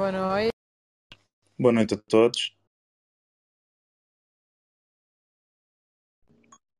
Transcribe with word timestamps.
Boa 0.00 0.12
noite. 0.12 0.52
Boa 1.58 1.72
noite 1.74 1.92
a 1.92 1.98
todos. 1.98 2.56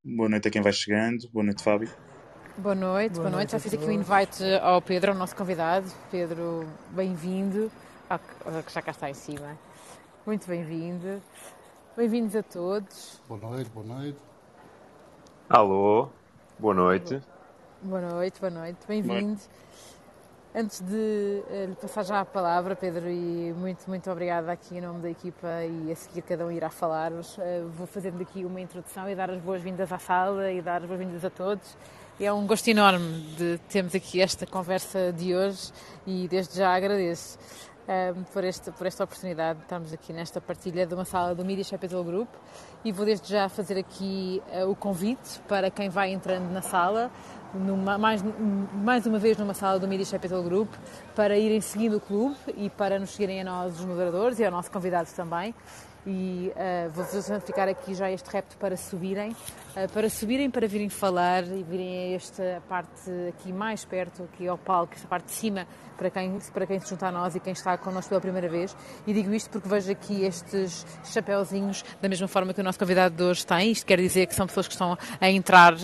Boa 0.03 0.27
noite 0.27 0.49
a 0.49 0.51
quem 0.51 0.63
vai 0.63 0.73
chegando. 0.73 1.29
Boa 1.31 1.45
noite, 1.45 1.63
Fábio. 1.63 1.95
Boa 2.57 2.75
noite, 2.75 3.13
boa, 3.17 3.25
boa 3.25 3.37
noite. 3.37 3.53
Já 3.53 3.61
fiz 3.61 3.75
aqui 3.75 3.85
o 3.85 3.93
invite 3.93 4.43
ao 4.63 4.81
Pedro, 4.81 5.13
ao 5.13 5.19
nosso 5.19 5.37
convidado. 5.37 5.87
Pedro, 6.11 6.67
bem-vindo. 6.93 7.71
Já 8.73 8.81
cá 8.81 8.91
está 8.91 9.11
em 9.11 9.15
cima. 9.15 9.59
Muito 10.25 10.47
bem-vindo. 10.47 11.23
Bem-vindos 11.95 12.35
a 12.35 12.43
todos. 12.43 13.21
Boa 13.29 13.39
noite, 13.39 13.69
boa 13.69 13.85
noite. 13.85 14.19
Alô, 15.47 16.09
boa 16.59 16.73
noite. 16.73 17.21
Boa 17.83 18.01
noite, 18.01 18.41
boa 18.41 18.51
noite. 18.51 18.79
Bem-vindo. 18.89 19.39
Antes 20.53 20.81
de 20.81 21.45
uh, 21.47 21.67
lhe 21.69 21.77
passar 21.77 22.03
já 22.05 22.19
a 22.19 22.25
palavra, 22.25 22.75
Pedro, 22.75 23.09
e 23.09 23.55
muito, 23.57 23.87
muito 23.87 24.11
obrigada 24.11 24.51
aqui 24.51 24.79
em 24.79 24.81
nome 24.81 25.01
da 25.01 25.09
equipa 25.09 25.47
e 25.63 25.93
a 25.93 25.95
seguir 25.95 26.23
cada 26.23 26.45
um 26.45 26.51
irá 26.51 26.69
falar, 26.69 27.13
uh, 27.13 27.23
vou 27.69 27.87
fazendo 27.87 28.21
aqui 28.21 28.45
uma 28.45 28.61
introdução 28.61 29.09
e 29.09 29.15
dar 29.15 29.31
as 29.31 29.41
boas-vindas 29.41 29.93
à 29.93 29.99
sala 30.01 30.51
e 30.51 30.61
dar 30.61 30.83
as 30.83 30.89
boas-vindas 30.89 31.25
a 31.25 31.31
todos. 31.31 31.77
É 32.19 32.33
um 32.33 32.49
gosto 32.49 32.67
enorme 32.67 33.21
de 33.39 33.59
termos 33.69 33.95
aqui 33.95 34.21
esta 34.21 34.45
conversa 34.45 35.13
de 35.13 35.37
hoje 35.37 35.71
e 36.05 36.27
desde 36.27 36.59
já 36.59 36.75
agradeço 36.75 37.39
uh, 37.85 38.25
por, 38.33 38.43
este, 38.43 38.73
por 38.73 38.89
esta 38.89 39.05
oportunidade 39.05 39.61
de 39.61 39.67
estarmos 39.67 39.93
aqui 39.93 40.13
nesta 40.13 40.41
partilha 40.41 40.85
de 40.85 40.93
uma 40.93 41.05
sala 41.05 41.33
do 41.33 41.45
Media 41.45 41.65
Capital 41.65 42.03
Group 42.03 42.29
e 42.85 42.91
vou 42.91 43.07
desde 43.07 43.29
já 43.29 43.49
fazer 43.49 43.79
aqui 43.79 44.43
o 44.69 44.75
convite 44.75 45.41
para 45.47 45.71
quem 45.71 45.89
vai 45.89 46.11
entrando 46.11 46.51
na 46.51 46.61
sala 46.61 47.09
numa, 47.55 47.99
mais, 47.99 48.23
mais 48.73 49.07
uma 49.07 49.19
vez 49.19 49.37
numa 49.37 49.55
sala 49.55 49.79
do 49.79 49.89
Media 49.89 50.07
Capital 50.07 50.43
Group 50.43 50.73
para 51.15 51.37
irem 51.39 51.61
seguindo 51.61 51.97
o 51.97 52.01
clube 52.01 52.37
e 52.57 52.71
para 52.71 52.99
nos 52.99 53.11
seguirem 53.11 53.41
a 53.43 53.45
nós, 53.45 53.79
os 53.79 53.85
moderadores, 53.85 54.39
e 54.39 54.45
ao 54.45 54.51
nosso 54.51 54.71
convidado 54.71 55.09
também. 55.15 55.55
E 56.07 56.51
uh, 56.57 56.91
vou-vos 56.91 57.31
ficar 57.45 57.69
aqui 57.69 57.95
já 57.95 58.11
este 58.11 58.27
repto 58.31 58.57
para 58.57 58.75
subirem, 58.77 59.31
uh, 59.31 59.93
para 59.93 60.09
subirem, 60.09 60.51
para 60.51 60.67
virem 60.67 60.89
falar 60.89 61.45
e 61.45 61.63
virem 61.63 62.15
a 62.15 62.17
esta 62.17 62.63
parte 62.69 63.11
aqui 63.29 63.53
mais 63.53 63.85
perto, 63.85 64.23
aqui 64.23 64.49
ao 64.49 64.57
palco, 64.57 64.95
esta 64.95 65.07
parte 65.07 65.27
de 65.27 65.33
cima, 65.33 65.67
para 65.99 66.09
quem, 66.09 66.39
para 66.55 66.67
quem 66.67 66.81
se 66.81 66.89
junta 66.89 67.09
a 67.09 67.13
nós 67.13 67.37
e 67.37 67.41
quem 67.41 67.53
está 67.53 67.77
connosco 67.77 68.09
pela 68.09 68.21
primeira 68.21 68.49
vez. 68.49 68.75
E 69.07 69.13
digo 69.13 69.35
isto 69.35 69.51
porque 69.51 69.69
vejo 69.69 69.93
aqui 69.93 70.25
estes 70.25 70.87
chapéuzinhos 71.05 71.85
da 72.01 72.09
mesma 72.09 72.27
forma 72.27 72.55
que 72.55 72.61
o 72.63 72.65
nosso 72.65 72.79
convidado 72.79 73.15
de 73.15 73.23
hoje 73.23 73.45
tem. 73.45 73.71
Isto 73.71 73.85
quer 73.85 74.01
dizer 74.01 74.27
que 74.27 74.35
são 74.35 74.47
pessoas 74.47 74.67
que 74.67 74.73
estão 74.73 74.97
a 75.21 75.31
entrar 75.31 75.75
uh, 75.75 75.79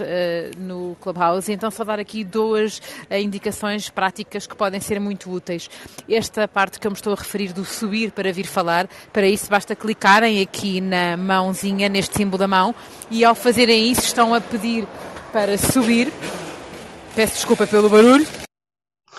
no 0.56 0.96
Clubhouse. 0.98 1.52
Então, 1.52 1.70
só 1.70 1.84
dar 1.84 1.98
aqui 1.98 2.24
duas 2.24 2.80
indicações 3.10 3.90
práticas 3.90 4.46
que 4.46 4.56
podem 4.56 4.80
ser 4.80 4.98
muito 4.98 5.30
úteis. 5.30 5.68
Esta 6.08 6.48
parte 6.48 6.80
que 6.80 6.86
eu 6.86 6.90
me 6.90 6.96
estou 6.96 7.12
a 7.12 7.16
referir 7.16 7.52
do 7.52 7.66
subir 7.66 8.12
para 8.12 8.32
vir 8.32 8.46
falar, 8.46 8.88
para 9.12 9.26
isso 9.26 9.50
basta 9.50 9.76
clicarem 10.06 10.40
aqui 10.40 10.80
na 10.80 11.16
mãozinha, 11.16 11.88
neste 11.88 12.16
símbolo 12.16 12.38
da 12.38 12.46
mão, 12.46 12.72
e 13.10 13.24
ao 13.24 13.34
fazerem 13.34 13.90
isso 13.90 14.02
estão 14.02 14.32
a 14.32 14.40
pedir 14.40 14.86
para 15.32 15.58
subir. 15.58 16.12
Peço 17.16 17.34
desculpa 17.34 17.66
pelo 17.66 17.90
barulho. 17.90 18.26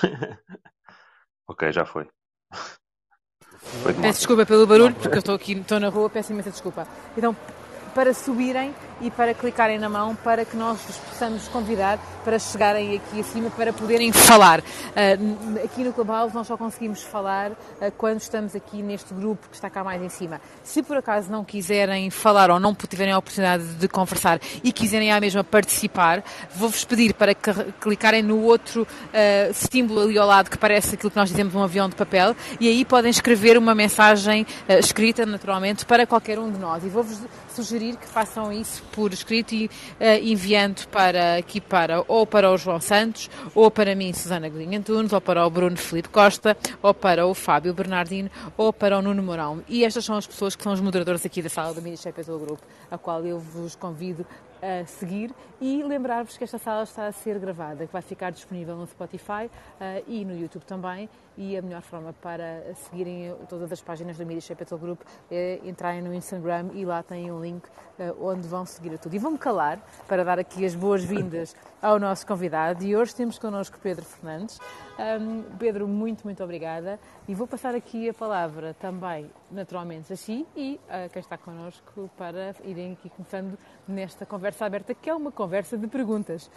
Ok, 1.50 1.72
já 1.72 1.86
foi. 1.86 2.06
foi 3.82 3.94
peço 3.94 4.20
desculpa 4.20 4.46
pelo 4.46 4.68
barulho, 4.68 4.94
porque 4.96 5.16
eu 5.16 5.20
estou 5.20 5.34
aqui, 5.34 5.54
estou 5.54 5.80
na 5.80 5.88
rua, 5.88 6.10
peço 6.10 6.34
imensa 6.34 6.52
desculpa. 6.52 6.86
Então, 7.18 7.34
para 7.96 8.14
subirem 8.14 8.76
e 9.02 9.12
para 9.12 9.34
clicarem 9.34 9.78
na 9.80 9.90
mão 9.90 10.16
para 10.16 10.46
que 10.46 10.56
nós 10.56 10.80
vos 10.82 10.98
possamos 10.98 11.48
convidar 11.48 12.00
para 12.24 12.40
chegarem 12.40 12.96
aqui 12.96 13.20
acima 13.20 13.50
para 13.50 13.72
poderem 13.72 14.12
falar. 14.12 14.60
Uh, 14.60 15.64
aqui 15.64 15.84
no 15.84 15.94
Clubhouse 15.94 16.34
nós 16.34 16.48
só 16.48 16.58
conseguimos 16.58 17.02
falar 17.02 17.52
uh, 17.52 17.56
quando 17.98 18.20
estamos 18.20 18.56
aqui 18.56 18.82
neste 18.82 19.14
grupo 19.14 19.48
que 19.50 19.56
está 19.56 19.70
cá 19.70 19.84
mais 19.84 20.02
em 20.02 20.10
cima. 20.10 20.42
Se 20.64 20.84
por 20.84 20.98
acaso 20.98 21.32
não 21.32 21.46
quiserem 21.46 22.10
falar 22.10 22.52
ou 22.52 22.60
não 22.60 22.76
tiverem 22.76 23.14
a 23.14 23.18
oportunidade 23.18 23.64
de 23.76 23.88
conversar 23.88 24.40
e 24.64 24.72
quiserem 24.72 25.12
à 25.12 25.20
mesma 25.20 25.44
participar, 25.44 26.24
vou-vos 26.56 26.84
pedir 26.84 27.14
para 27.14 27.34
clicarem 27.34 28.24
no 28.24 28.42
outro 28.44 28.84
uh, 28.84 29.54
símbolo 29.54 30.02
ali 30.02 30.18
ao 30.18 30.28
lado 30.28 30.50
que 30.50 30.58
parece 30.58 30.96
aquilo 30.96 31.12
que 31.12 31.18
nós 31.18 31.30
dizemos 31.30 31.54
um 31.56 31.64
avião 31.64 31.88
de 31.88 31.96
papel 31.96 32.36
e 32.60 32.68
aí 32.68 32.84
podem 32.84 33.10
escrever 33.10 33.58
uma 33.58 33.74
mensagem 33.74 34.46
escrita 34.68 35.26
naturalmente 35.26 35.86
para 35.86 36.06
qualquer 36.06 36.40
um 36.40 36.52
de 36.52 36.60
nós. 36.60 36.84
E 36.84 36.90
vou-vos 36.90 37.20
sugerir 37.54 37.96
que 37.98 38.08
façam 38.08 38.52
isso 38.52 38.87
por 38.88 39.14
escrito 39.14 39.54
e 39.54 39.66
uh, 39.66 39.70
enviando 40.22 40.88
para 40.88 41.38
aqui 41.38 41.62
para 41.62 42.04
ou 42.08 42.26
para 42.26 42.52
o 42.52 42.58
João 42.58 42.80
Santos, 42.80 43.30
ou 43.54 43.70
para 43.70 43.96
mim, 43.96 44.14
Susana 44.14 44.50
Godinho 44.50 44.80
Antunes, 44.80 45.14
ou 45.14 45.22
para 45.22 45.46
o 45.46 45.50
Bruno 45.50 45.78
Felipe 45.78 46.10
Costa, 46.10 46.58
ou 46.82 46.94
para 46.94 47.26
o 47.26 47.34
Fábio 47.34 47.74
Bernardino, 47.74 48.30
ou 48.58 48.74
para 48.74 48.98
o 48.98 49.02
Nuno 49.02 49.22
Mourão. 49.22 49.64
E 49.68 49.84
estas 49.84 50.06
são 50.06 50.16
as 50.16 50.26
pessoas 50.26 50.56
que 50.56 50.64
são 50.64 50.74
os 50.74 50.82
moderadores 50.82 51.26
aqui 51.26 51.42
da 51.42 51.50
sala 51.50 51.74
do 51.74 51.98
Chapéu 51.98 52.24
do 52.24 52.40
Grupo, 52.40 52.64
a 52.90 52.98
qual 52.98 53.26
eu 53.26 53.40
vos 53.40 53.76
convido 53.76 54.26
a 54.62 54.86
seguir 54.86 55.32
e 55.62 55.84
lembrar-vos 55.84 56.38
que 56.38 56.44
esta 56.44 56.58
sala 56.58 56.84
está 56.84 57.08
a 57.08 57.12
ser 57.12 57.38
gravada, 57.40 57.86
que 57.86 57.94
vai 57.94 58.02
ficar 58.02 58.32
disponível 58.32 58.76
no 58.76 58.88
Spotify 58.88 59.46
uh, 59.46 60.04
e 60.08 60.26
no 60.26 60.38
YouTube 60.38 60.64
também 60.64 61.10
e 61.38 61.56
a 61.56 61.62
melhor 61.62 61.82
forma 61.82 62.12
para 62.14 62.74
seguirem 62.74 63.34
todas 63.48 63.72
as 63.72 63.80
páginas 63.80 64.18
do 64.18 64.26
Media 64.26 64.48
Capital 64.48 64.78
Group 64.78 65.02
é 65.30 65.60
entrarem 65.64 66.02
no 66.02 66.14
Instagram 66.14 66.70
e 66.74 66.84
lá 66.84 67.04
têm 67.04 67.32
um 67.32 67.40
link 67.40 67.64
uh, 67.66 68.28
onde 68.28 68.48
vão 68.48 68.66
seguir 68.66 68.96
a 68.96 68.98
tudo. 68.98 69.16
E 69.16 69.20
vão-me 69.20 69.38
calar 69.38 69.80
para 70.08 70.24
dar 70.24 70.40
aqui 70.40 70.66
as 70.66 70.74
boas-vindas 70.74 71.56
ao 71.82 72.00
nosso 72.00 72.26
convidado 72.26 72.84
e 72.84 72.96
hoje 72.96 73.16
temos 73.16 73.38
connosco 73.38 73.78
Pedro 73.82 74.04
Fernandes. 74.04 74.60
Um, 74.98 75.44
Pedro, 75.58 75.88
muito, 75.88 76.24
muito 76.24 76.44
obrigada 76.44 77.00
e 77.28 77.36
vou 77.36 77.46
passar 77.46 77.76
aqui 77.76 78.10
a 78.10 78.14
palavra 78.14 78.74
também, 78.74 79.30
naturalmente, 79.52 80.12
a 80.12 80.16
si 80.16 80.46
e 80.56 80.80
a 80.90 81.08
quem 81.10 81.20
está 81.20 81.38
connosco 81.38 82.10
para 82.18 82.56
irem 82.64 82.94
aqui 82.94 83.10
começando 83.10 83.58
nesta 83.88 84.26
conversa 84.26 84.66
aberta, 84.66 84.96
que 84.96 85.10
é 85.10 85.14
uma 85.14 85.32
conversa 85.32 85.78
de 85.78 85.88
perguntas. 85.88 86.50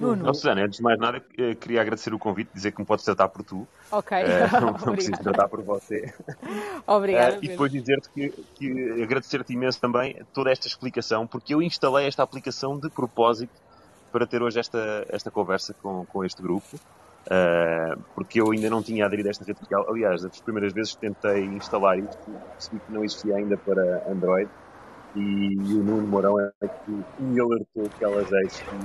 Nuno. 0.00 0.24
Não, 0.24 0.34
Susana, 0.34 0.62
antes 0.62 0.78
de 0.78 0.82
mais 0.82 0.98
nada, 0.98 1.22
eh, 1.36 1.54
queria 1.54 1.82
agradecer 1.82 2.14
o 2.14 2.18
convite, 2.18 2.50
dizer 2.54 2.72
que 2.72 2.80
me 2.80 2.86
podes 2.86 3.04
tratar 3.04 3.28
por 3.28 3.44
tu. 3.44 3.68
Ok. 3.92 4.16
Uh, 4.16 4.60
não, 4.86 4.92
preciso 4.92 5.22
tratar 5.22 5.48
por 5.48 5.62
você. 5.62 6.12
Obrigada. 6.86 7.36
Uh, 7.36 7.44
e 7.44 7.48
depois 7.48 7.70
dizer-te 7.70 8.08
que, 8.10 8.30
que 8.54 9.02
agradecer-te 9.02 9.52
imenso 9.52 9.78
também 9.78 10.16
toda 10.32 10.50
esta 10.50 10.66
explicação, 10.66 11.26
porque 11.26 11.54
eu 11.54 11.60
instalei 11.60 12.06
esta 12.06 12.22
aplicação 12.22 12.78
de 12.78 12.88
propósito 12.88 13.52
para 14.10 14.26
ter 14.26 14.42
hoje 14.42 14.58
esta, 14.58 15.06
esta 15.08 15.30
conversa 15.30 15.74
com, 15.74 16.04
com 16.06 16.24
este 16.24 16.42
grupo. 16.42 16.80
Uh, 17.26 18.00
porque 18.14 18.40
eu 18.40 18.50
ainda 18.50 18.70
não 18.70 18.82
tinha 18.82 19.04
aderido 19.04 19.28
a 19.28 19.30
esta 19.30 19.44
rede 19.44 19.58
social. 19.58 19.84
Aliás, 19.88 20.22
das 20.22 20.40
primeiras 20.40 20.72
vezes 20.72 20.94
que 20.94 21.00
tentei 21.00 21.44
instalar 21.44 21.98
isto, 21.98 22.18
percebi 22.52 22.80
que 22.80 22.92
não 22.92 23.04
existia 23.04 23.36
ainda 23.36 23.56
para 23.58 24.10
Android. 24.10 24.50
E 25.14 25.56
o 25.56 25.82
Nuno 25.82 26.06
Mourão 26.06 26.38
é 26.40 26.50
que 26.68 27.04
me 27.18 27.40
alertou 27.40 27.90
que 27.98 28.04
ela 28.04 28.24
já 28.24 28.38
existia 28.42 28.78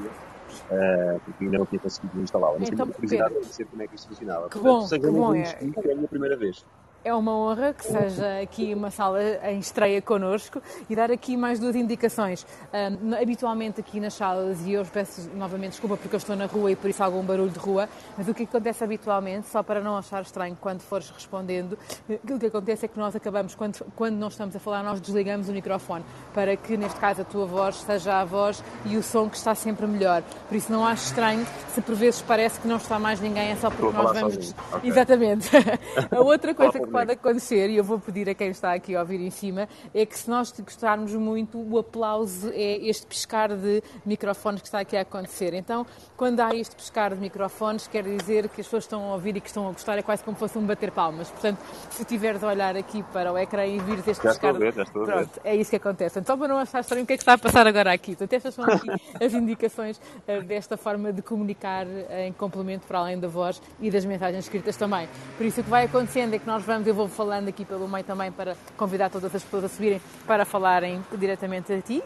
uh, 0.70 1.20
porque 1.24 1.46
ainda 1.46 1.58
não 1.60 1.66
tinha 1.66 1.80
conseguido 1.80 2.22
instalá-la. 2.22 2.60
Mas 2.60 2.70
então, 2.70 2.86
tenho 2.86 2.96
curiosidade 2.96 3.40
de 3.40 3.56
saber 3.56 3.70
como 3.70 3.84
é 3.84 3.88
que 3.88 3.96
isto 3.96 4.08
funcionava. 4.08 4.50
Que 4.50 4.60
bom, 4.60 4.88
que 4.88 5.00
bom. 5.00 5.36
É, 5.36 5.42
é 5.42 5.92
a 5.92 5.96
minha 5.96 6.08
primeira 6.08 6.38
vez. 6.38 6.66
É 7.06 7.14
uma 7.14 7.38
honra 7.38 7.72
que 7.72 7.86
seja 7.86 8.42
aqui 8.42 8.74
uma 8.74 8.90
sala 8.90 9.22
em 9.44 9.60
estreia 9.60 10.02
connosco 10.02 10.60
e 10.90 10.96
dar 10.96 11.12
aqui 11.12 11.38
mais 11.38 11.60
duas 11.60 11.76
indicações. 11.76 12.48
Um, 12.74 13.14
habitualmente 13.14 13.80
aqui 13.80 14.00
nas 14.00 14.16
salas, 14.16 14.66
e 14.66 14.74
eu 14.74 14.84
peço 14.86 15.30
novamente 15.36 15.74
desculpa 15.74 15.98
porque 15.98 16.16
eu 16.16 16.18
estou 16.18 16.36
na 16.36 16.48
rua 16.48 16.72
e 16.72 16.76
por 16.76 16.90
isso 16.90 17.04
há 17.04 17.06
algum 17.06 17.22
barulho 17.22 17.52
de 17.52 17.60
rua, 17.60 17.88
mas 18.18 18.28
o 18.28 18.34
que 18.34 18.42
acontece 18.42 18.84
habitualmente, 18.84 19.48
só 19.50 19.62
para 19.62 19.82
não 19.82 19.96
achar 19.96 20.24
estranho 20.24 20.58
quando 20.60 20.82
fores 20.82 21.12
respondendo, 21.12 21.78
aquilo 22.12 22.40
que 22.40 22.48
acontece 22.48 22.86
é 22.86 22.88
que 22.88 22.98
nós 22.98 23.16
acabamos, 23.16 23.54
quando, 23.54 23.86
quando 23.96 24.16
não 24.16 24.30
estamos 24.30 24.56
a 24.56 24.60
falar, 24.60 24.82
nós 24.82 25.00
desligamos 25.00 25.48
o 25.48 25.52
microfone 25.52 26.04
para 26.34 26.58
que, 26.58 26.76
neste 26.76 27.00
caso, 27.00 27.22
a 27.22 27.24
tua 27.24 27.46
voz 27.46 27.76
seja 27.76 28.20
a 28.20 28.26
voz 28.26 28.64
e 28.84 28.98
o 28.98 29.04
som 29.04 29.30
que 29.30 29.38
está 29.38 29.54
sempre 29.54 29.86
melhor. 29.86 30.24
Por 30.50 30.56
isso 30.56 30.72
não 30.72 30.84
acho 30.84 31.06
estranho 31.06 31.46
se 31.68 31.82
por 31.82 31.94
vezes 31.94 32.24
parece 32.24 32.60
que 32.60 32.68
não 32.68 32.78
está 32.78 32.98
mais 32.98 33.22
ninguém, 33.22 33.52
é 33.52 33.56
só 33.58 33.70
porque 33.70 33.96
nós 33.96 34.12
vamos. 34.12 34.56
Okay. 34.74 34.90
Exatamente. 34.90 35.52
a 36.10 36.20
outra 36.22 36.56
coisa 36.56 36.80
que 36.80 36.95
pode 36.96 37.12
acontecer, 37.12 37.70
e 37.70 37.78
eu 37.78 37.84
vou 37.84 38.00
pedir 38.00 38.30
a 38.30 38.34
quem 38.34 38.50
está 38.50 38.74
aqui 38.74 38.96
a 38.96 39.02
ouvir 39.02 39.20
em 39.20 39.30
cima, 39.30 39.68
é 39.94 40.06
que 40.06 40.18
se 40.18 40.30
nós 40.30 40.54
gostarmos 40.60 41.14
muito, 41.14 41.58
o 41.58 41.78
aplauso 41.78 42.50
é 42.54 42.78
este 42.88 43.06
piscar 43.06 43.56
de 43.56 43.84
microfones 44.06 44.62
que 44.62 44.68
está 44.68 44.80
aqui 44.80 44.96
a 44.96 45.02
acontecer. 45.02 45.54
Então, 45.54 45.86
quando 46.16 46.40
há 46.40 46.56
este 46.56 46.76
piscar 46.76 47.14
de 47.14 47.20
microfones, 47.20 47.88
quer 47.88 48.04
dizer 48.04 48.48
que 48.48 48.62
as 48.62 48.68
pessoas 48.68 48.86
estão 48.86 49.10
a 49.10 49.14
ouvir 49.14 49.36
e 49.36 49.42
que 49.42 49.48
estão 49.48 49.68
a 49.68 49.72
gostar, 49.72 49.98
é 49.98 50.02
quase 50.02 50.24
como 50.24 50.38
se 50.38 50.40
fosse 50.40 50.58
um 50.58 50.66
bater 50.66 50.92
palmas. 50.92 51.30
Portanto, 51.30 51.60
se 51.90 52.06
tiveres 52.06 52.44
a 52.44 52.48
olhar 52.48 52.78
aqui 52.78 53.04
para 53.12 53.34
o 53.34 53.38
ecrã 53.38 53.66
e 53.66 53.78
vires 53.80 54.08
este 54.08 54.24
já 54.24 54.30
piscar... 54.30 54.54
Estou 54.54 54.68
a 54.68 54.72
ver, 54.72 54.74
já 54.74 54.84
estou 54.84 55.02
a 55.02 55.06
ver. 55.06 55.14
Pronto, 55.14 55.42
é 55.44 55.56
isso 55.56 55.70
que 55.70 55.76
acontece. 55.76 56.20
Então, 56.20 56.38
para 56.38 56.48
não 56.48 56.58
achar 56.58 56.80
estranho, 56.80 57.04
o 57.04 57.08
que 57.08 57.14
é 57.14 57.18
que 57.18 57.24
está 57.24 57.34
a 57.34 57.38
passar 57.38 57.68
agora 57.68 57.92
aqui? 57.92 58.16
Portanto, 58.16 58.34
estas 58.34 58.54
são 58.54 58.64
aqui 58.64 58.90
as 59.22 59.34
indicações 59.34 59.98
uh, 59.98 60.42
desta 60.44 60.78
forma 60.78 61.12
de 61.12 61.22
comunicar 61.22 61.86
uh, 61.86 62.14
em 62.26 62.32
complemento 62.32 62.88
para 62.88 63.00
além 63.00 63.20
da 63.20 63.28
voz 63.28 63.62
e 63.82 63.92
das 63.92 64.06
mensagens 64.06 64.46
escritas 64.46 64.78
também. 64.78 65.10
Por 65.38 65.46
isso, 65.46 65.62
o 65.62 65.64
que 65.64 65.70
vai 65.70 65.86
acontecendo 65.86 66.34
é 66.34 66.40
que 66.40 66.48
nós 66.48 66.64
vamos 66.64 66.85
eu 66.88 66.94
vou 66.94 67.08
falando 67.08 67.48
aqui 67.48 67.66
pelo 67.66 67.88
meio 67.88 68.04
também 68.04 68.32
para 68.32 68.56
convidar 68.78 69.10
todas 69.10 69.34
as 69.34 69.44
pessoas 69.44 69.66
a 69.66 69.70
subirem 69.70 70.02
para 70.26 70.46
falarem 70.46 71.04
diretamente 71.18 71.72
a 71.74 71.82
ti, 71.82 72.04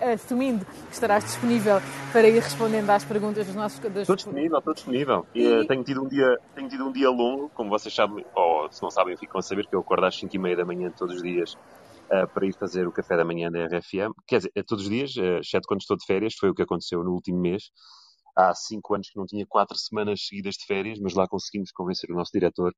assumindo 0.00 0.64
que 0.64 0.92
estarás 0.92 1.24
disponível 1.24 1.80
para 2.12 2.28
ir 2.28 2.40
respondendo 2.40 2.90
às 2.90 3.04
perguntas 3.04 3.46
dos 3.46 3.54
nossos... 3.54 3.78
Das... 3.78 4.02
Estou 4.02 4.16
disponível, 4.16 4.58
estou 4.58 4.74
disponível. 4.74 5.26
E, 5.34 5.44
e... 5.44 5.66
Tenho, 5.66 5.84
tido 5.84 6.04
um 6.04 6.08
dia, 6.08 6.38
tenho 6.54 6.68
tido 6.68 6.84
um 6.86 6.92
dia 6.92 7.10
longo, 7.10 7.48
como 7.50 7.70
vocês 7.70 7.94
sabem, 7.94 8.24
ou 8.34 8.70
se 8.70 8.82
não 8.82 8.90
sabem, 8.90 9.16
ficam 9.16 9.38
a 9.38 9.42
saber 9.42 9.66
que 9.66 9.74
eu 9.74 9.80
acordo 9.80 10.06
às 10.06 10.16
5 10.16 10.34
e 10.34 10.38
meia 10.38 10.56
da 10.56 10.64
manhã 10.64 10.90
todos 10.90 11.16
os 11.16 11.22
dias 11.22 11.54
uh, 11.54 12.26
para 12.32 12.46
ir 12.46 12.54
fazer 12.54 12.86
o 12.86 12.92
café 12.92 13.16
da 13.16 13.24
manhã 13.24 13.50
da 13.50 13.66
RFM. 13.66 14.12
Quer 14.26 14.38
dizer, 14.38 14.52
todos 14.66 14.84
os 14.84 14.90
dias, 14.90 15.16
uh, 15.16 15.40
exceto 15.40 15.66
quando 15.66 15.80
estou 15.80 15.96
de 15.96 16.04
férias, 16.04 16.34
foi 16.34 16.50
o 16.50 16.54
que 16.54 16.62
aconteceu 16.62 17.02
no 17.02 17.12
último 17.12 17.38
mês. 17.38 17.70
Há 18.36 18.54
cinco 18.54 18.94
anos 18.94 19.10
que 19.10 19.18
não 19.18 19.26
tinha 19.26 19.44
quatro 19.46 19.76
semanas 19.76 20.26
seguidas 20.26 20.54
de 20.54 20.64
férias, 20.64 20.98
mas 21.00 21.14
lá 21.14 21.26
conseguimos 21.26 21.72
convencer 21.72 22.08
o 22.10 22.14
nosso 22.14 22.30
diretor 22.32 22.72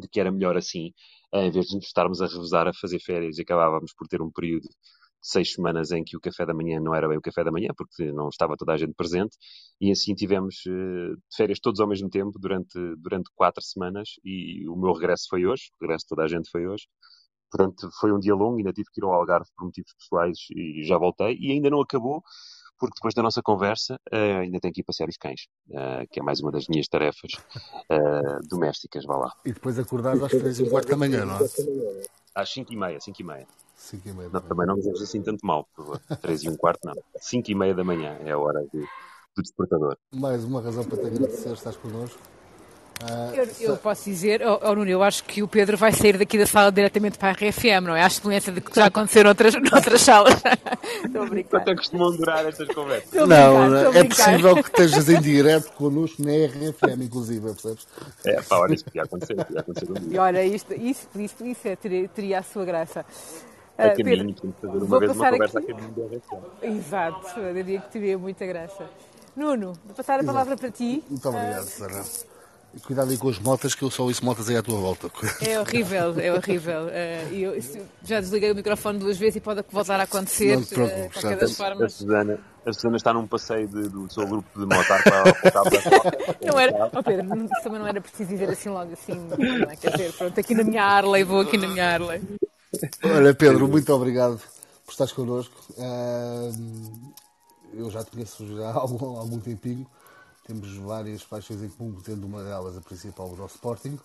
de 0.00 0.08
que 0.08 0.20
era 0.20 0.30
melhor 0.32 0.56
assim, 0.56 0.88
uh, 1.34 1.38
em 1.38 1.50
vez 1.50 1.66
de 1.66 1.76
nos 1.76 1.86
estarmos 1.86 2.20
a 2.22 2.26
revezar 2.26 2.66
a 2.68 2.72
fazer 2.74 3.00
férias 3.00 3.38
e 3.38 3.42
acabávamos 3.42 3.92
por 3.94 4.08
ter 4.08 4.22
um 4.22 4.30
período 4.30 4.62
de 4.62 4.74
seis 5.22 5.52
semanas 5.52 5.90
em 5.92 6.02
que 6.02 6.16
o 6.16 6.20
café 6.20 6.46
da 6.46 6.54
manhã 6.54 6.80
não 6.80 6.94
era 6.94 7.06
bem 7.08 7.18
o 7.18 7.20
café 7.20 7.44
da 7.44 7.52
manhã, 7.52 7.68
porque 7.76 8.10
não 8.12 8.28
estava 8.28 8.56
toda 8.56 8.72
a 8.72 8.76
gente 8.76 8.94
presente, 8.94 9.36
e 9.80 9.90
assim 9.90 10.14
tivemos 10.14 10.56
uh, 10.66 11.16
férias 11.36 11.60
todos 11.60 11.80
ao 11.80 11.88
mesmo 11.88 12.08
tempo 12.08 12.38
durante, 12.38 12.78
durante 12.98 13.30
quatro 13.34 13.62
semanas, 13.62 14.14
e 14.24 14.66
o 14.68 14.76
meu 14.76 14.92
regresso 14.94 15.26
foi 15.28 15.46
hoje, 15.46 15.64
o 15.80 15.84
regresso 15.84 16.04
de 16.04 16.08
toda 16.08 16.24
a 16.24 16.28
gente 16.28 16.50
foi 16.50 16.66
hoje, 16.66 16.86
Portanto, 17.50 17.90
foi 17.98 18.12
um 18.12 18.18
dia 18.20 18.34
longo, 18.34 18.58
ainda 18.58 18.72
tive 18.72 18.88
que 18.92 19.00
ir 19.00 19.04
ao 19.04 19.12
Algarve 19.12 19.50
por 19.56 19.64
motivos 19.64 19.92
pessoais 19.94 20.38
e 20.54 20.84
já 20.84 20.96
voltei. 20.96 21.36
E 21.40 21.50
ainda 21.50 21.68
não 21.68 21.80
acabou, 21.80 22.22
porque 22.80 22.94
depois 22.96 23.14
da 23.14 23.22
nossa 23.22 23.42
conversa 23.42 23.94
uh, 24.10 24.40
ainda 24.40 24.58
tenho 24.58 24.72
que 24.72 24.80
ir 24.80 24.84
passear 24.84 25.08
os 25.08 25.16
cães, 25.18 25.42
uh, 25.68 26.08
que 26.10 26.18
é 26.18 26.22
mais 26.22 26.40
uma 26.40 26.50
das 26.50 26.66
minhas 26.66 26.88
tarefas 26.88 27.32
uh, 27.90 28.48
domésticas, 28.48 29.04
vá 29.04 29.16
lá. 29.16 29.32
E 29.44 29.52
depois 29.52 29.78
acordar 29.78 30.16
às 30.16 30.30
três 30.30 30.58
e 30.58 30.68
quarto 30.68 30.88
da 30.88 30.96
manhã, 30.96 31.26
não 31.26 31.36
é? 31.36 31.40
Às 32.34 32.50
cinco 32.50 32.72
e 32.72 32.76
meia, 32.76 32.98
cinco 32.98 33.20
e 33.20 33.24
meia. 33.24 33.46
Cinco 33.76 34.08
e 34.08 34.12
meia 34.12 34.30
não, 34.30 34.40
também 34.40 34.66
não 34.66 34.76
nos 34.76 35.02
assim 35.02 35.22
tanto 35.22 35.44
mal, 35.44 35.68
por 35.76 35.84
favor. 35.84 36.00
Três 36.22 36.42
e 36.42 36.48
um 36.48 36.56
quarto, 36.56 36.80
não. 36.84 36.94
Cinco 37.18 37.50
e 37.50 37.54
meia 37.54 37.74
da 37.74 37.84
manhã 37.84 38.18
é 38.24 38.30
a 38.30 38.38
hora 38.38 38.60
de, 38.72 38.80
do 38.80 39.42
despertador. 39.42 39.96
Mais 40.14 40.42
uma 40.42 40.62
razão 40.62 40.84
para 40.84 40.98
te 40.98 41.06
agradecer, 41.06 41.52
estás 41.52 41.76
connosco. 41.76 42.18
Ah, 43.02 43.32
eu, 43.34 43.48
eu, 43.60 43.76
posso 43.78 44.04
dizer, 44.04 44.42
oh, 44.46 44.58
oh, 44.62 44.74
Nuno, 44.74 44.90
eu 44.90 45.02
acho 45.02 45.24
que 45.24 45.42
o 45.42 45.48
Pedro 45.48 45.76
vai 45.76 45.90
sair 45.90 46.18
daqui 46.18 46.36
da 46.36 46.44
sala 46.44 46.70
diretamente 46.70 47.16
para 47.16 47.30
a 47.30 47.32
RFM, 47.32 47.86
não 47.86 47.96
é? 47.96 48.02
À 48.02 48.06
excelência 48.06 48.52
de 48.52 48.60
que 48.60 48.74
já 48.74 48.86
aconteceu 48.86 49.24
noutras, 49.24 49.54
noutras 49.72 50.00
salas. 50.02 50.34
Estou 51.04 51.22
a 51.22 51.26
brincar. 51.26 51.58
Quanto 51.60 51.70
é 51.70 51.76
costumam 51.76 52.16
durar 52.16 52.46
estas 52.46 52.68
conversas? 52.68 53.10
não, 53.26 53.74
é 53.94 54.04
possível 54.04 54.54
que 54.56 54.68
estejas 54.68 55.08
em 55.08 55.20
direto 55.20 55.72
connosco 55.72 56.22
na 56.22 56.30
RFM, 56.30 57.02
inclusive, 57.02 57.40
percebes? 57.40 57.86
É, 58.24 58.42
pá, 58.42 58.58
olha, 58.58 58.74
isso 58.74 58.84
podia 58.84 59.02
acontecer, 59.02 59.34
podia 59.34 59.60
acontecer 59.60 59.90
um 59.90 59.94
dia. 59.94 60.16
E 60.16 60.18
olha, 60.18 60.44
isto, 60.44 60.74
isso, 60.74 61.08
isso, 61.16 61.46
isso 61.46 61.68
é, 61.68 61.76
teria, 61.76 62.08
teria 62.08 62.38
a 62.40 62.42
sua 62.42 62.66
graça. 62.66 63.06
A 63.78 63.86
uh, 63.86 63.96
caminho, 63.96 64.34
Pedro, 64.34 64.52
fazer 64.60 64.84
uma 64.84 64.98
vez 64.98 65.12
uma 65.12 65.30
conversa 65.30 65.58
aqui... 65.58 65.72
a 65.72 65.74
caminho 65.74 65.92
da 65.96 66.16
RFM. 66.16 66.76
Exato, 66.76 67.40
eu 67.40 67.54
diria 67.54 67.80
que 67.80 67.88
teria 67.90 68.18
muita 68.18 68.44
graça. 68.44 68.84
Nuno, 69.34 69.72
vou 69.86 69.94
passar 69.94 70.20
a 70.20 70.24
palavra 70.24 70.52
Exato. 70.52 70.60
para 70.60 70.70
ti. 70.70 71.02
Muito 71.08 71.28
obrigado, 71.28 71.62
uh, 71.62 71.66
Sara. 71.66 72.04
Cuidado 72.84 73.10
aí 73.10 73.18
com 73.18 73.28
as 73.28 73.38
motas, 73.38 73.74
que 73.74 73.82
eu 73.82 73.90
só 73.90 74.04
ouço 74.04 74.24
motas 74.24 74.48
aí 74.48 74.56
à 74.56 74.62
tua 74.62 74.78
volta. 74.78 75.10
É 75.40 75.58
horrível, 75.58 76.18
é 76.20 76.32
horrível. 76.32 76.82
Uh, 76.84 77.34
eu 77.34 77.60
já 78.04 78.20
desliguei 78.20 78.52
o 78.52 78.54
microfone 78.54 78.98
duas 78.98 79.18
vezes 79.18 79.36
e 79.36 79.40
pode 79.40 79.64
voltar 79.70 79.98
a 79.98 80.04
acontecer. 80.04 80.54
Não 80.54 80.62
te 80.62 80.74
preocupes. 80.74 81.24
Uh, 81.24 81.54
formas. 81.56 81.82
A 81.82 81.88
Susana, 81.88 82.38
a 82.64 82.72
Susana 82.72 82.96
está 82.96 83.12
num 83.12 83.26
passeio 83.26 83.66
de, 83.66 83.88
do 83.88 84.12
seu 84.12 84.24
grupo 84.24 84.48
de 84.58 84.66
motar 84.66 85.02
para, 85.02 85.34
para 85.50 85.62
Não 86.46 86.60
era, 86.60 86.90
oh 86.92 87.02
Pedro, 87.02 87.48
também 87.62 87.80
não 87.80 87.86
era 87.88 88.00
preciso 88.00 88.30
dizer 88.30 88.50
assim 88.50 88.68
logo 88.68 88.92
assim. 88.92 89.14
Não 89.14 89.70
é? 89.70 89.76
Quer 89.76 89.90
dizer, 89.90 90.12
pronto, 90.12 90.38
aqui 90.38 90.54
na 90.54 90.62
minha 90.62 90.84
Harley, 90.84 91.24
vou 91.24 91.40
aqui 91.40 91.58
na 91.58 91.66
minha 91.66 91.94
Harley. 91.94 92.22
Olha, 93.02 93.34
Pedro, 93.34 93.66
muito 93.66 93.92
obrigado 93.92 94.40
por 94.84 94.92
estares 94.92 95.12
connosco. 95.12 95.56
Uh, 95.76 97.12
eu 97.74 97.90
já 97.90 98.04
te 98.04 98.12
conheço 98.12 98.46
já 98.56 98.68
há 98.68 98.74
algum, 98.74 99.18
algum 99.18 99.40
tempinho 99.40 99.86
temos 100.50 100.76
várias 100.78 101.22
faixas 101.22 101.62
em 101.62 101.68
comum, 101.68 102.00
tendo 102.02 102.26
uma 102.26 102.42
delas 102.42 102.76
a 102.76 102.80
principal 102.80 103.28
do 103.28 103.46
Sporting. 103.46 103.98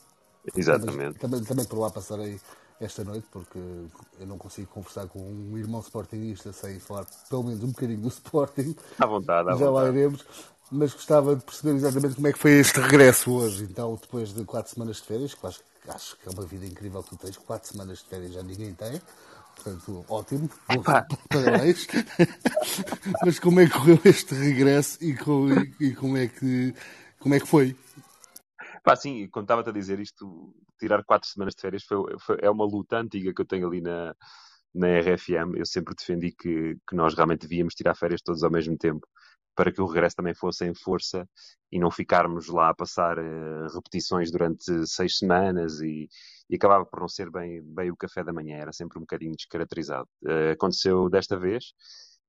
Exatamente. 0.56 1.18
Também, 1.18 1.44
também, 1.44 1.65
por 1.65 1.80
lá 1.80 1.89
passarei 1.89 2.39
esta 2.80 3.03
noite, 3.03 3.25
porque 3.31 3.57
eu 3.57 4.27
não 4.27 4.38
consigo 4.38 4.68
conversar 4.68 5.07
com 5.07 5.19
um 5.19 5.57
irmão 5.57 5.81
Sportingista 5.81 6.53
sem 6.53 6.80
falar 6.80 7.06
pelo 7.30 7.44
menos 7.44 7.63
um 7.63 7.68
bocadinho 7.69 8.01
do 8.01 8.09
Sporting. 8.09 8.75
À 9.00 9.07
vontade, 9.07 9.50
à 9.50 9.53
Já 9.53 9.65
vontade. 9.65 9.74
lá 9.74 9.89
iremos. 9.89 10.25
Mas 10.71 10.94
gostava 10.94 11.36
de 11.36 11.44
perceber 11.44 11.75
exatamente 11.75 12.15
como 12.15 12.27
é 12.27 12.33
que 12.33 12.39
foi 12.39 12.51
este 12.53 12.80
regresso 12.80 13.31
hoje. 13.31 13.63
Então, 13.63 13.97
depois 14.00 14.33
de 14.33 14.44
quatro 14.45 14.71
semanas 14.71 14.97
de 14.97 15.03
férias, 15.03 15.33
que 15.33 15.45
acho, 15.45 15.62
acho 15.88 16.18
que 16.18 16.27
é 16.27 16.31
uma 16.31 16.44
vida 16.45 16.65
incrível 16.65 17.01
que 17.03 17.09
tu 17.09 17.18
tens, 17.18 17.38
quatro 17.38 17.71
semanas 17.71 18.00
de 18.00 18.06
férias 18.06 18.33
já 18.33 18.44
ninguém 18.44 18.74
tem. 18.74 19.01
Portanto, 19.56 20.06
ótimo, 20.10 20.50
parabéns. 21.30 21.88
Mas 23.25 23.40
como 23.40 23.60
é 23.60 23.66
que 23.66 23.74
correu 23.74 24.00
este 24.06 24.36
regresso 24.36 25.04
e, 25.04 25.16
com, 25.16 25.48
e, 25.50 25.74
e, 25.80 25.96
como, 25.96 26.18
é 26.18 26.28
que, 26.28 26.74
como 27.19 27.34
é 27.34 27.40
que 27.40 27.48
foi? 27.48 27.75
Pá, 28.84 28.96
sim, 28.96 29.28
quando 29.30 29.46
estava-te 29.46 29.69
a 29.69 29.74
dizer 29.74 30.00
isto, 30.00 30.54
tirar 30.80 31.04
quatro 31.04 31.28
semanas 31.28 31.56
de 31.56 31.62
férias 31.62 31.84
foi, 31.84 32.16
foi, 32.19 32.38
é 32.42 32.50
uma 32.50 32.66
luta 32.66 32.98
antiga 32.98 33.34
que 33.34 33.42
eu 33.42 33.46
tenho 33.46 33.68
ali 33.68 33.81
na, 33.81 34.16
na 34.74 35.00
RFM. 35.00 35.56
Eu 35.56 35.66
sempre 35.66 35.96
defendi 35.96 36.31
que, 36.31 36.78
que 36.88 36.96
nós 36.96 37.16
realmente 37.16 37.48
devíamos 37.48 37.74
tirar 37.74 37.96
férias 37.96 38.22
todos 38.22 38.44
ao 38.44 38.52
mesmo 38.52 38.78
tempo 38.78 39.07
para 39.56 39.72
que 39.72 39.81
o 39.81 39.86
regresso 39.86 40.18
também 40.18 40.34
fosse 40.36 40.66
em 40.66 40.74
força 40.74 41.28
e 41.72 41.80
não 41.80 41.90
ficarmos 41.90 42.48
lá 42.48 42.69
a 42.69 42.75
passar 42.75 43.18
uh, 43.18 43.68
repetições 43.74 44.31
durante 44.31 44.86
seis 44.88 45.18
semanas 45.18 45.80
e, 45.81 46.10
e, 46.50 46.56
acabava 46.56 46.86
por 46.86 47.00
não 47.00 47.07
ser 47.07 47.31
bem, 47.31 47.62
bem 47.63 47.90
o 47.92 47.98
café 47.98 48.24
da 48.24 48.34
manhã, 48.34 48.57
era 48.57 48.74
sempre 48.74 48.98
um 48.98 49.02
bocadinho 49.02 49.36
descaracterizado. 49.36 50.07
Uh, 50.24 50.52
aconteceu 50.54 51.10
desta 51.10 51.38
vez, 51.38 51.74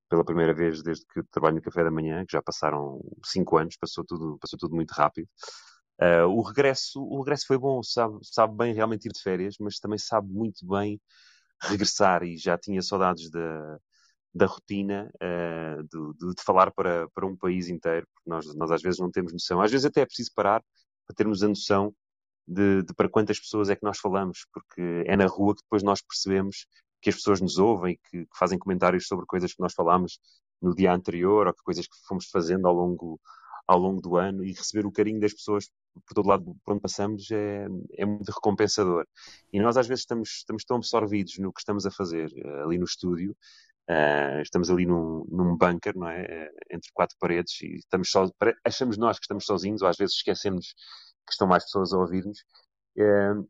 pela 0.08 0.25
primeira 0.25 0.55
vez 0.55 0.82
desde 0.82 1.05
que 1.06 1.23
trabalho 1.31 1.56
no 1.56 1.62
café 1.62 1.82
da 1.84 1.90
manhã, 1.90 2.25
que 2.25 2.32
já 2.32 2.43
passaram 2.43 3.00
cinco 3.25 3.58
anos, 3.58 3.76
passou 3.76 4.05
tudo, 4.05 4.38
passou 4.40 4.58
tudo 4.58 4.75
muito 4.75 4.93
rápido. 4.93 5.28
Uh, 6.00 6.26
o 6.28 6.43
regresso 6.43 7.00
o 7.02 7.20
regresso 7.20 7.46
foi 7.46 7.58
bom, 7.58 7.82
sabe, 7.82 8.19
sabe 8.23 8.56
bem 8.56 8.75
realmente 8.75 9.06
ir 9.06 9.12
de 9.12 9.20
férias, 9.23 9.56
mas 9.58 9.78
também 9.78 9.99
sabe 9.99 10.28
muito 10.31 10.67
bem 10.67 11.00
regressar 11.62 12.23
e 12.23 12.37
já 12.37 12.58
tinha 12.58 12.82
saudades 12.82 13.31
da 13.31 13.78
da 14.37 14.47
rotina 14.47 15.11
uh, 15.17 15.83
de, 15.83 16.35
de, 16.35 16.43
falar 16.44 16.71
para, 16.71 17.09
para 17.09 17.27
um 17.27 17.35
país 17.35 17.69
inteiro, 17.69 18.06
porque 18.15 18.29
nós, 18.29 18.55
nós 18.55 18.71
às 18.71 18.83
vezes 18.83 19.00
não 19.00 19.11
temos 19.11 19.33
noção. 19.33 19.62
Às 19.62 19.71
vezes 19.71 19.87
até 19.87 20.03
é 20.03 20.06
preciso 20.06 20.31
parar 20.35 20.62
para 21.06 21.17
termos 21.17 21.43
a 21.43 21.49
noção 21.49 21.94
de, 22.47 22.83
de, 22.83 22.94
para 22.94 23.09
quantas 23.09 23.41
pessoas 23.41 23.71
é 23.71 23.77
que 23.77 23.83
nós 23.83 23.99
falamos, 23.99 24.47
porque 24.53 25.05
é 25.06 25.17
na 25.17 25.27
rua 25.27 25.55
que 25.55 25.62
depois 25.62 25.83
nós 25.83 26.03
percebemos 26.03 26.67
que 27.00 27.09
as 27.09 27.17
pessoas 27.17 27.41
nos 27.41 27.59
ouvem, 27.59 27.99
que, 28.11 28.27
que 28.27 28.38
fazem 28.38 28.59
comentários 28.59 29.06
sobre 29.06 29.25
coisas 29.25 29.55
que 29.55 29.61
nós 29.61 29.73
falámos 29.73 30.19
no 30.61 30.75
dia 30.75 30.93
anterior 30.93 31.47
ou 31.47 31.55
que 31.55 31.62
coisas 31.62 31.87
que 31.87 31.97
fomos 32.06 32.27
fazendo 32.27 32.69
ao 32.69 32.75
longo, 32.75 33.19
ao 33.67 33.78
longo 33.78 34.02
do 34.02 34.16
ano 34.16 34.45
e 34.45 34.52
receber 34.52 34.85
o 34.85 34.93
carinho 34.93 35.21
das 35.21 35.33
pessoas 35.33 35.71
por 35.95 36.14
todo 36.14 36.28
lado 36.28 36.57
por 36.62 36.73
onde 36.73 36.83
passamos 36.83 37.31
é, 37.31 37.66
é 37.95 38.05
muito 38.05 38.31
recompensador. 38.31 39.07
E 39.50 39.61
nós 39.61 39.78
às 39.78 39.87
vezes 39.87 40.02
estamos, 40.02 40.28
estamos 40.28 40.64
tão 40.64 40.76
absorvidos 40.76 41.38
no 41.38 41.52
que 41.52 41.61
estamos 41.61 41.87
a 41.87 41.90
fazer 41.90 42.31
eh, 42.37 42.62
ali 42.62 42.76
no 42.76 42.85
estúdio 42.85 43.35
Uh, 43.88 44.43
estamos 44.43 44.69
ali 44.69 44.85
num, 44.85 45.25
num 45.28 45.57
bunker, 45.57 45.97
não 45.97 46.09
é? 46.09 46.23
Uh, 46.23 46.75
entre 46.75 46.90
quatro 46.93 47.16
paredes 47.21 47.61
e 47.62 47.76
estamos 47.76 48.11
só, 48.11 48.28
achamos 48.64 48.99
nós 48.99 49.16
que 49.19 49.25
estamos 49.25 49.45
sozinhos, 49.45 49.81
ou 49.81 49.88
às 49.88 49.97
vezes 49.97 50.16
esquecemos 50.16 50.75
que 51.25 51.33
estão 51.33 51.47
mais 51.47 51.64
pessoas 51.64 51.93
a 51.93 51.99
ouvir-nos. 51.99 52.40
Uh, 52.99 53.49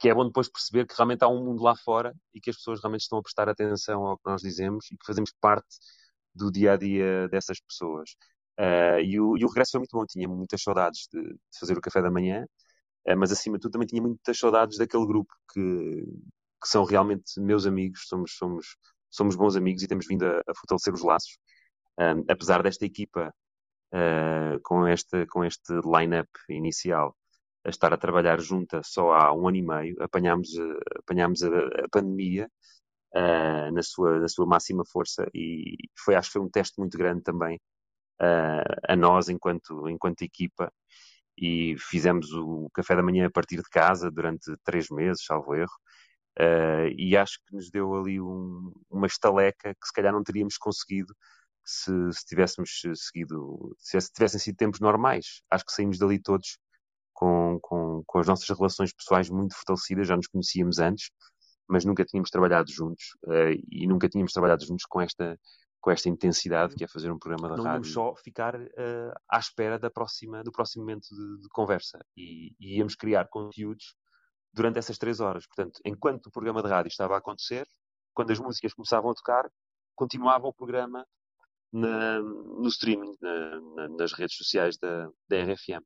que 0.00 0.08
é 0.08 0.14
bom 0.14 0.26
depois 0.26 0.48
perceber 0.48 0.86
que 0.86 0.94
realmente 0.96 1.24
há 1.24 1.28
um 1.28 1.44
mundo 1.44 1.62
lá 1.62 1.74
fora 1.76 2.14
e 2.32 2.40
que 2.40 2.50
as 2.50 2.56
pessoas 2.56 2.80
realmente 2.80 3.02
estão 3.02 3.18
a 3.18 3.22
prestar 3.22 3.48
atenção 3.48 4.04
ao 4.04 4.16
que 4.16 4.28
nós 4.28 4.42
dizemos 4.42 4.86
e 4.90 4.96
que 4.96 5.06
fazemos 5.06 5.32
parte 5.40 5.76
do 6.34 6.50
dia 6.50 6.72
a 6.72 6.76
dia 6.76 7.28
dessas 7.28 7.60
pessoas. 7.60 8.16
E 9.04 9.20
o, 9.20 9.36
e, 9.36 9.44
o, 9.44 9.48
regresso 9.48 9.72
foi 9.72 9.80
muito 9.80 9.96
bom, 9.96 10.04
tinha 10.04 10.28
muitas 10.28 10.62
saudades 10.62 11.06
de, 11.12 11.22
de 11.22 11.58
fazer 11.60 11.78
o 11.78 11.80
café 11.80 12.02
da 12.02 12.10
manhã, 12.10 12.44
mas 13.16 13.30
acima 13.30 13.56
de 13.56 13.62
tudo 13.62 13.72
também 13.72 13.86
tinha 13.86 14.02
muitas 14.02 14.36
saudades 14.36 14.78
daquele 14.78 15.06
grupo 15.06 15.32
que, 15.52 16.04
que 16.60 16.68
são 16.68 16.84
realmente 16.84 17.40
meus 17.40 17.64
amigos, 17.64 18.08
somos, 18.08 18.36
somos 18.36 18.76
somos 19.14 19.36
bons 19.36 19.56
amigos 19.56 19.82
e 19.82 19.88
temos 19.88 20.06
vindo 20.06 20.24
a, 20.24 20.38
a 20.38 20.54
fortalecer 20.54 20.92
os 20.92 21.02
laços. 21.02 21.38
Um, 21.98 22.24
apesar 22.28 22.62
desta 22.62 22.84
equipa, 22.84 23.32
uh, 23.92 24.60
com, 24.62 24.86
este, 24.88 25.26
com 25.26 25.44
este 25.44 25.72
line-up 25.84 26.30
inicial, 26.48 27.16
a 27.64 27.70
estar 27.70 27.92
a 27.92 27.96
trabalhar 27.96 28.40
junta 28.40 28.82
só 28.82 29.12
há 29.12 29.32
um 29.32 29.48
ano 29.48 29.56
e 29.56 29.62
meio, 29.62 30.02
apanhámos, 30.02 30.50
apanhámos 30.98 31.42
a, 31.42 31.48
a 31.48 31.88
pandemia 31.90 32.50
uh, 33.14 33.72
na, 33.72 33.82
sua, 33.82 34.18
na 34.20 34.28
sua 34.28 34.46
máxima 34.46 34.84
força 34.84 35.26
e 35.32 35.76
foi, 35.96 36.14
acho 36.14 36.28
que 36.28 36.32
foi 36.34 36.42
um 36.42 36.50
teste 36.50 36.78
muito 36.78 36.98
grande 36.98 37.22
também 37.22 37.56
uh, 38.20 38.76
a 38.88 38.96
nós 38.96 39.28
enquanto, 39.28 39.88
enquanto 39.88 40.22
equipa 40.22 40.70
e 41.38 41.76
fizemos 41.78 42.32
o 42.32 42.68
café 42.74 42.94
da 42.94 43.02
manhã 43.02 43.26
a 43.26 43.30
partir 43.30 43.56
de 43.56 43.68
casa 43.70 44.10
durante 44.10 44.54
três 44.64 44.88
meses, 44.90 45.24
salvo 45.24 45.54
erro, 45.54 45.72
Uh, 46.38 46.90
e 46.98 47.16
acho 47.16 47.38
que 47.46 47.54
nos 47.54 47.70
deu 47.70 47.94
ali 47.94 48.20
um, 48.20 48.72
uma 48.90 49.06
estaleca 49.06 49.74
que 49.74 49.86
se 49.86 49.92
calhar 49.92 50.12
não 50.12 50.22
teríamos 50.22 50.56
conseguido 50.56 51.14
se, 51.64 51.92
se 52.12 52.26
tivéssemos 52.26 52.82
seguido, 52.96 53.74
se 53.78 53.98
tivessem 54.12 54.40
sido 54.40 54.56
tempos 54.56 54.80
normais. 54.80 55.42
Acho 55.50 55.64
que 55.64 55.72
saímos 55.72 55.98
dali 55.98 56.20
todos 56.20 56.58
com, 57.12 57.58
com, 57.62 58.02
com 58.04 58.18
as 58.18 58.26
nossas 58.26 58.48
relações 58.48 58.92
pessoais 58.92 59.30
muito 59.30 59.54
fortalecidas, 59.54 60.08
já 60.08 60.16
nos 60.16 60.26
conhecíamos 60.26 60.78
antes, 60.78 61.10
mas 61.68 61.84
nunca 61.84 62.04
tínhamos 62.04 62.30
trabalhado 62.30 62.70
juntos 62.70 63.04
uh, 63.26 63.56
e 63.70 63.86
nunca 63.86 64.08
tínhamos 64.08 64.32
trabalhado 64.32 64.64
juntos 64.66 64.84
com 64.86 65.00
esta, 65.00 65.38
com 65.80 65.90
esta 65.90 66.08
intensidade 66.08 66.74
que 66.74 66.84
é 66.84 66.88
fazer 66.88 67.10
um 67.10 67.18
programa 67.18 67.48
da 67.48 67.56
não 67.56 67.64
rádio. 67.64 67.86
Não 67.86 67.92
só 67.92 68.14
ficar 68.16 68.56
uh, 68.56 69.12
à 69.30 69.38
espera 69.38 69.78
da 69.78 69.90
próxima, 69.90 70.42
do 70.42 70.50
próximo 70.52 70.82
momento 70.82 71.08
de, 71.10 71.42
de 71.42 71.48
conversa 71.50 71.98
e, 72.16 72.54
e, 72.60 72.78
íamos 72.78 72.94
criar 72.94 73.28
conteúdos 73.28 73.94
durante 74.54 74.78
essas 74.78 74.96
três 74.96 75.20
horas. 75.20 75.46
Portanto, 75.46 75.80
enquanto 75.84 76.26
o 76.26 76.30
programa 76.30 76.62
de 76.62 76.68
rádio 76.68 76.88
estava 76.88 77.14
a 77.14 77.18
acontecer, 77.18 77.66
quando 78.14 78.30
as 78.30 78.38
músicas 78.38 78.72
começavam 78.72 79.10
a 79.10 79.14
tocar, 79.14 79.50
continuava 79.94 80.46
o 80.46 80.54
programa 80.54 81.04
na, 81.72 82.20
no 82.20 82.68
streaming, 82.68 83.16
na, 83.20 83.60
na, 83.60 83.88
nas 83.88 84.12
redes 84.12 84.36
sociais 84.36 84.78
da, 84.78 85.10
da 85.28 85.42
RFM. 85.42 85.84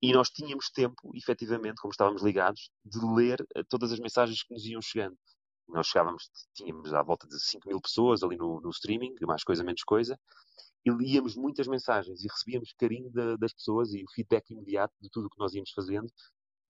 E 0.00 0.12
nós 0.12 0.28
tínhamos 0.28 0.70
tempo, 0.70 1.10
efetivamente, 1.14 1.80
como 1.80 1.90
estávamos 1.90 2.22
ligados, 2.22 2.70
de 2.84 2.98
ler 3.14 3.44
eh, 3.56 3.62
todas 3.68 3.90
as 3.90 3.98
mensagens 3.98 4.42
que 4.42 4.52
nos 4.54 4.64
iam 4.66 4.80
chegando. 4.80 5.16
Nós 5.66 5.86
chegávamos, 5.86 6.30
tínhamos 6.54 6.92
à 6.92 7.02
volta 7.02 7.26
de 7.26 7.42
5 7.42 7.66
mil 7.66 7.80
pessoas 7.80 8.22
ali 8.22 8.36
no, 8.36 8.60
no, 8.60 8.68
streaming, 8.68 9.14
mais 9.22 9.42
coisa, 9.42 9.64
menos 9.64 9.82
coisa, 9.82 10.18
e 10.84 10.90
líamos 10.90 11.34
muitas 11.34 11.66
mensagens 11.66 12.22
e 12.22 12.28
recebíamos 12.28 12.74
carinho 12.78 13.10
da, 13.10 13.36
das 13.36 13.54
pessoas 13.54 13.94
e 13.94 14.04
o 14.04 14.12
feedback 14.14 14.50
imediato 14.50 14.94
de 15.00 15.08
tudo 15.10 15.26
o 15.26 15.30
que 15.30 15.38
nós 15.38 15.54
íamos 15.54 15.70
fazendo 15.70 16.06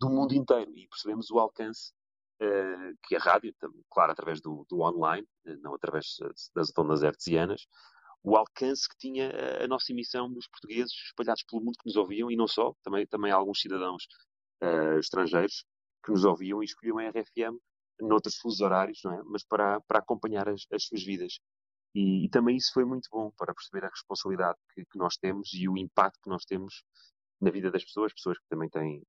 do 0.01 0.11
mundo 0.11 0.35
inteiro. 0.35 0.71
E 0.77 0.87
percebemos 0.89 1.31
o 1.31 1.39
alcance 1.39 1.93
uh, 2.43 2.97
que 3.05 3.17
a 3.17 3.19
rádio, 3.19 3.55
claro, 3.91 4.13
através 4.13 4.41
do, 4.41 4.67
do 4.69 4.81
online, 4.81 5.27
eh, 5.47 5.57
não 5.57 5.75
através 5.75 6.17
das 6.55 6.73
ondas 6.77 7.03
hertzianas, 7.03 7.67
o 8.23 8.37
alcance 8.37 8.89
que 8.89 8.97
tinha 8.97 9.31
a 9.63 9.69
nossa 9.69 9.93
emissão 9.93 10.33
dos 10.33 10.49
portugueses 10.49 10.93
espalhados 10.93 11.45
pelo 11.45 11.63
mundo 11.63 11.77
que 11.79 11.87
nos 11.87 11.97
ouviam 11.97 12.31
e 12.31 12.37
não 12.37 12.49
só, 12.49 12.75
também, 12.83 13.07
também 13.07 13.31
alguns 13.31 13.61
cidadãos 13.61 14.07
uh, 14.63 14.99
estrangeiros 14.99 15.65
que 16.03 16.11
nos 16.11 16.25
ouviam 16.25 16.63
e 16.63 16.65
escolhiam 16.65 16.99
a 16.99 17.11
RFM 17.11 17.59
noutros 18.01 18.37
fusos 18.37 18.61
horários, 18.61 19.01
não 19.05 19.13
é? 19.13 19.23
Mas 19.25 19.45
para, 19.45 19.81
para 19.83 19.99
acompanhar 19.99 20.49
as, 20.49 20.67
as 20.73 20.85
suas 20.85 21.03
vidas. 21.03 21.39
E, 21.95 22.25
e, 22.25 22.29
também 22.29 22.57
isso 22.57 22.73
foi 22.73 22.85
muito 22.85 23.09
bom 23.11 23.31
para 23.37 23.55
perceber 23.55 23.85
a 23.87 23.89
responsabilidade 23.89 24.59
que, 24.75 24.85
que, 24.85 24.99
nós 24.99 25.17
temos 25.17 25.53
e 25.53 25.69
o 25.69 25.77
impacto 25.77 26.19
que 26.23 26.29
nós 26.29 26.45
temos 26.45 26.83
na 27.41 27.51
vida 27.51 27.71
das 27.71 27.85
pessoas, 27.85 28.13
pessoas 28.13 28.39
que 28.39 28.49
também 28.49 28.69
têm, 28.69 29.03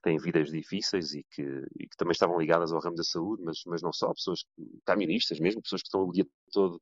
que 0.00 0.02
têm 0.02 0.18
vidas 0.18 0.50
difíceis 0.50 1.12
e 1.12 1.24
que, 1.30 1.42
e 1.78 1.86
que 1.86 1.96
também 1.96 2.12
estavam 2.12 2.38
ligadas 2.38 2.72
ao 2.72 2.80
ramo 2.80 2.96
da 2.96 3.04
saúde, 3.04 3.42
mas, 3.44 3.62
mas 3.66 3.82
não 3.82 3.92
só, 3.92 4.12
pessoas 4.12 4.44
caministas 4.86 5.38
mesmo, 5.38 5.62
pessoas 5.62 5.82
que 5.82 5.88
estão 5.88 6.02
o 6.02 6.12
dia 6.12 6.26
todo 6.52 6.80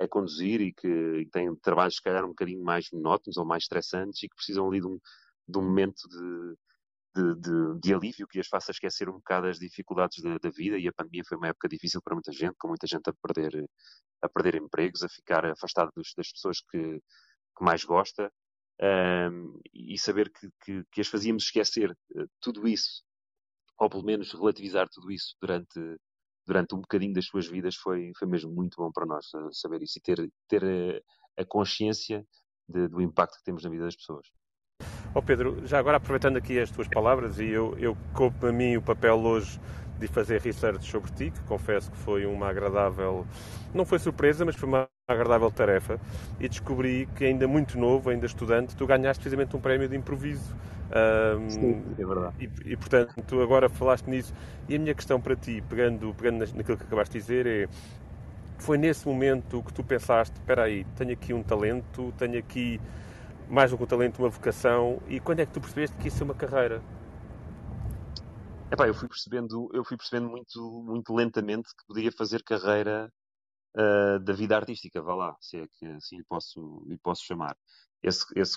a 0.00 0.06
conduzir 0.06 0.60
e 0.60 0.72
que 0.72 1.28
têm 1.32 1.54
trabalhos, 1.56 1.96
se 1.96 2.02
calhar, 2.02 2.24
um 2.24 2.28
bocadinho 2.28 2.62
mais 2.62 2.88
monótonos 2.92 3.36
ou 3.36 3.44
mais 3.44 3.64
estressantes 3.64 4.22
e 4.22 4.28
que 4.28 4.36
precisam 4.36 4.68
ali 4.68 4.80
de 4.80 4.86
um, 4.86 5.00
de 5.48 5.58
um 5.58 5.62
momento 5.62 6.08
de, 6.08 6.54
de, 7.16 7.34
de, 7.40 7.80
de, 7.80 7.94
alívio 7.94 8.28
que 8.28 8.38
as 8.38 8.46
faça 8.46 8.70
esquecer 8.70 9.08
um 9.08 9.14
bocado 9.14 9.48
as 9.48 9.58
dificuldades 9.58 10.22
da, 10.22 10.38
da, 10.38 10.50
vida. 10.50 10.78
E 10.78 10.86
a 10.86 10.92
pandemia 10.92 11.24
foi 11.26 11.36
uma 11.36 11.48
época 11.48 11.68
difícil 11.68 12.00
para 12.02 12.14
muita 12.14 12.30
gente, 12.30 12.54
com 12.58 12.68
muita 12.68 12.86
gente 12.86 13.08
a 13.08 13.12
perder, 13.12 13.68
a 14.22 14.28
perder 14.28 14.54
empregos, 14.56 15.02
a 15.02 15.08
ficar 15.08 15.44
afastado 15.46 15.90
dos, 15.96 16.12
das 16.16 16.30
pessoas 16.30 16.60
que, 16.60 17.00
que 17.00 17.64
mais 17.64 17.82
gosta 17.82 18.30
um, 18.80 19.60
e 19.74 19.98
saber 19.98 20.30
que, 20.30 20.48
que, 20.64 20.84
que, 20.92 21.00
as 21.00 21.08
fazíamos 21.08 21.44
esquecer 21.44 21.90
uh, 21.90 22.26
tudo 22.40 22.66
isso, 22.68 23.02
ou 23.78 23.88
pelo 23.90 24.04
menos 24.04 24.32
relativizar 24.32 24.88
tudo 24.88 25.10
isso 25.10 25.34
durante, 25.40 25.96
durante 26.46 26.74
um 26.74 26.80
bocadinho 26.80 27.12
das 27.12 27.26
suas 27.26 27.46
vidas 27.46 27.76
foi, 27.76 28.12
foi 28.18 28.28
mesmo 28.28 28.52
muito 28.52 28.76
bom 28.76 28.90
para 28.92 29.06
nós 29.06 29.26
uh, 29.34 29.52
saber 29.52 29.82
isso 29.82 29.98
e 29.98 30.02
ter, 30.02 30.30
ter 30.48 30.64
a, 30.64 31.42
a 31.42 31.44
consciência 31.44 32.24
de, 32.68 32.88
do 32.88 33.00
impacto 33.00 33.38
que 33.38 33.44
temos 33.44 33.64
na 33.64 33.70
vida 33.70 33.84
das 33.84 33.96
pessoas. 33.96 34.26
Oh 35.14 35.22
Pedro, 35.22 35.66
já 35.66 35.78
agora 35.78 35.96
aproveitando 35.96 36.36
aqui 36.36 36.58
as 36.60 36.70
tuas 36.70 36.86
palavras, 36.86 37.40
e 37.40 37.46
eu, 37.46 37.76
eu 37.78 37.96
coube 38.14 38.46
a 38.46 38.52
mim 38.52 38.76
o 38.76 38.82
papel 38.82 39.18
hoje 39.18 39.58
de 39.98 40.06
fazer 40.06 40.40
research 40.40 40.88
sobre 40.88 41.10
ti, 41.12 41.30
que 41.30 41.42
confesso 41.44 41.90
que 41.90 41.96
foi 41.96 42.24
uma 42.26 42.48
agradável, 42.48 43.26
não 43.74 43.84
foi 43.84 43.98
surpresa, 43.98 44.44
mas 44.44 44.54
foi 44.54 44.68
uma 44.68 44.88
agradável 45.08 45.50
tarefa, 45.50 45.98
e 46.38 46.48
descobri 46.48 47.08
que 47.16 47.24
ainda 47.24 47.48
muito 47.48 47.78
novo, 47.78 48.10
ainda 48.10 48.26
estudante, 48.26 48.76
tu 48.76 48.86
ganhaste 48.86 49.22
precisamente 49.22 49.56
um 49.56 49.60
prémio 49.60 49.88
de 49.88 49.96
improviso 49.96 50.54
um, 50.88 51.50
Sim, 51.50 51.84
é 51.98 52.04
verdade. 52.04 52.34
E, 52.40 52.72
e, 52.72 52.76
portanto, 52.76 53.14
tu 53.26 53.42
agora 53.42 53.68
falaste 53.68 54.06
nisso. 54.06 54.32
E 54.68 54.76
a 54.76 54.78
minha 54.78 54.94
questão 54.94 55.20
para 55.20 55.36
ti, 55.36 55.62
pegando, 55.68 56.14
pegando 56.14 56.38
naquilo 56.54 56.76
que 56.78 56.84
acabaste 56.84 57.12
de 57.12 57.20
dizer, 57.20 57.46
é: 57.46 57.68
foi 58.58 58.78
nesse 58.78 59.06
momento 59.06 59.62
que 59.62 59.72
tu 59.72 59.84
pensaste, 59.84 60.34
espera 60.36 60.64
aí, 60.64 60.84
tenho 60.96 61.12
aqui 61.12 61.32
um 61.32 61.42
talento, 61.42 62.12
tenho 62.16 62.38
aqui 62.38 62.80
mais 63.48 63.70
do 63.70 63.76
que 63.76 63.84
um 63.84 63.86
talento, 63.86 64.18
uma 64.18 64.28
vocação, 64.28 65.00
e 65.08 65.20
quando 65.20 65.40
é 65.40 65.46
que 65.46 65.52
tu 65.52 65.60
percebeste 65.60 65.96
que 65.96 66.08
isso 66.08 66.22
é 66.22 66.24
uma 66.24 66.34
carreira? 66.34 66.82
Epá, 68.70 68.86
eu 68.86 68.94
fui 68.94 69.08
percebendo, 69.08 69.70
eu 69.72 69.82
fui 69.84 69.96
percebendo 69.96 70.28
muito, 70.28 70.82
muito 70.86 71.14
lentamente 71.14 71.68
que 71.68 71.86
podia 71.86 72.12
fazer 72.12 72.42
carreira 72.42 73.10
uh, 73.76 74.18
da 74.20 74.32
vida 74.32 74.56
artística, 74.56 75.02
vá 75.02 75.14
lá, 75.14 75.36
se 75.40 75.58
é 75.58 75.66
que 75.78 75.86
assim 75.86 76.16
lhe 76.16 76.24
posso, 76.24 76.84
lhe 76.86 76.98
posso 76.98 77.24
chamar. 77.24 77.56
Esse, 78.02 78.24
esse 78.36 78.56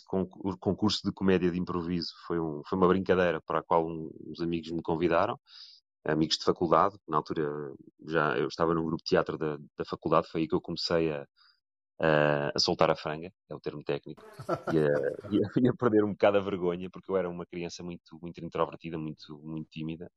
concurso 0.60 1.01
de 1.03 1.12
comédia 1.12 1.50
de 1.50 1.60
improviso 1.60 2.13
foi, 2.27 2.39
um, 2.39 2.62
foi 2.68 2.77
uma 2.77 2.88
brincadeira 2.88 3.41
para 3.41 3.60
a 3.60 3.63
qual 3.63 3.88
uns 3.88 4.39
amigos 4.39 4.72
me 4.72 4.82
convidaram, 4.84 5.39
amigos 6.06 6.38
de 6.38 6.44
faculdade, 6.44 6.96
na 7.08 7.18
altura 7.18 7.74
já 8.08 8.38
eu 8.38 8.48
estava 8.48 8.74
num 8.74 8.86
grupo 8.86 9.03
de 9.03 9.10
teatro 9.10 9.38
da, 9.38 9.58
da 9.77 9.86
faculdade, 9.86 10.27
foi 10.30 10.41
aí 10.41 10.48
que 10.48 10.56
eu 10.56 10.62
comecei 10.62 11.12
a, 11.12 11.25
a, 12.00 12.51
a 12.56 12.60
soltar 12.60 12.89
a 12.91 12.96
franga, 12.96 13.32
é 13.50 13.56
o 13.56 13.60
termo 13.60 13.84
técnico, 13.84 14.24
e 14.74 14.80
a, 14.80 15.32
e 15.32 15.68
a, 15.68 15.74
perder 15.77 16.03
um 16.03 16.12
bocado 16.12 16.38
a 16.38 16.41
vergonha, 16.41 16.89
porque 16.91 17.12
eu 17.12 17.18
era 17.18 17.30
uma 17.30 17.46
criança 17.46 17.84
muito, 17.84 18.20
muito 18.22 18.44
introvertida, 18.44 18.98
muito, 18.98 19.39
muito 19.44 19.70
tímida, 19.70 20.12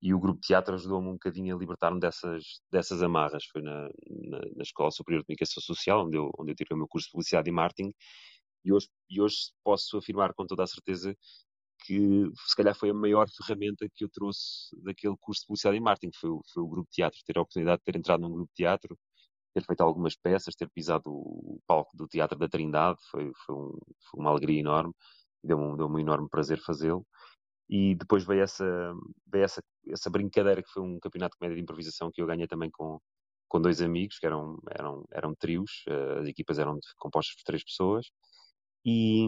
e 0.00 0.14
o 0.14 0.20
grupo 0.20 0.40
de 0.40 0.48
teatro 0.48 0.74
ajudou-me 0.74 1.08
um 1.08 1.12
bocadinho 1.14 1.54
a 1.56 1.58
libertar-me 1.58 2.00
dessas, 2.00 2.44
dessas 2.70 3.02
amarras. 3.02 3.44
Foi 3.46 3.62
na, 3.62 3.88
na, 4.08 4.38
na, 4.56 4.62
Escola 4.62 4.90
Superior 4.90 5.22
de 5.22 5.26
Comunicação 5.26 5.62
Social, 5.62 6.06
onde 6.06 6.16
eu, 6.16 6.30
onde 6.38 6.52
eu 6.52 6.56
tirei 6.56 6.74
o 6.74 6.78
meu 6.78 6.88
curso 6.88 7.06
de 7.08 7.12
Publicidade 7.12 7.50
e 7.50 7.52
Marketing, 7.52 7.92
e 8.64 8.72
hoje, 8.72 8.88
e 9.10 9.20
hoje 9.20 9.36
posso 9.64 9.98
afirmar 9.98 10.34
com 10.34 10.46
toda 10.46 10.62
a 10.64 10.66
certeza 10.66 11.16
que 11.84 12.24
se 12.46 12.56
calhar 12.56 12.74
foi 12.74 12.90
a 12.90 12.94
maior 12.94 13.26
ferramenta 13.36 13.88
que 13.94 14.04
eu 14.04 14.10
trouxe 14.10 14.76
daquele 14.82 15.16
curso 15.20 15.42
de 15.42 15.46
publicidade 15.46 15.76
e 15.76 15.80
marketing, 15.80 16.12
foi, 16.18 16.30
foi 16.52 16.62
o 16.62 16.68
grupo 16.68 16.88
de 16.90 16.96
teatro, 16.96 17.18
ter 17.24 17.38
a 17.38 17.42
oportunidade 17.42 17.78
de 17.78 17.84
ter 17.84 17.98
entrado 17.98 18.20
num 18.20 18.32
grupo 18.32 18.48
de 18.50 18.56
teatro, 18.56 18.98
ter 19.54 19.64
feito 19.64 19.80
algumas 19.82 20.16
peças, 20.16 20.54
ter 20.54 20.68
pisado 20.70 21.04
o 21.10 21.60
palco 21.66 21.96
do 21.96 22.06
Teatro 22.06 22.38
da 22.38 22.48
Trindade, 22.48 22.98
foi, 23.10 23.32
foi, 23.46 23.54
um, 23.54 23.78
foi 24.10 24.20
uma 24.20 24.30
alegria 24.30 24.60
enorme, 24.60 24.92
deu-me 25.42 25.76
deu 25.76 25.86
um 25.88 25.98
enorme 25.98 26.28
prazer 26.28 26.60
fazê-lo. 26.60 27.06
E 27.70 27.94
depois 27.96 28.24
veio 28.24 28.42
essa, 28.42 28.64
veio 29.26 29.44
essa, 29.44 29.62
essa 29.90 30.10
brincadeira 30.10 30.62
que 30.62 30.70
foi 30.70 30.82
um 30.82 30.98
campeonato 31.00 31.34
de 31.34 31.38
comédia 31.38 31.56
de 31.56 31.62
improvisação 31.62 32.10
que 32.10 32.20
eu 32.22 32.26
ganhei 32.26 32.46
também 32.46 32.70
com, 32.70 33.00
com 33.48 33.60
dois 33.60 33.80
amigos, 33.80 34.18
que 34.18 34.26
eram, 34.26 34.58
eram, 34.70 35.04
eram 35.10 35.34
trios, 35.34 35.84
eh, 35.88 36.18
as 36.20 36.28
equipas 36.28 36.58
eram 36.58 36.78
compostas 36.98 37.34
por 37.36 37.44
três 37.44 37.64
pessoas, 37.64 38.06
e, 38.84 39.26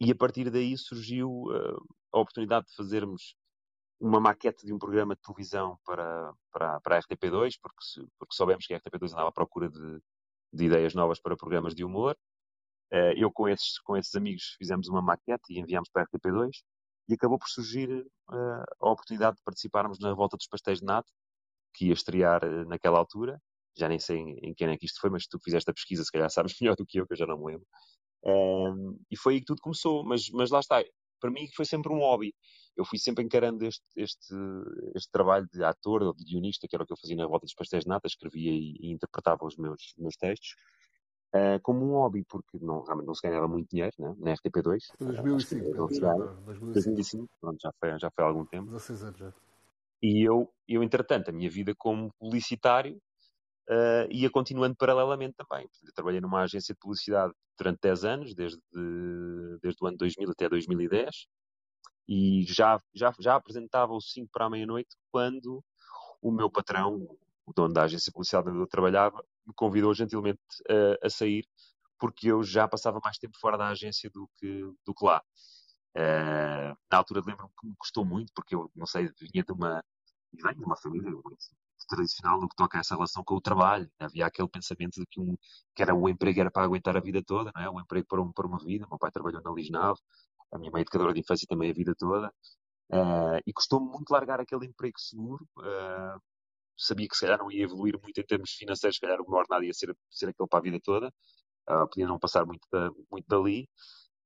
e 0.00 0.10
a 0.10 0.14
partir 0.14 0.50
daí 0.50 0.76
surgiu 0.78 1.30
uh, 1.30 1.84
a 2.12 2.18
oportunidade 2.18 2.66
de 2.66 2.74
fazermos 2.74 3.34
uma 4.00 4.20
maquete 4.20 4.66
de 4.66 4.72
um 4.72 4.78
programa 4.78 5.14
de 5.14 5.22
televisão 5.22 5.78
para, 5.84 6.32
para, 6.52 6.80
para 6.80 6.96
a 6.96 7.02
RTP2, 7.02 7.54
porque, 7.60 8.10
porque 8.18 8.34
soubemos 8.34 8.66
que 8.66 8.74
a 8.74 8.80
RTP2 8.80 9.12
andava 9.12 9.28
à 9.28 9.32
procura 9.32 9.68
de, 9.68 10.00
de 10.52 10.64
ideias 10.64 10.94
novas 10.94 11.20
para 11.20 11.36
programas 11.36 11.74
de 11.74 11.84
humor. 11.84 12.16
Uh, 12.92 13.14
eu 13.16 13.30
com 13.32 13.48
esses, 13.48 13.78
com 13.80 13.96
esses 13.96 14.14
amigos 14.14 14.56
fizemos 14.58 14.88
uma 14.88 15.02
maquete 15.02 15.52
e 15.52 15.58
enviámos 15.58 15.88
para 15.90 16.02
a 16.02 16.06
RTP2 16.06 16.50
e 17.08 17.14
acabou 17.14 17.38
por 17.38 17.48
surgir 17.48 17.90
uh, 17.90 18.64
a 18.80 18.90
oportunidade 18.90 19.36
de 19.36 19.42
participarmos 19.42 19.98
na 19.98 20.14
Volta 20.14 20.36
dos 20.36 20.46
Pastéis 20.46 20.80
de 20.80 20.86
Nato, 20.86 21.10
que 21.74 21.86
ia 21.86 21.92
estrear 21.92 22.44
uh, 22.44 22.68
naquela 22.68 22.98
altura. 22.98 23.40
Já 23.76 23.88
nem 23.88 23.98
sei 23.98 24.18
em, 24.18 24.38
em 24.42 24.54
quem 24.54 24.68
é 24.68 24.76
que 24.76 24.86
isto 24.86 25.00
foi, 25.00 25.10
mas 25.10 25.26
tu 25.26 25.38
fizeste 25.42 25.70
a 25.70 25.74
pesquisa, 25.74 26.04
se 26.04 26.10
calhar 26.10 26.30
sabes 26.30 26.54
melhor 26.60 26.76
do 26.76 26.86
que 26.86 26.98
eu, 27.00 27.06
que 27.06 27.14
eu 27.14 27.18
já 27.18 27.26
não 27.26 27.38
me 27.38 27.52
lembro. 27.52 27.66
Um, 28.24 28.98
e 29.10 29.16
foi 29.16 29.34
aí 29.34 29.40
que 29.40 29.46
tudo 29.46 29.60
começou, 29.60 30.02
mas, 30.04 30.30
mas 30.30 30.50
lá 30.50 30.60
está, 30.60 30.82
para 31.20 31.30
mim 31.30 31.48
foi 31.54 31.64
sempre 31.64 31.92
um 31.92 31.98
hobby. 31.98 32.34
Eu 32.76 32.84
fui 32.84 32.98
sempre 32.98 33.24
encarando 33.24 33.64
este, 33.64 33.84
este, 33.96 34.34
este 34.94 35.10
trabalho 35.10 35.46
de 35.52 35.62
ator 35.62 36.02
ou 36.02 36.14
de 36.14 36.24
guionista, 36.24 36.66
que 36.68 36.74
era 36.74 36.82
o 36.82 36.86
que 36.86 36.92
eu 36.92 36.96
fazia 36.96 37.16
na 37.16 37.26
Volta 37.26 37.46
dos 37.46 37.54
Pastéis 37.54 37.84
de 37.84 37.88
Nata, 37.88 38.06
escrevia 38.06 38.50
e, 38.50 38.76
e 38.80 38.92
interpretava 38.92 39.44
os 39.44 39.56
meus, 39.56 39.94
meus 39.96 40.16
textos, 40.16 40.54
uh, 41.34 41.60
como 41.62 41.84
um 41.84 41.92
hobby, 41.92 42.24
porque 42.24 42.58
não, 42.60 42.82
realmente 42.82 43.06
não 43.06 43.14
se 43.14 43.26
ganhava 43.26 43.48
muito 43.48 43.68
dinheiro 43.68 43.92
né? 43.98 44.14
na 44.18 44.34
RTP2. 44.34 44.78
2005. 45.00 45.70
Uh, 45.70 45.74
2005. 45.74 46.72
2005, 46.72 47.28
pronto, 47.40 47.58
já 47.60 47.72
foi, 47.78 47.98
já 47.98 48.10
foi 48.10 48.24
há 48.24 48.26
algum 48.28 48.44
tempo. 48.44 48.70
16 48.70 49.02
anos 49.02 49.18
já. 49.18 49.32
E 50.02 50.22
eu, 50.22 50.52
eu, 50.68 50.82
entretanto, 50.82 51.30
a 51.30 51.32
minha 51.32 51.50
vida 51.50 51.74
como 51.76 52.12
publicitário 52.18 52.96
uh, 53.68 54.10
ia 54.10 54.30
continuando 54.30 54.76
paralelamente 54.76 55.34
também. 55.36 55.66
Eu 55.82 55.92
trabalhei 55.94 56.20
numa 56.20 56.42
agência 56.42 56.74
de 56.74 56.78
publicidade 56.78 57.32
durante 57.58 57.78
10 57.80 58.04
anos, 58.04 58.34
desde, 58.34 58.60
desde 59.62 59.82
o 59.82 59.86
ano 59.86 59.96
2000 59.96 60.30
até 60.30 60.48
2010, 60.48 61.26
e 62.06 62.42
já, 62.42 62.78
já, 62.92 63.12
já 63.18 63.36
apresentava 63.36 63.92
o 63.92 64.00
5 64.00 64.28
para 64.30 64.46
a 64.46 64.50
meia-noite 64.50 64.94
quando 65.10 65.64
o 66.20 66.30
meu 66.30 66.50
patrão, 66.50 67.06
o 67.46 67.52
dono 67.52 67.74
da 67.74 67.84
agência 67.84 68.10
de 68.10 68.12
publicidade 68.12 68.48
onde 68.48 68.60
eu 68.60 68.66
trabalhava, 68.66 69.24
me 69.46 69.52
convidou 69.54 69.94
gentilmente 69.94 70.40
a, 70.68 71.06
a 71.06 71.10
sair, 71.10 71.46
porque 71.98 72.28
eu 72.28 72.42
já 72.42 72.66
passava 72.68 73.00
mais 73.02 73.18
tempo 73.18 73.38
fora 73.38 73.56
da 73.58 73.68
agência 73.68 74.10
do 74.10 74.28
que, 74.36 74.62
do 74.86 74.94
que 74.94 75.04
lá. 75.04 75.22
Uh, 75.96 76.74
na 76.90 76.98
altura 76.98 77.22
lembro-me 77.24 77.52
que 77.58 77.66
me 77.68 77.74
custou 77.78 78.04
muito, 78.04 78.32
porque 78.34 78.54
eu, 78.54 78.70
não 78.74 78.86
sei, 78.86 79.10
vinha 79.20 79.44
de 79.44 79.52
uma, 79.52 79.82
venho 80.32 80.58
de 80.58 80.64
uma 80.64 80.76
família 80.76 81.10
muito 81.10 81.38
tradicional 81.88 82.40
no 82.40 82.48
que 82.48 82.56
toca 82.56 82.78
a 82.78 82.80
essa 82.80 82.94
relação 82.94 83.22
com 83.24 83.34
o 83.34 83.40
trabalho. 83.40 83.88
Havia 83.98 84.26
aquele 84.26 84.48
pensamento 84.48 85.00
de 85.00 85.06
que, 85.06 85.20
um, 85.20 85.36
que 85.74 85.82
era 85.82 85.94
o 85.94 86.08
emprego 86.08 86.40
era 86.40 86.50
para 86.50 86.64
aguentar 86.64 86.96
a 86.96 87.00
vida 87.00 87.22
toda, 87.24 87.52
não 87.54 87.62
é? 87.62 87.70
O 87.70 87.80
emprego 87.80 88.06
para, 88.08 88.22
um, 88.22 88.32
para 88.32 88.46
uma 88.46 88.58
vida. 88.58 88.86
O 88.86 88.88
meu 88.88 88.98
pai 88.98 89.10
trabalhou 89.10 89.42
na 89.42 89.52
Lisnave, 89.52 90.00
a 90.52 90.58
minha 90.58 90.70
mãe 90.70 90.82
educadora 90.82 91.12
de 91.12 91.20
infância 91.20 91.46
também 91.48 91.70
a 91.70 91.74
vida 91.74 91.94
toda. 91.96 92.32
Uh, 92.90 93.40
e 93.46 93.52
custou-me 93.52 93.88
muito 93.90 94.10
largar 94.10 94.40
aquele 94.40 94.66
emprego 94.66 94.98
seguro. 94.98 95.46
Uh, 95.58 96.20
sabia 96.76 97.08
que 97.08 97.14
se 97.14 97.22
calhar 97.22 97.38
não 97.38 97.50
ia 97.50 97.64
evoluir 97.64 97.98
muito 98.02 98.18
em 98.18 98.24
termos 98.24 98.50
financeiros, 98.52 98.96
se 98.96 99.00
calhar 99.00 99.20
o 99.20 99.28
meu 99.28 99.38
ordenado 99.38 99.64
ia 99.64 99.72
ser, 99.72 99.96
ser 100.10 100.28
aquele 100.28 100.48
para 100.48 100.58
a 100.58 100.62
vida 100.62 100.78
toda. 100.82 101.12
Uh, 101.68 101.88
podia 101.88 102.06
não 102.06 102.18
passar 102.18 102.44
muito, 102.44 102.66
da, 102.70 102.90
muito 103.10 103.26
dali 103.26 103.68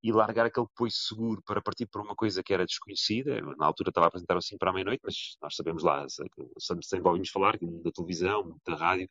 e 0.02 0.12
largar 0.12 0.47
aquele 0.47 0.67
apoio 0.67 0.90
seguro 0.93 1.43
para 1.45 1.61
partir 1.61 1.87
para 1.87 2.02
uma 2.02 2.14
coisa 2.14 2.43
que 2.43 2.52
era 2.52 2.64
desconhecida. 2.64 3.40
Na 3.57 3.67
altura 3.67 3.90
estava 3.90 4.07
a 4.07 4.09
apresentar 4.09 4.37
assim 4.37 4.57
para 4.57 4.71
a 4.71 4.73
meia-noite, 4.73 5.00
mas 5.05 5.37
nós 5.43 5.55
sabemos 5.57 5.83
lá, 5.83 6.07
sempre 6.09 7.09
ouvimos 7.09 7.31
falar 7.31 7.59
da 7.59 7.90
televisão, 7.93 8.57
da 8.67 8.75
rádio 8.76 9.09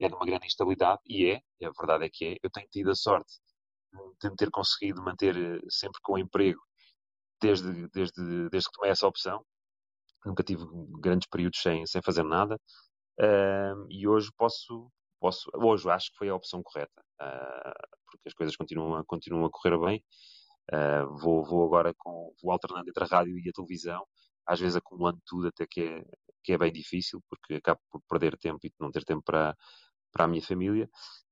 é 0.00 0.08
de 0.08 0.14
uma 0.14 0.26
grande 0.26 0.46
instabilidade, 0.46 1.00
e 1.06 1.26
é, 1.30 1.40
e 1.60 1.64
a 1.66 1.70
verdade 1.70 2.04
é 2.04 2.10
que 2.10 2.24
é. 2.26 2.36
Eu 2.42 2.50
tenho 2.50 2.68
tido 2.68 2.90
a 2.90 2.94
sorte 2.94 3.32
de 4.22 4.30
me 4.30 4.36
ter 4.36 4.50
conseguido 4.50 5.02
manter 5.02 5.36
eh, 5.36 5.60
sempre 5.70 6.00
com 6.02 6.18
emprego 6.18 6.60
desde, 7.40 7.88
desde, 7.88 8.48
desde 8.50 8.68
que 8.68 8.76
tomei 8.76 8.90
essa 8.90 9.06
opção. 9.06 9.44
Nunca 10.26 10.42
tive 10.42 10.64
grandes 11.00 11.28
períodos 11.28 11.60
sem, 11.62 11.86
sem 11.86 12.02
fazer 12.02 12.24
nada. 12.24 12.58
Uh, 13.20 13.86
e 13.88 14.06
hoje 14.06 14.30
posso, 14.36 14.90
posso, 15.20 15.48
hoje 15.54 15.88
acho 15.88 16.10
que 16.10 16.18
foi 16.18 16.28
a 16.28 16.34
opção 16.34 16.62
correta, 16.62 17.02
uh, 17.22 17.88
porque 18.10 18.28
as 18.28 18.34
coisas 18.34 18.56
continuam 18.56 19.02
continuam 19.06 19.46
a 19.46 19.50
correr 19.50 19.78
bem. 19.78 20.04
Uh, 20.72 21.16
vou, 21.18 21.44
vou 21.44 21.64
agora 21.64 21.94
com, 21.96 22.34
vou 22.42 22.52
alternando 22.52 22.90
entre 22.90 23.04
a 23.04 23.06
rádio 23.06 23.38
e 23.38 23.48
a 23.48 23.52
televisão, 23.52 24.04
às 24.46 24.60
vezes 24.60 24.76
acumulando 24.76 25.20
tudo 25.24 25.48
até 25.48 25.64
que 25.66 25.80
é, 25.80 26.04
que 26.44 26.52
é 26.52 26.58
bem 26.58 26.72
difícil, 26.72 27.22
porque 27.30 27.54
acabo 27.54 27.80
por 27.90 28.02
perder 28.08 28.36
tempo 28.36 28.58
e 28.64 28.72
não 28.80 28.90
ter 28.90 29.04
tempo 29.04 29.22
para, 29.24 29.56
para 30.12 30.24
a 30.24 30.28
minha 30.28 30.42
família, 30.42 30.88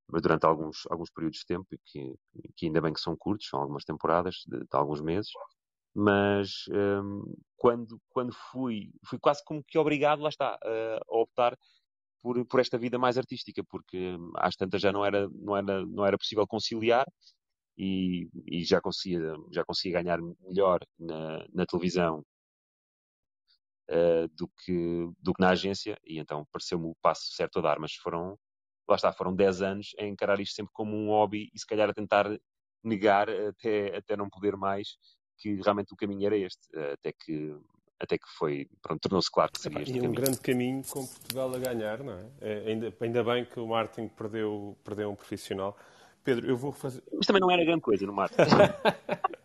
mas 0.09 0.23
durante 0.23 0.47
alguns, 0.47 0.87
alguns 0.91 1.11
períodos 1.11 1.41
de 1.41 1.47
tempo, 1.47 1.67
que, 1.87 2.15
que 2.57 2.67
ainda 2.67 2.81
bem 2.81 2.93
que 2.93 3.01
são 3.01 3.17
curtos, 3.17 3.49
são 3.49 3.61
algumas 3.61 3.85
temporadas 3.85 4.37
de, 4.47 4.59
de 4.61 4.67
alguns 4.73 5.01
meses, 5.01 5.31
mas 5.95 6.65
um, 6.71 7.23
quando, 7.57 8.01
quando 8.11 8.33
fui, 8.51 8.91
fui 9.07 9.19
quase 9.19 9.43
como 9.45 9.63
que 9.63 9.79
obrigado, 9.79 10.21
lá 10.23 10.29
está, 10.29 10.59
a 10.63 11.01
optar 11.09 11.57
por, 12.25 12.45
por 12.47 12.61
esta 12.61 12.79
vida 12.79 12.99
mais 12.99 13.19
artística, 13.19 13.63
porque 13.65 13.97
hum, 14.17 14.33
às 14.37 14.57
tantas 14.57 14.81
já 14.81 14.91
não 14.93 15.05
era, 15.05 15.29
não 15.31 15.57
era, 15.57 15.87
não 15.87 16.07
era 16.07 16.19
possível 16.19 16.47
conciliar 16.47 17.07
e, 17.79 18.29
e 18.47 18.65
já, 18.65 18.81
conseguia, 18.81 19.35
já 19.53 19.65
conseguia 19.65 20.03
ganhar 20.03 20.19
melhor 20.41 20.81
na, 20.99 21.47
na 21.53 21.67
televisão 21.67 22.25
uh, 23.91 24.29
do, 24.35 24.49
que, 24.65 25.09
do 25.21 25.35
que 25.35 25.43
na 25.43 25.51
agência, 25.51 25.99
e 26.05 26.19
então 26.19 26.47
pareceu-me 26.53 26.87
o 26.87 26.97
passo 27.03 27.33
certo 27.35 27.59
a 27.59 27.63
dar, 27.63 27.79
mas 27.79 27.95
foram, 27.95 28.39
lá 28.89 28.97
está, 28.97 29.13
foram 29.13 29.35
10 29.35 29.63
anos 29.63 29.89
a 29.99 30.05
encarar 30.05 30.41
isto 30.41 30.55
sempre 30.55 30.73
como 30.73 30.97
um 30.97 31.09
hobby 31.09 31.51
e 31.53 31.59
se 31.59 31.67
calhar 31.67 31.91
a 31.91 31.95
tentar 31.95 32.27
negar 32.83 33.29
até, 33.31 33.97
até 33.97 34.17
não 34.17 34.31
poder 34.31 34.57
mais 34.57 34.97
que 35.37 35.61
realmente 35.63 35.93
o 35.93 35.97
caminho 35.97 36.27
era 36.27 36.37
este, 36.37 36.69
até 36.93 37.13
que 37.13 37.57
até 38.01 38.19
que 38.19 38.27
foi, 38.37 38.69
pronto, 38.83 39.01
tornou-se 39.01 39.31
claro 39.31 39.53
que 39.53 39.61
seria 39.61 39.81
este 39.81 39.95
E 39.95 40.01
um 40.01 40.03
caminho. 40.03 40.21
grande 40.21 40.41
caminho 40.41 40.83
com 40.85 41.07
Portugal 41.07 41.55
a 41.55 41.59
ganhar, 41.59 42.03
não 42.03 42.13
é? 42.13 42.27
é 42.41 42.71
ainda, 42.71 42.93
ainda 43.01 43.25
bem 43.25 43.45
que 43.45 43.59
o 43.61 43.67
Martin 43.67 44.09
perdeu, 44.09 44.77
perdeu 44.85 45.11
um 45.11 45.15
profissional. 45.15 45.77
Pedro, 46.23 46.47
eu 46.47 46.57
vou 46.57 46.73
fazer... 46.73 47.03
Mas 47.13 47.27
também 47.27 47.41
não 47.41 47.51
era 47.51 47.65
grande 47.65 47.83
coisa 47.83 48.07
no 48.07 48.13
Martin. 48.13 48.37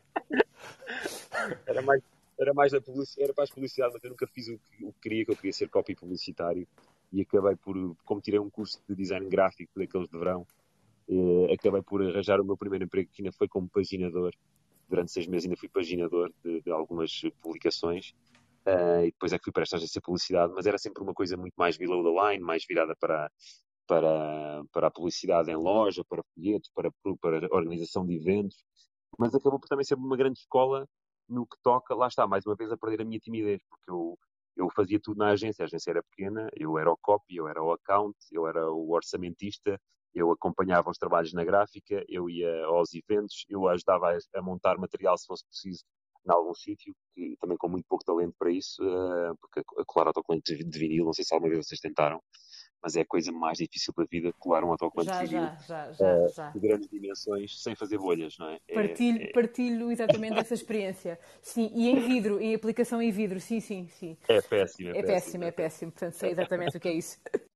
era 1.65 1.81
mais, 1.81 2.01
era 2.39 2.53
mais 2.53 2.73
a 2.73 2.81
publicidade, 2.81 3.23
era 3.23 3.33
mais 3.37 3.49
publicidade, 3.49 3.93
mas 3.93 4.03
eu 4.03 4.09
nunca 4.09 4.27
fiz 4.27 4.47
o 4.47 4.57
que, 4.57 4.85
o 4.85 4.93
que 4.93 4.99
queria, 5.01 5.25
que 5.25 5.31
eu 5.31 5.35
queria 5.35 5.53
ser 5.53 5.69
copy 5.69 5.95
publicitário 5.95 6.67
e 7.11 7.21
acabei 7.21 7.55
por, 7.55 7.75
como 8.05 8.21
tirei 8.21 8.39
um 8.39 8.49
curso 8.49 8.81
de 8.87 8.95
design 8.95 9.27
gráfico 9.29 9.71
daqueles 9.77 10.09
de 10.09 10.17
verão, 10.17 10.45
eh, 11.09 11.53
acabei 11.53 11.81
por 11.81 12.01
arranjar 12.01 12.39
o 12.39 12.45
meu 12.45 12.55
primeiro 12.55 12.85
emprego 12.85 13.09
que 13.11 13.21
ainda 13.21 13.31
foi 13.31 13.47
como 13.47 13.69
paginador. 13.69 14.33
Durante 14.89 15.11
seis 15.11 15.27
meses 15.27 15.45
ainda 15.45 15.57
fui 15.57 15.69
paginador 15.69 16.33
de, 16.43 16.61
de 16.61 16.71
algumas 16.71 17.21
publicações 17.41 18.13
Uh, 18.65 19.05
e 19.05 19.11
depois 19.11 19.31
é 19.31 19.37
que 19.37 19.45
fui 19.45 19.53
para 19.53 19.63
esta 19.63 19.77
agência 19.77 19.99
de 19.99 20.05
publicidade, 20.05 20.53
mas 20.53 20.65
era 20.65 20.77
sempre 20.77 21.01
uma 21.01 21.13
coisa 21.13 21.37
muito 21.37 21.55
mais 21.55 21.77
below 21.77 22.03
the 22.03 22.31
line, 22.33 22.43
mais 22.43 22.65
virada 22.67 22.95
para, 22.99 23.31
para, 23.87 24.63
para 24.71 24.87
a 24.87 24.91
publicidade 24.91 25.49
em 25.49 25.55
loja, 25.55 26.03
para 26.07 26.21
folhetos, 26.35 26.69
para, 26.75 26.91
para 27.19 27.47
organização 27.51 28.05
de 28.05 28.15
eventos, 28.15 28.63
mas 29.17 29.33
acabou 29.33 29.59
por 29.59 29.67
também 29.67 29.85
ser 29.85 29.95
uma 29.95 30.17
grande 30.17 30.39
escola 30.39 30.87
no 31.27 31.47
que 31.47 31.57
toca, 31.63 31.95
lá 31.95 32.07
está, 32.07 32.27
mais 32.27 32.45
uma 32.45 32.55
vez 32.55 32.71
a 32.71 32.77
perder 32.77 33.01
a 33.01 33.05
minha 33.05 33.19
timidez, 33.19 33.61
porque 33.69 33.89
eu, 33.89 34.17
eu 34.55 34.69
fazia 34.75 34.99
tudo 35.01 35.17
na 35.17 35.29
agência, 35.29 35.63
a 35.63 35.65
agência 35.65 35.91
era 35.91 36.03
pequena, 36.03 36.49
eu 36.55 36.77
era 36.77 36.91
o 36.91 36.97
copy, 36.97 37.37
eu 37.37 37.47
era 37.47 37.63
o 37.63 37.71
account, 37.71 38.17
eu 38.31 38.47
era 38.47 38.69
o 38.71 38.91
orçamentista, 38.91 39.79
eu 40.13 40.31
acompanhava 40.31 40.89
os 40.89 40.97
trabalhos 40.97 41.33
na 41.33 41.43
gráfica, 41.43 42.03
eu 42.07 42.29
ia 42.29 42.65
aos 42.65 42.89
eventos, 42.93 43.45
eu 43.49 43.67
ajudava 43.67 44.11
a, 44.11 44.39
a 44.39 44.41
montar 44.41 44.77
material 44.77 45.17
se 45.17 45.25
fosse 45.25 45.45
preciso 45.45 45.83
em 46.27 46.31
algum 46.31 46.53
sítio, 46.53 46.93
que 47.13 47.35
também 47.39 47.57
com 47.57 47.69
muito 47.69 47.85
pouco 47.87 48.03
talento 48.03 48.35
para 48.37 48.51
isso, 48.51 48.83
uh, 48.83 49.35
porque 49.39 49.59
a 49.59 49.85
colar 49.85 50.07
autocolante 50.07 50.55
de 50.55 50.79
vinil, 50.79 51.05
não 51.05 51.13
sei 51.13 51.23
se 51.23 51.33
alguma 51.33 51.51
vez 51.51 51.65
vocês 51.65 51.79
tentaram, 51.79 52.21
mas 52.81 52.95
é 52.95 53.01
a 53.01 53.05
coisa 53.05 53.31
mais 53.31 53.57
difícil 53.57 53.93
da 53.97 54.05
vida, 54.05 54.31
colar 54.37 54.63
um 54.63 54.71
autocolante 54.71 55.11
já, 55.11 55.23
de 55.23 55.27
vinil 55.27 55.49
já, 55.67 55.91
já, 55.91 56.49
uh, 56.49 56.53
de 56.53 56.59
grandes 56.59 56.89
dimensões, 56.89 57.61
sem 57.61 57.75
fazer 57.75 57.97
bolhas, 57.97 58.35
não 58.37 58.49
é? 58.49 58.59
é 58.67 58.73
partilho, 58.73 59.21
é, 59.21 59.31
partilho 59.31 59.91
exatamente 59.91 60.37
essa 60.39 60.53
experiência. 60.53 61.19
Sim, 61.41 61.71
e 61.73 61.89
em 61.89 61.99
vidro, 61.99 62.39
em 62.39 62.53
aplicação 62.53 63.01
em 63.01 63.11
vidro, 63.11 63.39
sim, 63.39 63.59
sim, 63.59 63.87
sim. 63.87 64.17
É 64.27 64.41
péssimo, 64.41 64.89
é, 64.89 64.91
é 64.91 65.01
péssimo, 65.01 65.07
péssimo, 65.07 65.43
é 65.43 65.51
péssimo, 65.51 65.91
portanto 65.91 66.13
sei 66.13 66.31
exatamente 66.31 66.77
o 66.77 66.79
que 66.79 66.87
é 66.87 66.93
isso. 66.93 67.19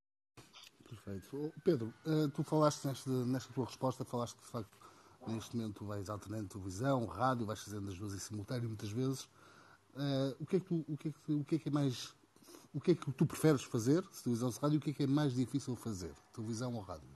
Perfeito. 1.03 1.53
Pedro, 1.63 1.93
uh, 2.05 2.29
tu 2.29 2.43
falaste 2.43 2.85
nesta, 2.85 3.09
nesta 3.25 3.51
tua 3.53 3.65
resposta, 3.65 4.05
falaste 4.05 4.35
que 4.35 4.43
de 4.43 4.49
facto 4.49 4.77
Neste 5.27 5.55
momento 5.55 5.85
vais 5.85 6.09
alternando 6.09 6.49
televisão, 6.49 7.05
rádio, 7.05 7.45
vais 7.45 7.61
fazendo 7.61 7.89
as 7.89 7.97
duas 7.97 8.13
em 8.13 8.19
simultâneo 8.19 8.67
muitas 8.67 8.91
vezes. 8.91 9.29
O, 10.39 10.45
que 10.45 10.57
é 10.57 10.59
que 12.95 13.11
tu, 13.11 13.25
preferes 13.25 13.63
fazer, 13.63 14.03
se 14.11 14.23
televisão 14.23 14.49
ou 14.49 14.55
rádio, 14.55 14.79
o 14.79 14.81
que 14.81 14.89
é 14.89 14.93
que 14.93 15.03
é 15.03 15.07
mais 15.07 15.33
difícil 15.33 15.75
fazer, 15.75 16.13
televisão 16.33 16.73
ou 16.73 16.81
rádio? 16.81 17.07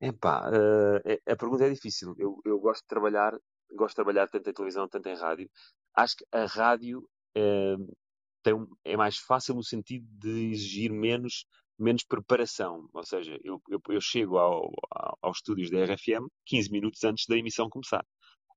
Epá, 0.00 0.50
uh, 0.50 1.32
a 1.32 1.36
pergunta 1.36 1.64
é 1.64 1.70
difícil. 1.70 2.14
Eu, 2.18 2.40
eu 2.44 2.58
gosto 2.58 2.82
de 2.82 2.88
trabalhar, 2.88 3.38
gosto 3.72 3.92
de 3.92 3.96
trabalhar 3.96 4.28
tanto 4.28 4.50
em 4.50 4.52
televisão, 4.52 4.88
tanto 4.88 5.08
em 5.08 5.16
rádio. 5.16 5.48
Acho 5.94 6.16
que 6.16 6.26
a 6.32 6.46
rádio 6.46 7.08
uh, 7.36 7.96
tem 8.42 8.54
é 8.84 8.96
mais 8.96 9.18
fácil 9.18 9.54
no 9.54 9.62
sentido 9.62 10.06
de 10.18 10.50
exigir 10.50 10.90
menos 10.90 11.46
menos 11.78 12.04
preparação. 12.04 12.88
Ou 12.92 13.04
seja, 13.04 13.38
eu, 13.44 13.60
eu, 13.68 13.80
eu 13.88 14.00
chego 14.00 14.38
ao, 14.38 14.72
ao, 14.90 15.18
aos 15.22 15.38
estúdios 15.38 15.70
da 15.70 15.84
RFM 15.84 16.26
15 16.46 16.70
minutos 16.70 17.04
antes 17.04 17.26
da 17.26 17.36
emissão 17.36 17.68
começar. 17.68 18.04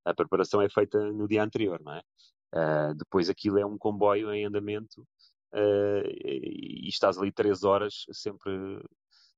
A 0.04 0.14
preparação 0.14 0.62
é 0.62 0.68
feita 0.68 0.98
no 1.12 1.28
dia 1.28 1.42
anterior, 1.42 1.80
não 1.82 1.94
é? 1.94 2.02
Uh, 2.52 2.94
depois 2.96 3.30
aquilo 3.30 3.58
é 3.58 3.66
um 3.66 3.78
comboio 3.78 4.32
em 4.32 4.44
andamento 4.44 5.02
uh, 5.54 6.06
e 6.24 6.88
estás 6.88 7.16
ali 7.16 7.30
3 7.30 7.62
horas 7.62 8.04
sempre, 8.10 8.82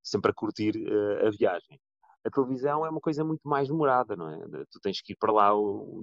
sempre 0.03 0.31
a 0.31 0.35
curtir 0.35 0.77
uh, 0.77 1.27
a 1.27 1.31
viagem. 1.31 1.79
A 2.25 2.31
televisão 2.31 2.87
é 2.87 2.91
uma 2.91 3.01
coisa 3.01 3.25
muito 3.25 3.47
mais 3.47 3.69
demorada, 3.69 4.15
não 4.15 4.29
é? 4.29 4.65
Tu 4.71 4.79
tens 4.81 5.03
que 5.03 5.13
ir 5.13 5.17
para 5.17 5.33
lá 5.33 5.51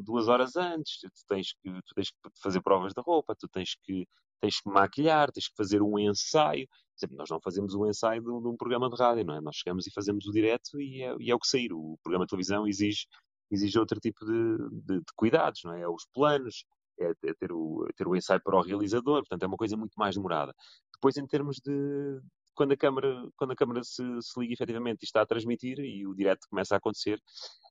duas 0.01 0.27
horas 0.27 0.55
antes, 0.57 0.99
tu 0.99 1.09
tens 1.27 1.53
que, 1.53 1.71
tu 1.71 1.95
tens 1.95 2.11
que 2.11 2.17
fazer 2.43 2.61
provas 2.61 2.93
de 2.93 3.01
roupa, 3.01 3.33
tu 3.35 3.47
tens 3.47 3.75
que, 3.83 4.05
tens 4.41 4.59
que 4.59 4.69
maquilhar, 4.69 5.31
tens 5.31 5.47
que 5.47 5.55
fazer 5.55 5.81
um 5.81 5.97
ensaio. 5.97 6.67
Exemplo, 6.99 7.17
nós 7.17 7.29
não 7.29 7.39
fazemos 7.39 7.73
um 7.73 7.85
ensaio 7.87 8.21
de, 8.21 8.27
de, 8.27 8.47
um 8.47 8.57
programa 8.57 8.89
de 8.89 8.95
rádio, 8.95 9.25
não 9.25 9.35
é? 9.35 9.41
Nós 9.41 9.55
chegamos 9.55 9.87
e 9.87 9.91
fazemos 9.91 10.27
o 10.27 10.31
direto 10.31 10.79
e 10.81 11.01
é, 11.01 11.15
e 11.19 11.31
é 11.31 11.35
o 11.35 11.39
que 11.39 11.47
sair. 11.47 11.71
O 11.71 11.97
programa 12.03 12.25
de 12.25 12.29
televisão 12.29 12.67
exige, 12.67 13.05
exige 13.49 13.79
outro 13.79 13.99
tipo 13.99 14.25
de, 14.25 14.57
de, 14.85 14.99
de 14.99 15.13
cuidados, 15.15 15.61
não 15.63 15.73
é? 15.73 15.81
É 15.81 15.87
os 15.87 16.05
planos, 16.13 16.65
é, 16.99 17.11
é, 17.23 17.33
ter, 17.33 17.51
o, 17.53 17.85
é 17.89 17.93
ter 17.93 18.07
o 18.07 18.15
ensaio 18.15 18.41
para 18.43 18.57
o 18.57 18.61
realizador, 18.61 19.21
portanto 19.21 19.43
é 19.43 19.47
uma 19.47 19.57
coisa 19.57 19.77
muito 19.77 19.93
mais 19.97 20.15
demorada. 20.15 20.53
Depois, 20.93 21.15
em 21.15 21.25
termos 21.25 21.57
de, 21.57 22.19
quando 22.53 22.73
a 22.73 22.77
câmara, 22.77 23.29
quando 23.37 23.51
a 23.51 23.55
câmara 23.55 23.81
se, 23.83 24.03
se 24.21 24.37
liga 24.37 24.53
efetivamente 24.53 25.03
e 25.03 25.05
está 25.05 25.21
a 25.21 25.25
transmitir 25.25 25.79
e 25.79 26.05
o 26.05 26.13
direto 26.13 26.45
começa 26.49 26.75
a 26.75 26.77
acontecer, 26.77 27.17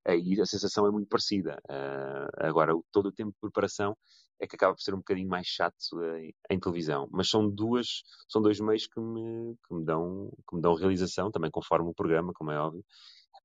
aí 0.08 0.40
a 0.40 0.46
sensação 0.46 0.86
é 0.86 0.90
muito 0.90 1.08
parecida. 1.08 1.60
Uh, 1.68 2.46
agora, 2.46 2.72
todo 2.90 3.06
o 3.06 3.12
tempo 3.12 3.32
de 3.32 3.40
preparação 3.40 3.96
é 4.40 4.46
que 4.46 4.56
acaba 4.56 4.74
por 4.74 4.80
ser 4.80 4.94
um 4.94 4.98
bocadinho 4.98 5.28
mais 5.28 5.46
chato 5.46 5.76
em, 6.16 6.34
em 6.50 6.60
televisão. 6.60 7.08
Mas 7.10 7.28
são 7.28 7.48
duas, 7.48 8.02
são 8.28 8.40
dois 8.40 8.60
meios 8.60 8.86
que 8.86 9.00
me, 9.00 9.56
que 9.66 9.74
me, 9.74 9.84
dão, 9.84 10.30
que 10.48 10.56
me 10.56 10.62
dão 10.62 10.74
realização, 10.74 11.30
também 11.30 11.50
conforme 11.50 11.90
o 11.90 11.94
programa, 11.94 12.32
como 12.32 12.50
é 12.50 12.58
óbvio. 12.58 12.84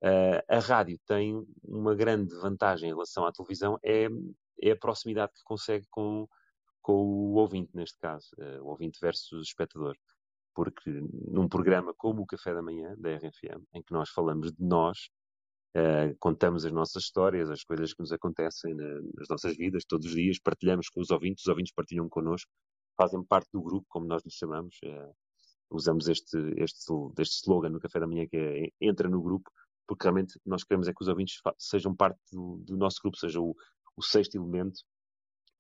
Uh, 0.04 0.42
a 0.50 0.60
rádio 0.60 1.00
tem 1.06 1.46
uma 1.64 1.96
grande 1.96 2.36
vantagem 2.36 2.90
em 2.90 2.94
relação 2.94 3.26
à 3.26 3.32
televisão, 3.32 3.78
é, 3.84 4.08
é 4.62 4.72
a 4.72 4.78
proximidade 4.78 5.34
que 5.34 5.44
consegue 5.44 5.86
com, 5.90 6.28
com 6.82 6.94
o 6.94 7.36
ouvinte, 7.36 7.72
neste 7.74 7.98
caso, 8.00 8.28
uh, 8.38 8.64
o 8.64 8.68
ouvinte 8.68 9.00
versus 9.02 9.32
o 9.32 9.42
espectador 9.42 9.96
porque 10.56 10.92
num 11.32 11.48
programa 11.48 11.94
como 11.96 12.22
o 12.22 12.26
Café 12.28 12.54
da 12.54 12.62
Manhã, 12.62 12.96
da 12.98 13.16
RFM, 13.16 13.64
em 13.74 13.82
que 13.82 13.92
nós 13.92 14.10
falamos 14.10 14.52
de 14.52 14.64
nós, 14.64 15.10
Uh, 15.76 16.16
contamos 16.20 16.66
as 16.66 16.72
nossas 16.72 17.04
histórias, 17.04 17.50
as 17.50 17.64
coisas 17.64 17.94
que 17.94 18.00
nos 18.00 18.12
acontecem 18.12 18.76
na, 18.76 19.02
nas 19.16 19.28
nossas 19.28 19.58
vidas 19.58 19.84
todos 19.86 20.06
os 20.06 20.14
dias, 20.14 20.40
partilhamos 20.40 20.88
com 20.88 21.02
os 21.02 21.10
ouvintes, 21.10 21.44
os 21.44 21.50
ouvintes 21.50 21.74
partilham 21.74 22.08
connosco, 22.08 22.52
fazem 22.96 23.24
parte 23.24 23.50
do 23.52 23.62
grupo, 23.62 23.86
como 23.90 24.06
nós 24.06 24.24
nos 24.24 24.36
chamamos. 24.36 24.78
Uh, 24.84 25.14
usamos 25.72 26.08
este, 26.08 26.38
este, 26.58 26.94
este 27.18 27.36
slogan 27.38 27.70
no 27.70 27.80
café 27.80 28.00
da 28.00 28.08
manhã 28.08 28.28
que 28.28 28.38
é 28.38 28.70
entra 28.80 29.10
no 29.10 29.22
grupo, 29.22 29.50
porque 29.88 30.04
realmente 30.04 30.40
nós 30.46 30.64
queremos 30.64 30.88
é 30.88 30.94
que 30.94 31.02
os 31.02 31.08
ouvintes 31.08 31.42
sejam 31.58 31.96
parte 31.96 32.20
do, 32.32 32.58
do 32.66 32.78
nosso 32.78 33.00
grupo, 33.02 33.18
seja 33.18 33.40
o, 33.40 33.56
o, 33.98 34.04
sexto 34.04 34.36
elemento 34.36 34.82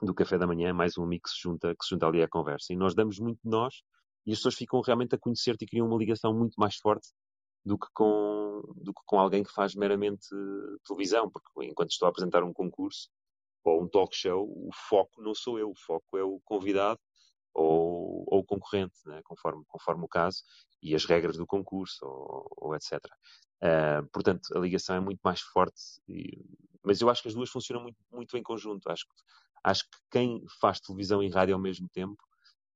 do 0.02 0.14
café 0.14 0.38
da 0.38 0.48
manhã, 0.48 0.74
mais 0.74 0.98
um 0.98 1.04
amigo 1.04 1.24
que 1.24 1.30
se 1.30 1.42
junta, 1.42 1.76
que 1.76 1.84
se 1.84 1.90
junta 1.92 2.08
ali 2.08 2.22
à 2.22 2.28
conversa. 2.28 2.72
E 2.72 2.76
nós 2.76 2.94
damos 2.94 3.20
muito 3.20 3.40
de 3.44 3.50
nós 3.50 3.82
e 4.26 4.32
as 4.32 4.38
pessoas 4.38 4.56
ficam 4.56 4.82
realmente 4.82 5.16
a 5.16 5.18
conhecer-te 5.18 5.64
e 5.64 5.68
criam 5.68 5.88
uma 5.88 5.98
ligação 5.98 6.34
muito 6.34 6.54
mais 6.58 6.76
forte 6.78 7.10
do 7.66 7.78
que 7.78 7.88
com, 7.94 8.43
do 8.76 8.94
que 8.94 9.02
com 9.06 9.20
alguém 9.20 9.44
que 9.44 9.52
faz 9.52 9.76
meramente 9.76 10.28
televisão, 10.86 11.30
porque 11.30 11.66
enquanto 11.66 11.92
estou 11.92 12.06
a 12.08 12.10
apresentar 12.10 12.44
um 12.44 12.54
concurso 12.54 13.10
ou 13.64 13.84
um 13.84 13.88
talk 13.88 14.16
show, 14.16 14.44
o 14.44 14.70
foco 14.90 15.22
não 15.22 15.34
sou 15.34 15.58
eu, 15.58 15.70
o 15.70 15.76
foco 15.76 16.18
é 16.18 16.24
o 16.24 16.40
convidado 16.44 17.00
ou, 17.54 18.24
ou 18.28 18.44
concorrente, 18.44 18.96
né? 19.06 19.22
conforme, 19.24 19.64
conforme 19.68 20.04
o 20.04 20.08
caso, 20.08 20.44
e 20.82 20.96
as 20.96 21.06
regras 21.06 21.38
do 21.38 21.46
concurso, 21.46 22.06
ou, 22.06 22.48
ou 22.58 22.76
etc. 22.76 23.00
Uh, 23.62 24.08
portanto, 24.12 24.42
a 24.56 24.60
ligação 24.60 24.96
é 24.96 25.00
muito 25.00 25.22
mais 25.24 25.40
forte, 25.40 25.82
e, 26.08 26.44
mas 26.84 27.00
eu 27.00 27.10
acho 27.10 27.22
que 27.22 27.28
as 27.30 27.34
duas 27.34 27.50
funcionam 27.50 27.84
muito, 27.84 27.98
muito 28.12 28.38
em 28.38 28.44
conjunto. 28.44 28.90
Acho, 28.90 29.06
acho 29.64 29.84
que 29.84 29.98
quem 30.12 30.44
faz 30.60 30.80
televisão 30.82 31.24
e 31.24 31.30
rádio 31.30 31.56
ao 31.56 31.62
mesmo 31.62 31.88
tempo 31.90 32.22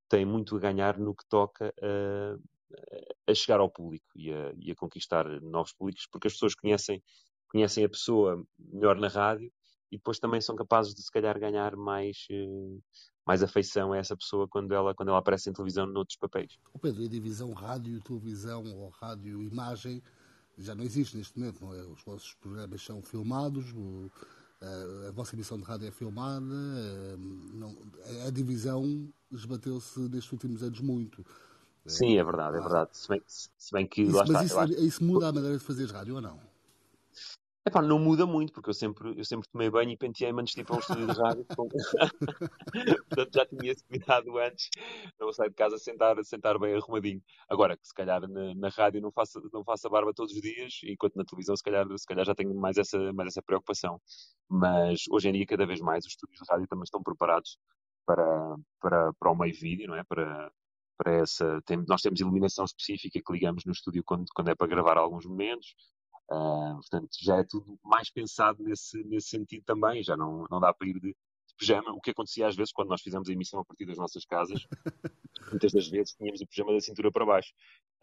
tem 0.08 0.26
muito 0.26 0.56
a 0.56 0.60
ganhar 0.60 0.98
no 0.98 1.13
que 1.13 1.28
toca 1.28 1.74
a, 1.82 2.38
a 3.27 3.34
chegar 3.34 3.60
ao 3.60 3.69
público 3.69 4.08
e 4.15 4.32
a, 4.32 4.53
e 4.58 4.71
a, 4.71 4.75
conquistar 4.75 5.25
novos 5.41 5.73
públicos, 5.73 6.08
porque 6.12 6.27
as 6.27 6.34
pessoas 6.34 6.56
conhecem, 6.56 7.03
conhecem 7.49 7.84
a 7.84 7.89
pessoa 7.89 8.43
melhor 8.58 8.97
na 8.97 9.08
rádio 9.08 9.51
e 9.91 9.97
depois 9.97 10.19
também 10.19 10.41
são 10.41 10.56
capazes 10.56 10.93
de, 10.93 11.01
se 11.01 11.12
calhar, 11.12 11.39
ganhar 11.39 11.75
mais, 11.75 12.25
eh, 12.30 12.77
mais 13.25 13.41
afeição 13.41 13.93
a 13.93 13.97
essa 13.97 14.17
pessoa 14.17 14.47
quando 14.47 14.73
ela, 14.73 14.93
quando 14.93 15.10
ela 15.10 15.19
aparece 15.19 15.49
em 15.49 15.53
televisão 15.53 15.86
noutros 15.86 16.17
papéis. 16.17 16.58
O 16.73 16.80
Pedro, 16.80 17.06
a 17.06 17.08
divisão 17.08 17.53
rádio-televisão 17.53 18.65
ou 18.75 18.89
rádio-imagem 18.89 20.03
já 20.58 20.75
não 20.75 20.84
existe 20.84 21.15
neste 21.15 21.38
momento, 21.38 21.63
não 21.63 21.73
é? 21.73 21.84
Os 21.84 22.03
vossos 22.03 22.34
programas 22.36 22.82
são 22.82 23.01
filmados, 23.01 23.71
o, 23.73 24.12
a, 24.62 25.08
a, 25.08 25.12
vossa 25.12 25.36
emissão 25.36 25.58
de 25.58 25.63
rádio 25.63 25.88
é 25.88 25.91
filmada, 25.91 26.45
a, 26.45 27.17
não, 27.56 27.77
a, 28.25 28.30
divisão 28.30 29.08
esbateu-se 29.32 29.99
nestes 29.99 30.32
últimos 30.32 30.63
anos 30.63 30.82
muito. 30.82 31.23
Sim, 31.88 32.17
é 32.17 32.23
verdade, 32.23 32.58
é 32.58 32.60
verdade. 32.60 32.89
Se 32.97 33.08
bem, 33.08 33.21
se 33.26 33.71
bem 33.71 33.88
que. 33.88 34.02
Isso, 34.04 34.17
mas 34.28 34.52
está, 34.52 34.65
isso, 34.65 34.86
isso 34.86 35.04
muda 35.04 35.30
a 35.30 35.32
maneira 35.32 35.58
de 35.58 35.63
fazer 35.63 35.89
rádio 35.89 36.15
ou 36.15 36.21
não? 36.21 36.39
Epá, 37.67 37.82
não 37.82 38.00
muda 38.00 38.26
muito, 38.26 38.54
porque 38.54 38.69
eu 38.69 38.73
sempre, 38.73 39.19
eu 39.19 39.26
sempre 39.26 39.50
tomei 39.50 39.69
banho 39.69 39.91
e 39.91 39.97
penteei-me 39.97 40.41
antes 40.41 40.56
de 40.56 40.62
ir 40.62 40.63
para 40.63 40.78
um 40.78 40.80
estúdio 40.80 41.06
de 41.06 41.19
rádio. 41.19 41.45
Portanto, 43.10 43.30
já 43.34 43.45
tinha 43.45 43.71
esse 43.73 43.84
cuidado 43.84 44.38
antes. 44.38 44.69
Não 45.19 45.34
sair 45.34 45.50
de 45.50 45.56
casa 45.56 45.78
sentar, 45.78 46.15
sentar 46.23 46.58
bem 46.58 46.76
arrumadinho. 46.76 47.21
Agora, 47.50 47.76
que 47.76 47.86
se 47.86 47.93
calhar 47.93 48.21
na, 48.21 48.56
na 48.56 48.69
rádio 48.69 49.02
não 49.02 49.12
faço, 49.12 49.41
não 49.52 49.65
faço 49.65 49.86
a 49.86 49.89
barba 49.89 50.13
todos 50.13 50.34
os 50.34 50.41
dias, 50.41 50.80
enquanto 50.86 51.17
na 51.17 51.26
televisão 51.26 51.58
se 51.58 51.63
calhar, 51.63 51.86
se 51.97 52.06
calhar 52.06 52.26
já 52.26 52.34
tenho 52.34 52.56
mais 52.56 52.78
essa, 52.78 53.12
mais 53.12 53.28
essa 53.28 53.41
preocupação. 53.41 54.00
Mas 54.47 55.02
hoje 55.12 55.28
em 55.28 55.34
dia, 55.34 55.45
cada 55.45 55.65
vez 55.65 55.82
mais, 55.82 56.06
os 56.06 56.12
estúdios 56.12 56.39
de 56.39 56.50
rádio 56.50 56.67
também 56.69 56.84
estão 56.84 57.04
preparados 57.04 57.58
para, 58.06 58.56
para, 58.80 59.12
para 59.19 59.32
o 59.32 59.36
meio 59.36 59.54
vídeo, 59.54 59.88
não 59.88 59.95
é? 59.95 60.06
Para, 60.06 60.50
para 60.98 61.14
essa, 61.14 61.62
tem, 61.66 61.84
nós 61.88 62.02
temos 62.02 62.20
iluminação 62.20 62.66
específica 62.66 63.22
que 63.24 63.34
ligamos 63.34 63.64
no 63.66 63.72
estúdio 63.72 64.04
quando, 64.04 64.26
quando 64.34 64.50
é 64.50 64.56
para 64.56 64.68
gravar 64.68 64.98
alguns 64.98 65.26
momentos. 65.26 65.76
Uh, 66.30 66.76
portanto, 66.76 67.10
já 67.22 67.38
é 67.38 67.44
tudo 67.44 67.80
mais 67.84 68.12
pensado 68.12 68.62
nesse, 68.62 69.02
nesse 69.04 69.30
sentido 69.30 69.64
também, 69.64 70.04
já 70.04 70.18
não, 70.18 70.46
não 70.52 70.60
dá 70.60 70.74
para 70.74 70.88
ir 70.88 71.00
de, 71.00 71.10
de 71.10 71.56
pijama, 71.58 71.94
o 71.94 72.02
que 72.02 72.12
acontecia 72.12 72.48
às 72.48 72.56
vezes 72.56 72.74
quando 72.74 72.90
nós 72.90 73.02
fizemos 73.02 73.30
a 73.30 73.32
emissão 73.32 73.62
a 73.62 73.66
partir 73.66 73.86
das 73.86 73.98
nossas 73.98 74.26
casas, 74.26 74.62
muitas 75.52 75.72
das 75.72 75.88
vezes 75.88 76.16
tínhamos 76.16 76.42
o 76.42 76.48
pijama 76.48 76.74
da 76.74 76.82
cintura 76.82 77.12
para 77.12 77.26
baixo. 77.26 77.54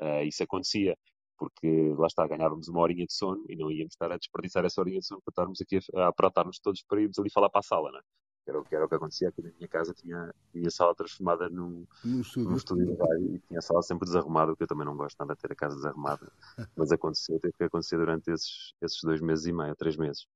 Uh, 0.01 0.23
isso 0.25 0.43
acontecia, 0.43 0.97
porque 1.37 1.93
lá 1.99 2.07
está, 2.07 2.27
ganhávamos 2.27 2.69
uma 2.69 2.81
horinha 2.81 3.05
de 3.05 3.13
sono 3.13 3.45
e 3.49 3.57
não 3.57 3.71
íamos 3.71 3.93
estar 3.93 4.11
a 4.11 4.17
desperdiçar 4.17 4.65
essa 4.65 4.81
horinha 4.81 5.01
de 5.01 5.07
sono 5.07 5.21
para 5.23 5.33
estarmos 5.33 5.61
aqui 5.61 5.79
a, 5.95 6.09
a 6.09 6.53
todos 6.63 6.83
para 6.89 7.03
irmos 7.03 7.19
ali 7.19 7.31
falar 7.31 7.51
para 7.51 7.61
a 7.61 7.63
sala, 7.63 7.91
não 7.91 7.99
é? 7.99 8.03
Que 8.45 8.51
era, 8.51 8.63
que 8.63 8.75
era 8.75 8.85
o 8.85 8.89
que 8.89 8.95
acontecia 8.95 9.29
aqui 9.29 9.43
na 9.43 9.51
minha 9.57 9.69
casa, 9.69 9.95
tinha, 9.95 10.35
a 10.67 10.71
sala 10.71 10.95
transformada 10.95 11.49
num, 11.49 11.87
num 12.05 12.21
estúdio, 12.21 12.51
num 12.51 12.57
estúdio 12.57 12.87
de 12.87 12.93
rádio 12.93 13.35
e 13.35 13.39
tinha 13.41 13.59
a 13.59 13.63
sala 13.63 13.83
sempre 13.83 14.07
desarrumada, 14.07 14.53
o 14.53 14.57
que 14.57 14.63
eu 14.63 14.67
também 14.67 14.85
não 14.85 14.97
gosto 14.97 15.19
nada 15.19 15.35
de 15.35 15.41
ter 15.41 15.53
a 15.53 15.57
casa 15.57 15.75
desarrumada, 15.77 16.31
mas 16.77 16.93
aconteceu, 16.93 17.41
teve 17.41 17.55
que 17.55 17.65
acontecer 17.65 17.97
durante 17.97 18.31
esses, 18.31 18.75
esses 18.83 19.03
dois 19.03 19.21
meses 19.21 19.47
e 19.47 19.53
meio, 19.53 19.75
três 19.75 19.97
meses. 19.97 20.27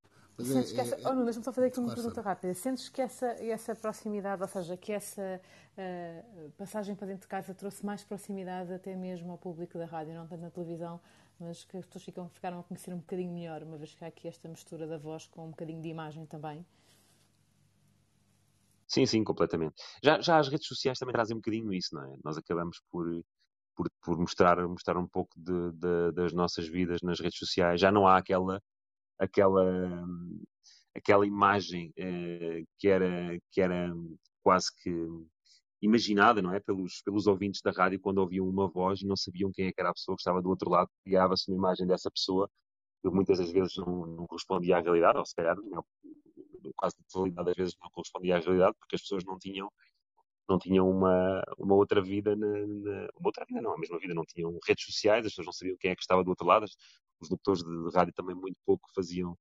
Sentes 0.41 0.73
que 0.73 0.81
essa... 0.81 0.97
Oh, 1.05 1.13
Nuno, 1.13 1.25
deixa-me 1.25 1.45
só 1.45 1.53
fazer 1.53 1.67
aqui 1.67 1.81
uma 1.81 1.93
pergunta 1.93 2.21
rápida. 2.21 2.55
Sentes 2.55 2.89
que 2.89 3.03
essa, 3.03 3.27
essa 3.27 3.75
proximidade, 3.75 4.41
ou 4.41 4.47
seja, 4.47 4.77
que 4.77 4.93
essa 4.93 5.41
uh, 5.77 6.51
passagem 6.53 6.95
para 6.95 7.09
dentro 7.09 7.23
de 7.23 7.27
casa 7.27 7.53
trouxe 7.53 7.85
mais 7.85 8.05
proximidade 8.05 8.73
até 8.73 8.95
mesmo 8.95 9.33
ao 9.33 9.39
público 9.39 9.77
da 9.77 9.85
rádio, 9.85 10.15
não 10.15 10.29
tanto 10.29 10.41
na 10.41 10.51
televisão, 10.51 11.01
mas 11.41 11.65
que 11.65 11.77
as 11.77 11.85
pessoas 11.87 12.05
ficam, 12.05 12.29
ficaram 12.29 12.61
a 12.61 12.63
conhecer 12.63 12.95
um 12.95 12.99
bocadinho 12.99 13.33
melhor, 13.33 13.65
uma 13.65 13.77
vez 13.77 13.95
que 13.95 14.05
há 14.05 14.09
aqui 14.09 14.29
esta 14.29 14.49
mistura 14.49 14.87
da 14.87 14.97
voz 14.97 15.27
com 15.27 15.45
um 15.45 15.51
bocadinho 15.51 15.83
de 15.83 15.89
imagem 15.89 16.25
também? 16.25 16.65
Sim, 18.89 19.05
sim, 19.07 19.23
completamente. 19.23 19.75
Já, 20.03 20.21
já 20.21 20.39
as 20.39 20.49
redes 20.49 20.67
sociais 20.67 20.99
também 20.99 21.13
trazem 21.13 21.37
um 21.37 21.41
bocadinho 21.41 21.73
isso, 21.73 21.95
não 21.95 22.03
é? 22.05 22.17
Nós 22.25 22.39
acabamos 22.39 22.81
por, 22.91 23.07
por, 23.77 23.87
por 24.03 24.19
mostrar, 24.19 24.57
mostrar 24.67 24.97
um 24.97 25.07
pouco 25.07 25.31
de, 25.39 25.73
de, 25.73 26.13
das 26.13 26.33
nossas 26.33 26.67
vidas 26.69 27.01
nas 27.03 27.21
redes 27.21 27.39
sociais. 27.39 27.81
Já 27.81 27.93
não 27.93 28.07
há 28.07 28.17
aquela, 28.19 28.61
aquela, 29.19 30.05
aquela 30.97 31.27
imagem 31.27 31.93
eh, 31.97 32.63
que, 32.79 32.89
era, 32.89 33.39
que 33.53 33.61
era 33.61 33.93
quase 34.43 34.69
que 34.83 34.91
imaginada, 35.83 36.41
não 36.43 36.55
é? 36.55 36.61
Pelos, 36.61 37.03
pelos 37.05 37.27
ouvintes 37.27 37.61
da 37.63 37.71
rádio 37.71 38.01
quando 38.01 38.19
ouviam 38.19 38.49
uma 38.49 38.69
voz 38.69 39.03
e 39.03 39.07
não 39.07 39.17
sabiam 39.17 39.53
quem 39.53 39.69
é 39.69 39.73
era 39.79 39.91
a 39.91 39.95
pessoa 39.95 40.17
que 40.17 40.23
estava 40.23 40.43
do 40.43 40.49
outro 40.49 40.71
lado. 40.71 40.91
Criava-se 41.05 41.51
uma 41.51 41.59
imagem 41.59 41.87
dessa 41.87 42.11
pessoa 42.11 42.49
que 43.03 43.11
muitas 43.11 43.39
das 43.39 43.53
vezes 43.53 43.77
não, 43.77 44.07
não 44.07 44.27
correspondia 44.27 44.79
à 44.79 44.81
realidade, 44.81 45.19
ou 45.19 45.27
se 45.27 45.35
calhar 45.35 45.57
quase 46.77 46.97
na 46.99 47.05
totalidade 47.05 47.47
das 47.47 47.57
vezes 47.57 47.77
não 47.81 47.91
correspondia 47.91 48.37
à 48.37 48.41
realidade, 48.41 48.77
porque 48.79 48.97
as 48.97 49.03
pessoas 49.03 49.25
não 49.25 49.39
tinham 49.39 49.71
não 50.49 50.59
tinham 50.59 50.89
uma, 50.89 51.43
uma 51.59 51.75
outra 51.75 52.01
vida, 52.01 52.35
na, 52.35 52.47
na, 52.49 53.09
uma 53.17 53.27
outra 53.29 53.45
vida 53.45 53.61
não, 53.61 53.75
a 53.75 53.79
mesma 53.79 53.99
vida, 53.99 54.15
não 54.15 54.25
tinham 54.25 54.59
redes 54.67 54.87
sociais, 54.87 55.27
as 55.27 55.33
pessoas 55.33 55.47
não 55.47 55.53
sabiam 55.53 55.77
quem 55.79 55.91
é 55.91 55.95
que 55.95 56.01
estava 56.01 56.25
do 56.25 56.31
outro 56.31 56.47
lado, 56.47 56.65
os 57.21 57.29
locutores 57.29 57.63
de, 57.63 57.91
rádio 57.95 58.15
também 58.15 58.35
muito 58.35 58.57
pouco 58.65 58.89
faziam 58.95 59.33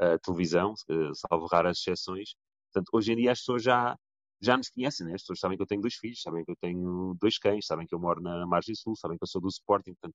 uh, 0.00 0.18
televisão, 0.22 0.72
uh, 0.72 1.14
salvo 1.14 1.46
raras 1.46 1.78
exceções. 1.78 2.34
Portanto, 2.72 2.90
hoje 2.92 3.12
em 3.12 3.16
dia 3.16 3.32
as 3.32 3.40
pessoas 3.40 3.62
já, 3.62 3.98
já 4.40 4.56
nos 4.56 4.70
conhecem, 4.70 5.06
né? 5.06 5.14
as 5.14 5.22
pessoas 5.22 5.40
sabem 5.40 5.56
que 5.56 5.62
eu 5.62 5.66
tenho 5.66 5.80
dois 5.80 5.94
filhos, 5.94 6.22
sabem 6.22 6.44
que 6.44 6.52
eu 6.52 6.56
tenho 6.60 7.16
dois 7.20 7.38
cães, 7.38 7.66
sabem 7.66 7.86
que 7.86 7.94
eu 7.94 7.98
moro 7.98 8.20
na 8.20 8.46
margem 8.46 8.74
sul, 8.74 8.94
sabem 8.94 9.18
que 9.18 9.24
eu 9.24 9.28
sou 9.28 9.40
do 9.40 9.48
Sporting, 9.48 9.94
portanto, 9.94 10.14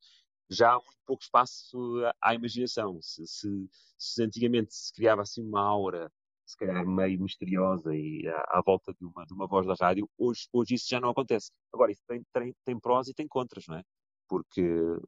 já 0.49 0.71
há 0.71 0.75
muito 0.75 0.97
pouco 1.05 1.23
espaço 1.23 1.77
à, 2.05 2.29
à 2.29 2.35
imaginação. 2.35 2.99
Se, 3.01 3.25
se, 3.27 3.69
se 3.97 4.23
antigamente 4.23 4.73
se 4.73 4.93
criava 4.93 5.21
assim 5.23 5.43
uma 5.43 5.61
aura 5.61 6.11
se 6.47 6.57
calhar 6.57 6.85
meio 6.87 7.21
misteriosa 7.21 7.93
e 7.93 8.25
à, 8.27 8.59
à, 8.59 8.61
volta 8.65 8.93
de 8.93 9.05
uma, 9.05 9.25
de 9.25 9.33
uma 9.33 9.47
voz 9.47 9.67
da 9.67 9.75
rádio, 9.79 10.09
hoje, 10.17 10.47
hoje 10.53 10.75
isso 10.75 10.87
já 10.89 10.99
não 10.99 11.09
acontece. 11.09 11.51
Agora, 11.73 11.91
isso 11.91 12.01
tem, 12.07 12.23
tem, 12.33 12.55
tem 12.65 12.79
prós 12.79 13.09
e 13.09 13.13
tem 13.13 13.27
contras, 13.27 13.65
não 13.67 13.77
é? 13.77 13.83
Porque, 14.29 14.61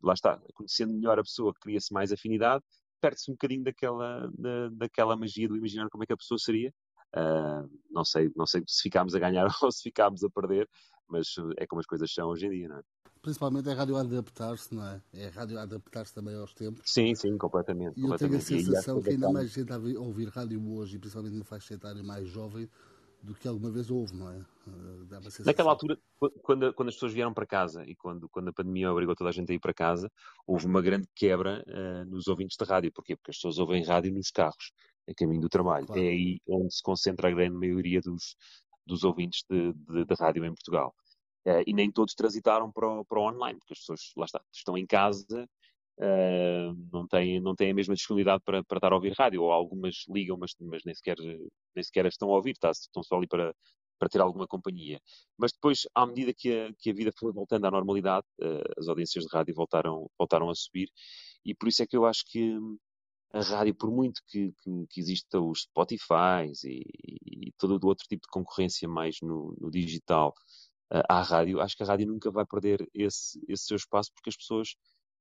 lá 0.03 0.13
está, 0.13 0.39
conhecendo 0.53 0.93
melhor 0.93 1.17
a 1.17 1.23
pessoa, 1.23 1.53
cria-se 1.61 1.93
mais 1.93 2.11
afinidade, 2.11 2.63
perde-se 3.01 3.31
um 3.31 3.35
bocadinho 3.35 3.63
daquela, 3.63 4.29
da, 4.37 4.69
daquela 4.73 5.15
magia 5.15 5.47
do 5.47 5.55
imaginar 5.55 5.89
como 5.89 6.03
é 6.03 6.07
que 6.07 6.13
a 6.13 6.17
pessoa 6.17 6.37
seria. 6.37 6.73
Uh, 7.15 7.67
não, 7.89 8.05
sei, 8.05 8.29
não 8.35 8.45
sei 8.45 8.61
se 8.67 8.83
ficámos 8.83 9.15
a 9.15 9.19
ganhar 9.19 9.47
ou 9.63 9.71
se 9.71 9.81
ficámos 9.81 10.23
a 10.23 10.29
perder, 10.29 10.69
mas 11.07 11.27
é 11.57 11.65
como 11.65 11.79
as 11.79 11.87
coisas 11.87 12.13
são 12.13 12.27
hoje 12.27 12.47
em 12.47 12.51
dia, 12.51 12.67
não 12.67 12.77
é? 12.77 12.81
Principalmente 13.21 13.67
é 13.67 13.73
a 13.73 13.75
rádio 13.75 13.97
a 13.97 14.01
adaptar-se, 14.01 14.73
não 14.73 14.85
é? 14.85 15.01
É 15.13 15.27
a 15.27 15.31
rádio 15.31 15.59
a 15.59 15.63
adaptar-se 15.63 16.13
também 16.13 16.35
aos 16.35 16.53
tempos. 16.53 16.81
Sim, 16.85 17.13
sim, 17.15 17.37
completamente. 17.37 17.99
E 17.99 18.01
completamente. 18.01 18.41
eu 18.41 18.47
tenho 18.47 18.59
a 18.59 18.63
sensação 18.63 19.01
que 19.01 19.09
ainda 19.09 19.31
mais 19.31 19.51
gente 19.51 19.71
a 19.71 19.77
ouvir 19.77 20.29
rádio 20.29 20.65
hoje, 20.71 20.95
e 20.95 20.99
principalmente 20.99 21.35
no 21.35 21.43
faixa 21.43 21.73
etária 21.73 22.01
mais 22.01 22.27
jovem, 22.29 22.69
do 23.21 23.35
que 23.35 23.47
alguma 23.47 23.69
vez 23.69 23.91
houve, 23.91 24.15
não 24.15 24.31
é? 24.31 24.37
Eh, 24.37 25.43
Naquela 25.45 25.71
altura, 25.71 25.97
quando, 26.41 26.73
quando 26.73 26.89
as 26.89 26.95
pessoas 26.95 27.13
vieram 27.13 27.33
para 27.33 27.45
casa 27.45 27.83
e 27.85 27.95
quando, 27.95 28.29
quando 28.29 28.49
a 28.49 28.53
pandemia 28.53 28.91
obrigou 28.91 29.15
toda 29.15 29.29
a 29.29 29.33
gente 29.33 29.51
a 29.51 29.55
ir 29.55 29.59
para 29.59 29.73
casa, 29.73 30.09
houve 30.47 30.65
uma 30.65 30.81
grande 30.81 31.07
quebra 31.15 31.63
uh, 31.67 32.05
nos 32.05 32.27
ouvintes 32.27 32.55
de 32.57 32.65
rádio. 32.65 32.91
Porquê? 32.93 33.15
Porque 33.15 33.31
as 33.31 33.37
pessoas 33.37 33.57
ouvem 33.57 33.83
rádio 33.83 34.13
nos 34.13 34.31
carros, 34.31 34.71
a 35.09 35.13
caminho 35.13 35.41
do 35.41 35.49
trabalho. 35.49 35.85
Claro. 35.85 36.01
É 36.01 36.07
aí 36.07 36.39
onde 36.47 36.73
se 36.73 36.81
concentra 36.81 37.27
a 37.27 37.31
grande 37.31 37.55
maioria 37.57 37.99
dos, 37.99 38.35
dos 38.85 39.03
ouvintes 39.03 39.43
de, 39.49 39.73
de, 39.73 40.05
de 40.05 40.15
rádio 40.17 40.45
em 40.45 40.53
Portugal. 40.53 40.95
Uh, 41.45 41.63
e 41.65 41.73
nem 41.73 41.91
todos 41.91 42.13
transitaram 42.13 42.71
para 42.71 42.87
o, 42.87 43.05
para 43.05 43.19
o 43.19 43.27
online, 43.27 43.57
porque 43.59 43.73
as 43.73 43.79
pessoas, 43.79 44.11
lá 44.17 44.25
está, 44.25 44.41
estão 44.53 44.77
em 44.77 44.85
casa, 44.85 45.47
uh, 45.99 46.89
não, 46.91 47.07
têm, 47.07 47.39
não 47.39 47.55
têm 47.55 47.71
a 47.71 47.73
mesma 47.73 47.95
disponibilidade 47.95 48.43
para, 48.43 48.63
para 48.63 48.77
estar 48.77 48.91
a 48.91 48.95
ouvir 48.95 49.13
rádio, 49.17 49.43
ou 49.43 49.51
algumas 49.51 50.03
ligam, 50.09 50.37
mas, 50.37 50.51
mas 50.59 50.83
nem, 50.85 50.93
sequer, 50.93 51.17
nem 51.17 51.83
sequer 51.83 52.05
estão 52.07 52.29
a 52.29 52.35
ouvir, 52.35 52.57
tá? 52.57 52.71
estão 52.71 53.01
só 53.03 53.15
ali 53.15 53.27
para, 53.27 53.55
para 53.97 54.09
ter 54.09 54.21
alguma 54.21 54.47
companhia. 54.47 54.99
Mas 55.37 55.51
depois, 55.51 55.87
à 55.93 56.05
medida 56.05 56.33
que 56.33 56.51
a, 56.51 56.73
que 56.77 56.89
a 56.89 56.93
vida 56.93 57.11
foi 57.17 57.31
voltando 57.31 57.65
à 57.65 57.71
normalidade, 57.71 58.25
uh, 58.41 58.79
as 58.79 58.87
audiências 58.87 59.25
de 59.25 59.29
rádio 59.31 59.55
voltaram, 59.55 60.09
voltaram 60.17 60.49
a 60.49 60.55
subir, 60.55 60.89
e 61.45 61.55
por 61.55 61.67
isso 61.67 61.83
é 61.83 61.87
que 61.87 61.95
eu 61.95 62.05
acho 62.05 62.23
que 62.27 62.57
a 63.31 63.41
rádio, 63.41 63.75
por 63.75 63.91
muito 63.91 64.21
que, 64.27 64.51
que, 64.63 64.87
que 64.89 64.99
exista 64.99 65.39
os 65.39 65.61
Spotify 65.61 66.51
e, 66.65 67.47
e, 67.47 67.51
todo 67.57 67.79
o 67.83 67.87
outro 67.87 68.05
tipo 68.07 68.23
de 68.23 68.31
concorrência 68.31 68.87
mais 68.87 69.17
no, 69.21 69.55
no 69.59 69.69
digital 69.69 70.33
à 70.89 71.21
rádio, 71.21 71.61
acho 71.61 71.75
que 71.75 71.83
a 71.83 71.85
rádio 71.85 72.07
nunca 72.07 72.31
vai 72.31 72.45
perder 72.45 72.87
esse, 72.93 73.39
esse 73.47 73.65
seu 73.65 73.77
espaço 73.77 74.11
porque 74.13 74.29
as 74.29 74.37
pessoas, 74.37 74.75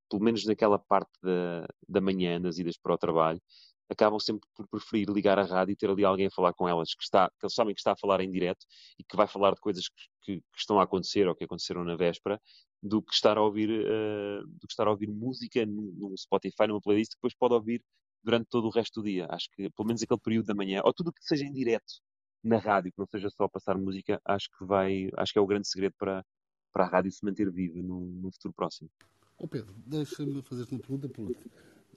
pelo 0.09 0.23
menos 0.23 0.45
naquela 0.45 0.79
parte 0.79 1.11
da, 1.21 1.67
da 1.87 2.01
manhã, 2.01 2.39
nas 2.39 2.57
idas 2.57 2.77
para 2.77 2.93
o 2.93 2.97
trabalho, 2.97 3.41
acabam 3.89 4.19
sempre 4.19 4.47
por 4.55 4.67
preferir 4.67 5.09
ligar 5.09 5.39
a 5.39 5.43
rádio 5.43 5.73
e 5.73 5.75
ter 5.75 5.89
ali 5.89 6.05
alguém 6.05 6.27
a 6.27 6.31
falar 6.31 6.53
com 6.53 6.67
elas, 6.67 6.93
que, 6.93 7.03
está, 7.03 7.29
que 7.29 7.45
eles 7.45 7.53
sabem 7.53 7.73
que 7.73 7.79
está 7.79 7.93
a 7.93 7.97
falar 7.97 8.21
em 8.21 8.29
direto 8.29 8.65
e 8.99 9.03
que 9.03 9.15
vai 9.15 9.27
falar 9.27 9.53
de 9.53 9.59
coisas 9.59 9.87
que, 9.89 10.03
que, 10.21 10.41
que 10.41 10.59
estão 10.59 10.79
a 10.79 10.83
acontecer 10.83 11.27
ou 11.27 11.35
que 11.35 11.43
aconteceram 11.43 11.83
na 11.83 11.95
véspera, 11.95 12.39
do 12.81 13.01
que 13.01 13.13
estar 13.13 13.37
a 13.37 13.41
ouvir, 13.41 13.69
uh, 13.69 14.47
do 14.47 14.67
que 14.67 14.73
estar 14.73 14.87
a 14.87 14.91
ouvir 14.91 15.09
música 15.09 15.65
num 15.65 16.15
Spotify, 16.17 16.67
numa 16.67 16.81
playlist, 16.81 17.11
que 17.11 17.17
depois 17.17 17.33
pode 17.35 17.53
ouvir 17.55 17.83
durante 18.23 18.47
todo 18.49 18.67
o 18.67 18.69
resto 18.69 19.01
do 19.01 19.05
dia. 19.05 19.27
Acho 19.29 19.49
que, 19.51 19.69
pelo 19.71 19.87
menos 19.87 20.01
aquele 20.03 20.19
período 20.19 20.45
da 20.45 20.55
manhã, 20.55 20.81
ou 20.83 20.93
tudo 20.93 21.09
o 21.09 21.13
que 21.13 21.23
seja 21.23 21.45
em 21.45 21.51
direto 21.51 22.01
na 22.43 22.57
rádio, 22.57 22.91
que 22.91 22.99
não 22.99 23.05
seja 23.05 23.29
só 23.29 23.47
passar 23.47 23.77
música, 23.77 24.21
acho 24.23 24.49
que 24.57 24.65
vai, 24.65 25.09
acho 25.17 25.33
que 25.33 25.39
é 25.39 25.41
o 25.41 25.47
grande 25.47 25.67
segredo 25.67 25.93
para, 25.97 26.25
para 26.71 26.85
a 26.85 26.87
rádio 26.87 27.11
se 27.11 27.23
manter 27.23 27.49
viva 27.51 27.81
no, 27.81 27.99
no 27.99 28.31
futuro 28.31 28.53
próximo. 28.53 28.89
Oh 29.37 29.47
Pedro, 29.47 29.73
deixa-me 29.85 30.41
fazer-te 30.41 30.71
uma 30.71 30.79
pergunta, 30.79 31.07
porque 31.09 31.49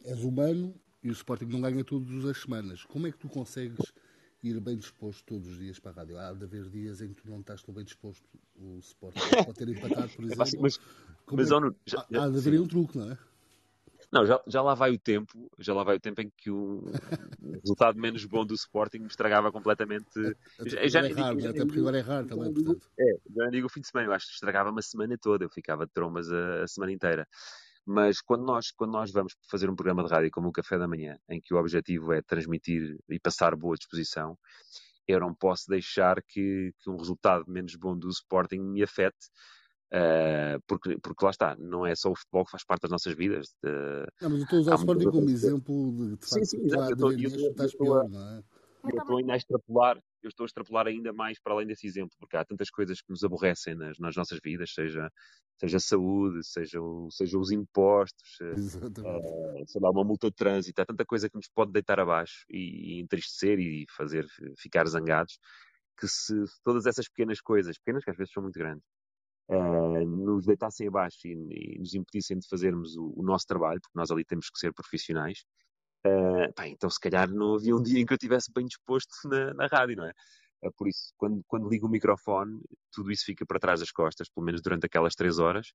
és 0.05 0.23
humano 0.23 0.75
e 1.03 1.09
o 1.09 1.13
Sporting 1.13 1.47
não 1.47 1.61
ganha 1.61 1.85
todas 1.85 2.25
as 2.25 2.41
semanas. 2.41 2.85
Como 2.85 3.07
é 3.07 3.13
que 3.13 3.19
tu 3.19 3.29
consegues 3.29 3.93
ir 4.43 4.59
bem 4.61 4.77
disposto 4.77 5.25
todos 5.25 5.49
os 5.49 5.59
dias 5.59 5.79
para 5.79 5.91
a 5.91 5.95
rádio? 5.95 6.19
Há 6.19 6.33
de 6.33 6.45
haver 6.45 6.69
dias 6.69 7.01
em 7.01 7.09
que 7.09 7.23
tu 7.23 7.29
não 7.29 7.41
estás 7.41 7.63
tão 7.63 7.75
bem 7.75 7.85
disposto. 7.85 8.25
O 8.57 8.79
Sporting 8.79 9.19
pode 9.45 9.55
ter 9.55 9.69
empatado, 9.69 10.09
por 10.11 10.23
exemplo. 10.25 10.33
É 10.33 10.37
mas, 10.37 10.79
mas, 11.31 11.51
é 11.51 11.71
que... 11.71 11.77
já, 11.87 12.07
já, 12.11 12.25
há 12.25 12.29
de 12.29 12.39
haver 12.39 12.53
sim. 12.53 12.59
um 12.59 12.67
truque, 12.69 12.99
não 12.99 13.11
é? 13.11 13.19
Não, 14.13 14.27
já, 14.27 14.43
já 14.47 14.61
lá 14.61 14.75
vai 14.75 14.91
o 14.91 14.99
tempo, 14.99 15.51
já 15.59 15.73
lá 15.73 15.83
vai 15.83 15.97
o 15.97 16.01
tempo 16.01 16.21
em 16.21 16.31
que 16.37 16.51
o, 16.51 16.85
resultado 17.63 17.99
menos 17.99 18.27
bom 18.27 18.45
do 18.45 18.55
Sporting 18.55 18.99
me 18.99 19.07
estragava 19.07 19.51
completamente. 19.51 20.07
Até, 20.61 20.87
já, 20.89 21.01
raro, 21.01 21.37
digo, 21.37 21.49
até 21.49 21.65
porque 21.65 21.79
agora 21.79 21.99
é 21.99 22.03
raro 22.03 22.27
também, 22.27 22.53
portanto. 22.53 22.87
É, 22.99 23.17
já 23.35 23.49
digo 23.49 23.67
o 23.67 23.71
fim 23.71 23.81
de 23.81 23.89
semana, 23.89 24.11
eu 24.11 24.13
acho 24.13 24.27
que 24.27 24.35
estragava 24.35 24.71
uma 24.71 24.83
semana 24.83 25.17
toda, 25.19 25.45
eu 25.45 25.51
ficava 25.51 25.87
de 25.87 25.93
trombas 25.93 26.31
a, 26.31 26.63
a 26.63 26.69
semana 26.69 26.93
inteira. 26.93 27.27
Mas 27.87 28.21
quando 28.21 28.45
nós, 28.45 28.71
quando 28.71 28.93
nós 28.93 29.11
vamos 29.11 29.35
fazer 29.51 29.71
um 29.71 29.75
programa 29.75 30.05
de 30.05 30.11
rádio 30.11 30.31
como 30.31 30.49
o 30.49 30.53
Café 30.53 30.79
da 30.79 30.87
Manhã, 30.87 31.17
em 31.29 31.41
que 31.41 31.55
o 31.55 31.57
objetivo 31.57 32.13
é 32.13 32.21
transmitir 32.21 32.99
e 33.09 33.19
passar 33.19 33.57
boa 33.57 33.77
disposição, 33.77 34.39
eu 35.09 35.19
não 35.19 35.35
posso 35.35 35.69
deixar 35.69 36.23
que, 36.23 36.73
que 36.79 36.91
um 36.91 36.97
resultado 36.97 37.45
menos 37.49 37.75
bom 37.77 37.97
do 37.97 38.09
Sporting 38.09 38.61
me 38.61 38.83
afete, 38.83 39.31
uh, 39.93 40.61
porque, 40.67 40.99
porque 40.99 41.25
lá 41.25 41.31
está, 41.31 41.57
não 41.57 41.87
é 41.87 41.95
só 41.95 42.11
o 42.11 42.17
futebol 42.17 42.45
que 42.45 42.51
faz 42.51 42.65
parte 42.65 42.83
das 42.83 42.91
nossas 42.91 43.15
vidas. 43.15 43.55
De, 43.63 43.71
não, 44.21 44.31
mas 44.31 44.39
eu 44.39 44.45
estou 44.45 44.59
a 44.59 44.63
usar 44.63 44.73
o 44.73 44.79
Sporting 44.79 45.11
como 45.11 45.31
exemplo 45.31 45.93
de, 45.93 46.17
de 46.17 46.27
facto, 46.27 46.45
sim, 46.45 46.45
sim, 46.45 46.65
exato, 46.65 46.91
eu 46.91 47.19
estou, 47.19 47.87
pior, 47.87 48.09
não 48.09 48.39
é? 48.39 48.43
Eu 48.85 48.99
estou 48.99 49.19
ainda 49.19 49.33
a 49.35 49.37
extrapolar, 49.37 50.03
eu 50.23 50.29
estou 50.29 50.45
a 50.45 50.47
extrapolar 50.47 50.87
ainda 50.89 51.13
mais 51.13 51.39
para 51.39 51.53
além 51.53 51.67
desse 51.67 51.87
exemplo, 51.87 52.17
porque 52.19 52.37
há 52.37 52.45
tantas 52.45 52.69
coisas 52.69 53.01
que 53.01 53.11
nos 53.11 53.23
aborrecem 53.23 53.77
nas, 53.77 53.97
nas 53.99 54.17
nossas 54.17 54.41
vidas, 54.43 54.75
seja, 54.75 55.09
seja 55.57 55.77
a 55.77 55.81
saúde, 55.81 56.45
seja, 56.45 56.81
o, 56.81 57.09
seja 57.09 57.39
os 57.39 57.53
impostos, 57.53 58.39
uh, 58.41 59.67
sei 59.67 59.81
lá, 59.81 59.91
uma 59.91 60.03
multa 60.03 60.29
de 60.29 60.35
trânsito, 60.35 60.83
há 60.83 60.85
tanta 60.85 61.05
coisa 61.05 61.31
que 61.31 61.37
nos 61.37 61.49
pode 61.49 61.71
deitar 61.71 62.01
abaixo 62.01 62.45
e, 62.51 62.97
e 62.97 63.01
entristecer 63.01 63.61
e 63.61 63.87
fazer 63.89 64.27
ficar 64.59 64.85
zangados, 64.89 65.39
que 65.97 66.09
se, 66.09 66.35
todas 66.65 66.85
essas 66.87 67.09
pequenas 67.09 67.41
coisas, 67.41 67.79
pequenas 67.79 68.03
que 68.03 68.11
às 68.11 68.17
vezes 68.17 68.33
são 68.33 68.43
muito 68.43 68.59
grandes, 68.59 68.85
uh, 69.49 70.07
nos 70.07 70.47
deitassem 70.47 70.89
abaixo 70.89 71.27
e, 71.27 71.33
e, 71.33 71.79
nos 71.79 71.95
impedissem 71.95 72.39
de 72.39 72.49
fazermos 72.49 72.97
o, 72.97 73.13
o 73.17 73.23
nosso 73.23 73.47
trabalho, 73.47 73.81
porque 73.81 73.99
nós 73.99 74.11
ali 74.11 74.25
temos 74.25 74.51
que 74.51 74.59
ser 74.59 74.73
profissionais, 74.73 75.45
Uh, 76.05 76.53
pá, 76.55 76.67
então, 76.67 76.91
se 76.91 76.99
calhar, 76.99 77.31
não 77.31 77.55
havia 77.55 77.77
um 77.77 77.83
dia 77.83 78.01
em 78.01 78.07
que 78.07 78.13
eu 78.13 78.17
estivesse 78.17 78.51
bem 78.53 78.67
disposto 78.67 79.11
na, 79.25 79.55
na 79.55 79.67
rádio, 79.67 79.97
não 79.97 80.05
é? 80.05 80.13
Uh, 80.65 80.73
por 80.77 80.89
isso, 80.89 81.13
quando, 81.17 81.43
quando 81.47 81.69
ligo 81.69 81.87
o 81.87 81.91
microfone, 81.91 82.61
tudo 82.93 83.11
isso 83.13 83.25
fica 83.25 83.47
para 83.47 83.61
trás 83.61 83.81
das 83.81 83.93
costas, 83.93 84.29
pelo 84.29 84.45
menos 84.45 84.61
durante 84.61 84.87
aquelas 84.87 85.15
três 85.15 85.39
horas. 85.39 85.69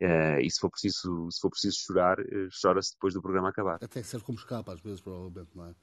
Uh, 0.00 0.38
e 0.40 0.48
se 0.48 0.60
for 0.60 0.70
preciso, 0.70 1.28
se 1.30 1.40
for 1.40 1.50
preciso 1.50 1.76
chorar, 1.76 2.18
chora-se 2.62 2.92
depois 2.92 3.14
do 3.14 3.20
programa 3.20 3.48
acabar. 3.48 3.78
Até 3.82 4.00
serve 4.02 4.24
como 4.24 4.38
escapa, 4.38 4.72
às 4.72 4.80
vezes, 4.80 5.00
provavelmente, 5.00 5.50
não 5.56 5.66
é? 5.66 5.74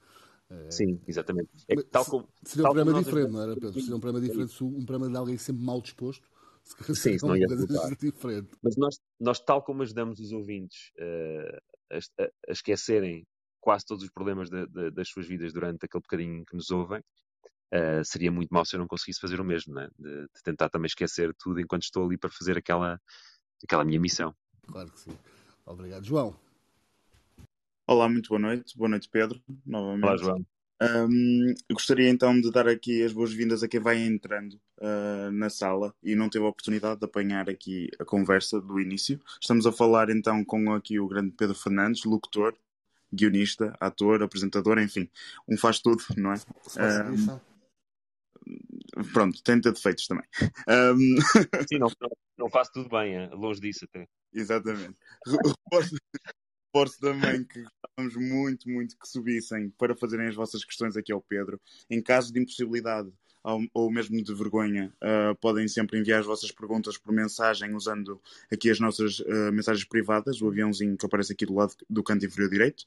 Sim, 0.70 1.02
exatamente. 1.06 1.50
É 1.68 1.74
tal 1.82 2.04
como, 2.04 2.28
seria 2.44 2.70
um 2.70 2.72
programa 2.72 3.02
diferente, 3.02 3.32
não 3.32 3.42
era, 3.42 3.54
Pedro? 3.54 3.80
Seria 3.80 3.96
um 3.96 4.00
programa 4.00 4.26
diferente, 4.26 4.64
um 4.64 4.86
programa 4.86 5.10
de 5.10 5.16
alguém 5.16 5.36
sempre 5.36 5.62
mal 5.62 5.82
disposto. 5.82 6.26
Sim, 6.94 7.12
isso 7.12 7.26
não 7.26 7.36
ia 7.36 7.46
diferente. 8.00 8.50
Mas 8.62 8.76
nós, 8.76 9.00
nós, 9.20 9.40
tal 9.40 9.62
como 9.62 9.82
ajudamos 9.82 10.18
os 10.18 10.32
ouvintes 10.32 10.90
a, 11.90 11.96
a, 12.24 12.52
esquecerem 12.52 13.26
quase 13.60 13.84
todos 13.84 14.04
os 14.04 14.10
problemas 14.10 14.48
de, 14.48 14.66
de, 14.66 14.90
das 14.90 15.08
suas 15.08 15.26
vidas 15.26 15.52
durante 15.52 15.84
aquele 15.84 16.02
bocadinho 16.02 16.44
que 16.44 16.54
nos 16.54 16.70
ouvem, 16.70 17.00
uh, 17.00 18.04
seria 18.04 18.30
muito 18.30 18.50
mal 18.50 18.64
se 18.64 18.76
eu 18.76 18.80
não 18.80 18.86
conseguisse 18.86 19.20
fazer 19.20 19.40
o 19.40 19.44
mesmo, 19.44 19.74
né? 19.74 19.88
de, 19.98 20.22
de, 20.22 20.42
tentar 20.44 20.68
também 20.68 20.86
esquecer 20.86 21.34
tudo 21.38 21.60
enquanto 21.60 21.82
estou 21.82 22.04
ali 22.04 22.16
para 22.16 22.30
fazer 22.30 22.56
aquela, 22.56 23.00
aquela 23.64 23.84
minha 23.84 24.00
missão. 24.00 24.34
Claro 24.68 24.90
que 24.92 25.00
sim. 25.00 25.18
Obrigado. 25.64 26.04
João. 26.04 26.38
Olá, 27.88 28.08
muito 28.08 28.28
boa 28.28 28.40
noite. 28.40 28.76
Boa 28.76 28.88
noite, 28.88 29.08
Pedro. 29.08 29.40
Novamente. 29.64 30.04
Olá, 30.04 30.16
João. 30.16 30.46
Um, 30.80 31.54
gostaria 31.72 32.10
então 32.10 32.38
de 32.38 32.50
dar 32.50 32.68
aqui 32.68 33.02
as 33.02 33.12
boas-vindas 33.12 33.62
a 33.62 33.68
quem 33.68 33.80
vai 33.80 33.98
entrando 33.98 34.60
uh, 34.78 35.30
na 35.32 35.48
sala 35.48 35.94
e 36.02 36.14
não 36.14 36.28
teve 36.28 36.44
a 36.44 36.48
oportunidade 36.48 37.00
de 37.00 37.06
apanhar 37.06 37.48
aqui 37.48 37.88
a 37.98 38.04
conversa 38.04 38.60
do 38.60 38.78
início. 38.78 39.18
Estamos 39.40 39.66
a 39.66 39.72
falar 39.72 40.10
então 40.10 40.44
com 40.44 40.72
aqui 40.74 41.00
o 41.00 41.08
grande 41.08 41.32
Pedro 41.32 41.54
Fernandes, 41.54 42.04
locutor, 42.04 42.54
guionista, 43.12 43.74
ator, 43.80 44.22
apresentador, 44.22 44.78
enfim, 44.78 45.08
um 45.48 45.56
faz 45.56 45.80
tudo, 45.80 46.02
não 46.16 46.32
é? 46.32 46.36
Um, 48.98 49.04
pronto, 49.12 49.42
tem 49.42 49.60
ter 49.60 49.72
defeitos 49.72 50.06
também. 50.06 50.26
Um... 50.68 51.16
Sim, 51.68 51.78
não, 51.78 51.90
não 52.36 52.50
faço 52.50 52.72
tudo 52.72 52.90
bem, 52.90 53.14
é 53.14 53.28
longe 53.28 53.60
disso 53.60 53.86
até. 53.86 54.06
Exatamente. 54.34 54.94
Reforço 56.76 57.00
também 57.00 57.42
que 57.42 57.62
gostávamos 57.62 58.16
muito, 58.16 58.68
muito 58.68 58.98
que 58.98 59.08
subissem 59.08 59.70
para 59.78 59.96
fazerem 59.96 60.26
as 60.26 60.34
vossas 60.34 60.62
questões 60.62 60.94
aqui 60.94 61.10
ao 61.10 61.22
Pedro. 61.22 61.58
Em 61.88 62.02
caso 62.02 62.30
de 62.30 62.38
impossibilidade 62.38 63.10
ou 63.72 63.90
mesmo 63.90 64.22
de 64.22 64.34
vergonha, 64.34 64.92
uh, 64.96 65.34
podem 65.36 65.66
sempre 65.68 65.98
enviar 65.98 66.20
as 66.20 66.26
vossas 66.26 66.50
perguntas 66.50 66.98
por 66.98 67.12
mensagem 67.14 67.74
usando 67.74 68.20
aqui 68.52 68.68
as 68.68 68.80
nossas 68.80 69.20
uh, 69.20 69.52
mensagens 69.52 69.86
privadas, 69.86 70.42
o 70.42 70.48
aviãozinho 70.48 70.98
que 70.98 71.06
aparece 71.06 71.32
aqui 71.32 71.46
do 71.46 71.54
lado 71.54 71.74
do 71.88 72.02
canto 72.02 72.26
inferior 72.26 72.50
direito, 72.50 72.84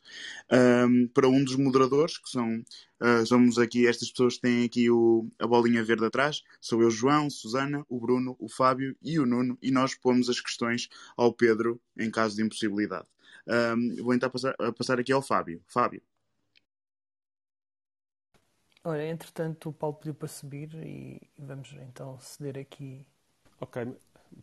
um, 0.51 1.07
para 1.07 1.29
um 1.29 1.43
dos 1.43 1.55
moderadores, 1.55 2.17
que 2.17 2.29
são 2.29 2.57
uh, 2.57 3.25
somos 3.25 3.57
aqui, 3.57 3.87
estas 3.87 4.11
pessoas 4.11 4.35
que 4.35 4.41
têm 4.41 4.65
aqui 4.65 4.91
o, 4.91 5.27
a 5.39 5.47
bolinha 5.47 5.83
verde 5.83 6.05
atrás, 6.05 6.43
sou 6.59 6.81
eu, 6.83 6.91
João, 6.91 7.29
Susana, 7.29 7.85
o 7.87 7.99
Bruno, 7.99 8.35
o 8.37 8.49
Fábio 8.49 8.95
e 9.01 9.17
o 9.17 9.25
Nuno, 9.25 9.57
e 9.61 9.71
nós 9.71 9.95
pomos 9.95 10.29
as 10.29 10.41
questões 10.41 10.89
ao 11.15 11.33
Pedro 11.33 11.81
em 11.97 12.11
caso 12.11 12.35
de 12.35 12.43
impossibilidade. 12.43 13.07
Um, 13.49 14.03
vou 14.03 14.13
então 14.13 14.29
passar, 14.29 14.55
passar 14.77 14.99
aqui 14.99 15.11
ao 15.11 15.21
Fábio. 15.23 15.61
Fábio. 15.65 16.01
Ora, 18.83 19.05
entretanto, 19.05 19.69
o 19.69 19.73
Paulo 19.73 19.95
pediu 19.95 20.13
para 20.13 20.27
subir 20.27 20.73
e 20.75 21.19
vamos 21.37 21.75
então 21.81 22.17
ceder 22.19 22.57
aqui. 22.61 23.05
Ok. 23.59 23.87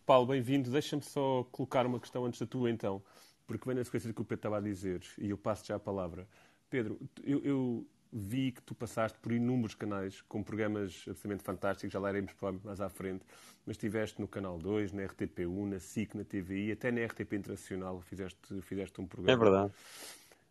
Paulo, 0.04 0.26
bem-vindo. 0.26 0.70
Deixa-me 0.70 1.02
só 1.02 1.44
colocar 1.44 1.86
uma 1.86 2.00
questão 2.00 2.24
antes 2.24 2.40
da 2.40 2.46
tua, 2.46 2.68
então, 2.68 3.02
porque 3.46 3.64
vem 3.64 3.76
na 3.76 3.84
sequência 3.84 4.08
do 4.08 4.14
que 4.14 4.20
o 4.20 4.24
Pedro 4.24 4.40
estava 4.40 4.58
a 4.58 4.60
dizer 4.60 5.02
e 5.18 5.30
eu 5.30 5.38
passo 5.38 5.64
já 5.64 5.76
a 5.76 5.80
palavra. 5.80 6.28
Pedro, 6.68 6.98
eu, 7.22 7.44
eu 7.44 7.86
vi 8.12 8.52
que 8.52 8.62
tu 8.62 8.74
passaste 8.74 9.18
por 9.18 9.32
inúmeros 9.32 9.74
canais 9.74 10.22
com 10.22 10.42
programas 10.42 11.04
absolutamente 11.08 11.42
fantásticos, 11.42 11.92
já 11.92 11.98
lá 11.98 12.10
iremos 12.10 12.34
mais 12.64 12.80
à 12.80 12.88
frente, 12.88 13.24
mas 13.66 13.76
estiveste 13.76 14.20
no 14.20 14.28
Canal 14.28 14.58
2, 14.58 14.92
na 14.92 15.02
RTP1, 15.02 15.68
na 15.68 15.78
SIC, 15.78 16.14
na 16.14 16.24
TVI, 16.24 16.72
até 16.72 16.90
na 16.90 17.04
RTP 17.04 17.34
Internacional 17.34 18.00
fizeste, 18.00 18.60
fizeste 18.62 19.00
um 19.00 19.06
programa. 19.06 19.32
É 19.32 19.44
verdade. 19.44 19.72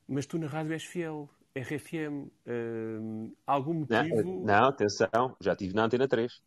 Mas 0.07 0.25
tu 0.25 0.37
na 0.37 0.47
rádio 0.47 0.73
és 0.73 0.83
fiel. 0.83 1.29
RFM, 1.57 2.27
uh, 2.45 3.33
algum 3.47 3.75
motivo. 3.75 4.23
Não, 4.23 4.43
não, 4.43 4.67
atenção, 4.67 5.37
já 5.39 5.53
estive 5.53 5.73
na 5.73 5.85
Antena 5.85 6.05
3. 6.05 6.41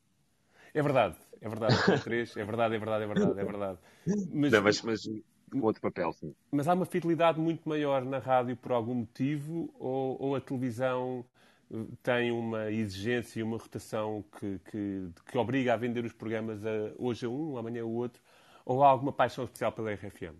É 0.74 0.82
verdade, 0.82 1.16
é 1.40 1.48
verdade, 1.48 1.74
Antena 1.74 1.98
3, 1.98 2.36
é 2.36 2.44
verdade, 2.44 2.74
é 2.74 2.78
verdade, 2.78 3.04
é 3.04 3.06
verdade, 3.06 3.40
é 3.40 3.44
verdade. 3.44 3.78
Mas, 4.30 4.52
não, 4.52 4.62
mas, 4.62 4.82
mas 4.82 5.00
com 5.48 5.60
outro 5.60 5.82
papel, 5.82 6.12
sim. 6.12 6.34
Mas 6.50 6.68
há 6.68 6.74
uma 6.74 6.86
fidelidade 6.86 7.40
muito 7.40 7.68
maior 7.68 8.04
na 8.04 8.18
rádio 8.18 8.56
por 8.56 8.72
algum 8.72 8.94
motivo 8.94 9.72
ou, 9.78 10.20
ou 10.20 10.36
a 10.36 10.40
televisão 10.40 11.24
eh, 11.70 11.76
tem 12.02 12.30
uma 12.30 12.70
exigência 12.70 13.40
e 13.40 13.42
uma 13.42 13.58
rotação 13.58 14.24
que, 14.38 14.58
que, 14.70 15.08
que 15.30 15.38
obriga 15.38 15.74
a 15.74 15.76
vender 15.76 16.04
os 16.04 16.12
programas 16.12 16.64
a, 16.64 16.92
hoje 16.98 17.26
a 17.26 17.28
um, 17.28 17.56
amanhã 17.56 17.82
a 17.82 17.86
outro, 17.86 18.22
ou 18.64 18.82
há 18.82 18.88
alguma 18.88 19.12
paixão 19.12 19.44
especial 19.44 19.72
pela 19.72 19.92
RFM? 19.92 20.36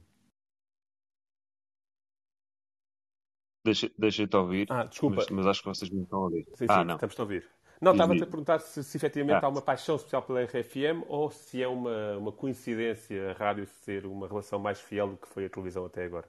Deixa, 3.65 3.91
deixa-te 3.99 4.37
ouvir. 4.37 4.67
Ah, 4.71 4.85
desculpa. 4.85 5.17
Mas, 5.17 5.31
mas, 5.31 5.47
acho 5.47 5.63
que 5.63 5.69
vocês 5.69 5.91
me 5.91 6.03
estão 6.03 6.21
a 6.21 6.25
ouvir. 6.25 6.47
Sim, 6.55 6.67
ah, 6.69 6.81
sim, 6.81 6.85
não. 6.85 6.95
estamos 6.95 7.19
a 7.19 7.23
ouvir. 7.23 7.58
Não, 7.81 7.93
estava-te 7.93 8.23
a 8.23 8.27
perguntar 8.27 8.59
se, 8.61 8.83
se 8.83 8.97
efetivamente 8.97 9.45
ah. 9.45 9.47
há 9.47 9.49
uma 9.49 9.63
paixão 9.63 9.97
especial 9.97 10.23
pela 10.23 10.43
RFM 10.43 11.05
ou 11.07 11.31
se 11.31 11.63
é 11.63 11.69
uma, 11.69 12.17
uma 12.19 12.33
coincidência 12.33 13.31
a 13.31 13.33
rádio 13.35 13.67
ser 13.67 14.05
uma 14.05 14.27
relação 14.27 14.59
mais 14.59 14.81
fiel 14.81 15.11
do 15.11 15.17
que 15.17 15.29
foi 15.29 15.45
a 15.47 15.51
televisão 15.51 15.85
até 15.85 16.05
agora. 16.05 16.29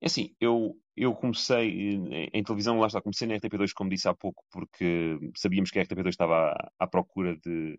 É 0.00 0.06
assim, 0.06 0.34
eu, 0.40 0.76
eu 0.96 1.14
comecei 1.14 1.68
em, 1.70 2.30
em 2.32 2.42
televisão, 2.42 2.80
lá 2.80 2.88
está, 2.88 3.00
comecei 3.00 3.28
na 3.28 3.34
RTP2, 3.34 3.72
como 3.72 3.88
disse 3.88 4.08
há 4.08 4.14
pouco, 4.14 4.44
porque 4.50 5.16
sabíamos 5.36 5.70
que 5.70 5.78
a 5.78 5.84
RTP2 5.84 6.08
estava 6.08 6.50
à, 6.50 6.72
à 6.80 6.86
procura 6.88 7.36
de, 7.36 7.78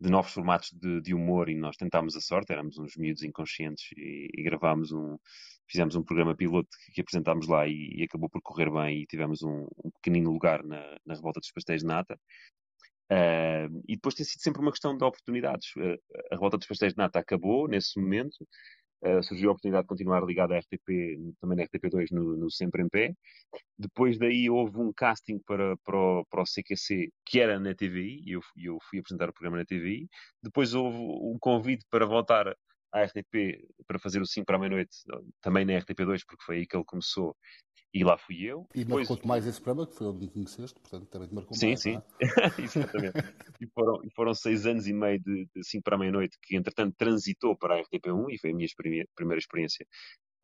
de 0.00 0.10
novos 0.10 0.32
formatos 0.32 0.70
de, 0.72 1.00
de, 1.00 1.14
humor 1.14 1.48
e 1.48 1.54
nós 1.54 1.76
tentámos 1.76 2.14
a 2.16 2.20
sorte, 2.20 2.52
éramos 2.52 2.78
uns 2.78 2.96
miúdos 2.96 3.22
inconscientes 3.22 3.86
e, 3.96 4.28
e 4.34 4.42
gravámos 4.42 4.92
um, 4.92 5.16
fizemos 5.68 5.94
um 5.94 6.02
programa 6.02 6.36
piloto 6.36 6.68
que, 6.84 6.92
que 6.92 7.00
apresentámos 7.00 7.48
lá 7.48 7.66
e, 7.66 7.92
e, 7.96 8.04
acabou 8.04 8.28
por 8.28 8.40
correr 8.42 8.70
bem 8.70 9.02
e 9.02 9.06
tivemos 9.06 9.42
um, 9.42 9.66
um 9.84 9.90
pequenino 9.90 10.30
lugar 10.30 10.62
na, 10.62 10.98
na 11.04 11.14
revolta 11.14 11.40
dos 11.40 11.50
pastéis 11.50 11.80
de 11.80 11.86
nata. 11.86 12.18
Uh, 13.10 13.70
e 13.88 13.94
depois 13.94 14.16
tem 14.16 14.26
sido 14.26 14.42
sempre 14.42 14.60
uma 14.60 14.72
questão 14.72 14.96
de 14.96 15.04
oportunidades. 15.04 15.68
Uh, 15.76 15.98
a 16.30 16.34
revolta 16.34 16.58
dos 16.58 16.66
pastéis 16.66 16.92
de 16.92 16.98
nata 16.98 17.18
acabou 17.18 17.68
nesse 17.68 17.98
momento, 18.00 18.36
uh, 19.06 19.22
surgiu 19.22 19.50
a 19.50 19.52
oportunidade 19.52 19.84
de 19.84 19.88
continuar 19.88 20.24
ligado 20.24 20.52
à 20.52 20.58
RTP, 20.58 21.18
também 21.40 21.56
na 21.56 21.64
RTP2, 21.64 22.10
no, 22.10 22.36
no, 22.36 22.50
Sempre 22.50 22.82
em 22.82 22.88
Pé. 22.88 23.14
Depois 23.78 24.18
daí 24.18 24.50
houve 24.50 24.78
um 24.78 24.92
casting 24.92 25.38
para, 25.46 25.76
para, 25.78 25.96
o, 25.96 26.24
para 26.26 26.42
o 26.42 26.44
CQC, 26.44 27.10
que 27.24 27.40
era 27.40 27.58
na 27.58 27.74
TVI, 27.74 28.22
e 28.26 28.32
eu, 28.32 28.40
eu 28.56 28.78
fui 28.88 28.98
apresentar 28.98 29.28
o 29.28 29.32
programa 29.32 29.58
na 29.58 29.64
TVI. 29.64 30.08
Depois 30.42 30.74
houve 30.74 30.96
um 30.98 31.36
convite 31.40 31.84
para 31.90 32.06
voltar 32.06 32.54
à 32.92 33.02
RTP 33.02 33.66
para 33.86 33.98
fazer 33.98 34.20
o 34.20 34.26
5 34.26 34.46
para 34.46 34.56
a 34.56 34.58
meia-noite, 34.58 34.96
também 35.40 35.64
na 35.64 35.74
RTP2, 35.74 36.22
porque 36.26 36.44
foi 36.44 36.56
aí 36.58 36.66
que 36.66 36.76
ele 36.76 36.84
começou. 36.84 37.36
E 37.96 38.04
lá 38.04 38.18
fui 38.18 38.42
eu. 38.42 38.68
E 38.74 38.84
depois... 38.84 39.08
marcou-te 39.08 39.26
mais 39.26 39.46
esse 39.46 39.58
programa, 39.58 39.86
que 39.86 39.96
foi 39.96 40.06
onde 40.06 40.20
me 40.20 40.28
conheceste, 40.28 40.78
portanto 40.78 41.06
também 41.06 41.28
te 41.28 41.34
marcou 41.34 41.56
sim, 41.56 41.68
mais. 41.68 41.80
Sim, 41.80 41.94
sim. 41.94 42.02
É? 42.20 42.60
Exatamente. 42.62 43.18
e, 43.58 43.66
foram, 43.68 44.04
e 44.04 44.10
foram 44.10 44.34
seis 44.34 44.66
anos 44.66 44.86
e 44.86 44.92
meio 44.92 45.18
de, 45.18 45.48
de 45.56 45.64
5 45.64 45.82
para 45.82 45.96
a 45.96 45.98
meia-noite, 45.98 46.36
que 46.42 46.56
entretanto 46.56 46.94
transitou 46.98 47.56
para 47.56 47.76
a 47.76 47.82
RTP1 47.82 48.26
e 48.34 48.38
foi 48.38 48.50
a 48.50 48.54
minha 48.54 48.68
primeira 49.14 49.38
experiência 49.38 49.86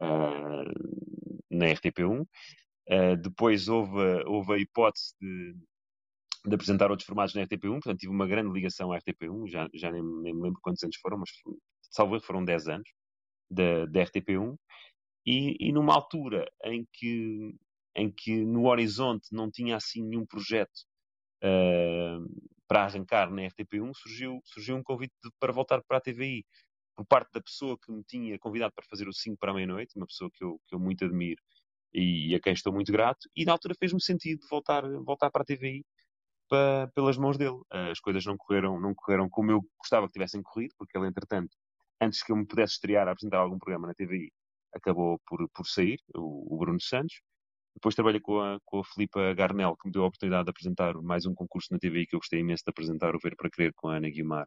uh, 0.01 0.65
na 1.51 1.67
RTP1. 1.67 2.23
Uh, 2.23 2.27
ah, 2.89 3.17
depois 3.17 3.69
houve, 3.69 4.01
houve 4.25 4.55
a 4.55 4.59
hipótese 4.59 5.15
de, 5.21 5.55
de, 6.47 6.55
apresentar 6.55 6.91
outros 6.91 7.07
formatos 7.07 7.35
na 7.35 7.43
RTP1, 7.43 7.81
portanto 7.83 7.99
tive 7.99 8.13
uma 8.13 8.27
grande 8.27 8.51
ligação 8.51 8.93
à 8.93 8.99
RTP1, 8.99 9.51
já, 9.51 9.69
já 9.75 9.91
nem, 9.91 10.03
nem 10.03 10.35
me 10.35 10.43
lembro 10.43 10.59
quantos 10.63 10.83
anos 10.83 10.97
foram, 10.97 11.19
mas 11.19 11.29
salvo 11.91 12.19
foram 12.23 12.43
10 12.43 12.69
anos 12.69 12.89
da, 13.51 13.85
da 13.85 14.01
RTP1. 14.07 14.57
E, 15.27 15.57
e 15.61 15.73
numa 15.73 15.95
altura 15.95 16.51
em 16.65 16.87
que, 16.93 17.55
em 17.97 18.11
que 18.11 18.45
no 18.45 18.67
horizonte 18.67 19.29
não 19.33 19.51
tinha 19.51 19.77
assim 19.77 20.03
nenhum 20.03 20.27
projeto 20.27 20.81
uh, 21.45 22.53
para 22.67 22.85
arrancar 22.85 23.31
na 23.31 23.43
RTP1, 23.43 23.93
surgiu, 23.95 24.41
surgiu 24.45 24.77
um 24.77 24.83
convite 24.83 25.15
de, 25.23 25.31
para 25.39 25.53
voltar 25.53 25.83
para 25.87 25.99
a 25.99 26.01
TVI 26.01 26.45
por 26.97 27.07
parte 27.07 27.31
da 27.33 27.41
pessoa 27.41 27.79
que 27.79 27.93
me 27.93 28.03
tinha 28.05 28.39
convidado 28.39 28.73
para 28.75 28.85
fazer 28.89 29.09
o 29.09 29.13
5 29.13 29.37
para 29.39 29.53
a 29.53 29.55
meia-noite, 29.55 29.97
uma 29.97 30.07
pessoa 30.07 30.31
que 30.33 30.45
eu, 30.45 30.61
que 30.67 30.75
eu 30.75 30.81
muito 30.81 31.05
admiro 31.05 31.41
e 31.95 32.35
a 32.35 32.41
quem 32.41 32.53
estou 32.55 32.73
muito 32.73 32.91
grato, 32.91 33.29
e 33.37 33.45
na 33.45 33.53
altura 33.53 33.75
fez-me 33.79 34.01
sentido 34.03 34.41
voltar, 34.49 34.83
voltar 35.05 35.31
para 35.31 35.43
a 35.43 35.45
TVI 35.45 35.85
para, 36.49 36.89
pelas 36.95 37.19
mãos 37.19 37.37
dele. 37.37 37.61
As 37.71 38.01
coisas 38.01 38.25
não 38.25 38.37
correram, 38.37 38.81
não 38.81 38.95
correram 38.95 39.29
como 39.29 39.51
eu 39.51 39.61
gostava 39.79 40.07
que 40.07 40.13
tivessem 40.15 40.43
corrido, 40.43 40.75
porque 40.79 40.97
ele, 40.97 41.09
entretanto, 41.09 41.55
antes 42.01 42.23
que 42.23 42.33
eu 42.33 42.37
me 42.37 42.47
pudesse 42.47 42.75
estrear 42.75 43.09
a 43.09 43.13
apresentar 43.13 43.39
algum 43.39 43.59
programa 43.59 43.87
na 43.89 43.95
TVI, 43.95 44.33
acabou 44.75 45.21
por, 45.27 45.49
por 45.51 45.67
sair, 45.67 45.99
o, 46.15 46.55
o 46.55 46.59
Bruno 46.59 46.81
Santos. 46.81 47.21
Depois 47.75 47.95
trabalhei 47.95 48.21
com 48.21 48.41
a, 48.41 48.59
com 48.65 48.81
a 48.81 48.85
Filipa 48.85 49.33
Garnel, 49.35 49.77
que 49.77 49.89
me 49.89 49.93
deu 49.93 50.05
a 50.05 50.07
oportunidade 50.07 50.45
de 50.45 50.51
apresentar 50.51 50.95
mais 51.03 51.25
um 51.27 51.35
concurso 51.35 51.69
na 51.73 51.79
TVI 51.79 52.07
que 52.07 52.15
eu 52.15 52.21
gostei 52.21 52.41
imenso 52.41 52.65
de 52.65 52.71
apresentar, 52.71 53.15
o 53.15 53.19
Ver 53.19 53.35
para 53.37 53.51
Crer, 53.51 53.73
com 53.75 53.89
a 53.89 53.97
Ana 53.97 54.11
Guimar 54.11 54.47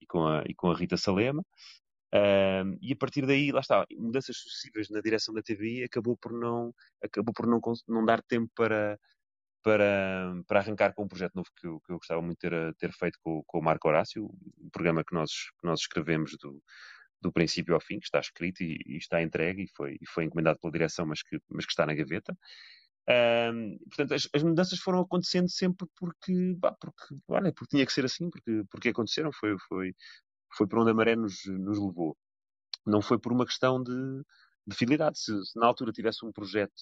e 0.00 0.06
com 0.06 0.26
a, 0.26 0.42
e 0.46 0.54
com 0.54 0.70
a 0.70 0.76
Rita 0.76 0.96
Salema. 0.96 1.42
E 2.80 2.92
a 2.92 2.96
partir 2.96 3.26
daí, 3.26 3.52
lá 3.52 3.60
está, 3.60 3.84
mudanças 3.96 4.36
sucessivas 4.36 4.88
na 4.90 5.00
direção 5.00 5.34
da 5.34 5.42
TVI 5.42 5.84
acabou 5.84 6.16
por 6.16 6.32
não, 6.32 6.72
acabou 7.02 7.32
por 7.34 7.46
não, 7.46 7.60
não 7.88 8.04
dar 8.04 8.22
tempo 8.22 8.50
para, 8.54 8.98
para, 9.62 10.34
para 10.46 10.60
arrancar 10.60 10.94
com 10.94 11.04
um 11.04 11.08
projeto 11.08 11.34
novo 11.34 11.48
que 11.56 11.66
eu, 11.66 11.80
que 11.80 11.92
eu 11.92 11.98
gostava 11.98 12.22
muito 12.22 12.38
de 12.38 12.48
ter, 12.48 12.74
ter 12.76 12.92
feito 12.92 13.18
com, 13.22 13.42
com 13.46 13.58
o 13.58 13.62
Marco 13.62 13.88
Horácio, 13.88 14.24
um 14.58 14.70
programa 14.70 15.04
que 15.04 15.14
nós, 15.14 15.30
que 15.60 15.66
nós 15.66 15.80
escrevemos 15.80 16.36
do, 16.40 16.62
do 17.20 17.32
princípio 17.32 17.74
ao 17.74 17.80
fim, 17.80 17.98
que 17.98 18.06
está 18.06 18.20
escrito 18.20 18.62
e, 18.62 18.78
e, 18.86 18.96
está 18.96 19.22
entregue 19.22 19.64
e 19.64 19.68
foi, 19.68 19.96
e 20.00 20.06
foi 20.06 20.24
encomendado 20.24 20.58
pela 20.60 20.72
direção, 20.72 21.06
mas 21.06 21.22
que, 21.22 21.38
mas 21.48 21.64
que 21.64 21.72
está 21.72 21.86
na 21.86 21.94
gaveta. 21.94 22.36
Um, 23.08 23.78
portanto, 23.88 24.14
as, 24.14 24.28
as, 24.34 24.42
mudanças 24.42 24.80
foram 24.80 25.00
acontecendo 25.00 25.48
sempre 25.48 25.86
porque, 25.96 26.54
bah, 26.58 26.76
porque, 26.80 27.14
olha, 27.28 27.52
porque 27.52 27.76
tinha 27.76 27.86
que 27.86 27.92
ser 27.92 28.04
assim, 28.04 28.28
porque, 28.30 28.62
porque 28.70 28.88
aconteceram, 28.88 29.30
foi, 29.32 29.56
foi, 29.68 29.94
foi 30.56 30.66
por 30.66 30.80
onde 30.80 30.90
a 30.90 30.94
maré 30.94 31.14
nos, 31.14 31.44
nos 31.46 31.78
levou. 31.78 32.16
Não 32.84 33.00
foi 33.02 33.18
por 33.18 33.32
uma 33.32 33.46
questão 33.46 33.82
de, 33.82 33.92
de 34.66 34.76
fidelidade. 34.76 35.18
Se, 35.20 35.32
se, 35.44 35.58
na 35.58 35.66
altura 35.66 35.92
tivesse 35.92 36.26
um 36.26 36.32
projeto 36.32 36.74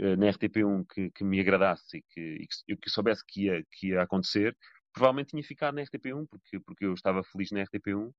uh, 0.00 0.16
na 0.16 0.26
RTP1 0.28 0.84
que, 0.92 1.10
que, 1.10 1.24
me 1.24 1.40
agradasse 1.40 1.98
e 1.98 2.02
que, 2.02 2.20
e 2.20 2.46
que, 2.46 2.76
que 2.76 2.90
soubesse 2.90 3.24
que 3.26 3.46
ia, 3.46 3.64
que 3.72 3.88
ia 3.88 4.02
acontecer, 4.02 4.56
provavelmente 4.96 5.28
tinha 5.28 5.42
ficado 5.44 5.74
na 5.74 5.82
RTP1, 5.82 6.26
porque, 6.26 6.58
porque 6.60 6.86
eu 6.86 6.94
estava 6.94 7.22
feliz 7.22 7.50
na 7.50 7.62
RTP1 7.64 8.10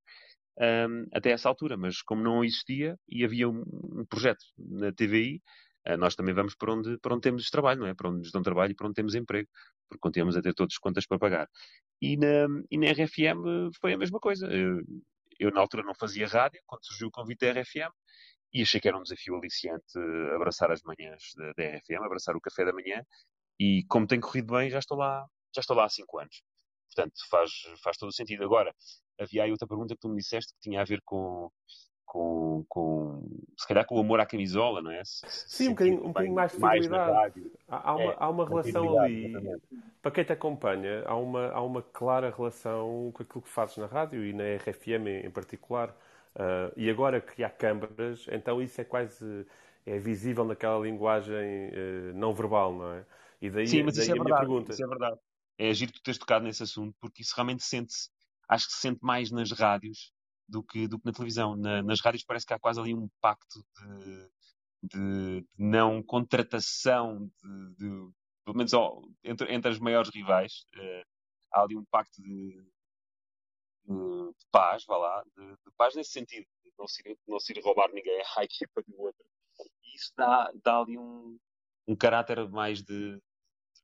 um, 0.60 1.06
até 1.12 1.30
essa 1.30 1.48
altura, 1.48 1.76
mas 1.76 2.00
como 2.02 2.22
não 2.22 2.44
existia 2.44 2.96
e 3.08 3.24
havia 3.24 3.48
um, 3.48 3.64
um 3.96 4.04
projeto 4.08 4.44
na 4.56 4.92
TVI, 4.92 5.36
uh, 5.36 5.92
ah, 5.92 5.96
nós 5.96 6.14
também 6.14 6.32
vamos 6.32 6.54
para 6.54 6.72
onde, 6.72 6.96
para 6.98 7.14
onde 7.14 7.22
temos 7.22 7.50
trabalho, 7.50 7.80
não 7.80 7.86
é? 7.88 7.94
Para 7.94 8.10
onde 8.10 8.18
nos 8.20 8.30
dão 8.30 8.42
trabalho 8.42 8.70
e 8.70 8.74
para 8.76 8.86
onde 8.86 8.94
temos 8.94 9.16
emprego, 9.16 9.48
porque 9.88 10.00
continuamos 10.00 10.36
a 10.36 10.42
ter 10.42 10.54
todas 10.54 10.74
as 10.74 10.78
contas 10.78 11.04
para 11.04 11.18
pagar. 11.18 11.48
E 12.00 12.16
na, 12.16 12.46
e 12.70 12.78
na 12.78 12.92
RFM 12.92 13.72
foi 13.80 13.94
a 13.94 13.98
mesma 13.98 14.20
coisa. 14.20 14.46
Eu, 14.46 14.80
eu, 15.40 15.50
na 15.50 15.60
altura, 15.60 15.82
não 15.82 15.94
fazia 15.94 16.28
rádio, 16.28 16.60
quando 16.64 16.84
surgiu 16.84 17.08
o 17.08 17.10
convite 17.10 17.40
da 17.40 17.60
RFM, 17.60 17.92
e 18.52 18.62
achei 18.62 18.80
que 18.80 18.88
era 18.88 18.98
um 18.98 19.02
desafio 19.02 19.36
aliciante 19.36 19.98
abraçar 20.34 20.70
as 20.70 20.82
manhãs 20.82 21.22
da, 21.36 21.52
da 21.56 21.76
RFM, 21.76 22.04
abraçar 22.04 22.36
o 22.36 22.40
café 22.40 22.64
da 22.64 22.72
manhã, 22.72 23.02
e 23.58 23.84
como 23.88 24.06
tem 24.06 24.20
corrido 24.20 24.54
bem, 24.54 24.70
já 24.70 24.78
estou 24.78 24.96
lá, 24.96 25.26
já 25.54 25.60
estou 25.60 25.76
lá 25.76 25.84
há 25.84 25.88
cinco 25.88 26.18
anos. 26.18 26.42
Portanto, 26.98 27.20
faz, 27.30 27.50
faz 27.82 27.96
todo 27.96 28.08
o 28.08 28.12
sentido. 28.12 28.42
Agora, 28.44 28.74
havia 29.20 29.44
aí 29.44 29.52
outra 29.52 29.68
pergunta 29.68 29.94
que 29.94 30.00
tu 30.00 30.08
me 30.08 30.16
disseste 30.16 30.52
que 30.54 30.60
tinha 30.60 30.80
a 30.80 30.84
ver 30.84 31.00
com, 31.04 31.48
com, 32.04 32.64
com 32.68 33.22
se 33.56 33.68
calhar 33.68 33.86
com 33.86 33.96
o 33.96 34.00
amor 34.00 34.18
à 34.18 34.26
camisola, 34.26 34.82
não 34.82 34.90
é? 34.90 35.00
Se, 35.04 35.24
Sim, 35.28 35.68
um 35.68 35.70
bocadinho, 35.70 36.04
um 36.04 36.08
bocadinho 36.08 36.34
mais 36.34 36.50
de 36.50 36.58
fidelidade. 36.58 37.52
Há, 37.68 37.90
há, 37.90 37.94
uma, 37.94 38.02
é, 38.02 38.16
há 38.18 38.28
uma 38.28 38.48
relação 38.48 38.98
ali, 38.98 39.26
exatamente. 39.26 39.62
para 40.02 40.10
quem 40.10 40.24
te 40.24 40.32
acompanha, 40.32 41.04
há 41.06 41.14
uma, 41.14 41.48
há 41.50 41.62
uma 41.62 41.82
clara 41.82 42.34
relação 42.36 43.12
com 43.14 43.22
aquilo 43.22 43.42
que 43.42 43.48
fazes 43.48 43.76
na 43.76 43.86
rádio 43.86 44.24
e 44.24 44.32
na 44.32 44.56
RFM 44.56 45.24
em, 45.24 45.30
particular. 45.30 45.96
Uh, 46.34 46.72
e 46.76 46.90
agora 46.90 47.20
que 47.20 47.42
há 47.42 47.50
câmaras, 47.50 48.26
então 48.30 48.60
isso 48.60 48.80
é 48.80 48.84
quase 48.84 49.46
é 49.86 49.98
visível 49.98 50.44
naquela 50.44 50.78
linguagem 50.78 51.68
uh, 51.68 52.14
não 52.14 52.32
verbal, 52.32 52.72
não 52.72 52.92
é? 52.92 53.04
E 53.40 53.48
daí, 53.50 53.66
Sim, 53.66 53.84
mas 53.84 53.94
daí 53.94 54.04
isso, 54.04 54.12
é 54.12 54.14
verdade, 54.14 54.40
pergunta. 54.40 54.72
isso 54.72 54.84
é 54.84 54.86
verdade. 54.86 55.18
É 55.58 55.70
agir 55.70 55.90
tu 55.90 56.00
teres 56.00 56.18
tocado 56.18 56.44
nesse 56.44 56.62
assunto, 56.62 56.96
porque 57.00 57.22
isso 57.22 57.34
realmente 57.34 57.64
sente-se 57.64 58.08
acho 58.48 58.66
que 58.66 58.72
se 58.72 58.80
sente 58.80 59.00
mais 59.02 59.30
nas 59.30 59.52
rádios 59.52 60.12
do 60.48 60.62
que, 60.62 60.88
do 60.88 60.98
que 60.98 61.06
na 61.06 61.12
televisão. 61.12 61.54
Na, 61.54 61.82
nas 61.82 62.00
rádios 62.00 62.24
parece 62.24 62.46
que 62.46 62.54
há 62.54 62.58
quase 62.58 62.80
ali 62.80 62.94
um 62.94 63.08
pacto 63.20 63.62
de, 63.76 64.30
de, 64.82 65.40
de 65.42 65.46
não 65.58 66.02
contratação, 66.02 67.30
de, 67.42 67.74
de, 67.76 68.12
pelo 68.44 68.56
menos 68.56 68.72
entre, 69.22 69.52
entre 69.52 69.70
as 69.70 69.78
maiores 69.78 70.10
rivais. 70.10 70.64
Uh, 70.74 71.04
há 71.52 71.62
ali 71.62 71.76
um 71.76 71.84
pacto 71.84 72.22
de, 72.22 72.64
de, 73.84 74.46
paz, 74.50 74.84
vá 74.86 74.96
lá, 74.96 75.24
de, 75.36 75.56
paz 75.76 75.94
nesse 75.94 76.10
sentido, 76.10 76.46
de 76.64 76.72
não 76.78 76.88
se, 76.88 77.18
não 77.26 77.38
se 77.38 77.52
ir 77.52 77.62
roubar 77.62 77.90
ninguém 77.92 78.20
à 78.36 78.44
equipa 78.44 78.82
do 78.82 79.00
outro. 79.00 79.24
E 79.82 79.96
isso 79.96 80.12
dá, 80.16 80.50
dá 80.62 80.80
ali 80.80 80.96
um, 80.96 81.38
um 81.86 81.96
caráter 81.96 82.48
mais 82.48 82.82
de, 82.82 83.20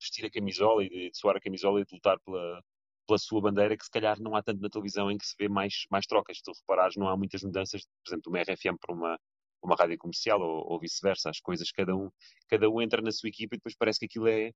vestir 0.05 0.25
a 0.27 0.31
camisola 0.31 0.85
e 0.85 0.89
de, 0.89 1.11
de 1.11 1.17
suar 1.19 1.37
a 1.37 1.41
camisola 1.41 1.81
e 1.81 1.85
de 1.85 1.95
lutar 1.95 2.19
pela, 2.21 2.63
pela 3.07 3.19
sua 3.19 3.41
bandeira, 3.41 3.77
que 3.77 3.85
se 3.85 3.91
calhar 3.91 4.21
não 4.21 4.37
há 4.37 4.43
tanto 4.43 4.61
na 4.61 4.69
televisão 4.69 5.11
em 5.11 5.19
que 5.19 5.27
se 5.27 5.35
vê 5.39 5.49
mais, 5.49 5.85
mais 5.91 6.07
trocas. 6.07 6.39
Se 6.39 6.43
tu 6.43 6.53
reparares, 6.53 6.97
não 6.97 7.09
há 7.09 7.17
muitas 7.17 7.43
mudanças, 7.43 7.83
por 7.83 8.09
exemplo, 8.11 8.23
de 8.23 8.29
uma 8.29 8.43
RFM 8.43 8.79
para 8.81 8.95
uma, 8.95 9.19
uma 9.63 9.77
rádio 9.77 9.99
comercial 9.99 10.41
ou, 10.41 10.73
ou 10.73 10.81
vice-versa. 10.81 11.31
As 11.31 11.41
coisas, 11.41 11.71
cada 11.71 11.97
um, 11.97 12.11
cada 12.49 12.69
um 12.71 12.81
entra 12.81 13.03
na 13.03 13.13
sua 13.13 13.29
equipa 13.29 13.55
e 13.55 13.59
depois 13.59 13.75
parece 13.77 14.01
que 14.01 14.07
aquilo 14.07 14.29
é, 14.29 14.53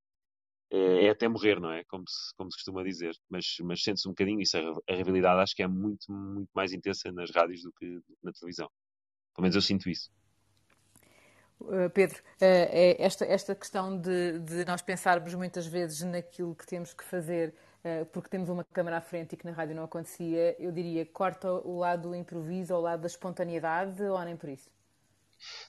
é, 0.71 1.07
é 1.07 1.11
até 1.11 1.29
morrer, 1.29 1.61
não 1.61 1.73
é? 1.73 1.85
Como 1.85 2.05
se, 2.09 2.35
como 2.37 2.51
se 2.51 2.59
costuma 2.59 2.83
dizer. 2.83 3.15
Mas, 3.29 3.57
mas 3.63 3.83
sente-se 3.83 4.09
um 4.09 4.13
bocadinho 4.13 4.41
isso. 4.41 4.57
A, 4.59 4.93
a 4.93 4.97
rivalidade 4.97 5.41
acho 5.43 5.55
que 5.55 5.63
é 5.63 5.69
muito, 5.69 6.11
muito 6.11 6.51
mais 6.55 6.73
intensa 6.73 7.13
nas 7.13 7.31
rádios 7.31 7.63
do 7.63 7.73
que 7.73 8.01
na 8.23 8.33
televisão. 8.33 8.71
Pelo 9.35 9.43
menos 9.45 9.57
eu 9.57 9.63
sinto 9.63 9.89
isso. 9.89 10.11
Uh, 11.61 11.91
Pedro, 11.91 12.19
uh, 12.19 12.97
esta, 12.99 13.25
esta 13.25 13.55
questão 13.55 14.01
de, 14.01 14.39
de, 14.39 14.65
nós 14.65 14.81
pensarmos 14.81 15.35
muitas 15.35 15.67
vezes 15.67 16.03
naquilo 16.03 16.55
que 16.55 16.65
temos 16.65 16.95
que 16.95 17.03
fazer 17.03 17.53
uh, 17.85 18.07
porque 18.07 18.29
temos 18.29 18.49
uma 18.49 18.63
câmara 18.65 18.99
à 18.99 19.01
frente 19.01 19.33
e 19.33 19.37
que 19.37 19.45
na 19.45 19.51
rádio 19.51 19.75
não 19.75 19.83
acontecia, 19.83 20.55
eu 20.63 20.71
diria, 20.71 21.05
corta 21.05 21.51
o 21.51 21.79
lado 21.79 22.11
do 22.11 22.15
improviso 22.15 22.75
o 22.75 22.81
lado 22.81 23.01
da 23.01 23.09
espontaneidade 23.09 24.03
ou 24.03 24.25
nem 24.25 24.37
por 24.37 24.49
isso? 24.49 24.71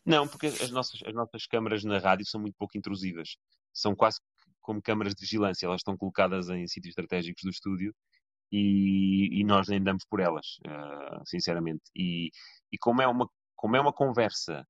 Não, 0.06 0.28
porque 0.28 0.48
as 0.48 0.70
nossas, 0.70 1.02
as 1.06 1.14
nossas 1.14 1.46
câmaras 1.48 1.84
na 1.84 1.98
rádio 1.98 2.26
são 2.26 2.40
muito 2.40 2.56
pouco 2.56 2.78
intrusivas. 2.78 3.38
São 3.74 3.96
quase 3.96 4.20
como 4.62 4.82
câmaras 4.82 5.14
de 5.14 5.22
vigilância. 5.22 5.66
Elas 5.66 5.82
estão 5.82 5.98
colocadas 5.98 6.50
em 6.50 6.68
sítios 6.68 6.92
estratégicos 6.92 7.44
do 7.44 7.50
estúdio 7.50 7.94
e, 8.52 9.40
e 9.40 9.44
nós 9.44 9.68
nem 9.68 9.82
damos 9.82 10.04
por 10.06 10.20
elas, 10.20 10.58
sinceramente. 11.26 11.84
E, 11.96 12.32
e 12.72 12.78
como, 12.80 13.00
é 13.00 13.08
uma, 13.08 13.30
como 13.56 13.76
é 13.76 13.80
uma 13.80 13.94
conversa 13.94 14.66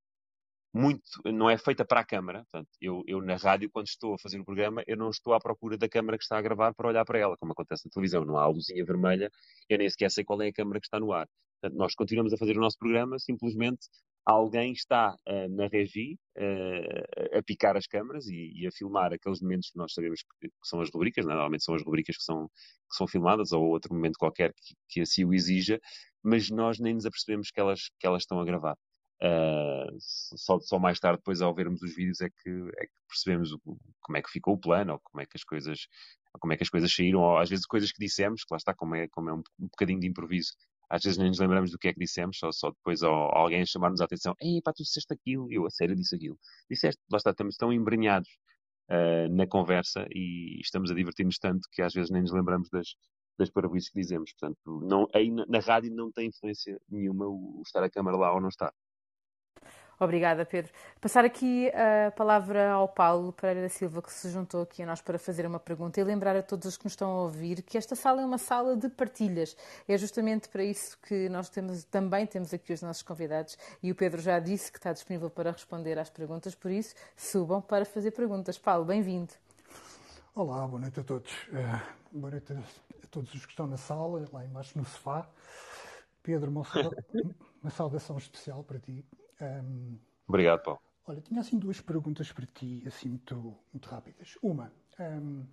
muito, 0.73 1.03
não 1.25 1.49
é 1.49 1.57
feita 1.57 1.83
para 1.85 2.01
a 2.01 2.05
câmara. 2.05 2.43
Portanto, 2.51 2.69
eu, 2.81 3.03
eu, 3.07 3.21
na 3.21 3.35
rádio, 3.35 3.69
quando 3.71 3.87
estou 3.87 4.13
a 4.13 4.19
fazer 4.19 4.39
o 4.39 4.45
programa, 4.45 4.83
eu 4.87 4.97
não 4.97 5.09
estou 5.09 5.33
à 5.33 5.39
procura 5.39 5.77
da 5.77 5.89
câmara 5.89 6.17
que 6.17 6.23
está 6.23 6.37
a 6.37 6.41
gravar 6.41 6.73
para 6.73 6.87
olhar 6.87 7.05
para 7.05 7.19
ela, 7.19 7.35
como 7.37 7.51
acontece 7.53 7.85
na 7.85 7.91
televisão. 7.91 8.25
Não 8.25 8.37
há 8.37 8.43
a 8.43 8.47
luzinha 8.47 8.85
vermelha, 8.85 9.31
eu 9.67 9.77
nem 9.77 9.89
sequer 9.89 10.11
sei 10.11 10.23
qual 10.23 10.41
é 10.41 10.47
a 10.47 10.53
câmara 10.53 10.79
que 10.79 10.85
está 10.85 10.99
no 10.99 11.11
ar. 11.11 11.27
Portanto, 11.61 11.77
nós 11.77 11.95
continuamos 11.95 12.33
a 12.33 12.37
fazer 12.37 12.57
o 12.57 12.61
nosso 12.61 12.77
programa, 12.77 13.19
simplesmente 13.19 13.87
alguém 14.25 14.71
está 14.71 15.15
uh, 15.27 15.49
na 15.49 15.67
regi 15.67 16.17
uh, 16.37 17.37
a 17.37 17.43
picar 17.43 17.75
as 17.75 17.87
câmaras 17.87 18.27
e, 18.27 18.51
e, 18.55 18.67
a 18.67 18.71
filmar 18.71 19.11
aqueles 19.11 19.41
momentos 19.41 19.71
que 19.71 19.77
nós 19.77 19.93
sabemos 19.93 20.21
que, 20.21 20.49
que, 20.49 20.53
são 20.63 20.81
as 20.81 20.89
rubricas, 20.91 21.25
né? 21.25 21.33
normalmente 21.33 21.63
são 21.63 21.73
as 21.73 21.83
rubricas 21.83 22.17
que 22.17 22.23
são, 22.23 22.47
que 22.47 22.95
são 22.95 23.07
filmadas, 23.07 23.51
ou 23.51 23.63
outro 23.65 23.93
momento 23.93 24.17
qualquer 24.17 24.53
que, 24.53 24.75
que 24.87 25.01
assim 25.01 25.25
o 25.25 25.33
exija, 25.33 25.79
mas 26.23 26.49
nós 26.49 26.79
nem 26.79 26.93
nos 26.93 27.05
apercebemos 27.05 27.49
que 27.49 27.59
elas, 27.59 27.89
que 27.99 28.05
elas 28.05 28.23
estão 28.23 28.39
a 28.39 28.45
gravar. 28.45 28.77
Uh, 29.21 29.97
só, 29.99 30.59
só, 30.59 30.79
mais 30.79 30.99
tarde, 30.99 31.19
depois, 31.19 31.41
ao 31.41 31.53
vermos 31.53 31.81
os 31.81 31.93
vídeos, 31.93 32.21
é 32.21 32.29
que, 32.29 32.49
é 32.77 32.85
que 32.85 32.93
percebemos 33.07 33.51
o, 33.51 33.59
como 34.01 34.17
é 34.17 34.21
que 34.21 34.29
ficou 34.29 34.53
o 34.53 34.59
plano, 34.59 34.93
ou 34.93 34.99
como 34.99 35.21
é 35.21 35.25
que 35.25 35.35
as 35.35 35.43
coisas, 35.43 35.87
como 36.39 36.53
é 36.53 36.57
que 36.57 36.63
as 36.63 36.69
coisas 36.69 36.93
saíram, 36.93 37.19
ou 37.19 37.37
às 37.37 37.49
vezes 37.49 37.65
coisas 37.65 37.91
que 37.91 37.99
dissemos, 37.99 38.43
que 38.43 38.53
lá 38.53 38.57
está, 38.57 38.73
como 38.73 38.95
é, 38.95 39.07
como 39.09 39.29
é 39.29 39.33
um, 39.33 39.43
um 39.59 39.67
bocadinho 39.67 39.99
de 39.99 40.07
improviso, 40.07 40.53
às 40.89 41.03
vezes 41.03 41.17
nem 41.17 41.27
nos 41.27 41.39
lembramos 41.39 41.71
do 41.71 41.77
que 41.77 41.89
é 41.89 41.93
que 41.93 41.99
dissemos, 41.99 42.39
só, 42.39 42.51
só 42.51 42.71
depois 42.71 43.03
ao, 43.03 43.35
alguém 43.35 43.65
chamar-nos 43.65 44.01
a 44.01 44.05
atenção, 44.05 44.33
ei 44.41 44.61
pá, 44.61 44.73
tu 44.73 44.83
disseste 44.83 45.13
aquilo, 45.13 45.51
eu 45.51 45.65
a 45.65 45.69
sério 45.69 45.95
disse 45.95 46.15
aquilo. 46.15 46.37
Disseste, 46.69 47.01
lá 47.11 47.17
está, 47.17 47.29
estamos 47.31 47.55
tão 47.57 47.71
embrenhados 47.71 48.29
uh, 48.89 49.29
na 49.29 49.45
conversa 49.45 50.07
e 50.11 50.59
estamos 50.61 50.89
a 50.91 50.95
divertir-nos 50.95 51.37
tanto 51.37 51.67
que 51.71 51.81
às 51.81 51.93
vezes 51.93 52.09
nem 52.09 52.23
nos 52.23 52.31
lembramos 52.31 52.69
das, 52.69 52.95
das 53.37 53.49
parabéns 53.51 53.89
que 53.89 53.99
dizemos. 53.99 54.33
Portanto, 54.33 54.81
não, 54.83 55.07
aí 55.13 55.29
na, 55.31 55.45
na, 55.47 55.59
rádio 55.59 55.93
não 55.93 56.11
tem 56.11 56.27
influência 56.29 56.79
nenhuma 56.89 57.27
o, 57.27 57.59
o 57.59 57.61
estar 57.63 57.83
a 57.83 57.89
câmara 57.89 58.17
lá 58.17 58.33
ou 58.33 58.41
não 58.41 58.49
estar. 58.49 58.73
Obrigada, 59.99 60.45
Pedro. 60.45 60.71
Passar 61.01 61.25
aqui 61.25 61.69
a 61.71 62.09
palavra 62.11 62.71
ao 62.71 62.87
Paulo 62.87 63.33
Pereira 63.33 63.63
da 63.63 63.69
Silva, 63.69 64.01
que 64.01 64.13
se 64.13 64.29
juntou 64.29 64.61
aqui 64.61 64.81
a 64.81 64.85
nós 64.85 65.01
para 65.01 65.19
fazer 65.19 65.45
uma 65.45 65.59
pergunta 65.59 65.99
e 65.99 66.03
lembrar 66.05 66.37
a 66.37 66.41
todos 66.41 66.65
os 66.69 66.77
que 66.77 66.85
nos 66.85 66.93
estão 66.93 67.11
a 67.11 67.21
ouvir 67.23 67.61
que 67.61 67.77
esta 67.77 67.97
sala 67.97 68.21
é 68.21 68.25
uma 68.25 68.37
sala 68.37 68.77
de 68.77 68.87
partilhas. 68.87 69.57
É 69.85 69.97
justamente 69.97 70.47
para 70.47 70.63
isso 70.63 70.97
que 70.99 71.27
nós 71.27 71.49
temos, 71.49 71.83
também 71.83 72.25
temos 72.25 72.53
aqui 72.53 72.71
os 72.71 72.81
nossos 72.81 73.03
convidados 73.03 73.57
e 73.83 73.91
o 73.91 73.95
Pedro 73.95 74.21
já 74.21 74.39
disse 74.39 74.71
que 74.71 74.77
está 74.77 74.93
disponível 74.93 75.29
para 75.29 75.51
responder 75.51 75.99
às 75.99 76.09
perguntas, 76.09 76.55
por 76.55 76.71
isso 76.71 76.95
subam 77.17 77.61
para 77.61 77.83
fazer 77.83 78.11
perguntas. 78.11 78.57
Paulo, 78.57 78.85
bem-vindo. 78.85 79.33
Olá, 80.33 80.65
boa 80.65 80.79
noite 80.79 80.97
a 80.97 81.03
todos. 81.03 81.29
Uh, 81.49 82.17
boa 82.17 82.31
noite 82.31 82.53
a 82.53 83.07
todos 83.11 83.33
os 83.33 83.45
que 83.45 83.51
estão 83.51 83.67
na 83.67 83.75
sala, 83.75 84.25
lá 84.31 84.45
embaixo 84.45 84.77
no 84.77 84.85
sofá. 84.85 85.27
Pedro, 86.23 86.49
uma 86.49 86.63
saudação 87.69 88.17
especial 88.17 88.63
para 88.63 88.79
ti. 88.79 89.03
Um, 89.41 89.97
Obrigado, 90.27 90.63
Paulo. 90.63 90.81
Olha, 91.07 91.21
tinha 91.21 91.41
assim 91.41 91.57
duas 91.57 91.81
perguntas 91.81 92.31
para 92.31 92.45
ti, 92.45 92.83
assim 92.85 93.09
muito, 93.09 93.55
muito 93.73 93.89
rápidas. 93.89 94.37
Uma, 94.43 94.71
um, 94.99 95.43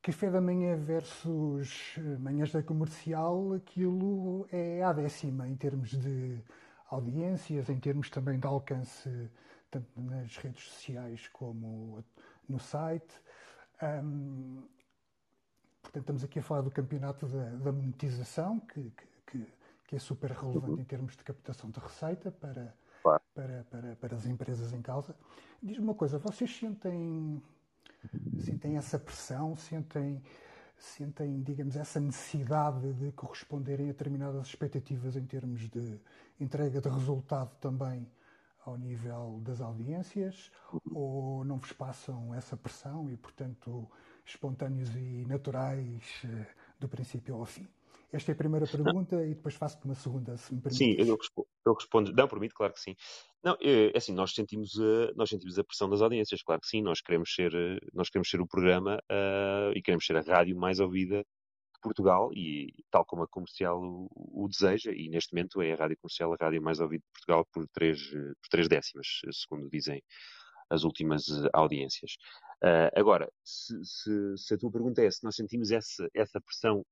café 0.00 0.30
da 0.30 0.40
manhã 0.40 0.74
versus 0.76 1.96
manhãs 2.18 2.50
da 2.50 2.62
comercial, 2.62 3.52
aquilo 3.52 4.46
é 4.50 4.82
a 4.82 4.92
décima 4.92 5.46
em 5.48 5.54
termos 5.54 5.90
de 5.90 6.42
audiências, 6.90 7.68
em 7.68 7.78
termos 7.78 8.10
também 8.10 8.38
de 8.38 8.46
alcance, 8.46 9.30
tanto 9.70 10.00
nas 10.00 10.36
redes 10.38 10.64
sociais 10.64 11.28
como 11.28 12.04
no 12.48 12.58
site. 12.58 13.14
Um, 13.82 14.62
portanto, 15.82 16.02
estamos 16.02 16.24
aqui 16.24 16.38
a 16.38 16.42
falar 16.42 16.62
do 16.62 16.70
campeonato 16.70 17.26
da, 17.26 17.50
da 17.50 17.72
monetização, 17.72 18.60
que, 18.60 18.90
que, 18.90 19.06
que 19.26 19.46
que 19.92 19.96
é 19.96 19.98
super 19.98 20.30
relevante 20.30 20.80
em 20.80 20.84
termos 20.84 21.14
de 21.14 21.22
captação 21.22 21.68
de 21.68 21.78
receita 21.78 22.32
para, 22.32 22.74
claro. 23.02 23.22
para, 23.34 23.66
para, 23.70 23.96
para 23.96 24.16
as 24.16 24.24
empresas 24.24 24.72
em 24.72 24.80
causa. 24.80 25.14
Diz-me 25.62 25.84
uma 25.84 25.94
coisa, 25.94 26.18
vocês 26.18 26.50
sentem, 26.56 27.42
sentem 28.42 28.78
essa 28.78 28.98
pressão, 28.98 29.54
sentem, 29.54 30.22
sentem, 30.78 31.42
digamos, 31.42 31.76
essa 31.76 32.00
necessidade 32.00 32.90
de 32.94 33.12
corresponderem 33.12 33.90
a 33.90 33.92
determinadas 33.92 34.46
expectativas 34.46 35.14
em 35.14 35.26
termos 35.26 35.68
de 35.68 36.00
entrega 36.40 36.80
de 36.80 36.88
resultado 36.88 37.54
também 37.60 38.10
ao 38.64 38.78
nível 38.78 39.42
das 39.44 39.60
audiências 39.60 40.50
ou 40.90 41.44
não 41.44 41.58
vos 41.58 41.72
passam 41.74 42.34
essa 42.34 42.56
pressão 42.56 43.10
e, 43.10 43.16
portanto, 43.18 43.86
espontâneos 44.24 44.88
e 44.96 45.26
naturais 45.26 46.22
eh, 46.24 46.46
do 46.80 46.88
princípio 46.88 47.34
ao 47.34 47.44
fim? 47.44 47.68
Esta 48.12 48.30
é 48.30 48.34
a 48.34 48.36
primeira 48.36 48.66
pergunta 48.66 49.16
não. 49.16 49.24
e 49.24 49.34
depois 49.34 49.54
faço-te 49.54 49.86
uma 49.86 49.94
segunda, 49.94 50.36
se 50.36 50.54
me 50.54 50.60
permite. 50.60 50.84
Sim, 50.84 50.94
eu 50.98 51.16
respondo, 51.16 51.48
eu 51.64 51.72
respondo. 51.72 52.12
Não, 52.12 52.28
permite, 52.28 52.52
claro 52.52 52.74
que 52.74 52.80
sim. 52.80 52.94
Não, 53.42 53.56
é, 53.60 53.86
é 53.86 53.96
assim, 53.96 54.12
nós 54.12 54.34
sentimos, 54.34 54.78
a, 54.78 55.12
nós 55.16 55.30
sentimos 55.30 55.58
a 55.58 55.64
pressão 55.64 55.88
das 55.88 56.02
audiências, 56.02 56.42
claro 56.42 56.60
que 56.60 56.68
sim. 56.68 56.82
Nós 56.82 57.00
queremos 57.00 57.32
ser, 57.34 57.52
nós 57.94 58.10
queremos 58.10 58.28
ser 58.28 58.40
o 58.42 58.46
programa 58.46 58.96
uh, 59.10 59.72
e 59.74 59.80
queremos 59.80 60.04
ser 60.04 60.16
a 60.16 60.20
rádio 60.20 60.54
mais 60.56 60.78
ouvida 60.78 61.20
de 61.20 61.80
Portugal 61.80 62.30
e 62.34 62.74
tal 62.90 63.04
como 63.06 63.22
a 63.22 63.28
comercial 63.28 63.80
o, 63.80 64.44
o, 64.44 64.46
deseja 64.46 64.92
e 64.92 65.08
neste 65.08 65.34
momento 65.34 65.62
é 65.62 65.72
a 65.72 65.76
rádio 65.76 65.96
comercial 65.96 66.34
a 66.34 66.36
rádio 66.38 66.62
mais 66.62 66.80
ouvida 66.80 67.02
de 67.02 67.12
Portugal 67.12 67.46
por 67.50 67.66
três, 67.72 68.10
por 68.10 68.48
três 68.50 68.68
décimas, 68.68 69.06
segundo 69.32 69.70
dizem 69.70 70.02
as 70.68 70.84
últimas 70.84 71.24
audiências. 71.52 72.12
Uh, 72.62 72.92
agora, 72.94 73.28
se, 73.42 73.74
se, 73.84 74.36
se, 74.36 74.54
a 74.54 74.58
tua 74.58 74.70
pergunta 74.70 75.02
é 75.02 75.10
se 75.10 75.24
nós 75.24 75.34
sentimos 75.34 75.70
essa, 75.70 76.08
essa 76.14 76.40
pressão 76.40 76.84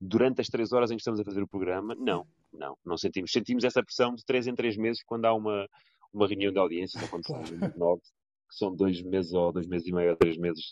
durante 0.00 0.40
as 0.40 0.48
três 0.48 0.72
horas 0.72 0.90
em 0.90 0.96
que 0.96 1.00
estamos 1.00 1.20
a 1.20 1.24
fazer 1.24 1.42
o 1.42 1.48
programa, 1.48 1.94
não, 1.94 2.26
não, 2.52 2.76
não 2.84 2.96
sentimos. 2.96 3.32
Sentimos 3.32 3.64
essa 3.64 3.82
pressão 3.82 4.14
de 4.14 4.24
três 4.24 4.46
em 4.46 4.54
três 4.54 4.76
meses 4.76 5.02
quando 5.04 5.24
há 5.24 5.34
uma, 5.34 5.66
uma 6.12 6.26
reunião 6.26 6.52
de 6.52 6.58
audiência, 6.58 7.00
quando 7.08 7.26
são 7.26 7.42
nove, 7.76 8.02
que 8.02 8.56
são 8.56 8.74
dois 8.74 9.02
meses 9.02 9.32
ou 9.32 9.52
dois 9.52 9.66
meses 9.66 9.86
e 9.86 9.92
meio 9.92 10.10
ou 10.10 10.16
três 10.16 10.36
meses, 10.36 10.64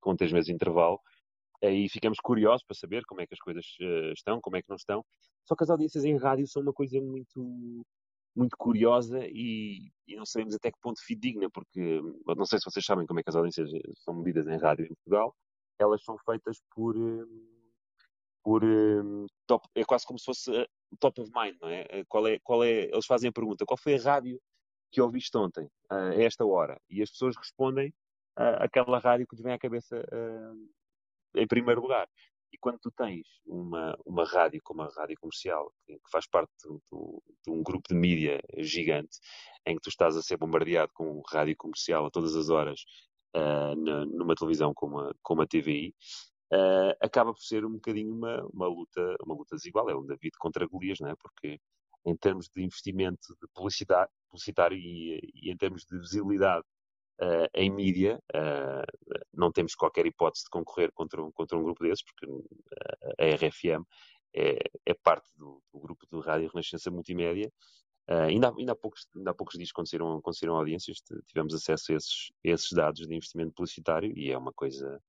com 0.00 0.16
três 0.16 0.32
meses 0.32 0.46
de 0.46 0.52
intervalo, 0.52 0.98
aí 1.62 1.88
ficamos 1.88 2.18
curiosos 2.20 2.64
para 2.66 2.76
saber 2.76 3.04
como 3.06 3.20
é 3.20 3.26
que 3.26 3.34
as 3.34 3.40
coisas 3.40 3.64
uh, 3.80 4.12
estão, 4.12 4.40
como 4.40 4.56
é 4.56 4.62
que 4.62 4.68
não 4.68 4.76
estão. 4.76 5.04
Só 5.46 5.54
que 5.54 5.64
as 5.64 5.70
audiências 5.70 6.04
em 6.04 6.16
rádio 6.16 6.46
são 6.46 6.62
uma 6.62 6.72
coisa 6.72 7.00
muito 7.00 7.84
muito 8.36 8.56
curiosa 8.56 9.20
e, 9.28 9.92
e, 10.08 10.16
não 10.16 10.26
sabemos 10.26 10.56
até 10.56 10.68
que 10.68 10.80
ponto 10.80 11.00
fidedigna, 11.00 11.48
porque 11.50 12.00
não 12.36 12.44
sei 12.44 12.58
se 12.58 12.64
vocês 12.64 12.84
sabem 12.84 13.06
como 13.06 13.20
é 13.20 13.22
que 13.22 13.30
as 13.30 13.36
audiências 13.36 13.70
são 13.98 14.12
medidas 14.12 14.48
em 14.48 14.56
rádio 14.56 14.86
em 14.86 14.88
Portugal. 14.88 15.32
Elas 15.78 16.02
são 16.02 16.16
feitas 16.18 16.60
por, 16.74 16.96
eh, 16.96 17.24
por 18.44 18.62
um, 18.62 19.26
top, 19.46 19.66
é 19.74 19.82
quase 19.84 20.06
como 20.06 20.18
se 20.18 20.26
fosse 20.26 20.50
uh, 20.50 20.66
top 21.00 21.22
of 21.22 21.30
mind, 21.34 21.56
não 21.60 21.68
é? 21.68 21.82
Uh, 21.84 22.04
qual 22.06 22.28
é, 22.28 22.38
qual 22.40 22.62
é? 22.62 22.84
Eles 22.84 23.06
fazem 23.06 23.30
a 23.30 23.32
pergunta: 23.32 23.64
qual 23.64 23.78
foi 23.78 23.94
a 23.94 24.02
rádio 24.02 24.38
que 24.92 25.00
ouviste 25.00 25.36
ontem, 25.36 25.64
uh, 25.90 26.12
a 26.12 26.22
esta 26.22 26.44
hora? 26.44 26.78
E 26.90 27.02
as 27.02 27.10
pessoas 27.10 27.34
respondem 27.36 27.88
uh, 28.38 28.60
aquela 28.62 28.98
rádio 28.98 29.26
que 29.26 29.34
lhes 29.34 29.42
vem 29.42 29.54
à 29.54 29.58
cabeça 29.58 29.96
em 31.34 31.46
primeiro 31.46 31.80
lugar. 31.80 32.06
E 32.52 32.58
quando 32.58 32.78
tu 32.78 32.92
tens 32.92 33.26
uma, 33.44 33.98
uma 34.06 34.24
rádio 34.24 34.60
como 34.62 34.82
a 34.82 34.88
rádio 34.94 35.16
comercial, 35.18 35.72
que, 35.84 35.94
que 35.94 36.10
faz 36.12 36.24
parte 36.28 36.52
do, 36.62 37.20
de 37.44 37.50
um 37.50 37.62
grupo 37.64 37.88
de 37.88 37.96
mídia 37.96 38.40
gigante, 38.58 39.18
em 39.66 39.74
que 39.74 39.82
tu 39.82 39.88
estás 39.88 40.16
a 40.16 40.22
ser 40.22 40.36
bombardeado 40.36 40.92
com 40.94 41.20
rádio 41.28 41.56
comercial 41.56 42.06
a 42.06 42.10
todas 42.10 42.36
as 42.36 42.50
horas 42.50 42.84
uh, 43.34 43.74
na, 43.74 44.04
numa 44.06 44.36
televisão 44.36 44.72
como 44.72 45.00
a, 45.00 45.12
como 45.20 45.42
a 45.42 45.46
TVI, 45.46 45.92
uh, 46.54 46.94
acaba 47.00 47.32
por 47.32 47.42
ser 47.42 47.64
um 47.64 47.72
bocadinho 47.72 48.14
uma, 48.14 48.44
uma, 48.52 48.66
luta, 48.68 49.16
uma 49.24 49.34
luta 49.34 49.56
desigual. 49.56 49.90
É 49.90 49.96
um 49.96 50.06
David 50.06 50.36
contra 50.38 50.66
Golias, 50.66 51.00
não 51.00 51.10
é? 51.10 51.16
Porque 51.16 51.58
em 52.06 52.16
termos 52.16 52.48
de 52.54 52.62
investimento 52.62 53.34
de 53.40 53.48
publicidade, 53.54 54.10
publicitário 54.28 54.76
e, 54.76 55.20
e 55.34 55.50
em 55.50 55.56
termos 55.56 55.84
de 55.84 55.98
visibilidade 55.98 56.64
uh, 57.20 57.48
em 57.54 57.70
mídia, 57.70 58.20
uh, 58.34 59.18
não 59.32 59.50
temos 59.50 59.74
qualquer 59.74 60.06
hipótese 60.06 60.44
de 60.44 60.50
concorrer 60.50 60.92
contra 60.92 61.22
um, 61.22 61.32
contra 61.32 61.58
um 61.58 61.62
grupo 61.62 61.82
desses, 61.82 62.04
porque 62.04 62.26
a 63.18 63.34
RFM 63.34 63.84
é, 64.34 64.58
é 64.84 64.94
parte 64.94 65.30
do, 65.36 65.62
do, 65.72 65.80
grupo 65.80 66.06
de 66.10 66.20
Rádio 66.20 66.48
Renascença 66.48 66.90
Multimédia. 66.90 67.50
Uh, 68.06 68.28
ainda, 68.28 68.48
há, 68.48 68.54
ainda, 68.54 68.72
há 68.72 68.76
poucos, 68.76 69.08
ainda 69.16 69.30
há 69.30 69.34
poucos 69.34 69.56
dias, 69.56 69.72
quando 69.72 69.88
saíram 69.88 70.56
audiências, 70.56 70.98
tivemos 71.26 71.54
acesso 71.54 71.92
a 71.92 71.96
esses, 71.96 72.30
a 72.44 72.48
esses 72.50 72.70
dados 72.72 73.06
de 73.06 73.14
investimento 73.14 73.54
publicitário 73.54 74.12
e 74.14 74.30
é 74.30 74.36
uma 74.36 74.52
coisa 74.52 75.00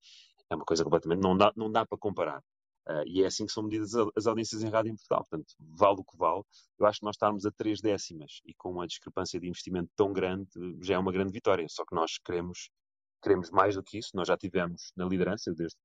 é 0.55 0.57
uma 0.57 0.65
coisa 0.65 0.83
completamente. 0.83 1.21
Não 1.21 1.37
dá, 1.37 1.51
não 1.55 1.71
dá 1.71 1.85
para 1.85 1.97
comparar. 1.97 2.41
Uh, 2.87 3.01
e 3.07 3.23
é 3.23 3.25
assim 3.25 3.47
que 3.47 3.51
são 3.51 3.63
medidas 3.63 3.93
as 4.15 4.27
audiências 4.27 4.63
em 4.63 4.69
rádio 4.69 4.91
em 4.91 4.95
Portugal. 4.95 5.25
Portanto, 5.29 5.55
vale 5.59 6.01
o 6.01 6.03
que 6.03 6.17
vale. 6.17 6.43
Eu 6.79 6.85
acho 6.85 6.99
que 6.99 7.05
nós 7.05 7.15
estarmos 7.15 7.45
a 7.45 7.51
três 7.51 7.81
décimas 7.81 8.41
e 8.45 8.53
com 8.53 8.71
uma 8.71 8.85
discrepância 8.85 9.39
de 9.39 9.47
investimento 9.47 9.89
tão 9.95 10.13
grande 10.13 10.47
já 10.81 10.95
é 10.95 10.97
uma 10.97 11.11
grande 11.11 11.31
vitória. 11.31 11.65
Só 11.67 11.83
que 11.83 11.95
nós 11.95 12.19
queremos, 12.23 12.69
queremos 13.23 13.49
mais 13.49 13.75
do 13.75 13.83
que 13.83 13.97
isso. 13.97 14.11
Nós 14.13 14.27
já 14.27 14.37
tivemos 14.37 14.91
na 14.95 15.05
liderança, 15.05 15.51
desde, 15.53 15.77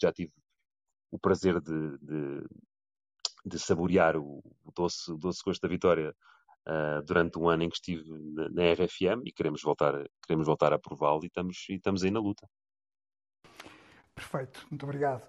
já 0.00 0.10
tive 0.10 0.32
o 1.10 1.18
prazer 1.18 1.60
de, 1.60 1.98
de, 1.98 2.46
de 3.44 3.58
saborear 3.58 4.16
o, 4.16 4.42
doce, 4.74 5.12
o 5.12 5.18
doce 5.18 5.42
gosto 5.44 5.60
da 5.60 5.68
vitória 5.68 6.14
uh, 6.66 7.02
durante 7.04 7.38
um 7.38 7.48
ano 7.48 7.64
em 7.64 7.68
que 7.68 7.76
estive 7.76 8.04
na, 8.08 8.48
na 8.48 8.72
RFM 8.72 9.22
e 9.26 9.32
queremos 9.32 9.62
voltar, 9.62 10.02
queremos 10.26 10.46
voltar 10.46 10.72
a 10.72 10.78
prová-lo 10.78 11.20
e 11.24 11.26
estamos, 11.26 11.66
e 11.68 11.74
estamos 11.74 12.02
aí 12.04 12.10
na 12.10 12.20
luta. 12.20 12.48
Perfeito, 14.18 14.66
muito 14.68 14.82
obrigado. 14.82 15.28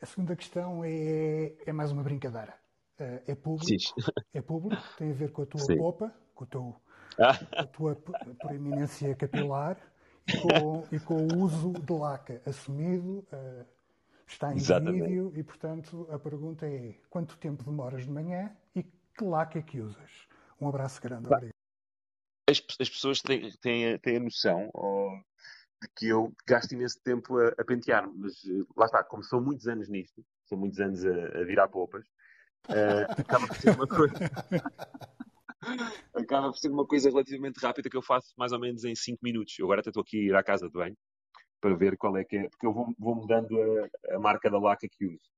A 0.00 0.06
segunda 0.06 0.34
questão 0.34 0.82
é, 0.82 1.52
é 1.66 1.72
mais 1.74 1.92
uma 1.92 2.02
brincadeira. 2.02 2.54
Eh, 2.98 3.22
é 3.28 3.34
público, 3.34 3.66
Sim. 3.66 3.76
é 4.32 4.40
público, 4.40 4.82
tem 4.96 5.10
a 5.10 5.14
ver 5.14 5.30
com 5.30 5.42
a 5.42 5.46
tua 5.46 5.60
Sim. 5.60 5.76
popa, 5.76 6.14
com 6.34 6.46
teu, 6.46 6.80
a 7.18 7.66
tua 7.66 7.96
proeminência 8.38 9.14
capilar 9.14 9.76
e 10.26 10.38
com, 10.38 10.88
e 10.90 10.98
com 11.00 11.26
o 11.26 11.38
uso 11.42 11.72
de 11.72 11.92
laca 11.92 12.40
assumido. 12.46 13.26
Uh, 13.30 13.66
está 14.26 14.54
em 14.54 14.56
Exatamente. 14.56 15.02
vídeo 15.02 15.32
e, 15.36 15.42
portanto, 15.42 16.08
a 16.10 16.18
pergunta 16.18 16.66
é 16.66 16.94
quanto 17.10 17.36
tempo 17.36 17.62
demoras 17.62 18.04
de 18.04 18.10
manhã 18.10 18.56
e 18.74 18.82
que 18.82 19.24
laca 19.24 19.58
é 19.58 19.62
que 19.62 19.80
usas? 19.80 20.26
Um 20.58 20.66
abraço 20.66 20.98
grande, 21.02 21.26
obrigado. 21.26 21.54
As, 22.48 22.62
as 22.80 22.88
pessoas 22.88 23.20
têm, 23.20 23.50
têm, 23.60 23.98
têm 23.98 24.16
a 24.16 24.20
noção 24.20 24.70
de 24.72 25.24
que 25.96 26.08
eu 26.08 26.32
gasto 26.46 26.72
imenso 26.72 27.00
tempo 27.02 27.38
a, 27.38 27.48
a 27.58 27.64
pentear-me, 27.64 28.12
mas 28.16 28.44
eh, 28.44 28.64
lá 28.76 28.86
está, 28.86 29.02
como 29.02 29.22
são 29.22 29.40
muitos 29.40 29.66
anos 29.66 29.88
nisto, 29.88 30.24
são 30.46 30.58
muitos 30.58 30.78
anos 30.80 31.04
a, 31.04 31.40
a 31.40 31.44
virar 31.44 31.68
popas, 31.68 32.06
uh, 32.68 33.10
acaba 33.18 33.46
por 33.46 33.56
ser 33.56 33.70
uma 33.70 33.86
coisa. 33.86 34.14
acaba 36.14 36.50
por 36.50 36.58
ser 36.58 36.68
uma 36.68 36.86
coisa 36.86 37.10
relativamente 37.10 37.58
rápida 37.58 37.88
que 37.88 37.96
eu 37.96 38.02
faço 38.02 38.32
mais 38.36 38.52
ou 38.52 38.58
menos 38.58 38.84
em 38.84 38.94
5 38.94 39.20
minutos. 39.22 39.58
Eu 39.58 39.66
agora 39.66 39.80
até 39.80 39.90
estou 39.90 40.02
aqui 40.02 40.18
a 40.18 40.22
ir 40.22 40.34
à 40.34 40.42
casa 40.42 40.66
de 40.66 40.72
banho 40.72 40.96
para 41.60 41.74
ver 41.74 41.96
qual 41.96 42.16
é 42.16 42.24
que 42.24 42.36
é, 42.36 42.48
porque 42.48 42.66
eu 42.66 42.72
vou, 42.72 42.94
vou 42.98 43.14
mudando 43.14 43.54
a, 43.60 44.16
a, 44.16 44.18
marca 44.18 44.50
da 44.50 44.58
laca 44.58 44.88
que 44.88 45.06
uso. 45.06 45.30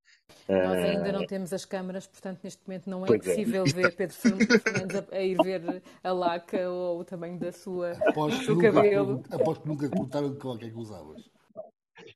Nós 0.48 0.78
ainda 0.78 1.08
uh, 1.08 1.12
não 1.12 1.26
temos 1.26 1.52
as 1.52 1.64
câmaras, 1.64 2.06
portanto, 2.06 2.40
neste 2.42 2.60
momento 2.66 2.90
não 2.90 3.06
é, 3.06 3.14
é. 3.14 3.18
possível 3.18 3.64
é. 3.66 3.72
ver 3.72 3.96
Pedro 3.96 4.16
Fernandes 4.16 4.96
a, 4.96 5.16
a, 5.16 5.22
ir 5.22 5.36
ver 5.42 5.82
a 6.02 6.12
laca 6.12 6.68
ou 6.68 7.00
o 7.00 7.04
tamanho 7.04 7.38
da 7.38 7.52
sua, 7.52 7.92
aposto 8.08 8.46
do 8.46 8.54
nunca, 8.54 8.72
cabelo. 8.72 9.22
Aposto 9.30 9.62
que 9.62 9.68
nunca 9.68 9.88
contaram 9.88 10.34
qual 10.34 10.56
é 10.56 10.58
que 10.58 10.74
usavas. 10.74 11.22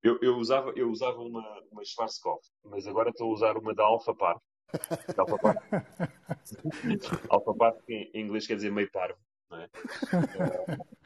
Eu, 0.03 0.19
eu, 0.21 0.37
usava, 0.37 0.73
eu 0.77 0.91
usava 0.91 1.21
uma, 1.21 1.45
uma 1.71 1.85
Schwarzkopf, 1.85 2.45
mas 2.64 2.87
agora 2.87 3.11
estou 3.11 3.31
a 3.31 3.33
usar 3.33 3.57
uma 3.57 3.75
da 3.75 3.85
Alpha 3.85 4.14
Parvo. 4.14 4.43
Alpha 7.31 7.55
Parvo, 7.55 7.79
que 7.87 8.11
em 8.12 8.23
inglês 8.23 8.47
quer 8.47 8.57
dizer 8.57 8.73
meio 8.73 8.91
parvo. 8.91 9.19
Não 9.51 9.61
é? 9.61 9.69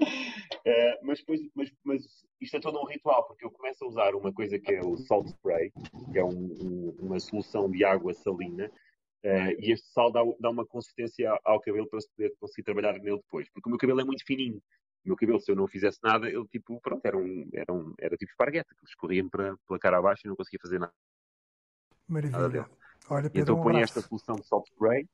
Uh, 0.00 0.06
mas, 1.02 1.18
depois, 1.18 1.40
mas, 1.54 1.72
mas 1.84 2.24
isto 2.40 2.56
é 2.56 2.60
todo 2.60 2.80
um 2.80 2.86
ritual, 2.86 3.26
porque 3.26 3.44
eu 3.44 3.50
começo 3.50 3.84
a 3.84 3.88
usar 3.88 4.14
uma 4.14 4.32
coisa 4.32 4.58
que 4.58 4.72
é 4.72 4.80
o 4.80 4.96
salt 4.96 5.28
spray, 5.28 5.72
que 6.12 6.18
é 6.18 6.24
um, 6.24 6.30
um, 6.30 6.96
uma 7.00 7.20
solução 7.20 7.70
de 7.70 7.84
água 7.84 8.14
salina, 8.14 8.70
uh, 9.24 9.52
e 9.58 9.72
este 9.72 9.86
sal 9.88 10.12
dá, 10.12 10.20
dá 10.40 10.50
uma 10.50 10.66
consistência 10.66 11.30
ao, 11.30 11.40
ao, 11.44 11.60
cabelo 11.60 11.88
para 11.88 12.00
se 12.00 12.10
poder 12.10 12.34
conseguir 12.40 12.62
trabalhar 12.62 12.92
nele 12.94 13.18
depois, 13.18 13.48
porque 13.50 13.68
o 13.68 13.70
meu 13.70 13.78
cabelo 13.78 14.00
é 14.00 14.04
muito 14.04 14.24
fininho. 14.24 14.62
O 15.04 15.08
meu 15.08 15.16
cabelo, 15.16 15.40
se 15.40 15.50
eu 15.50 15.56
não 15.56 15.66
fizesse 15.66 15.98
nada, 16.02 16.28
ele 16.28 16.46
tipo, 16.48 16.80
pronto, 16.80 17.04
era, 17.04 17.16
um, 17.16 17.48
era, 17.52 17.72
um, 17.72 17.94
era 17.98 18.16
tipo 18.16 18.30
esparguete, 18.30 18.74
que 18.74 18.84
escorria-me 18.86 19.30
para, 19.30 19.56
pela 19.66 19.78
cara 19.78 19.98
abaixo 19.98 20.22
e 20.24 20.28
não 20.28 20.36
conseguia 20.36 20.58
fazer 20.60 20.78
nada. 20.78 20.92
Maravilha. 22.06 22.68
Olha, 23.10 23.30
Pedro, 23.30 23.40
então 23.42 23.60
um 23.60 23.62
ponho 23.62 23.78
esta 23.78 24.00
solução 24.00 24.36
de 24.36 24.46
salt 24.46 24.66
spray. 24.66 25.06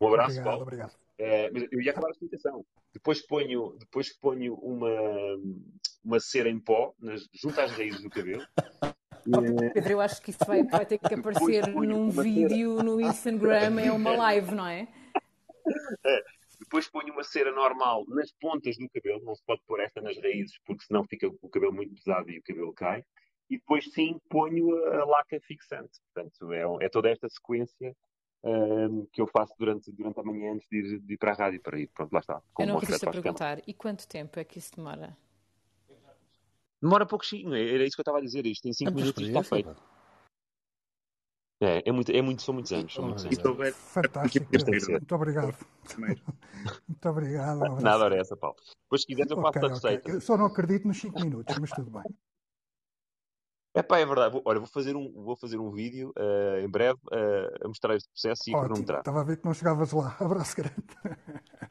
Um 0.00 0.08
abraço, 0.08 0.30
obrigado, 0.32 0.44
Paulo. 0.44 0.62
Obrigado. 0.62 0.92
Uh, 1.18 1.48
mas 1.52 1.68
eu 1.72 1.80
ia 1.80 1.90
acabar 1.90 2.08
a 2.08 2.10
explicação. 2.10 2.64
Depois 2.92 3.26
ponho, 3.26 3.76
depois 3.78 4.12
ponho 4.18 4.54
uma, 4.56 4.90
uma 6.04 6.20
cera 6.20 6.48
em 6.48 6.60
pó 6.60 6.94
nas, 6.98 7.26
junto 7.32 7.58
às 7.60 7.72
raízes 7.72 8.02
do 8.02 8.10
cabelo. 8.10 8.46
Oh, 9.28 9.72
Pedro, 9.72 9.90
eu 9.90 10.00
acho 10.00 10.22
que 10.22 10.30
isso 10.30 10.44
vai, 10.46 10.62
vai 10.62 10.86
ter 10.86 10.98
que 10.98 11.12
aparecer 11.12 11.66
num 11.66 12.10
vídeo 12.10 12.76
cera. 12.76 12.82
no 12.84 13.00
Instagram, 13.00 13.80
é 13.80 13.90
uma 13.90 14.16
live, 14.16 14.54
não 14.54 14.64
é? 14.64 14.86
é? 16.04 16.22
Depois 16.60 16.88
ponho 16.88 17.12
uma 17.12 17.24
cera 17.24 17.50
normal 17.50 18.04
nas 18.06 18.30
pontas 18.32 18.76
do 18.76 18.88
cabelo, 18.88 19.24
não 19.24 19.34
se 19.34 19.42
pode 19.44 19.60
pôr 19.66 19.80
esta 19.80 20.00
nas 20.00 20.16
raízes, 20.16 20.56
porque 20.64 20.84
senão 20.84 21.04
fica 21.04 21.26
o 21.26 21.48
cabelo 21.48 21.72
muito 21.72 21.94
pesado 21.94 22.30
e 22.30 22.38
o 22.38 22.42
cabelo 22.44 22.72
cai. 22.72 23.02
E 23.50 23.58
depois 23.58 23.90
sim 23.92 24.20
ponho 24.28 24.76
a, 24.86 25.00
a 25.00 25.04
laca 25.04 25.40
fixante. 25.40 25.98
Portanto, 26.14 26.52
é, 26.52 26.86
é 26.86 26.88
toda 26.88 27.10
esta 27.10 27.28
sequência 27.28 27.96
que 29.12 29.20
eu 29.20 29.26
faço 29.26 29.54
durante, 29.58 29.90
durante 29.92 30.20
a 30.20 30.22
manhã 30.22 30.52
antes 30.52 30.68
de 30.68 30.76
ir, 30.78 31.00
de 31.00 31.14
ir 31.14 31.16
para 31.16 31.32
a 31.32 31.34
rádio 31.34 31.60
para 31.60 31.78
ir. 31.78 31.88
Pronto, 31.88 32.12
lá 32.12 32.20
está. 32.20 32.42
Eu 32.58 32.66
não 32.66 32.80
quis 32.80 32.98
te 32.98 33.10
perguntar, 33.10 33.62
e 33.66 33.74
quanto 33.74 34.06
tempo 34.06 34.38
é 34.38 34.44
que 34.44 34.58
isso 34.58 34.72
demora? 34.76 35.16
Demora 36.80 37.06
pouquinho, 37.06 37.54
é, 37.54 37.74
era 37.74 37.84
isso 37.84 37.96
que 37.96 38.00
eu 38.00 38.02
estava 38.02 38.18
a 38.18 38.22
dizer. 38.22 38.46
Isto 38.46 38.68
em 38.68 38.72
5 38.72 38.92
minutos 38.92 39.22
está 39.22 39.42
feito. 39.42 39.76
É, 41.58 41.88
é 41.88 41.92
muito, 41.92 42.12
é 42.12 42.20
muito, 42.20 42.42
são 42.42 42.52
muitos 42.52 42.72
anos. 42.72 42.92
São 42.92 43.04
muitos 43.04 43.24
anos. 43.24 43.60
É 43.60 43.72
fantástico. 43.72 44.46
Muito 44.90 45.14
obrigado. 45.14 45.56
muito 46.86 47.08
obrigado. 47.08 47.80
Nada 47.80 48.04
era 48.04 48.20
essa, 48.20 48.36
Paulo. 48.36 48.56
Depois, 48.82 49.00
se 49.00 49.06
quiseres, 49.06 49.30
eu 49.30 49.40
faço 49.40 49.58
okay, 49.58 49.68
a 49.68 49.72
receita. 49.72 50.02
Okay. 50.02 50.14
Eu 50.16 50.20
só 50.20 50.36
não 50.36 50.46
acredito 50.46 50.86
nos 50.86 51.00
5 51.00 51.18
minutos, 51.18 51.58
mas 51.58 51.70
tudo 51.70 51.90
bem. 51.90 52.02
É 53.76 53.82
pá, 53.82 53.98
é 53.98 54.06
verdade. 54.06 54.32
Vou, 54.32 54.40
olha, 54.46 54.58
vou 54.58 54.66
fazer 54.66 54.96
um, 54.96 55.12
vou 55.14 55.36
fazer 55.36 55.58
um 55.58 55.70
vídeo 55.70 56.10
uh, 56.16 56.64
em 56.64 56.68
breve 56.68 56.98
uh, 57.12 57.66
a 57.66 57.68
mostrar 57.68 57.94
este 57.94 58.08
processo 58.08 58.48
e 58.48 58.54
a 58.54 58.58
cronometrar. 58.58 59.00
Estava 59.00 59.20
a 59.20 59.24
ver 59.24 59.36
que 59.36 59.44
não 59.44 59.52
chegavas 59.52 59.92
lá. 59.92 60.16
Abraço 60.18 60.56
grande. 60.56 60.74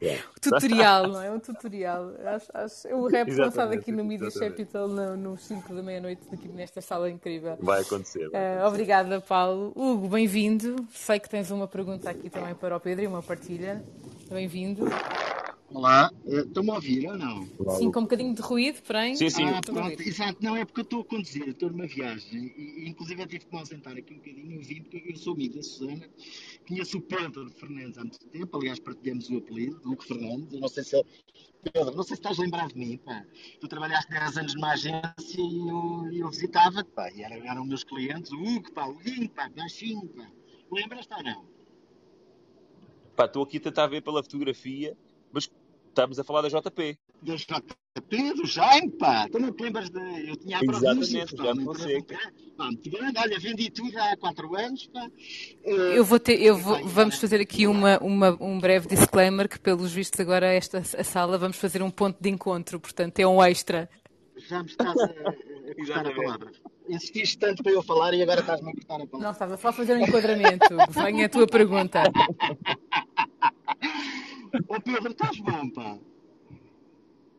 É. 0.00 0.20
tutorial, 0.40 1.08
não 1.08 1.20
é? 1.20 1.32
Um 1.32 1.40
tutorial. 1.40 2.14
Acho, 2.24 2.46
acho, 2.54 2.88
o 2.94 3.08
rap 3.10 3.28
lançado 3.34 3.72
aqui 3.72 3.90
no 3.90 4.04
Media 4.04 4.30
Capital 4.30 4.86
no, 4.86 5.16
no 5.16 5.36
5 5.36 5.74
da 5.74 5.82
meia-noite, 5.82 6.22
aqui 6.32 6.46
nesta 6.46 6.80
sala 6.80 7.10
incrível. 7.10 7.58
Vai 7.60 7.82
acontecer. 7.82 8.28
Vai 8.30 8.40
acontecer. 8.40 8.62
Uh, 8.62 8.68
obrigada, 8.68 9.20
Paulo. 9.20 9.72
Hugo, 9.74 10.08
bem-vindo. 10.08 10.86
Sei 10.92 11.18
que 11.18 11.28
tens 11.28 11.50
uma 11.50 11.66
pergunta 11.66 12.08
aqui 12.08 12.30
também 12.30 12.54
para 12.54 12.76
o 12.76 12.78
Pedro 12.78 13.02
e 13.02 13.08
uma 13.08 13.22
partilha. 13.22 13.84
Bem-vindo. 14.30 14.84
Olá, 15.72 16.10
eh, 16.26 16.40
estão-me 16.40 16.70
a 16.70 16.74
ouvir 16.74 17.08
ou 17.08 17.18
não? 17.18 17.44
Sim, 17.76 17.90
com 17.90 18.00
um 18.00 18.02
bocadinho 18.04 18.34
de 18.34 18.40
ruído, 18.40 18.80
porém. 18.82 19.16
Sim, 19.16 19.28
sim. 19.28 19.44
Ah, 19.44 19.60
pronto, 19.60 20.00
exato, 20.00 20.38
não 20.40 20.56
é 20.56 20.64
porque 20.64 20.80
eu 20.80 20.84
estou 20.84 21.00
a 21.00 21.04
conduzir, 21.04 21.48
estou 21.48 21.70
numa 21.70 21.86
viagem 21.86 22.54
e, 22.56 22.88
inclusive 22.88 23.20
eu 23.20 23.26
tive 23.26 23.46
que 23.46 23.52
me 23.52 23.58
ausentar 23.58 23.96
aqui 23.96 24.14
um 24.14 24.16
bocadinho. 24.18 24.62
Vim 24.62 24.82
porque 24.82 25.12
eu 25.12 25.16
sou 25.16 25.34
amigo 25.34 25.56
da 25.56 25.62
Susana, 25.62 26.08
conheço 26.68 26.98
o 26.98 27.02
Pedro 27.02 27.50
Fernandes 27.50 27.98
há 27.98 28.02
muito 28.02 28.26
tempo, 28.28 28.56
aliás, 28.56 28.78
partilhamos 28.78 29.28
o 29.28 29.38
apelido, 29.38 29.80
Hugo 29.84 30.02
Fernandes. 30.04 30.52
Eu 30.52 30.60
não 30.60 30.68
sei 30.68 30.84
se 30.84 30.96
ele. 30.96 31.06
Pedro, 31.72 31.96
não 31.96 32.04
sei 32.04 32.14
se 32.14 32.20
estás 32.20 32.38
lembrado 32.38 32.72
de 32.72 32.78
mim, 32.78 32.96
pá. 32.98 33.26
Tu 33.60 33.66
trabalhaste 33.66 34.10
10 34.10 34.38
anos 34.38 34.54
numa 34.54 34.72
agência 34.72 35.12
e 35.36 35.68
eu, 35.68 36.10
eu 36.12 36.30
visitava-te, 36.30 36.90
pá, 36.92 37.10
e 37.10 37.22
eram, 37.22 37.44
eram 37.44 37.64
meus 37.64 37.82
clientes, 37.82 38.30
o 38.30 38.40
Hugo, 38.40 38.72
pá, 38.72 38.86
o 38.86 38.94
Guinho, 38.94 39.28
pá, 39.30 39.48
baixinho, 39.48 40.08
pá. 40.10 40.30
Lembras-te 40.70 41.12
ou 41.12 41.22
não? 41.24 41.44
Pá, 43.16 43.24
estou 43.24 43.42
aqui 43.42 43.56
a 43.56 43.60
tentar 43.60 43.88
ver 43.88 44.02
pela 44.02 44.22
fotografia 44.22 44.96
mas 45.36 45.50
estamos 45.88 46.18
a 46.18 46.24
falar 46.24 46.40
da 46.40 46.48
JP. 46.48 46.98
Da 47.22 47.34
JP, 47.34 48.34
do 48.34 48.46
Jaime, 48.46 48.90
pá. 48.92 49.28
Tu 49.30 49.38
não 49.38 49.52
te 49.52 49.62
lembras 49.62 49.90
de. 49.90 50.30
Eu 50.30 50.36
tinha 50.36 50.58
a 50.58 50.62
Exatamente, 50.62 51.36
já 51.36 51.54
me 51.54 51.78
sei. 51.78 52.02
Pá, 52.56 52.64
muito 52.64 52.90
grande, 52.90 53.18
olha, 53.18 53.38
vendi 53.38 53.70
tudo 53.70 53.98
há 53.98 54.16
4 54.16 54.56
anos, 54.56 54.86
pá. 54.86 55.10
Eu 55.62 56.04
vou 56.04 56.18
ter, 56.18 56.40
eu 56.40 56.56
vou, 56.56 56.82
vamos 56.86 57.18
fazer 57.18 57.40
aqui 57.40 57.66
uma, 57.66 57.98
uma, 57.98 58.36
um 58.40 58.58
breve 58.58 58.88
disclaimer 58.88 59.46
que, 59.46 59.58
pelos 59.58 59.92
vistos, 59.92 60.18
agora 60.18 60.46
esta 60.46 60.78
a 60.78 61.04
sala 61.04 61.36
vamos 61.36 61.58
fazer 61.58 61.82
um 61.82 61.90
ponto 61.90 62.16
de 62.18 62.30
encontro, 62.30 62.80
portanto 62.80 63.18
é 63.18 63.26
um 63.26 63.42
extra. 63.42 63.90
Já 64.48 64.62
me 64.62 64.70
estás 64.70 64.96
a, 64.98 65.04
a 65.04 65.74
cortar 65.74 66.06
a 66.06 66.14
palavra. 66.14 66.52
Insististe 66.88 67.38
tanto 67.38 67.62
para 67.62 67.72
eu 67.72 67.82
falar 67.82 68.14
e 68.14 68.22
agora 68.22 68.40
estás-me 68.40 68.70
a 68.70 68.72
cortar 68.72 68.94
a 68.94 69.06
palavra. 69.06 69.18
Não, 69.18 69.30
estava 69.32 69.56
só 69.58 69.68
a 69.68 69.72
fazer 69.72 69.96
um 69.96 70.00
enquadramento. 70.00 70.76
Venha 70.90 71.26
a 71.26 71.28
tua 71.28 71.46
pergunta. 71.46 72.04
Ó 74.68 74.80
Pedro, 74.80 75.10
estás 75.12 75.38
bom, 75.38 75.70
pá? 75.70 75.98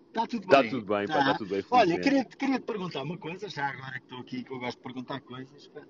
Está 0.07 0.26
tudo 0.28 0.47
tá 0.47 0.61
bem? 0.61 0.65
Está 0.65 0.80
tudo 0.80 0.88
bem, 0.88 1.07
tá. 1.07 1.13
pá, 1.13 1.20
está 1.20 1.38
tudo 1.38 1.49
bem. 1.49 1.65
Olha, 1.70 1.99
queria, 1.99 2.26
queria 2.26 2.59
te 2.59 2.65
perguntar 2.65 3.03
uma 3.03 3.18
coisa, 3.18 3.49
já 3.49 3.68
agora 3.68 3.99
que 3.99 4.05
estou 4.05 4.20
aqui, 4.20 4.43
que 4.43 4.51
eu 4.51 4.59
gosto 4.59 4.78
de 4.78 4.84
perguntar 4.84 5.22
coisas, 5.22 5.68
pá, 5.68 5.82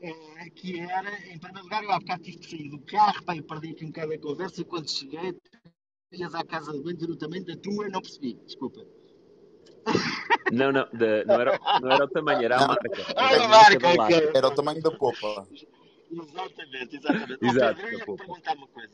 é, 0.00 0.50
que 0.50 0.80
era, 0.80 1.10
em 1.28 1.38
primeiro 1.38 1.64
lugar, 1.64 1.84
eu 1.84 1.92
há 1.92 1.98
bocado 1.98 2.22
tive 2.22 2.38
de 2.38 2.50
sair 2.50 2.68
do 2.68 2.78
carro, 2.80 3.22
pá, 3.24 3.36
eu 3.36 3.44
perdi 3.44 3.70
aqui 3.70 3.84
um 3.84 3.88
bocado 3.88 4.12
a 4.12 4.18
conversa, 4.18 4.64
quando 4.64 4.90
cheguei, 4.90 5.36
ias 6.12 6.34
à 6.34 6.44
casa 6.44 6.72
de 6.72 6.82
banho, 6.82 7.12
o 7.12 7.16
tamanho 7.16 7.44
da 7.44 7.56
tua, 7.56 7.88
não 7.88 8.00
percebi, 8.00 8.34
desculpa. 8.44 8.80
Não, 10.52 10.72
não, 10.72 10.88
de, 10.92 11.24
não, 11.24 11.40
era, 11.40 11.58
não 11.80 11.90
era 11.90 12.04
o 12.04 12.08
tamanho, 12.08 12.42
era 12.44 12.56
a 12.56 12.68
marca. 12.68 13.06
Ah, 13.16 13.34
a 13.34 13.48
marca, 13.48 13.88
ok. 13.88 14.30
Era 14.34 14.48
o 14.48 14.50
tamanho 14.54 14.82
da 14.82 14.90
popa. 14.90 15.46
Exatamente, 16.10 16.96
exatamente. 16.96 17.44
Exato, 17.44 17.80
oh, 17.80 17.84
Pedro, 17.84 17.86
eu 17.86 17.98
ia 17.98 18.16
perguntar 18.16 18.56
uma 18.56 18.66
coisa. 18.68 18.90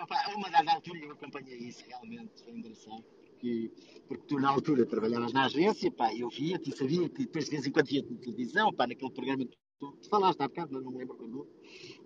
Opa, 0.00 0.16
uma 0.34 0.50
dada 0.50 0.72
altura 0.72 0.98
eu 0.98 1.12
acompanhei 1.12 1.58
isso 1.58 1.84
realmente, 1.86 2.42
foi 2.42 2.52
engraçado. 2.52 3.04
Porque, 3.24 3.70
porque 4.08 4.26
tu 4.26 4.40
na 4.40 4.50
altura 4.50 4.86
trabalhavas 4.86 5.32
na 5.32 5.46
agência, 5.46 5.90
pá, 5.90 6.14
eu 6.14 6.28
via-te 6.28 6.70
e 6.70 6.76
sabia 6.76 7.08
que 7.08 7.22
depois 7.26 7.46
de 7.46 7.50
vez 7.50 7.66
em 7.66 7.70
quando 7.72 7.86
via 7.88 8.02
na 8.02 8.18
televisão, 8.18 8.72
pá, 8.72 8.86
naquele 8.86 9.10
programa 9.10 9.44
que 9.44 9.56
tu, 9.78 9.92
tu 10.00 10.08
falaste 10.08 10.40
há 10.40 10.48
bocado, 10.48 10.70
mas 10.72 10.84
não 10.84 10.92
me 10.92 10.98
lembro 10.98 11.16
quando. 11.16 11.48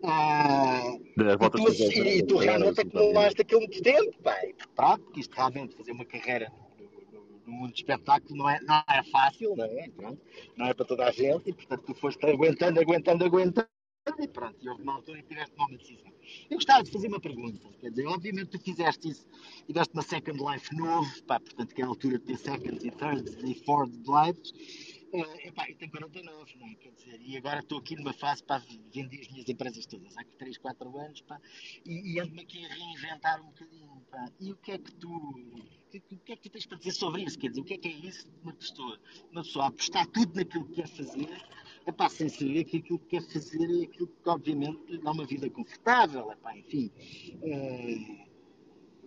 Ah, 0.02 0.96
e 0.96 1.50
tu, 1.50 2.04
e 2.04 2.22
tu 2.22 2.36
realmente 2.38 2.80
acumulaste 2.80 3.40
aquilo 3.42 3.60
muito 3.60 3.82
tempo, 3.82 4.22
pá, 4.22 4.36
e 4.44 4.54
pronto, 4.74 5.04
porque 5.04 5.20
isto 5.20 5.34
realmente 5.34 5.76
fazer 5.76 5.92
uma 5.92 6.04
carreira 6.04 6.50
no 7.46 7.52
mundo 7.52 7.72
de 7.72 7.80
espetáculo 7.80 8.36
não 8.36 8.50
é, 8.50 8.60
não 8.62 8.82
é 8.88 9.02
fácil, 9.04 9.54
não 9.56 9.64
é? 9.64 9.90
Não 10.56 10.66
é 10.66 10.74
para 10.74 10.86
toda 10.86 11.04
a 11.06 11.12
gente, 11.12 11.50
e 11.50 11.52
portanto 11.52 11.84
tu 11.86 11.94
foste 11.94 12.24
aguentando, 12.26 12.80
aguentando, 12.80 13.24
aguentando, 13.24 13.68
e 14.18 14.28
pronto, 14.28 14.56
e 14.62 14.68
houve 14.68 14.82
uma 14.82 14.94
altura 14.94 15.18
em 15.18 15.22
que 15.22 15.28
tiveste 15.28 15.50
de 15.50 15.56
tomar 15.56 15.68
uma 15.68 15.78
decisão. 15.78 16.12
Eu 16.48 16.56
gostava 16.56 16.84
de 16.84 16.90
fazer 16.90 17.08
uma 17.08 17.20
pergunta. 17.20 17.68
Quer 17.80 17.90
dizer, 17.90 18.06
obviamente 18.06 18.50
tu 18.50 18.58
fizeste 18.58 19.08
isso 19.08 19.26
e 19.68 19.72
deste 19.72 19.92
uma 19.94 20.02
Second 20.02 20.38
Life 20.42 20.74
novo, 20.76 21.22
pá, 21.24 21.40
portanto 21.40 21.74
que 21.74 21.82
é 21.82 21.84
a 21.84 21.88
altura 21.88 22.18
de 22.18 22.24
ter 22.24 22.36
Second 22.36 22.86
e 22.86 22.90
Third 22.90 23.36
e 23.44 23.54
Fourth 23.64 23.92
Lives. 24.06 24.52
Epá, 25.12 25.68
eu 25.68 25.76
tenho 25.76 25.90
49, 25.90 26.56
não 26.56 26.66
é? 26.66 26.74
Quer 26.74 26.92
dizer, 26.92 27.20
e 27.20 27.36
agora 27.36 27.60
estou 27.60 27.78
aqui 27.78 27.94
numa 27.96 28.12
fase 28.12 28.42
para 28.42 28.62
vender 28.92 29.20
as 29.20 29.28
minhas 29.28 29.48
empresas 29.48 29.86
todas, 29.86 30.16
há 30.16 30.24
3, 30.38 30.58
4 30.58 30.98
anos, 30.98 31.20
pá, 31.22 31.40
e, 31.84 32.14
e 32.14 32.20
ando-me 32.20 32.42
aqui 32.42 32.64
a 32.64 32.68
reinventar 32.68 33.40
um 33.40 33.46
bocadinho, 33.46 34.06
pá. 34.10 34.30
E 34.40 34.52
o 34.52 34.56
que 34.56 34.72
é 34.72 34.78
que 34.78 34.92
tu, 34.94 35.08
o 35.08 35.90
que, 35.90 35.98
o 35.98 36.18
que, 36.18 36.32
é 36.32 36.36
que 36.36 36.42
tu 36.42 36.50
tens 36.50 36.66
para 36.66 36.78
dizer 36.78 36.92
sobre 36.92 37.22
isso? 37.22 37.38
Quer 37.38 37.48
dizer, 37.50 37.60
o 37.60 37.64
que 37.64 37.74
é 37.74 37.78
que 37.78 37.88
é 37.88 37.92
isso 37.92 38.28
de 38.28 38.40
uma 38.42 38.52
pessoa, 38.52 39.00
uma 39.30 39.42
pessoa 39.42 39.66
apostar 39.68 40.06
tudo 40.08 40.34
naquilo 40.34 40.66
que 40.66 40.74
quer 40.74 40.88
fazer, 40.88 41.46
epá, 41.86 42.08
sem 42.08 42.28
saber 42.28 42.64
que 42.64 42.78
aquilo 42.78 42.98
que 42.98 43.06
quer 43.06 43.22
fazer 43.22 43.80
é 43.80 43.84
aquilo 43.84 44.08
que, 44.08 44.28
obviamente, 44.28 44.98
dá 44.98 45.12
uma 45.12 45.24
vida 45.24 45.48
confortável, 45.48 46.32
epá, 46.32 46.56
enfim. 46.56 46.90
Uh, 47.42 48.25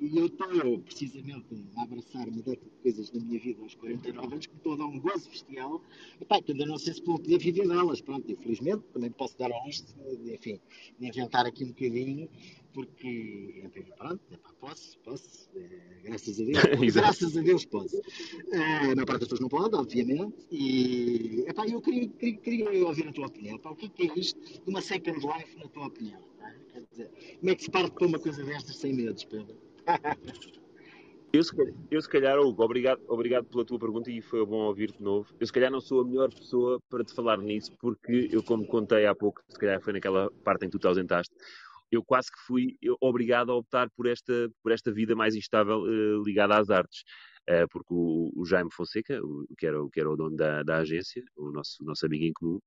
e 0.02 0.18
eu 0.18 0.28
estou 0.28 0.80
precisamente 0.80 1.46
a 1.76 1.84
abraçar 1.84 2.28
uma 2.28 2.42
data 2.42 2.64
de 2.64 2.82
coisas 2.82 3.12
na 3.12 3.20
minha 3.20 3.40
vida 3.40 3.62
aos 3.62 3.76
49 3.76 4.34
anos 4.34 4.46
que 4.46 4.54
me 4.54 4.58
estão 4.58 4.74
a 4.74 4.78
dar 4.78 4.86
um 4.86 5.00
gozo 5.00 5.30
bestial. 5.30 5.82
E 6.20 6.26
pá, 6.26 6.40
ainda 6.48 6.66
não 6.66 6.78
sei 6.78 6.94
se 6.94 7.04
vou 7.04 7.20
poder 7.20 7.38
viver 7.38 7.68
delas. 7.68 8.00
Pronto, 8.00 8.32
infelizmente, 8.32 8.84
também 8.94 9.12
posso 9.12 9.38
dar 9.38 9.52
ao 9.52 9.66
luxo, 9.66 9.84
enfim, 10.34 10.60
de 10.98 11.08
inventar 11.08 11.46
aqui 11.46 11.66
um 11.66 11.70
bocadinho, 11.70 12.30
porque, 12.74 13.62
enfim, 13.66 13.84
pronto, 13.98 14.22
epá, 14.32 14.54
posso, 14.60 14.98
posso, 15.00 15.50
é, 15.56 16.02
graças 16.04 16.40
a 16.40 16.44
Deus, 16.46 16.94
graças 16.94 17.38
a 17.38 17.42
Deus 17.42 17.66
posso. 17.66 18.00
É, 18.52 18.92
a 18.92 18.96
maior 18.96 19.06
parte 19.06 19.20
das 19.22 19.30
pessoas 19.30 19.40
não 19.42 19.50
pode, 19.50 19.76
obviamente, 19.76 20.36
e 20.50 21.44
epá, 21.48 21.68
eu 21.68 21.82
queria, 21.82 22.08
queria, 22.08 22.38
queria 22.38 22.88
ouvir 22.88 23.08
a 23.08 23.12
tua 23.12 23.28
opinião. 23.28 23.58
Epá, 23.58 23.70
o 23.70 23.76
que 23.76 23.92
é, 24.04 24.08
é 24.08 24.20
isto 24.20 24.40
de 24.40 24.70
uma 24.70 24.82
second 24.82 25.20
life, 25.20 25.58
na 25.58 25.68
tua 25.68 25.88
opinião? 25.88 26.20
É? 26.42 26.56
Quer 26.72 26.86
dizer, 26.90 27.38
como 27.40 27.50
é 27.52 27.56
que 27.56 27.64
se 27.64 27.70
parte 27.70 27.92
para 27.92 28.08
uma 28.08 28.20
coisa 28.20 28.44
destas 28.44 28.78
sem 28.78 28.94
medos, 28.94 29.24
Pedro? 29.26 29.69
Eu 31.32 31.44
se, 31.44 31.56
calhar, 31.56 31.74
eu, 31.92 32.02
se 32.02 32.10
calhar, 32.10 32.40
Hugo, 32.40 32.64
obrigado, 32.64 33.02
obrigado 33.08 33.46
pela 33.46 33.64
tua 33.64 33.78
pergunta 33.78 34.10
e 34.10 34.20
foi 34.20 34.44
bom 34.44 34.62
ouvir 34.62 34.92
de 34.92 35.02
novo. 35.02 35.32
Eu, 35.40 35.46
se 35.46 35.54
calhar, 35.54 35.70
não 35.70 35.80
sou 35.80 36.02
a 36.02 36.06
melhor 36.06 36.34
pessoa 36.34 36.80
para 36.90 37.04
te 37.04 37.14
falar 37.14 37.38
nisso, 37.38 37.72
porque 37.80 38.30
eu, 38.32 38.42
como 38.42 38.66
contei 38.66 39.06
há 39.06 39.14
pouco, 39.14 39.40
se 39.48 39.60
calhar 39.60 39.80
foi 39.80 39.94
naquela 39.94 40.32
parte 40.44 40.66
em 40.66 40.70
que 40.70 40.72
tu 40.72 40.80
te 40.80 40.88
ausentaste, 40.88 41.32
eu 41.92 42.04
quase 42.04 42.32
que 42.32 42.40
fui 42.48 42.78
obrigado 43.00 43.52
a 43.52 43.56
optar 43.56 43.90
por 43.92 44.08
esta, 44.08 44.50
por 44.64 44.72
esta 44.72 44.92
vida 44.92 45.16
mais 45.16 45.36
instável 45.36 45.82
uh, 45.82 46.24
ligada 46.24 46.58
às 46.58 46.72
artes. 46.72 47.04
Uh, 47.50 47.68
porque 47.72 47.92
o, 47.92 48.32
o, 48.36 48.46
Jaime 48.46 48.70
Fonseca, 48.72 49.20
o, 49.24 49.48
que, 49.58 49.66
era, 49.66 49.78
que 49.92 50.00
era 50.00 50.12
o 50.12 50.16
dono 50.16 50.36
da, 50.36 50.62
da 50.62 50.78
agência, 50.78 51.24
o 51.36 51.52
nosso, 51.52 51.84
nosso 51.84 52.06
amigo 52.06 52.24
em 52.24 52.32
comum, 52.32 52.60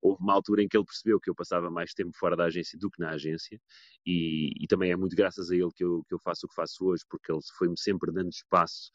houve 0.00 0.22
uma 0.22 0.32
altura 0.32 0.62
em 0.62 0.68
que 0.68 0.74
ele 0.74 0.86
percebeu 0.86 1.20
que 1.20 1.28
eu 1.28 1.34
passava 1.34 1.70
mais 1.70 1.92
tempo 1.92 2.12
fora 2.16 2.34
da 2.34 2.44
agência 2.46 2.78
do 2.78 2.90
que 2.90 2.98
na 2.98 3.10
agência, 3.10 3.60
e, 4.06 4.52
e 4.58 4.66
também 4.66 4.90
é 4.90 4.96
muito 4.96 5.14
graças 5.14 5.50
a 5.50 5.54
ele 5.54 5.70
que 5.76 5.84
eu, 5.84 6.02
que 6.08 6.14
eu 6.14 6.18
faço 6.18 6.46
o 6.46 6.48
que 6.48 6.54
faço 6.54 6.82
hoje, 6.86 7.04
porque 7.10 7.30
ele 7.30 7.40
foi-me 7.58 7.78
sempre 7.78 8.10
dando 8.10 8.30
espaço 8.30 8.90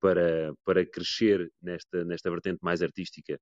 para, 0.00 0.54
para 0.64 0.86
crescer 0.86 1.50
nesta, 1.60 2.04
nesta 2.04 2.30
vertente 2.30 2.60
mais 2.62 2.80
artística 2.80 3.40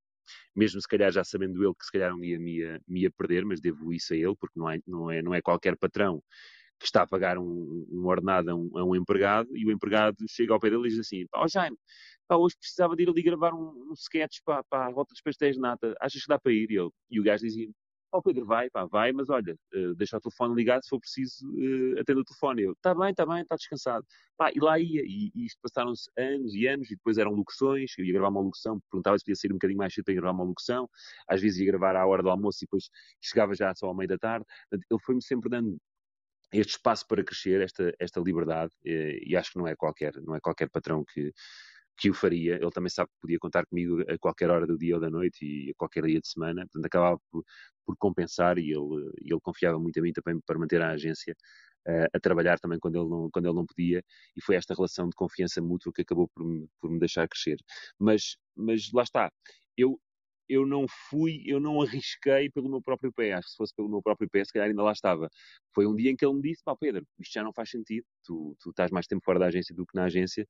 mesmo 0.57 0.81
se 0.81 0.89
calhar 0.89 1.13
já 1.13 1.23
sabendo 1.23 1.63
ele 1.63 1.75
que 1.75 1.85
se 1.85 1.93
calhar 1.93 2.15
um 2.15 2.21
dia 2.21 2.39
me 2.39 2.59
ia, 2.59 2.81
me 2.89 3.03
ia 3.03 3.11
perder, 3.11 3.45
mas 3.45 3.61
devo 3.61 3.93
isso 3.93 4.15
a 4.15 4.17
ele, 4.17 4.35
porque 4.37 4.59
não 4.59 4.71
é, 4.71 4.79
não 4.87 5.11
é, 5.11 5.23
não 5.23 5.35
é 5.35 5.43
qualquer 5.43 5.77
patrão 5.77 6.23
que 6.79 6.87
está 6.87 7.03
a 7.03 7.07
pagar 7.07 7.39
um, 7.39 7.87
um 7.91 8.07
ordenado 8.07 8.51
a 8.51 8.55
um, 8.55 8.71
a 8.79 8.85
um, 8.85 8.97
empregado 8.97 9.57
e 9.57 9.67
o 9.67 9.73
empregado 9.73 10.17
chega 10.29 10.53
ao 10.53 10.61
pé 10.61 10.71
dele 10.71 10.87
e 10.87 10.91
diz 10.91 10.99
assim: 10.99 11.25
Ó 11.35 11.45
oh, 11.45 11.49
Jaime, 11.49 11.77
pá, 12.29 12.37
hoje 12.37 12.57
precisava 12.59 12.97
de 12.97 13.03
ir 13.05 13.09
ali 13.09 13.23
gravar 13.23 13.55
um, 13.55 13.91
um 13.91 13.93
sketch 13.95 14.39
para, 14.45 14.63
para 14.65 14.87
a 14.87 14.91
Rota 14.91 15.13
dos 15.13 15.23
Pastéis 15.23 15.57
de 15.57 15.63
Nata, 15.63 15.95
achas 16.01 16.23
que 16.23 16.29
dá 16.29 16.39
para 16.39 16.53
ir? 16.53 16.71
E, 16.71 16.77
e 17.11 17.21
o 17.21 17.23
gajo 17.23 17.45
dizia: 17.45 17.69
Ó 18.15 18.19
oh, 18.19 18.23
Pedro, 18.23 18.47
vai, 18.47 18.71
pá, 18.71 18.85
vai, 18.85 19.13
mas 19.13 19.29
olha, 19.29 19.57
uh, 19.75 19.95
deixa 19.97 20.17
o 20.17 20.21
telefone 20.21 20.55
ligado, 20.55 20.85
se 20.85 20.89
for 20.89 21.01
preciso, 21.01 21.45
uh, 21.49 22.01
atenda 22.01 22.21
o 22.21 22.25
telefone. 22.25 22.63
Eu, 22.63 22.73
está 22.73 22.95
bem, 22.95 23.11
está 23.11 23.27
bem, 23.27 23.43
está 23.43 23.57
descansado. 23.57 24.07
Pá, 24.37 24.53
e 24.55 24.61
lá 24.61 24.79
ia, 24.79 25.03
e, 25.05 25.33
e 25.35 25.47
isto 25.47 25.59
passaram-se 25.61 26.09
anos 26.17 26.55
e 26.55 26.65
anos, 26.69 26.89
e 26.93 26.95
depois 26.95 27.19
eram 27.19 27.33
locuções, 27.33 27.93
eu 27.99 28.05
ia 28.05 28.13
gravar 28.13 28.29
uma 28.29 28.41
locução, 28.41 28.79
perguntava 28.89 29.19
se 29.19 29.25
podia 29.25 29.35
sair 29.35 29.51
um 29.51 29.57
bocadinho 29.57 29.79
mais 29.79 29.93
cedo 29.93 30.05
para 30.05 30.15
gravar 30.15 30.31
uma 30.31 30.45
locução, 30.45 30.89
às 31.29 31.41
vezes 31.41 31.59
ia 31.59 31.67
gravar 31.67 31.97
à 31.97 32.07
hora 32.07 32.23
do 32.23 32.31
almoço 32.31 32.59
e 32.63 32.67
depois 32.67 32.89
chegava 33.21 33.53
já 33.53 33.75
só 33.75 33.89
ao 33.89 33.95
meio 33.97 34.09
da 34.09 34.17
tarde. 34.17 34.47
Ele 34.73 35.01
foi-me 35.05 35.21
sempre 35.21 35.51
dando 35.51 35.77
este 36.55 36.73
espaço 36.73 37.07
para 37.07 37.25
crescer, 37.25 37.61
esta, 37.61 37.93
esta 37.99 38.21
liberdade, 38.21 38.73
eh, 38.85 39.19
e 39.27 39.37
acho 39.37 39.53
que 39.53 39.59
não 39.59 39.67
é 39.69 39.75
qualquer, 39.77 40.13
não 40.23 40.35
é 40.35 40.41
qualquer 40.41 40.69
patrão 40.71 41.05
que, 41.05 41.33
que 41.99 42.11
o 42.11 42.15
faria. 42.15 42.57
Ele 42.57 42.71
também 42.71 42.91
sabe 42.91 43.09
que 43.11 43.21
podia 43.21 43.39
contar 43.39 43.67
comigo 43.67 44.03
a 44.09 44.19
qualquer 44.19 44.51
hora 44.51 44.67
do 44.67 44.79
dia 44.79 44.95
ou 44.97 45.01
da 45.01 45.11
noite 45.11 45.45
e 45.45 45.71
a 45.71 45.75
qualquer 45.77 46.05
dia 46.05 46.21
de 46.21 46.29
semana, 46.29 46.63
portanto 46.63 46.87
acabava 46.87 47.19
por, 47.31 47.45
por 47.85 47.97
compensar 47.99 48.59
e 48.59 48.71
ele, 48.71 49.13
ele 49.21 49.41
confiava 49.43 49.79
muito 49.79 49.97
em 49.99 50.03
mim 50.03 50.13
também 50.13 50.41
para 50.47 50.59
manter 50.59 50.81
a 50.83 50.91
agência 50.91 51.35
uh, 51.89 52.09
a 52.13 52.21
trabalhar 52.21 52.59
também 52.59 52.79
quando 52.79 52.97
ele, 53.01 53.09
não, 53.09 53.31
quando 53.33 53.47
ele 53.47 53.55
não 53.55 53.67
podia 53.67 54.03
e 54.37 54.43
foi 54.43 54.57
esta 54.57 54.75
relação 54.75 55.09
de 55.09 55.15
confiança 55.17 55.61
mútua 55.63 55.93
que 55.93 56.03
acabou 56.03 56.29
por 56.29 56.45
me, 56.45 56.69
por 56.81 56.91
me 56.91 56.99
deixar 56.99 57.29
crescer. 57.29 57.59
Mas, 57.99 58.37
mas 58.57 58.91
lá 58.93 59.03
está, 59.03 59.31
eu, 59.77 60.01
eu 60.49 60.67
não 60.67 60.87
fui, 61.09 61.43
eu 61.47 61.61
não 61.61 61.81
arrisquei 61.83 62.51
pelo 62.51 62.69
meu 62.69 62.83
próprio 62.83 63.13
pé. 63.13 63.33
Acho 63.33 63.47
que 63.47 63.51
se 63.53 63.57
fosse 63.57 63.75
pelo 63.75 63.89
meu 63.89 64.03
próprio 64.03 64.29
pé, 64.29 64.45
se 64.45 64.53
calhar 64.53 64.69
ainda 64.69 64.83
lá 64.83 64.93
estava. 64.93 65.29
Foi 65.75 65.87
um 65.87 65.95
dia 65.95 66.11
em 66.11 66.17
que 66.17 66.25
ele 66.25 66.35
me 66.35 66.43
disse: 66.43 66.63
pá, 66.65 66.77
Pedro, 66.77 67.07
isto 67.19 67.33
já 67.33 67.43
não 67.43 67.53
faz 67.53 67.71
sentido. 67.71 68.07
Tu, 68.25 68.57
tu 68.61 68.71
estás 68.71 68.91
mais 68.91 69.07
tempo 69.07 69.25
fora 69.25 69.39
da 69.39 69.47
agência 69.47 69.75
do 69.75 69.87
que 69.87 69.95
na 69.95 70.05
agência. 70.05 70.47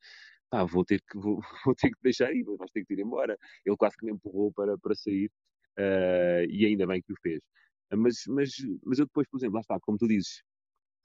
Pá, 0.51 0.65
vou 0.65 0.85
ter 0.85 1.01
que, 1.01 1.17
vou, 1.19 1.41
vou 1.65 1.75
ter 1.75 1.91
que 1.91 1.99
deixar 2.03 2.33
ir, 2.35 2.45
vais 2.45 2.71
ter 2.71 2.85
que 2.85 2.95
ir 2.95 3.01
embora. 3.01 3.37
Ele 3.65 3.77
quase 3.77 3.97
que 3.97 4.07
me 4.07 4.13
empurrou 4.13 4.53
para, 4.53 4.77
para 4.79 4.95
sair 4.95 5.31
uh, 5.79 6.45
e 6.51 6.67
ainda 6.67 6.87
bem 6.87 7.03
que 7.03 7.13
o 7.13 7.17
fez. 7.23 7.41
Mas, 7.93 8.25
mas, 8.29 8.51
mas 8.85 8.99
eu 8.99 9.07
depois, 9.07 9.29
por 9.29 9.39
exemplo, 9.39 9.55
lá 9.55 9.61
está, 9.61 9.79
como 9.81 9.99
tu 9.99 10.09
dizes, 10.09 10.43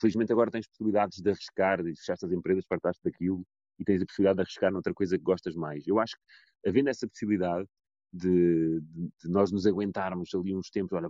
felizmente 0.02 0.32
agora 0.32 0.52
tens 0.52 0.68
possibilidades 0.68 1.20
de 1.20 1.30
arriscar, 1.30 1.84
de 1.84 1.96
fechar 1.96 2.14
as 2.14 2.32
empresas, 2.32 2.66
fartaste 2.68 3.02
daquilo 3.04 3.46
e 3.78 3.84
tens 3.84 4.02
a 4.02 4.06
possibilidade 4.06 4.38
de 4.38 4.42
arriscar 4.42 4.72
noutra 4.72 4.94
coisa 4.94 5.18
que 5.18 5.24
gostas 5.24 5.56
mais. 5.56 5.88
Eu 5.88 6.00
acho 6.00 6.16
que, 6.16 6.70
havendo 6.70 6.90
essa 6.90 7.08
possibilidade, 7.08 7.68
de, 8.12 8.82
de, 8.82 9.12
de, 9.22 9.30
nós 9.30 9.52
nos 9.52 9.66
aguentarmos 9.66 10.34
ali 10.34 10.56
uns 10.56 10.70
tempos. 10.70 10.94
Olha, 10.94 11.10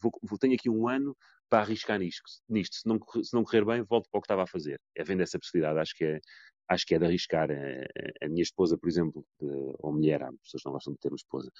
vou, 0.00 0.38
tenho 0.38 0.54
aqui 0.54 0.68
um 0.68 0.88
ano 0.88 1.16
para 1.48 1.62
arriscar 1.62 1.98
nisto. 1.98 2.22
nisto. 2.48 2.76
Se, 2.76 2.86
não, 2.86 2.98
se 3.22 3.34
não 3.34 3.44
correr 3.44 3.64
bem, 3.64 3.82
volto 3.82 4.08
para 4.10 4.18
o 4.18 4.20
que 4.20 4.26
estava 4.26 4.42
a 4.44 4.46
fazer. 4.46 4.80
É 4.94 5.04
vendo 5.04 5.22
essa 5.22 5.38
possibilidade. 5.38 5.78
Acho 5.78 5.94
que 5.94 6.04
é, 6.04 6.20
acho 6.68 6.86
que 6.86 6.94
é 6.94 6.98
de 6.98 7.04
arriscar. 7.04 7.50
A, 7.50 7.54
eh, 7.54 7.86
a 8.22 8.28
minha 8.28 8.42
esposa, 8.42 8.76
por 8.76 8.88
exemplo, 8.88 9.24
de, 9.40 9.46
ou 9.78 9.92
mulher, 9.92 10.22
as 10.22 10.34
pessoas 10.42 10.62
não 10.64 10.72
gostam 10.72 10.92
de 10.92 10.98
ter 11.00 11.08
uma 11.08 11.16
esposa. 11.16 11.50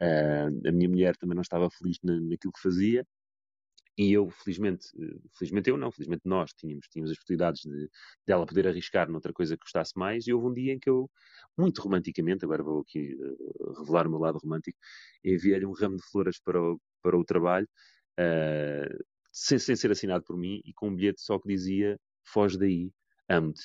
Uh, 0.00 0.68
a 0.68 0.72
minha 0.72 0.88
mulher 0.88 1.16
também 1.16 1.34
não 1.34 1.42
estava 1.42 1.70
feliz 1.70 1.98
na, 2.02 2.14
naquilo 2.20 2.52
que 2.52 2.60
fazia. 2.62 3.06
E 3.96 4.12
eu, 4.12 4.28
felizmente, 4.28 4.88
felizmente 5.38 5.70
eu 5.70 5.76
não, 5.76 5.90
felizmente 5.92 6.22
nós 6.24 6.52
tínhamos, 6.52 6.88
tínhamos 6.88 7.12
as 7.12 7.16
possibilidades 7.16 7.62
de, 7.62 7.88
de 8.26 8.32
ela 8.32 8.44
poder 8.44 8.66
arriscar 8.66 9.08
noutra 9.08 9.32
coisa 9.32 9.56
que 9.56 9.62
gostasse 9.62 9.92
mais. 9.96 10.26
E 10.26 10.32
houve 10.32 10.48
um 10.48 10.54
dia 10.54 10.72
em 10.72 10.78
que 10.78 10.90
eu, 10.90 11.08
muito 11.56 11.80
romanticamente, 11.80 12.44
agora 12.44 12.62
vou 12.62 12.80
aqui 12.80 13.14
uh, 13.14 13.72
revelar 13.80 14.06
o 14.06 14.10
meu 14.10 14.18
lado 14.18 14.38
romântico, 14.38 14.78
enviei-lhe 15.24 15.66
um 15.66 15.72
ramo 15.72 15.96
de 15.96 16.02
flores 16.10 16.40
para 16.40 16.60
o, 16.60 16.80
para 17.02 17.16
o 17.16 17.24
trabalho, 17.24 17.68
uh, 18.18 19.04
sem, 19.32 19.58
sem 19.58 19.76
ser 19.76 19.92
assinado 19.92 20.24
por 20.24 20.36
mim, 20.36 20.60
e 20.64 20.72
com 20.74 20.88
um 20.88 20.96
bilhete 20.96 21.20
só 21.20 21.38
que 21.38 21.48
dizia: 21.48 21.98
Foge 22.24 22.58
daí, 22.58 22.90
amo-te. 23.28 23.62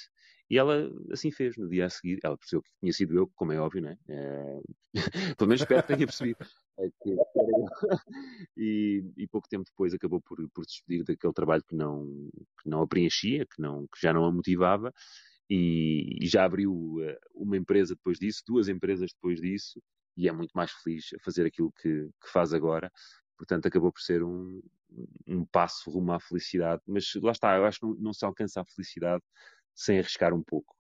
E 0.49 0.57
ela 0.57 0.89
assim 1.11 1.31
fez 1.31 1.55
no 1.57 1.69
dia 1.69 1.85
a 1.85 1.89
seguir. 1.89 2.19
Ela 2.23 2.37
percebeu 2.37 2.63
que 2.63 2.71
tinha 2.79 2.91
sido 2.91 3.15
eu, 3.15 3.31
como 3.35 3.51
é 3.51 3.59
óbvio, 3.59 3.83
né? 3.83 3.95
É... 4.09 4.59
Pelo 5.37 5.47
menos 5.47 5.61
espero 5.61 5.81
que 5.83 5.87
tenha 5.93 6.07
percebido. 6.07 6.39
Que 7.01 7.15
e, 8.57 9.03
e, 9.17 9.27
pouco 9.27 9.49
tempo 9.49 9.65
depois 9.65 9.93
acabou 9.93 10.21
por, 10.21 10.37
por 10.51 10.65
despedir 10.65 11.03
daquele 11.03 11.33
trabalho 11.33 11.63
que 11.67 11.75
não, 11.75 12.05
que 12.61 12.69
não 12.69 12.81
a 12.81 12.87
preenchia, 12.87 13.45
que, 13.45 13.61
não, 13.61 13.85
que 13.87 13.99
já 14.01 14.13
não 14.13 14.25
a 14.25 14.31
motivava. 14.31 14.93
E, 15.49 16.23
e 16.23 16.27
já 16.27 16.45
abriu 16.45 16.97
eh, 17.01 17.19
uma 17.33 17.57
empresa 17.57 17.95
depois 17.95 18.19
disso, 18.19 18.43
duas 18.47 18.67
empresas 18.69 19.11
depois 19.11 19.41
disso, 19.41 19.81
e 20.15 20.29
é 20.29 20.31
muito 20.31 20.51
mais 20.53 20.71
feliz 20.71 21.07
a 21.15 21.19
fazer 21.23 21.45
aquilo 21.45 21.71
que, 21.81 22.07
que 22.21 22.31
faz 22.31 22.53
agora. 22.53 22.91
Portanto, 23.35 23.67
acabou 23.67 23.91
por 23.91 24.01
ser 24.01 24.23
um, 24.23 24.61
um 25.27 25.45
passo 25.45 25.89
rumo 25.89 26.11
à 26.13 26.19
felicidade. 26.19 26.81
Mas 26.87 27.13
lá 27.15 27.31
está, 27.31 27.55
eu 27.57 27.65
acho 27.65 27.79
que 27.79 27.85
não, 27.85 27.95
não 27.95 28.13
se 28.13 28.23
alcança 28.25 28.61
a 28.61 28.65
felicidade 28.65 29.23
sem 29.73 29.99
arriscar 29.99 30.33
um 30.33 30.43
pouco. 30.43 30.75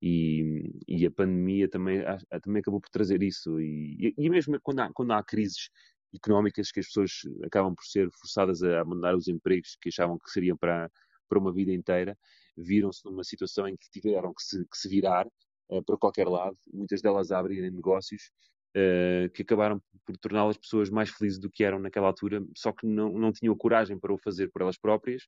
E, 0.00 0.70
e 0.86 1.04
a 1.06 1.10
pandemia 1.10 1.68
também, 1.68 2.02
também 2.42 2.60
acabou 2.60 2.80
por 2.80 2.90
trazer 2.90 3.22
isso. 3.22 3.60
E, 3.60 4.14
e 4.16 4.30
mesmo 4.30 4.58
quando 4.60 4.80
há, 4.80 4.92
quando 4.92 5.12
há 5.12 5.22
crises 5.22 5.70
económicas 6.14 6.70
que 6.70 6.80
as 6.80 6.86
pessoas 6.86 7.10
acabam 7.44 7.74
por 7.74 7.84
ser 7.84 8.08
forçadas 8.12 8.62
a 8.62 8.84
mandar 8.84 9.14
os 9.16 9.28
empregos 9.28 9.76
que 9.80 9.88
achavam 9.88 10.18
que 10.18 10.30
seriam 10.30 10.56
para, 10.56 10.90
para 11.28 11.38
uma 11.38 11.52
vida 11.52 11.72
inteira, 11.72 12.16
viram-se 12.56 13.04
numa 13.04 13.24
situação 13.24 13.68
em 13.68 13.76
que 13.76 13.88
tiveram 13.90 14.32
que 14.34 14.42
se, 14.42 14.64
que 14.64 14.76
se 14.76 14.88
virar 14.88 15.26
uh, 15.68 15.82
para 15.84 15.96
qualquer 15.96 16.26
lado, 16.26 16.56
muitas 16.72 17.00
delas 17.00 17.30
abrirem 17.30 17.70
negócios 17.70 18.30
uh, 18.76 19.30
que 19.30 19.42
acabaram 19.42 19.80
por 20.04 20.16
torná-las 20.16 20.56
pessoas 20.56 20.90
mais 20.90 21.10
felizes 21.10 21.38
do 21.38 21.50
que 21.50 21.62
eram 21.62 21.78
naquela 21.78 22.08
altura, 22.08 22.44
só 22.56 22.72
que 22.72 22.86
não, 22.86 23.12
não 23.12 23.32
tinham 23.32 23.56
coragem 23.56 23.98
para 23.98 24.12
o 24.12 24.18
fazer 24.18 24.50
por 24.50 24.62
elas 24.62 24.78
próprias 24.78 25.22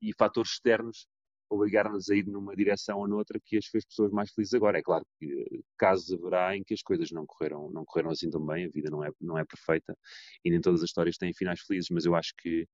e 0.00 0.12
fatores 0.14 0.52
externos 0.52 1.06
obrigaram-nos 1.52 2.10
a 2.10 2.16
ir 2.16 2.26
numa 2.26 2.56
direção 2.56 2.98
ou 2.98 3.08
noutra 3.08 3.38
que 3.38 3.56
as 3.56 3.66
fez 3.66 3.84
pessoas 3.84 4.10
mais 4.10 4.30
felizes 4.32 4.54
agora. 4.54 4.78
É 4.78 4.82
claro 4.82 5.06
que 5.18 5.26
eh, 5.26 5.60
casos 5.76 6.12
haverá 6.12 6.56
em 6.56 6.64
que 6.64 6.74
as 6.74 6.82
coisas 6.82 7.10
não 7.10 7.26
correram, 7.26 7.70
não 7.70 7.84
correram 7.84 8.10
assim 8.10 8.30
tão 8.30 8.44
bem, 8.44 8.66
a 8.66 8.68
vida 8.68 8.90
não 8.90 9.04
é, 9.04 9.10
não 9.20 9.38
é 9.38 9.44
perfeita 9.44 9.96
e 10.44 10.50
nem 10.50 10.60
todas 10.60 10.82
as 10.82 10.88
histórias 10.88 11.16
têm 11.16 11.32
finais 11.34 11.60
felizes, 11.60 11.90
mas 11.90 12.04
eu 12.04 12.14
acho 12.14 12.34
que 12.36 12.66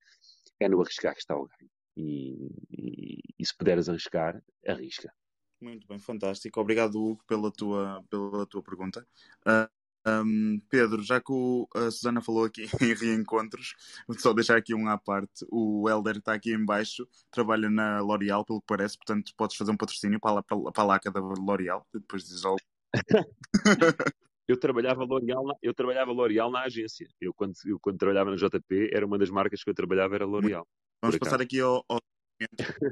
é 0.61 0.69
no 0.69 0.81
arriscar 0.81 1.15
que 1.15 1.21
está 1.21 1.37
o 1.37 1.47
ganho. 1.47 1.71
E, 1.97 2.51
e, 2.71 3.19
e 3.39 3.47
se 3.47 3.57
puderes 3.57 3.89
arriscar, 3.89 4.41
arrisca. 4.67 5.13
Muito 5.61 5.87
bem, 5.89 5.99
fantástico. 5.99 6.61
Obrigado, 6.61 6.95
Hugo, 6.95 7.25
pela 7.27 7.51
tua, 7.51 8.05
pela 8.09 8.47
tua 8.47 8.63
pergunta. 8.63 9.05
Uh, 9.41 9.69
Um, 10.07 10.61
Pedro, 10.71 11.03
já 11.03 11.21
que 11.21 11.33
o, 11.33 11.69
a 11.75 11.91
Susana 11.91 12.23
falou 12.23 12.45
aqui 12.45 12.63
em 12.83 12.95
reencontros, 12.95 13.75
vou 14.07 14.19
só 14.19 14.33
deixar 14.33 14.57
aqui 14.57 14.75
um 14.75 14.89
à 14.89 14.97
parte. 14.97 15.45
O 15.51 15.89
Helder 15.89 16.19
está 16.19 16.35
aqui 16.35 16.53
em 16.53 16.65
baixo, 16.65 17.07
trabalha 17.31 17.69
na 17.69 18.01
L'Oréal, 18.01 18.45
pelo 18.45 18.61
que 18.61 18.67
parece, 18.67 18.97
portanto 18.97 19.33
podes 19.37 19.57
fazer 19.57 19.71
um 19.71 19.77
patrocínio 19.77 20.21
para 20.21 20.41
a, 20.41 20.43
para, 20.43 20.73
para 20.73 20.83
a 20.83 20.87
laca 20.87 21.11
da 21.11 21.21
L'Oréal, 21.21 21.87
depois 21.93 22.25
dizes 22.25 22.45
algo. 22.45 22.61
eu 24.49 24.59
trabalhava 24.59 25.05
L'Oréal 25.05 25.47
na, 25.47 25.55
eu 25.63 25.75
trabalhava 25.75 26.13
L'Oréal 26.13 26.51
na 26.51 26.63
agência. 26.63 27.09
Eu 27.21 27.35
quando, 27.35 27.55
eu 27.67 27.79
quando 27.79 27.99
trabalhava 27.99 28.31
na 28.31 28.37
JP, 28.37 28.91
era 28.93 29.05
uma 29.05 29.19
das 29.19 29.31
marcas 29.31 29.63
que 29.63 29.71
eu 29.71 29.75
trabalhava 29.75 30.15
era 30.15 30.25
L'Oréal. 30.25 30.67
Vamos 31.03 31.19
passar 31.19 31.41
aqui 31.41 31.61
ao, 31.61 31.85
ao 31.89 32.01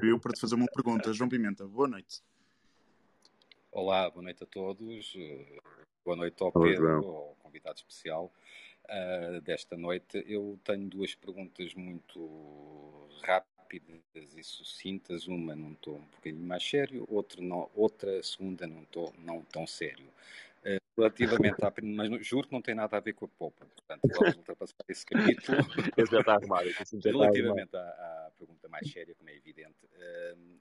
eu 0.03 0.19
para 0.19 0.33
te 0.33 0.41
fazer 0.41 0.55
uma 0.55 0.67
pergunta. 0.67 1.13
João 1.13 1.29
Pimenta, 1.29 1.65
boa 1.65 1.87
noite. 1.87 2.21
Olá, 3.71 4.09
boa 4.09 4.23
noite 4.23 4.43
a 4.43 4.47
todos. 4.47 5.15
Boa 6.07 6.15
noite 6.15 6.41
ao 6.41 6.53
Pedro, 6.53 7.05
ao 7.05 7.35
convidado 7.43 7.79
especial 7.79 8.31
uh, 8.85 9.41
desta 9.41 9.75
noite. 9.75 10.23
Eu 10.25 10.57
tenho 10.63 10.87
duas 10.87 11.13
perguntas 11.13 11.73
muito 11.73 13.09
rápidas 13.23 14.33
e 14.37 14.41
sucintas. 14.41 15.27
Uma 15.27 15.53
não 15.53 15.73
estou 15.73 15.97
um 15.97 16.05
bocadinho 16.15 16.47
mais 16.47 16.63
sério, 16.63 17.05
outra, 17.09 17.41
não, 17.41 17.69
outra 17.75 18.23
segunda 18.23 18.65
não 18.65 18.83
estou 18.83 19.13
não 19.19 19.41
tão 19.51 19.67
sério. 19.67 20.05
Uh, 20.63 20.79
relativamente 20.97 21.65
à 21.65 21.69
primeira, 21.69 22.09
mas 22.09 22.25
juro 22.25 22.47
que 22.47 22.53
não 22.53 22.61
tem 22.61 22.73
nada 22.73 22.95
a 22.95 23.01
ver 23.01 23.11
com 23.11 23.25
a 23.25 23.27
Popa, 23.27 23.65
portanto 23.65 24.01
vamos 24.17 24.35
ultrapassar 24.37 24.85
esse 24.87 25.05
capítulo. 25.05 25.57
Esse 25.97 26.09
já 26.13 26.21
está 26.21 26.35
arrumado. 26.35 26.69
Relativamente 27.03 27.75
à, 27.75 27.81
à, 27.81 28.31
pergunta 28.39 28.69
mais 28.69 28.89
séria, 28.89 29.13
como 29.13 29.29
é 29.29 29.35
evidente, 29.35 29.75
uh, 29.83 30.57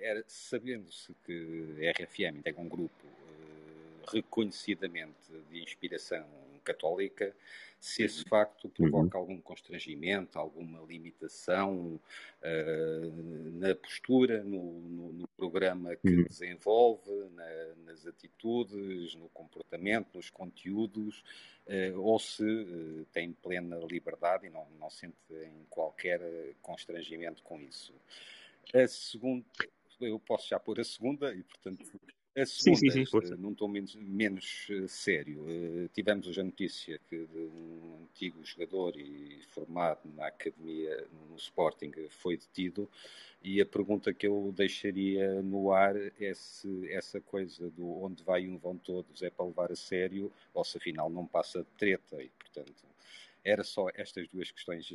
era, 0.00 0.24
sabendo-se 0.26 1.14
que 1.24 1.76
a 1.86 1.92
RFM 1.92 2.42
tem 2.42 2.54
um 2.56 2.68
grupo 2.68 3.19
reconhecidamente 4.08 5.32
de 5.50 5.62
inspiração 5.62 6.26
católica, 6.64 7.34
se 7.80 8.02
esse 8.02 8.22
facto 8.24 8.68
provoca 8.68 9.16
uhum. 9.16 9.22
algum 9.22 9.40
constrangimento, 9.40 10.38
alguma 10.38 10.80
limitação 10.86 11.98
uh, 12.42 13.50
na 13.58 13.74
postura, 13.74 14.44
no, 14.44 14.80
no, 14.80 15.12
no 15.14 15.28
programa 15.28 15.96
que 15.96 16.08
uhum. 16.08 16.24
desenvolve, 16.24 17.10
na, 17.34 17.74
nas 17.86 18.06
atitudes, 18.06 19.14
no 19.14 19.30
comportamento, 19.30 20.08
nos 20.14 20.28
conteúdos, 20.28 21.24
uh, 21.66 21.98
ou 21.98 22.18
se 22.18 22.44
uh, 22.44 23.06
tem 23.12 23.32
plena 23.32 23.78
liberdade 23.78 24.46
e 24.46 24.50
não, 24.50 24.66
não 24.78 24.90
sente 24.90 25.16
em 25.30 25.64
qualquer 25.70 26.20
constrangimento 26.60 27.42
com 27.42 27.58
isso. 27.62 27.94
A 28.74 28.86
segunda, 28.86 29.44
eu 30.02 30.18
posso 30.18 30.48
já 30.48 30.60
pôr 30.60 30.78
a 30.80 30.84
segunda 30.84 31.34
e, 31.34 31.42
portanto, 31.42 31.82
a 32.36 32.46
segunda, 32.46 32.78
sim, 32.78 32.90
sim, 32.90 33.06
sim, 33.06 33.32
eh, 33.32 33.36
num 33.36 33.54
tom 33.54 33.68
menos, 33.68 33.96
menos 33.96 34.68
uh, 34.70 34.86
sério, 34.86 35.42
uh, 35.42 35.88
tivemos 35.88 36.28
hoje 36.28 36.40
a 36.40 36.44
notícia 36.44 37.00
que 37.08 37.26
de 37.26 37.38
um 37.38 38.02
antigo 38.02 38.44
jogador 38.44 38.96
e 38.96 39.40
formado 39.48 40.00
na 40.14 40.28
academia 40.28 41.06
no 41.28 41.36
Sporting 41.36 41.90
foi 42.08 42.36
detido 42.36 42.88
e 43.42 43.60
a 43.60 43.66
pergunta 43.66 44.14
que 44.14 44.26
eu 44.26 44.52
deixaria 44.56 45.42
no 45.42 45.72
ar 45.72 45.96
é 45.96 46.32
se 46.34 46.88
essa 46.92 47.20
coisa 47.20 47.68
do 47.70 48.00
onde 48.02 48.22
vai 48.22 48.46
um 48.46 48.58
vão 48.58 48.76
todos 48.76 49.22
é 49.22 49.30
para 49.30 49.46
levar 49.46 49.72
a 49.72 49.76
sério 49.76 50.32
ou 50.54 50.64
se 50.64 50.78
afinal 50.78 51.10
não 51.10 51.26
passa 51.26 51.60
de 51.60 51.68
treta 51.76 52.22
e 52.22 52.28
portanto 52.38 52.86
era 53.44 53.64
só 53.64 53.88
estas 53.94 54.28
duas 54.28 54.50
questões 54.50 54.86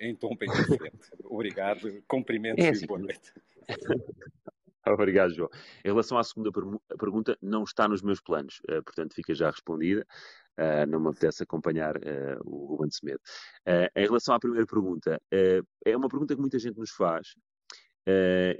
em 0.00 0.14
tom 0.14 0.34
bem 0.36 0.50
diferente. 0.50 1.10
Obrigado, 1.24 2.02
cumprimentos 2.06 2.64
é 2.64 2.70
assim. 2.70 2.84
e 2.84 2.86
boa 2.86 3.00
noite. 3.00 3.32
Obrigado, 4.86 5.34
João. 5.34 5.48
Em 5.84 5.88
relação 5.88 6.18
à 6.18 6.24
segunda 6.24 6.50
pergunta, 6.98 7.36
não 7.40 7.64
está 7.64 7.86
nos 7.86 8.02
meus 8.02 8.20
planos, 8.20 8.60
uh, 8.68 8.82
portanto 8.82 9.14
fica 9.14 9.34
já 9.34 9.50
respondida. 9.50 10.06
Uh, 10.58 10.86
não 10.86 11.00
me 11.00 11.08
apetece 11.08 11.42
acompanhar 11.42 11.96
uh, 11.96 12.40
o 12.44 12.66
Ruben 12.66 12.90
Semedo. 12.90 13.20
em 13.96 14.04
relação 14.04 14.34
à 14.34 14.40
primeira 14.40 14.66
pergunta, 14.66 15.20
é 15.84 15.96
uma 15.96 16.08
pergunta 16.08 16.34
que 16.34 16.40
muita 16.40 16.58
gente 16.58 16.78
nos 16.78 16.90
faz 16.90 17.34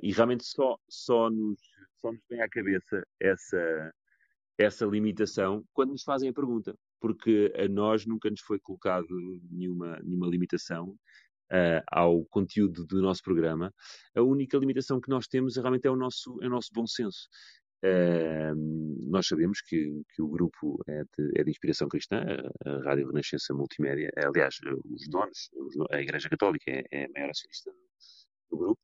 e 0.02 0.12
realmente 0.12 0.44
só, 0.44 0.78
só, 0.88 1.28
nos, 1.28 1.60
só 2.00 2.12
nos 2.12 2.22
vem 2.30 2.40
à 2.40 2.48
cabeça 2.48 3.04
essa, 3.20 3.92
essa 4.56 4.86
limitação 4.86 5.64
quando 5.74 5.90
nos 5.90 6.02
fazem 6.02 6.30
a 6.30 6.32
pergunta, 6.32 6.74
porque 7.00 7.52
a 7.56 7.68
nós 7.68 8.06
nunca 8.06 8.30
nos 8.30 8.40
foi 8.40 8.58
colocado 8.60 9.08
nenhuma, 9.50 9.98
nenhuma 10.02 10.28
limitação 10.28 10.96
uh, 11.52 11.82
ao 11.90 12.24
conteúdo 12.26 12.86
do 12.86 13.02
nosso 13.02 13.22
programa, 13.22 13.72
a 14.16 14.22
única 14.22 14.56
limitação 14.56 15.00
que 15.00 15.10
nós 15.10 15.26
temos 15.26 15.56
realmente 15.56 15.86
é 15.86 15.90
o 15.90 15.96
nosso, 15.96 16.38
é 16.42 16.46
o 16.46 16.50
nosso 16.50 16.70
bom 16.72 16.86
senso. 16.86 17.28
Uh, 17.84 18.54
nós 19.10 19.26
sabemos 19.26 19.60
que, 19.60 20.02
que 20.14 20.22
o 20.22 20.28
grupo 20.28 20.80
é 20.88 21.02
de, 21.02 21.40
é 21.40 21.44
de, 21.44 21.50
inspiração 21.50 21.88
cristã, 21.88 22.22
a 22.64 22.78
Rádio 22.84 23.08
Renascença 23.08 23.52
Multimédia, 23.52 24.10
é, 24.16 24.24
aliás, 24.24 24.56
os 24.84 25.08
donos, 25.08 25.50
a 25.90 26.00
Igreja 26.00 26.28
Católica 26.28 26.70
é, 26.70 26.84
é 26.92 27.04
a 27.06 27.08
maior 27.10 27.30
acionista 27.30 27.72
do 28.50 28.56
grupo, 28.56 28.80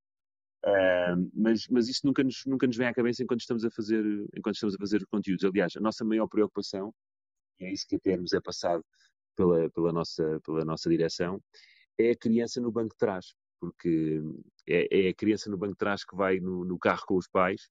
uh, 0.67 1.31
mas, 1.33 1.69
mas 1.69 1.89
isso 1.89 2.01
nunca 2.05 2.25
nos, 2.25 2.43
nunca 2.45 2.67
nos 2.67 2.77
vem 2.77 2.89
à 2.89 2.95
cabeça 2.95 3.23
enquanto 3.23 3.41
estamos 3.41 3.65
a 3.65 3.71
fazer, 3.71 4.05
enquanto 4.37 4.55
estamos 4.57 4.75
a 4.75 4.79
fazer 4.79 5.07
conteúdos. 5.07 5.45
Aliás, 5.45 5.77
a 5.77 5.81
nossa 5.81 6.05
maior 6.05 6.27
preocupação, 6.27 6.93
e 7.61 7.67
é 7.67 7.73
isso 7.73 7.87
que 7.89 7.97
até 7.97 8.17
nos 8.17 8.33
é 8.33 8.41
passado 8.41 8.85
pela, 9.37 9.71
pela, 9.71 9.93
nossa, 9.93 10.41
pela 10.45 10.65
nossa 10.65 10.91
direção, 10.91 11.41
é 11.99 12.11
a 12.11 12.17
criança 12.17 12.61
no 12.61 12.71
banco 12.71 12.91
de 12.91 12.99
trás, 12.99 13.35
porque 13.61 14.21
é, 14.67 15.07
é 15.07 15.09
a 15.11 15.15
criança 15.15 15.51
no 15.51 15.59
banco 15.59 15.73
de 15.73 15.79
trás 15.79 16.05
que 16.05 16.17
vai 16.17 16.39
no, 16.39 16.65
no, 16.65 16.79
carro 16.79 17.05
com 17.07 17.17
os 17.17 17.29
pais 17.29 17.69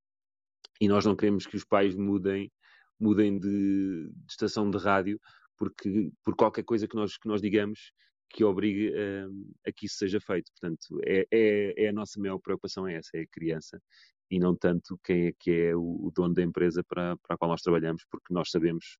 e 0.81 0.87
nós 0.87 1.05
não 1.05 1.15
queremos 1.15 1.45
que 1.47 1.55
os 1.55 1.63
pais 1.63 1.95
mudem, 1.95 2.51
mudem 2.99 3.39
de, 3.39 4.09
de 4.09 4.31
estação 4.31 4.69
de 4.69 4.77
rádio 4.77 5.19
porque 5.57 6.11
por 6.23 6.35
qualquer 6.35 6.63
coisa 6.63 6.87
que 6.87 6.95
nós, 6.95 7.17
que 7.17 7.27
nós 7.27 7.41
digamos 7.41 7.91
que 8.29 8.43
obrigue 8.43 8.93
a, 8.93 9.69
a 9.69 9.71
que 9.71 9.85
isso 9.85 9.97
seja 9.97 10.19
feito. 10.19 10.51
Portanto, 10.51 10.99
é, 11.05 11.25
é, 11.31 11.85
é, 11.85 11.89
a 11.89 11.93
nossa 11.93 12.19
maior 12.19 12.37
preocupação 12.39 12.87
é 12.87 12.95
essa, 12.95 13.11
é 13.15 13.21
a 13.21 13.27
criança 13.27 13.81
e 14.29 14.39
não 14.39 14.55
tanto 14.55 14.99
quem 15.03 15.27
é 15.27 15.33
que 15.37 15.51
é 15.51 15.75
o, 15.75 16.07
o 16.07 16.11
dono 16.13 16.33
da 16.33 16.43
empresa 16.43 16.83
para, 16.83 17.15
para 17.17 17.35
a 17.35 17.37
qual 17.37 17.49
nós 17.49 17.61
trabalhamos, 17.61 18.05
porque 18.11 18.33
nós 18.33 18.51
sabemos 18.51 18.97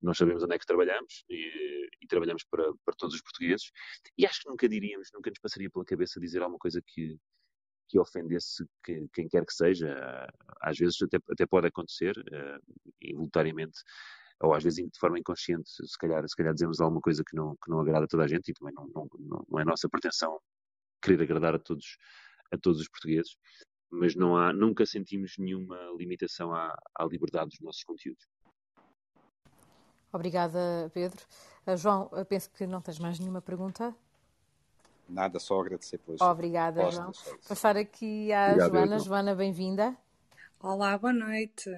nós 0.00 0.16
sabemos 0.16 0.42
onde 0.42 0.54
é 0.54 0.58
que 0.58 0.66
trabalhamos 0.66 1.24
e, 1.28 1.88
e, 2.02 2.06
trabalhamos 2.06 2.44
para, 2.44 2.72
para 2.84 2.94
todos 2.96 3.14
os 3.14 3.22
portugueses. 3.22 3.70
E 4.16 4.26
acho 4.26 4.42
que 4.42 4.48
nunca 4.48 4.68
diríamos, 4.68 5.08
nunca 5.12 5.30
nos 5.30 5.38
passaria 5.40 5.70
pela 5.70 5.84
cabeça 5.84 6.20
dizer 6.20 6.42
alguma 6.42 6.58
coisa 6.58 6.80
que, 6.86 7.18
que 7.88 7.98
ofendesse 7.98 8.64
que, 8.84 9.08
quem 9.12 9.28
quer 9.28 9.44
que 9.44 9.52
seja. 9.52 10.28
Às 10.60 10.78
vezes 10.78 11.00
até, 11.02 11.18
até 11.30 11.46
pode 11.46 11.66
acontecer, 11.66 12.16
uh, 12.18 12.74
involuntariamente, 13.02 13.78
ou 14.40 14.54
às 14.54 14.62
vezes 14.62 14.84
de 14.84 14.98
forma 14.98 15.18
inconsciente, 15.18 15.68
se 15.68 15.98
calhar, 15.98 16.26
se 16.28 16.36
calhar 16.36 16.54
dizemos 16.54 16.80
alguma 16.80 17.00
coisa 17.00 17.24
que 17.26 17.36
não, 17.36 17.56
que 17.56 17.70
não 17.70 17.80
agrada 17.80 18.04
a 18.04 18.08
toda 18.08 18.24
a 18.24 18.28
gente 18.28 18.50
e 18.50 18.54
também 18.54 18.74
não, 18.74 18.86
não, 18.94 19.08
não 19.48 19.60
é 19.60 19.64
nossa 19.64 19.88
pretensão 19.88 20.38
querer 21.02 21.22
agradar 21.22 21.54
a 21.54 21.58
todos, 21.58 21.96
a 22.52 22.58
todos 22.58 22.80
os 22.80 22.88
portugueses. 22.88 23.36
Mas 23.90 24.14
não 24.14 24.36
há, 24.36 24.52
nunca 24.52 24.84
sentimos 24.84 25.34
nenhuma 25.38 25.78
limitação 25.96 26.52
à, 26.52 26.76
à 26.94 27.04
liberdade 27.06 27.48
dos 27.50 27.60
nossos 27.60 27.82
conteúdos. 27.82 28.22
Obrigada, 30.12 30.90
Pedro. 30.92 31.20
Uh, 31.66 31.76
João, 31.76 32.10
penso 32.28 32.50
que 32.50 32.66
não 32.66 32.80
tens 32.80 32.98
mais 32.98 33.18
nenhuma 33.18 33.42
pergunta. 33.42 33.94
Nada, 35.08 35.38
só 35.38 35.60
agradecer 35.60 35.98
pelas 35.98 36.20
Obrigada, 36.20 36.90
João. 36.90 37.12
Passar 37.48 37.76
aqui 37.76 38.32
à 38.32 38.48
Obrigado, 38.48 38.70
Joana. 38.70 38.86
Pedro. 38.88 39.04
Joana, 39.04 39.34
bem-vinda. 39.34 39.96
Olá, 40.60 40.98
boa 40.98 41.12
noite. 41.12 41.70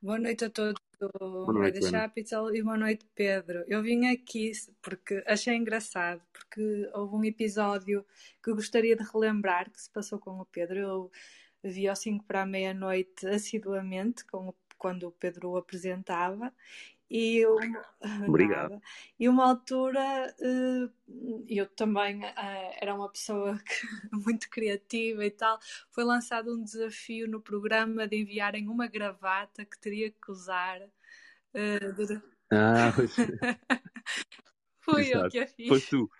Boa 0.00 0.18
noite 0.18 0.44
a 0.44 0.50
todos 0.50 0.80
do 1.00 1.52
Media 1.52 1.90
Capital 1.90 2.54
e 2.54 2.62
boa 2.62 2.76
noite, 2.76 3.04
Pedro. 3.14 3.64
Eu 3.66 3.82
vim 3.82 4.06
aqui 4.06 4.52
porque 4.80 5.22
achei 5.26 5.56
engraçado, 5.56 6.22
porque 6.32 6.88
houve 6.94 7.16
um 7.16 7.24
episódio 7.24 8.06
que 8.42 8.50
eu 8.50 8.54
gostaria 8.54 8.94
de 8.94 9.02
relembrar 9.02 9.70
que 9.70 9.80
se 9.80 9.90
passou 9.90 10.18
com 10.18 10.40
o 10.40 10.46
Pedro. 10.46 10.78
Eu 10.78 11.10
vi 11.62 11.88
ao 11.88 11.96
5 11.96 12.24
para 12.24 12.42
a 12.42 12.46
meia-noite 12.46 13.26
assiduamente, 13.26 14.24
com, 14.26 14.54
quando 14.78 15.08
o 15.08 15.12
Pedro 15.12 15.50
o 15.50 15.56
apresentava, 15.56 16.52
e 17.12 17.36
eu, 17.36 17.58
Obrigado. 18.26 18.80
E 19.20 19.28
uma 19.28 19.46
altura 19.46 20.34
eh, 20.40 20.88
eu 21.46 21.66
também 21.66 22.24
eh, 22.24 22.78
era 22.80 22.94
uma 22.94 23.10
pessoa 23.10 23.58
que, 23.62 24.16
muito 24.16 24.48
criativa 24.48 25.22
e 25.24 25.30
tal. 25.30 25.58
Foi 25.90 26.04
lançado 26.04 26.56
um 26.56 26.64
desafio 26.64 27.28
no 27.28 27.40
programa 27.40 28.08
de 28.08 28.16
enviarem 28.16 28.66
uma 28.66 28.86
gravata 28.86 29.64
que 29.64 29.78
teria 29.78 30.10
que 30.10 30.30
usar. 30.30 30.80
Durante... 31.94 32.24
Ah, 32.50 32.92
Exato. 35.00 35.24
eu 35.24 35.30
que 35.30 35.38
a 35.38 35.46
fiz. 35.46 35.68
Foi 35.68 35.80
tu. 35.82 36.10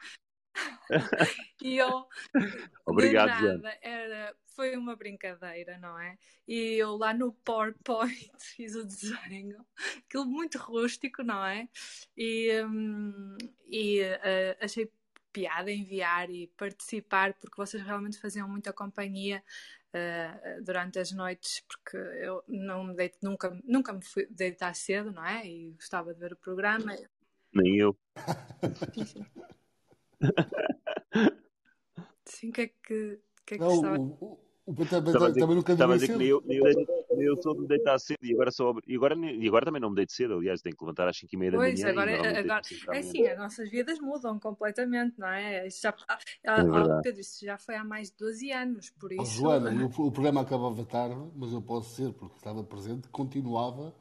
E 1.62 1.76
eu, 1.78 2.06
Obrigado, 2.86 3.28
nada, 3.28 3.78
era, 3.82 4.34
foi 4.54 4.76
uma 4.76 4.94
brincadeira, 4.96 5.78
não 5.78 5.98
é? 5.98 6.18
E 6.46 6.74
eu 6.74 6.96
lá 6.96 7.14
no 7.14 7.32
PowerPoint 7.32 8.30
fiz 8.38 8.74
o 8.74 8.84
desenho, 8.84 9.64
aquilo 9.98 10.26
muito 10.26 10.58
rústico, 10.58 11.22
não 11.22 11.44
é? 11.44 11.68
E, 12.16 12.62
um, 12.64 13.36
e 13.66 14.02
uh, 14.02 14.56
achei 14.60 14.90
piada 15.32 15.70
enviar 15.70 16.30
e 16.30 16.48
participar, 16.58 17.32
porque 17.34 17.56
vocês 17.56 17.82
realmente 17.82 18.20
faziam 18.20 18.46
muita 18.46 18.72
companhia 18.72 19.42
uh, 19.94 20.62
durante 20.62 20.98
as 20.98 21.10
noites, 21.12 21.62
porque 21.66 21.96
eu 21.96 22.44
não 22.46 22.84
me 22.84 22.94
deito, 22.94 23.18
nunca, 23.22 23.58
nunca 23.64 23.92
me 23.92 24.04
fui 24.04 24.26
deitar 24.30 24.74
cedo, 24.74 25.10
não 25.10 25.24
é? 25.24 25.46
E 25.46 25.72
gostava 25.72 26.12
de 26.12 26.20
ver 26.20 26.34
o 26.34 26.36
programa. 26.36 26.94
Nem 27.54 27.76
eu. 27.78 27.96
Sim, 32.24 32.50
o 32.50 32.52
que 32.52 32.60
é 32.62 32.66
que, 32.68 33.18
que, 33.46 33.54
é 33.54 33.58
que 33.58 33.58
Não, 33.58 33.74
estava... 33.74 33.98
o, 33.98 34.02
o, 34.20 34.38
o, 34.66 34.74
também, 34.86 35.12
Estava 35.12 35.32
também 35.32 35.56
nunca 35.56 35.72
estava 35.72 35.92
a 35.92 35.96
dizer 35.96 36.06
que 36.06 36.12
cedo. 36.12 36.18
nem 36.20 36.28
eu, 36.28 36.42
nem 36.44 36.58
eu, 36.58 36.64
nem 37.16 37.26
eu 37.26 37.42
sou 37.42 37.54
de 37.54 37.60
me 37.60 37.66
deitar 37.66 37.98
cedo 37.98 38.18
e 38.22 38.32
agora, 38.32 38.50
só, 38.50 38.72
e, 38.86 38.94
agora, 38.94 39.16
e 39.16 39.48
agora 39.48 39.64
também 39.64 39.80
não 39.80 39.90
me 39.90 39.96
deito 39.96 40.12
cedo, 40.12 40.34
aliás, 40.34 40.62
tenho 40.62 40.76
que 40.76 40.84
levantar 40.84 41.08
às 41.08 41.16
5 41.16 41.34
e 41.34 41.36
meia 41.36 41.50
da 41.52 41.58
Pois, 41.58 41.80
manhã 41.80 41.90
agora, 41.90 42.12
agora 42.40 42.62
à 42.88 42.94
é 42.94 42.98
assim, 42.98 43.26
as 43.26 43.38
nossas 43.38 43.70
vidas 43.70 43.98
mudam 43.98 44.38
completamente, 44.38 45.18
não 45.18 45.28
é? 45.28 45.66
Isso 45.66 45.82
já, 45.82 45.94
ah, 46.08 46.18
É 46.44 46.60
ah. 46.60 47.00
Pedro, 47.02 47.20
isso 47.20 47.44
já 47.44 47.58
foi 47.58 47.74
há 47.74 47.84
mais 47.84 48.10
de 48.10 48.16
12 48.16 48.52
anos, 48.52 48.90
por 48.90 49.12
Oh, 49.12 49.22
isso. 49.22 49.32
Joana, 49.32 49.70
eu- 49.70 49.86
o 49.86 50.12
programa 50.12 50.40
acabava 50.42 50.84
tarde, 50.84 51.20
mas 51.36 51.52
eu 51.52 51.60
posso 51.60 51.94
ser, 51.96 52.12
porque 52.12 52.36
estava 52.36 52.62
presente, 52.62 53.08
continuava 53.08 53.94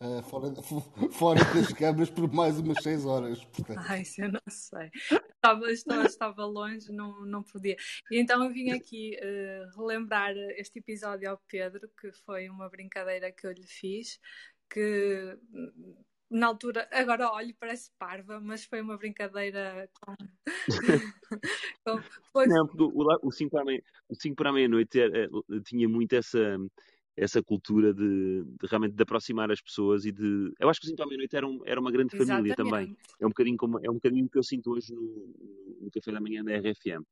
eh, 0.00 0.22
fora, 0.22 0.52
fora 1.12 1.44
das 1.44 1.72
câmaras 1.72 2.10
por 2.10 2.32
mais 2.32 2.58
umas 2.58 2.82
6 2.82 3.04
horas. 3.04 3.44
Portanto, 3.44 3.80
Ai, 3.88 4.02
isso 4.02 4.20
eu 4.22 4.32
não 4.32 4.40
sei. 4.48 4.90
Estava, 5.38 5.70
estava, 5.70 6.06
estava 6.06 6.44
longe, 6.44 6.90
não, 6.90 7.24
não 7.24 7.44
podia. 7.44 7.76
E 8.10 8.18
então 8.18 8.42
eu 8.42 8.50
vim 8.50 8.70
aqui 8.72 9.16
eh, 9.20 9.64
relembrar 9.76 10.36
este 10.56 10.80
episódio 10.80 11.30
ao 11.30 11.38
Pedro, 11.46 11.88
que 12.00 12.10
foi 12.10 12.48
uma 12.48 12.68
brincadeira 12.68 13.30
que 13.30 13.46
eu 13.46 13.52
lhe 13.52 13.66
fiz, 13.66 14.18
que 14.68 15.38
na 16.28 16.48
altura, 16.48 16.88
agora 16.90 17.30
olho, 17.32 17.54
parece 17.58 17.90
parva, 17.98 18.40
mas 18.40 18.64
foi 18.64 18.80
uma 18.80 18.98
brincadeira 18.98 19.88
com. 20.00 20.14
com- 21.86 22.02
foi, 22.32 22.46
Não, 22.48 22.66
porque 22.66 22.82
o 23.22 23.30
5 23.30 23.50
para 23.50 23.62
a 23.62 23.64
meia- 23.64 23.82
meia-noite 24.52 25.00
era- 25.00 25.24
eh, 25.24 25.60
tinha 25.64 25.88
muito 25.88 26.14
essa, 26.14 26.58
essa 27.20 27.42
cultura 27.42 27.92
de, 27.92 28.44
de 28.44 28.66
realmente 28.68 28.94
de 28.94 29.02
aproximar 29.02 29.50
as 29.50 29.60
pessoas 29.60 30.04
e 30.04 30.12
de. 30.12 30.52
Eu 30.60 30.68
acho 30.68 30.80
que 30.80 30.86
o 30.86 30.88
5 30.88 30.96
para 30.96 31.04
a 31.06 31.08
meia-noite 31.08 31.36
era, 31.36 31.46
um- 31.46 31.60
era 31.64 31.80
uma 31.80 31.90
grande 31.90 32.16
família 32.16 32.54
também. 32.56 32.96
É 33.20 33.26
um 33.26 33.30
bocadinho 33.30 33.56
como, 33.56 33.78
é 33.84 33.90
um 33.90 33.94
bocadinho 33.94 34.28
que 34.28 34.38
eu 34.38 34.42
sinto 34.42 34.70
hoje 34.70 34.94
no, 34.94 35.34
no 35.80 35.90
café 35.90 36.12
da 36.12 36.20
manhã 36.20 36.44
da 36.44 36.52
RFM. 36.52 37.04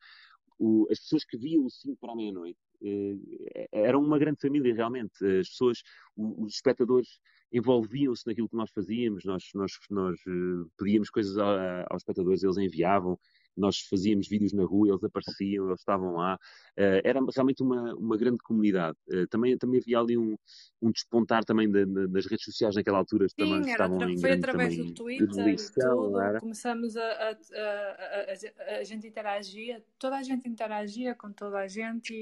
O- 0.59 0.87
as 0.91 1.01
pessoas 1.01 1.25
que 1.25 1.37
viam 1.37 1.65
o 1.65 1.71
5 1.71 1.99
para 2.01 2.13
a 2.13 2.17
meia-noite 2.17 2.59
eh, 2.83 3.69
eram 3.73 4.01
uma 4.03 4.19
grande 4.19 4.41
família 4.41 4.73
realmente. 4.75 5.13
As 5.41 5.49
pessoas, 5.49 5.83
o- 6.17 6.45
os 6.45 6.55
espectadores 6.55 7.19
envolviam-se 7.53 8.27
naquilo 8.27 8.49
que 8.49 8.57
nós 8.57 8.71
fazíamos, 8.71 9.25
nós, 9.25 9.45
nós, 9.55 9.73
nós 9.91 10.19
eh, 10.27 10.69
pedíamos 10.79 11.11
coisas 11.11 11.37
a- 11.37 11.87
aos 11.91 12.03
espectadores, 12.03 12.43
eles 12.43 12.57
enviavam, 12.59 13.19
nós 13.57 13.79
fazíamos 13.81 14.29
vídeos 14.29 14.53
na 14.53 14.65
rua, 14.65 14.89
eles 14.89 15.03
apareciam, 15.05 15.67
eles 15.69 15.81
estavam 15.81 16.15
lá. 16.17 16.39
Eh, 16.77 17.03
era 17.05 17.21
realmente 17.35 17.63
uma, 17.63 17.95
uma 17.95 18.17
grande 18.17 18.39
comunidade. 18.39 18.97
Eh, 19.11 19.27
também, 19.29 19.57
também 19.57 19.81
havia 19.81 19.99
ali 19.99 20.17
um, 20.19 20.37
um 20.83 20.91
despontar 20.91 21.45
também 21.45 21.71
da- 21.71 21.85
da- 21.85 22.07
das 22.07 22.27
redes 22.27 22.45
sociais 22.45 22.75
naquela 22.75 22.99
altura, 22.99 23.27
também 23.37 23.61
Sim, 23.61 23.71
era 23.71 23.85
estavam 23.85 23.99
foi 23.99 24.15
grande 24.21 24.41
através 24.41 24.77
também 24.77 24.87
do 24.87 24.95
Twitter 24.95 25.49
e 25.49 25.57
tudo. 25.57 26.21
era? 26.21 26.41
Começamos 26.41 26.97
a, 26.97 27.03
a, 27.03 27.31
a, 27.31 28.75
a, 28.75 28.79
a 28.81 28.85
gente 28.85 29.07
interagia, 29.07 29.83
toda 29.99 30.17
a 30.17 30.23
gente 30.23 30.49
interagia 30.49 31.15
com 31.15 31.33
toda 31.33 31.59
a 31.59 31.69
gente 31.69 32.13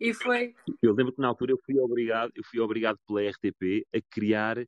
e, 0.00 0.08
e 0.08 0.14
foi. 0.14 0.54
Eu 0.82 0.92
lembro 0.94 1.12
que 1.12 1.20
na 1.20 1.28
altura 1.28 1.52
eu 1.52 1.58
fui 1.64 1.78
obrigado, 1.78 2.32
eu 2.34 2.44
fui 2.44 2.60
obrigado 2.60 2.98
pela 3.06 3.22
RTP 3.22 3.86
a 3.94 3.98
criar 4.10 4.58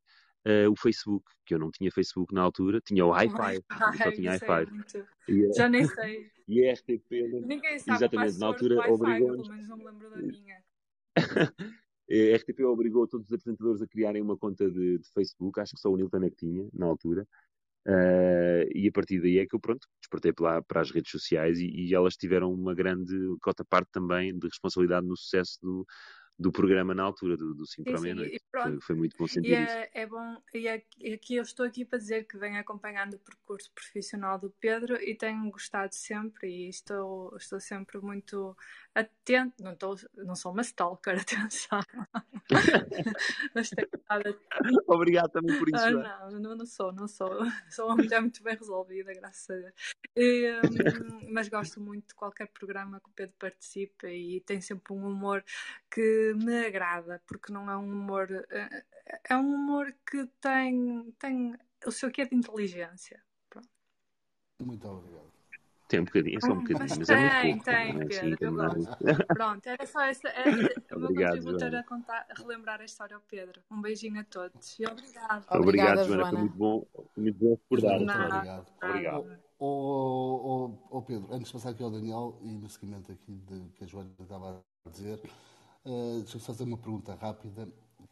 eh, 0.44 0.68
o 0.68 0.76
Facebook, 0.76 1.24
que 1.44 1.54
eu 1.54 1.58
não 1.58 1.70
tinha 1.70 1.90
Facebook 1.90 2.34
na 2.34 2.42
altura, 2.42 2.80
tinha 2.80 3.04
o 3.04 3.12
Hi-Fi, 3.12 3.56
eu 3.56 3.62
só 3.96 4.12
tinha 4.12 4.30
é 4.30 4.34
Hi-Fi. 4.34 4.66
eh, 5.28 5.52
Já 5.54 5.68
nem 5.68 5.84
sei. 5.86 6.30
e 6.48 6.64
a 6.66 6.72
RTP, 6.72 7.10
Ninguém 7.46 7.78
sabe 7.78 7.96
exatamente, 7.96 8.38
na 8.38 8.46
altura 8.46 8.90
obrigou-nos, 8.90 9.48
pelo 9.48 9.54
menos 9.54 9.68
não 9.68 9.76
me 9.76 9.84
lembro 9.84 10.10
da 10.10 10.16
minha. 10.40 10.64
a 12.10 12.36
RTP 12.36 12.60
obrigou 12.64 13.06
todos 13.06 13.26
os 13.28 13.32
apresentadores 13.32 13.82
a 13.82 13.86
criarem 13.86 14.22
uma 14.22 14.36
conta 14.36 14.70
de, 14.70 14.98
de 14.98 15.08
Facebook, 15.12 15.60
acho 15.60 15.74
que 15.74 15.80
só 15.80 15.90
o 15.90 15.96
Nilton 15.96 16.24
é 16.24 16.30
que 16.30 16.36
tinha, 16.36 16.68
na 16.72 16.86
altura, 16.86 17.26
Eh, 17.86 18.68
e 18.74 18.88
a 18.88 18.92
partir 18.92 19.20
daí 19.22 19.38
é 19.38 19.46
que 19.46 19.54
eu, 19.56 19.60
pronto, 19.60 19.88
despertei 20.02 20.32
para, 20.34 20.62
para 20.62 20.82
as 20.82 20.90
redes 20.90 21.10
sociais 21.10 21.58
e, 21.58 21.66
e 21.66 21.94
elas 21.94 22.14
tiveram 22.14 22.52
uma 22.52 22.74
grande 22.74 23.14
cota 23.40 23.64
parte 23.64 23.88
também 23.90 24.38
de 24.38 24.46
responsabilidade 24.46 25.06
no 25.06 25.16
sucesso 25.16 25.58
do, 25.62 25.86
do 26.40 26.50
programa 26.50 26.94
na 26.94 27.02
altura, 27.02 27.36
do, 27.36 27.54
do 27.54 27.66
5 27.66 27.82
Sim, 27.86 27.92
para 27.92 27.98
a 27.98 28.02
meia-noite. 28.02 28.40
Foi, 28.50 28.80
foi 28.80 28.96
muito 28.96 29.14
bom 29.16 29.26
E 29.26 29.28
sentir 29.28 29.62
isso. 29.62 29.72
é, 29.76 29.90
é 29.92 30.06
bom, 30.06 30.42
e 30.54 30.66
é- 30.66 30.82
e 30.98 31.12
aqui 31.12 31.36
eu 31.36 31.42
estou 31.42 31.66
aqui 31.66 31.84
para 31.84 31.98
dizer 31.98 32.24
que 32.24 32.38
venho 32.38 32.58
acompanhando 32.58 33.14
o 33.14 33.18
percurso 33.18 33.70
profissional 33.74 34.38
do 34.38 34.48
Pedro 34.58 34.96
e 34.96 35.14
tenho 35.14 35.50
gostado 35.50 35.94
sempre 35.94 36.48
e 36.48 36.68
estou, 36.70 37.36
estou 37.36 37.60
sempre 37.60 37.98
muito 38.00 38.56
atento, 38.94 39.62
não, 39.62 39.72
estou, 39.72 39.96
não 40.16 40.34
sou 40.34 40.52
uma 40.52 40.62
stalker, 40.62 41.14
atenção, 41.20 41.80
mas 43.54 43.68
tenho 43.70 43.88
estado. 43.94 44.40
Obrigado 44.86 45.30
também 45.30 45.56
por 45.58 45.68
isso. 45.68 45.84
Ah, 45.84 46.28
não, 46.30 46.40
não, 46.40 46.56
não 46.56 46.66
sou, 46.66 46.92
não 46.92 47.06
sou. 47.06 47.30
Sou 47.70 47.86
uma 47.86 47.96
mulher 47.96 48.20
muito 48.20 48.42
bem 48.42 48.56
resolvida, 48.56 49.12
graças 49.14 49.50
a 49.50 49.54
Deus. 49.54 49.74
E, 50.16 50.50
hum, 50.64 51.28
mas 51.30 51.48
gosto 51.48 51.80
muito 51.80 52.08
de 52.08 52.14
qualquer 52.14 52.48
programa 52.48 53.00
que 53.00 53.08
o 53.08 53.12
Pedro 53.12 53.34
participe 53.38 54.08
e 54.08 54.40
tem 54.40 54.60
sempre 54.60 54.92
um 54.92 55.06
humor 55.06 55.44
que 55.90 56.29
me 56.34 56.66
agrada, 56.66 57.22
porque 57.26 57.52
não 57.52 57.70
é 57.70 57.76
um 57.76 57.84
humor. 57.90 58.28
eh, 58.50 58.84
É 59.28 59.36
um 59.36 59.54
humor 59.54 59.92
que 60.08 60.26
tem, 60.40 61.10
tem 61.18 61.56
o 61.86 61.90
seu 61.90 62.10
quê 62.10 62.26
de 62.26 62.34
inteligência. 62.36 63.20
Pronto. 63.48 63.68
muito 64.62 64.86
obrigado. 64.88 65.30
Tem 65.88 65.98
um 65.98 66.04
bocadinho, 66.04 66.36
é 66.36 66.40
só 66.40 66.52
um 66.52 66.54
Mas 66.54 66.62
bocadinho, 66.68 66.98
mas 67.00 67.10
é 67.10 67.16
muito 67.16 67.32
tem, 67.34 67.50
pouco. 67.50 67.64
tem, 67.64 67.74
é? 67.74 67.92
Sim, 67.92 68.06
Pedro, 68.06 68.36
tem 68.38 68.48
eu 68.48 68.52
mais 68.52 68.74
gosto. 68.74 69.04
muito. 69.04 69.26
Pronto, 69.34 69.66
era 69.66 69.86
só 69.86 70.00
essa. 70.02 70.28
Era, 70.28 70.50
o 70.50 70.54
meu 70.54 71.08
Obrigado, 71.08 71.30
contributo 71.34 71.64
era 71.64 71.70
Joana. 71.70 71.82
contar, 71.88 72.26
relembrar 72.38 72.80
a 72.80 72.84
história 72.84 73.16
ao 73.16 73.22
Pedro. 73.22 73.60
Um 73.68 73.80
beijinho 73.82 74.20
a 74.20 74.24
todos 74.24 74.78
e 74.78 74.86
obrigado. 74.86 75.44
Obrigado, 75.50 75.60
Obrigada, 75.60 76.04
Joana. 76.04 76.22
Foi 76.22 76.30
Joana. 76.30 76.38
muito 76.38 76.56
bom, 76.56 76.86
foi 76.94 77.22
muito 77.24 77.38
bom 77.40 77.58
Nada. 78.06 78.36
obrigado. 78.36 78.66
Obrigado. 78.80 79.38
Ó- 79.58 80.68
ó- 80.68 80.96
ó 80.98 81.00
Pedro, 81.00 81.34
antes 81.34 81.48
de 81.48 81.52
passar 81.54 81.70
aqui 81.70 81.82
ao 81.82 81.90
Daniel 81.90 82.38
e 82.42 82.52
no 82.56 82.68
seguimento 82.70 83.10
aqui 83.10 83.32
de 83.34 83.68
que 83.70 83.82
a 83.82 83.86
Joana 83.88 84.10
estava 84.20 84.62
a 84.86 84.90
dizer, 84.90 85.20
eh, 85.84 86.18
deixa-me 86.18 86.44
fazer 86.44 86.64
uma 86.64 86.78
pergunta 86.78 87.14
rápida 87.14 87.68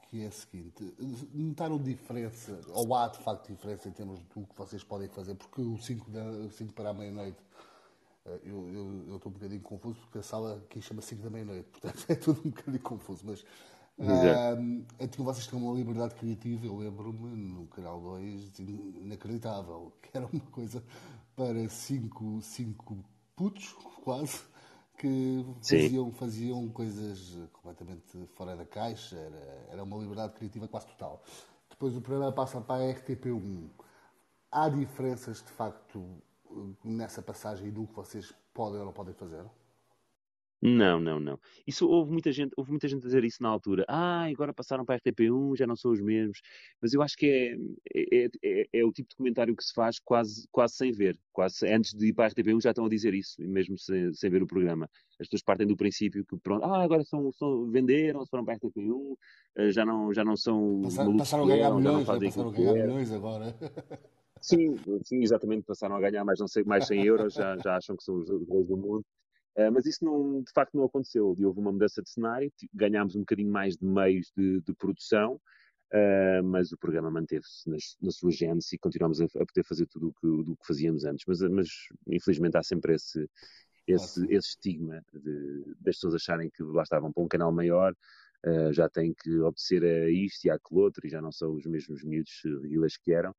que 0.08 0.22
é 0.22 0.26
a 0.26 0.30
seguinte: 0.30 0.94
notaram 1.32 1.78
diferença, 1.78 2.60
ou 2.68 2.94
há 2.94 3.08
de 3.08 3.18
facto 3.18 3.48
diferença 3.48 3.88
em 3.88 3.92
termos 3.92 4.20
do 4.20 4.46
que 4.46 4.56
vocês 4.56 4.82
podem 4.82 5.08
fazer? 5.08 5.34
Porque 5.34 5.60
o 5.60 5.76
5 5.78 6.10
para 6.74 6.90
a 6.90 6.94
meia-noite 6.94 7.38
eh, 8.26 8.40
eu, 8.44 8.68
eu, 8.68 9.04
eu 9.08 9.16
estou 9.16 9.30
um 9.30 9.34
bocadinho 9.34 9.60
confuso 9.62 10.00
porque 10.00 10.18
a 10.18 10.22
sala 10.22 10.56
aqui 10.56 10.80
chama 10.80 11.02
5 11.02 11.22
da 11.22 11.30
meia-noite, 11.30 11.68
portanto 11.70 12.04
é 12.08 12.14
tudo 12.14 12.40
um 12.44 12.50
bocadinho 12.50 12.82
confuso. 12.82 13.22
Mas 13.26 13.44
eu 14.98 15.08
tinha 15.08 15.24
vocês 15.24 15.46
tinham 15.46 15.64
uma 15.64 15.74
liberdade 15.74 16.14
criativa, 16.14 16.66
eu 16.66 16.76
lembro-me 16.76 17.36
no 17.36 17.66
canal 17.66 18.00
2, 18.00 18.58
inacreditável, 19.00 19.92
que 20.00 20.16
era 20.16 20.26
uma 20.26 20.44
coisa 20.52 20.82
para 21.34 21.68
cinco, 21.68 22.40
cinco 22.40 23.04
putos, 23.34 23.72
quase, 24.04 24.40
que 24.98 25.46
Sim. 25.60 25.82
faziam, 25.82 26.12
faziam 26.12 26.68
coisas 26.68 27.38
completamente 27.52 28.26
fora 28.34 28.56
da 28.56 28.66
caixa, 28.66 29.16
era, 29.16 29.66
era 29.70 29.82
uma 29.84 29.96
liberdade 29.96 30.34
criativa 30.34 30.66
quase 30.66 30.86
total. 30.88 31.22
Depois 31.70 31.96
o 31.96 32.00
programa 32.00 32.32
passa 32.32 32.60
para 32.60 32.84
a 32.84 32.94
RTP1. 32.94 33.70
Há 34.50 34.68
diferenças 34.68 35.38
de 35.42 35.50
facto 35.50 36.04
nessa 36.84 37.22
passagem 37.22 37.70
do 37.70 37.86
que 37.86 37.94
vocês 37.94 38.34
podem 38.52 38.80
ou 38.80 38.86
não 38.86 38.92
podem 38.92 39.14
fazer? 39.14 39.44
Não, 40.60 40.98
não, 40.98 41.20
não. 41.20 41.38
Isso 41.66 41.88
houve 41.88 42.10
muita 42.10 42.32
gente, 42.32 42.52
houve 42.56 42.70
muita 42.70 42.88
gente 42.88 43.02
a 43.02 43.06
dizer 43.06 43.24
isso 43.24 43.40
na 43.40 43.48
altura. 43.48 43.84
Ah, 43.88 44.24
agora 44.24 44.52
passaram 44.52 44.84
para 44.84 44.96
a 44.96 44.98
RTP1, 44.98 45.56
já 45.56 45.66
não 45.66 45.76
são 45.76 45.92
os 45.92 46.00
mesmos. 46.00 46.40
Mas 46.82 46.92
eu 46.92 47.00
acho 47.00 47.16
que 47.16 47.26
é, 47.94 48.24
é, 48.24 48.28
é, 48.42 48.68
é 48.72 48.84
o 48.84 48.92
tipo 48.92 49.08
de 49.10 49.16
comentário 49.16 49.54
que 49.54 49.62
se 49.62 49.72
faz 49.72 50.00
quase, 50.00 50.48
quase 50.50 50.74
sem 50.74 50.90
ver. 50.90 51.16
Quase 51.32 51.64
antes 51.72 51.94
de 51.94 52.08
ir 52.08 52.12
para 52.12 52.26
a 52.26 52.30
RTP1 52.30 52.60
já 52.60 52.70
estão 52.70 52.84
a 52.86 52.88
dizer 52.88 53.14
isso, 53.14 53.40
mesmo 53.40 53.78
sem, 53.78 54.12
sem 54.12 54.30
ver 54.30 54.42
o 54.42 54.46
programa. 54.48 54.90
As 55.12 55.28
pessoas 55.28 55.42
partem 55.42 55.66
do 55.66 55.76
princípio 55.76 56.24
que 56.24 56.36
pronto, 56.36 56.64
ah, 56.64 56.82
agora 56.82 57.04
são, 57.04 57.30
são 57.32 57.70
venderam, 57.70 58.26
foram 58.26 58.44
para 58.44 58.54
a 58.54 58.56
RTP1, 58.58 59.16
eh, 59.56 59.70
já 59.70 59.84
não, 59.84 60.12
já 60.12 60.24
não 60.24 60.36
são 60.36 60.80
Passaram, 60.82 61.04
malucos 61.04 61.28
passaram 61.28 61.44
a 61.44 61.46
ganhar 61.46 61.62
já 61.62 61.70
não 61.70 61.78
milhões, 61.78 61.98
né? 61.98 62.04
fazem 62.04 62.28
passaram 62.30 62.48
a 62.48 62.52
ganhar 62.52 62.72
milhões 62.74 63.12
agora. 63.12 63.56
Sim, 64.40 64.76
sim, 65.04 65.22
exatamente, 65.22 65.64
passaram 65.64 65.96
a 65.96 66.00
ganhar 66.00 66.24
mais, 66.24 66.38
não 66.38 66.46
sei, 66.46 66.62
mais 66.62 66.86
100 66.86 67.04
euros, 67.04 67.34
já, 67.34 67.56
já 67.58 67.76
acham 67.76 67.96
que 67.96 68.04
são 68.04 68.16
os, 68.16 68.30
os 68.30 68.48
reis 68.48 68.66
do 68.66 68.76
mundo. 68.76 69.04
Uh, 69.56 69.72
mas 69.72 69.86
isso 69.86 70.04
não, 70.04 70.42
de 70.42 70.52
facto 70.52 70.76
não 70.76 70.84
aconteceu. 70.84 71.34
E 71.38 71.44
houve 71.44 71.58
uma 71.60 71.72
mudança 71.72 72.02
de 72.02 72.08
cenário, 72.08 72.52
ganhámos 72.72 73.16
um 73.16 73.20
bocadinho 73.20 73.50
mais 73.50 73.76
de 73.76 73.84
meios 73.84 74.32
de, 74.36 74.60
de 74.60 74.72
produção, 74.74 75.40
uh, 75.92 76.42
mas 76.44 76.72
o 76.72 76.78
programa 76.78 77.10
manteve-se 77.10 77.68
na 78.00 78.10
sua 78.10 78.30
gênese 78.30 78.76
e 78.76 78.78
continuamos 78.78 79.20
a, 79.20 79.24
a, 79.24 79.46
poder 79.46 79.64
fazer 79.64 79.86
tudo 79.86 80.08
o 80.08 80.44
que, 80.44 80.56
que 80.56 80.66
fazíamos 80.66 81.04
antes. 81.04 81.24
Mas, 81.26 81.40
mas, 81.40 81.68
infelizmente 82.06 82.56
há 82.56 82.62
sempre 82.62 82.94
esse, 82.94 83.28
esse, 83.86 84.24
esse 84.26 84.48
estigma 84.48 85.02
de, 85.12 85.64
das 85.80 85.96
pessoas 85.96 86.14
acharem 86.14 86.50
que 86.50 86.62
lá 86.62 86.82
estavam 86.82 87.12
para 87.12 87.22
um 87.22 87.28
canal 87.28 87.50
maior, 87.50 87.94
uh, 88.46 88.72
já 88.72 88.88
têm 88.88 89.14
que 89.14 89.40
obedecer 89.40 89.82
a 89.84 90.10
isto 90.10 90.44
e 90.44 90.50
àquele 90.50 90.80
outro, 90.80 91.06
e 91.06 91.10
já 91.10 91.20
não 91.20 91.32
são 91.32 91.54
os 91.54 91.66
mesmos 91.66 92.04
miúdos 92.04 92.40
reguilas 92.44 92.96
que 92.96 93.12
eram. 93.12 93.34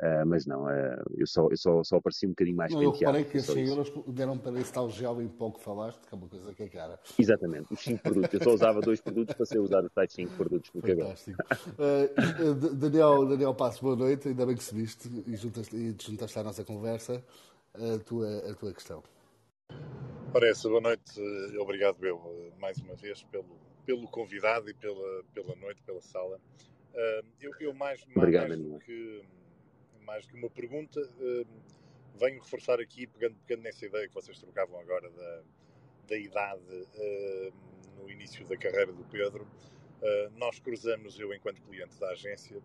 Uh, 0.00 0.24
mas 0.24 0.46
não, 0.46 0.64
uh, 0.64 1.04
eu, 1.14 1.26
só, 1.26 1.46
eu 1.50 1.56
só, 1.58 1.84
só 1.84 1.96
apareci 1.96 2.26
um 2.26 2.30
bocadinho 2.30 2.56
mais 2.56 2.72
não, 2.72 2.80
penteado. 2.80 3.18
Eu 3.18 3.22
reparei 3.22 3.24
que 3.24 3.36
esses 3.36 3.52
100 3.52 3.68
euros 3.68 3.92
deram 4.06 4.38
para 4.38 4.58
esse 4.58 4.72
tal 4.72 4.88
gel 4.88 5.20
em 5.20 5.28
pouco 5.28 5.60
falaste, 5.60 6.00
que 6.06 6.14
é 6.14 6.16
uma 6.16 6.26
coisa 6.26 6.54
que 6.54 6.62
é 6.62 6.68
cara. 6.68 6.98
Exatamente, 7.18 7.70
os 7.70 7.80
5 7.80 8.02
produtos. 8.02 8.32
Eu 8.32 8.42
só 8.42 8.50
usava 8.50 8.80
dois 8.80 8.98
produtos 9.02 9.34
para 9.34 9.44
ser 9.44 9.58
usar 9.58 9.84
os 9.84 9.92
tais 9.92 10.10
5 10.10 10.34
produtos 10.38 10.70
no 10.72 10.80
cabelo. 10.80 11.10
Uh, 11.10 12.54
Daniel, 12.76 13.26
Daniel 13.26 13.54
Passo, 13.54 13.82
boa 13.82 13.94
noite. 13.94 14.28
Ainda 14.28 14.46
bem 14.46 14.56
que 14.56 14.64
se 14.64 14.74
viste 14.74 15.06
e, 15.26 15.36
juntaste, 15.36 15.76
e 15.76 15.92
te 15.92 16.10
juntaste 16.10 16.38
à 16.38 16.44
nossa 16.44 16.64
conversa. 16.64 17.22
A 17.74 17.98
tua, 17.98 18.38
a 18.50 18.54
tua 18.54 18.72
questão. 18.72 19.02
Parece, 20.32 20.66
boa 20.66 20.80
noite. 20.80 21.20
Obrigado, 21.58 22.02
eu, 22.06 22.50
mais 22.58 22.78
uma 22.78 22.94
vez, 22.94 23.22
pelo, 23.24 23.58
pelo 23.84 24.08
convidado 24.08 24.70
e 24.70 24.74
pela, 24.74 25.24
pela 25.34 25.54
noite, 25.56 25.82
pela 25.82 26.00
sala. 26.00 26.40
eu, 27.38 27.52
eu 27.60 27.74
mais, 27.74 28.02
mais, 28.06 28.16
Obrigado, 28.16 28.48
mais 28.48 28.60
do 28.60 28.78
que 28.78 29.22
mais 30.04 30.26
que 30.26 30.34
uma 30.34 30.50
pergunta. 30.50 31.00
Uh, 31.00 31.46
venho 32.18 32.40
reforçar 32.40 32.80
aqui, 32.80 33.06
pegando, 33.06 33.36
pegando 33.46 33.64
nessa 33.64 33.86
ideia 33.86 34.06
que 34.08 34.14
vocês 34.14 34.38
trocavam 34.38 34.78
agora 34.78 35.08
da, 35.10 35.42
da 36.08 36.16
idade 36.16 36.62
uh, 36.70 37.52
no 37.96 38.10
início 38.10 38.46
da 38.46 38.56
carreira 38.56 38.92
do 38.92 39.04
Pedro. 39.04 39.44
Uh, 39.44 40.30
nós 40.36 40.58
cruzamos, 40.58 41.18
eu 41.18 41.32
enquanto 41.32 41.62
cliente 41.62 41.98
da 41.98 42.10
agência, 42.10 42.60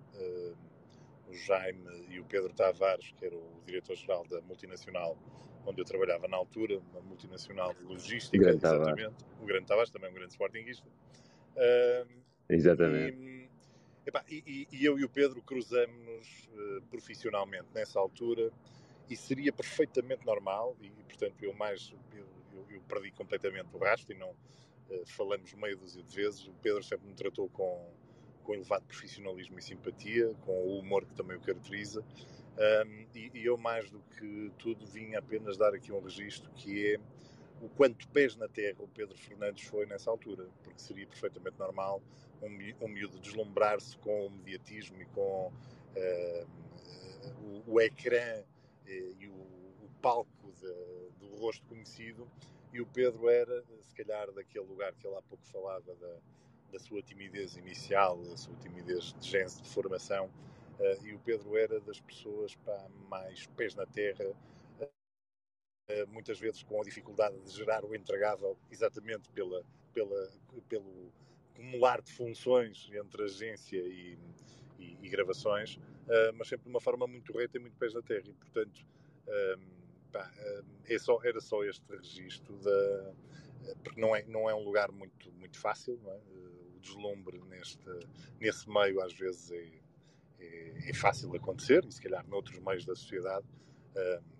o 1.27 1.33
Jaime 1.33 2.05
e 2.09 2.19
o 2.19 2.25
Pedro 2.25 2.53
Tavares, 2.53 3.11
que 3.17 3.25
era 3.25 3.35
o 3.35 3.61
diretor-geral 3.65 4.25
da 4.27 4.41
multinacional 4.41 5.17
onde 5.65 5.81
eu 5.81 5.85
trabalhava 5.85 6.27
na 6.27 6.37
altura, 6.37 6.79
uma 6.91 7.01
multinacional 7.01 7.73
de 7.73 7.83
logística, 7.83 8.37
grande 8.37 8.57
exatamente. 8.57 8.97
Tavares. 8.97 9.25
O 9.41 9.45
Grande 9.45 9.65
Tavares, 9.65 9.89
também 9.89 10.11
um 10.11 10.13
grande 10.13 10.31
sportinguista. 10.31 10.87
exatamente. 12.47 13.17
E, 13.17 13.44
E, 14.29 14.67
e, 14.71 14.85
eu 14.85 14.99
e 14.99 15.03
o 15.03 15.09
Pedro 15.09 15.41
cruzamos 15.41 16.49
uh, 16.53 16.81
profissionalmente 16.89 17.67
nessa 17.73 17.99
altura 17.99 18.51
e 19.09 19.15
seria 19.15 19.51
perfeitamente 19.51 20.25
normal 20.25 20.75
e, 20.81 20.89
portanto 20.89 21.43
eu 21.43 21.53
mais 21.53 21.93
eu, 22.13 22.25
eu, 22.53 22.65
eu 22.69 22.81
perdi 22.81 23.11
completamente 23.11 23.69
o 23.73 23.77
rastro 23.77 24.15
e 24.15 24.17
não 24.17 24.29
uh, 24.29 25.05
falamos 25.05 25.53
meia 25.53 25.75
dúzia 25.75 26.03
de 26.03 26.15
vezes. 26.15 26.47
O 26.47 26.53
Pedro 26.61 26.83
sempre 26.83 27.07
me 27.07 27.13
tratou 27.13 27.49
com 27.49 27.91
com 28.45 28.53
elevado 28.53 28.85
profissionalismo 28.85 29.57
e 29.57 29.61
simpatia 29.61 30.33
com 30.45 30.53
o 30.53 30.79
humor 30.79 31.03
que 31.03 31.13
também 31.15 31.35
o 31.35 31.41
caracteriza. 31.41 32.01
Um, 32.57 33.05
e, 33.13 33.31
e, 33.33 33.45
eu 33.45 33.57
mais 33.57 33.89
do 33.89 33.99
que 33.99 34.51
tudo 34.57 34.85
vim 34.85 35.15
apenas 35.15 35.57
dar 35.57 35.73
aqui 35.73 35.91
um 35.91 35.99
registro 35.99 36.49
que 36.51 36.93
é 36.93 36.99
o 37.61 37.67
quanto 37.67 38.07
pés 38.09 38.35
na 38.37 38.47
terra 38.47 38.77
o 38.79 38.87
Pedro 38.87 39.17
Fernandes 39.17 39.65
foi 39.65 39.85
nessa 39.85 40.09
altura, 40.09 40.47
porque 40.63 40.79
seria 40.79 41.05
perfeitamente 41.05 41.57
normal 41.59 42.01
um, 42.45 42.85
um 42.85 42.87
miúdo 42.87 43.19
deslumbrar-se 43.19 43.97
com 43.97 44.27
o 44.27 44.29
mediatismo 44.29 45.01
e 45.01 45.05
com 45.05 45.51
uh, 45.51 46.47
o, 47.67 47.73
o, 47.73 47.81
ecrã 47.81 48.41
uh, 48.41 48.87
e 48.87 49.27
o, 49.27 49.33
o 49.33 49.89
palco 50.01 50.51
de, 50.53 51.09
do 51.19 51.35
rosto 51.35 51.65
conhecido, 51.67 52.29
e 52.71 52.81
o 52.81 52.85
Pedro 52.85 53.29
era, 53.29 53.63
se 53.81 53.95
calhar, 53.95 54.31
daquele 54.31 54.65
lugar 54.65 54.93
que 54.93 55.07
ele 55.07 55.15
há 55.15 55.21
pouco 55.21 55.45
falava, 55.45 55.95
da, 55.95 56.17
da 56.71 56.79
sua 56.79 57.01
timidez 57.01 57.55
inicial, 57.55 58.21
da 58.23 58.37
sua 58.37 58.55
timidez 58.57 59.13
de 59.19 59.27
gênese 59.27 59.61
de 59.61 59.69
formação, 59.69 60.27
uh, 60.79 61.05
e 61.05 61.13
o 61.13 61.19
Pedro 61.19 61.57
era 61.57 61.79
das 61.81 61.99
pessoas 61.99 62.55
pá, 62.55 62.87
mais 63.09 63.47
pés 63.47 63.75
na 63.75 63.85
terra, 63.85 64.25
muitas 66.07 66.39
vezes 66.39 66.63
com 66.63 66.81
a 66.81 66.83
dificuldade 66.83 67.39
de 67.41 67.51
gerar 67.51 67.85
o 67.85 67.95
entregável 67.95 68.57
exatamente 68.71 69.29
pela, 69.29 69.63
pela, 69.93 70.31
pelo 70.67 71.11
acumular 71.55 72.01
de 72.01 72.11
funções 72.11 72.89
entre 72.91 73.23
agência 73.23 73.77
e, 73.77 74.17
e, 74.77 74.97
e 75.01 75.09
gravações, 75.09 75.75
uh, 75.75 76.33
mas 76.37 76.47
sempre 76.49 76.65
de 76.65 76.69
uma 76.69 76.81
forma 76.81 77.07
muito 77.07 77.31
reta 77.37 77.57
e 77.57 77.61
muito 77.61 77.77
pés 77.77 77.93
na 77.93 78.01
terra. 78.01 78.27
E, 78.27 78.33
portanto, 78.33 78.85
pá, 80.11 80.31
é 80.85 80.99
só, 80.99 81.19
era 81.23 81.41
só 81.41 81.63
este 81.63 81.83
registro, 81.89 82.57
da, 82.57 83.13
porque 83.83 83.99
não 83.99 84.15
é, 84.15 84.23
não 84.25 84.49
é 84.49 84.53
um 84.53 84.63
lugar 84.63 84.91
muito, 84.91 85.31
muito 85.33 85.57
fácil, 85.57 85.99
é? 86.05 86.19
o 86.75 86.79
deslumbre 86.79 87.41
neste, 87.49 87.89
nesse 88.39 88.69
meio 88.69 89.01
às 89.01 89.13
vezes 89.13 89.51
é, 89.51 89.71
é, 90.39 90.89
é, 90.89 90.93
fácil 90.93 91.35
acontecer, 91.35 91.83
e 91.85 91.91
se 91.91 92.01
calhar 92.01 92.25
noutros 92.27 92.59
meios 92.59 92.85
da 92.85 92.95
sociedade. 92.95 93.45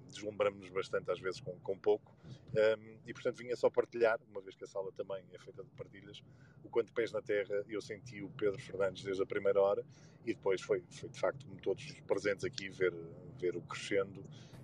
Deslumbramos-nos 0.05 0.69
bastante 0.69 1.09
às 1.11 1.19
vezes 1.19 1.39
com, 1.39 1.57
com 1.59 1.77
pouco. 1.77 2.15
Um, 2.53 2.97
e 3.05 3.13
portanto 3.13 3.37
vinha 3.37 3.55
só 3.55 3.69
partilhar, 3.69 4.19
uma 4.29 4.41
vez 4.41 4.55
que 4.55 4.63
a 4.63 4.67
sala 4.67 4.91
também 4.93 5.23
é 5.33 5.39
feita 5.39 5.63
de 5.63 5.69
partilhas, 5.71 6.23
o 6.63 6.69
quanto 6.69 6.93
pés 6.93 7.11
na 7.11 7.21
terra 7.21 7.63
eu 7.67 7.81
senti 7.81 8.21
o 8.23 8.29
Pedro 8.29 8.59
Fernandes 8.59 9.03
desde 9.03 9.21
a 9.21 9.25
primeira 9.25 9.61
hora 9.61 9.85
e 10.25 10.33
depois 10.33 10.61
foi, 10.61 10.83
foi 10.89 11.09
de 11.09 11.19
facto 11.19 11.45
como 11.45 11.59
todos 11.59 11.85
os 11.85 11.99
presentes 12.01 12.45
aqui 12.45 12.69
ver, 12.69 12.93
ver 13.37 13.55
o 13.57 13.61
crescendo 13.61 14.23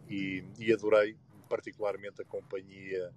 e, 0.10 0.44
e 0.58 0.72
adorei 0.72 1.18
particularmente 1.50 2.22
a 2.22 2.26
companhia 2.26 3.14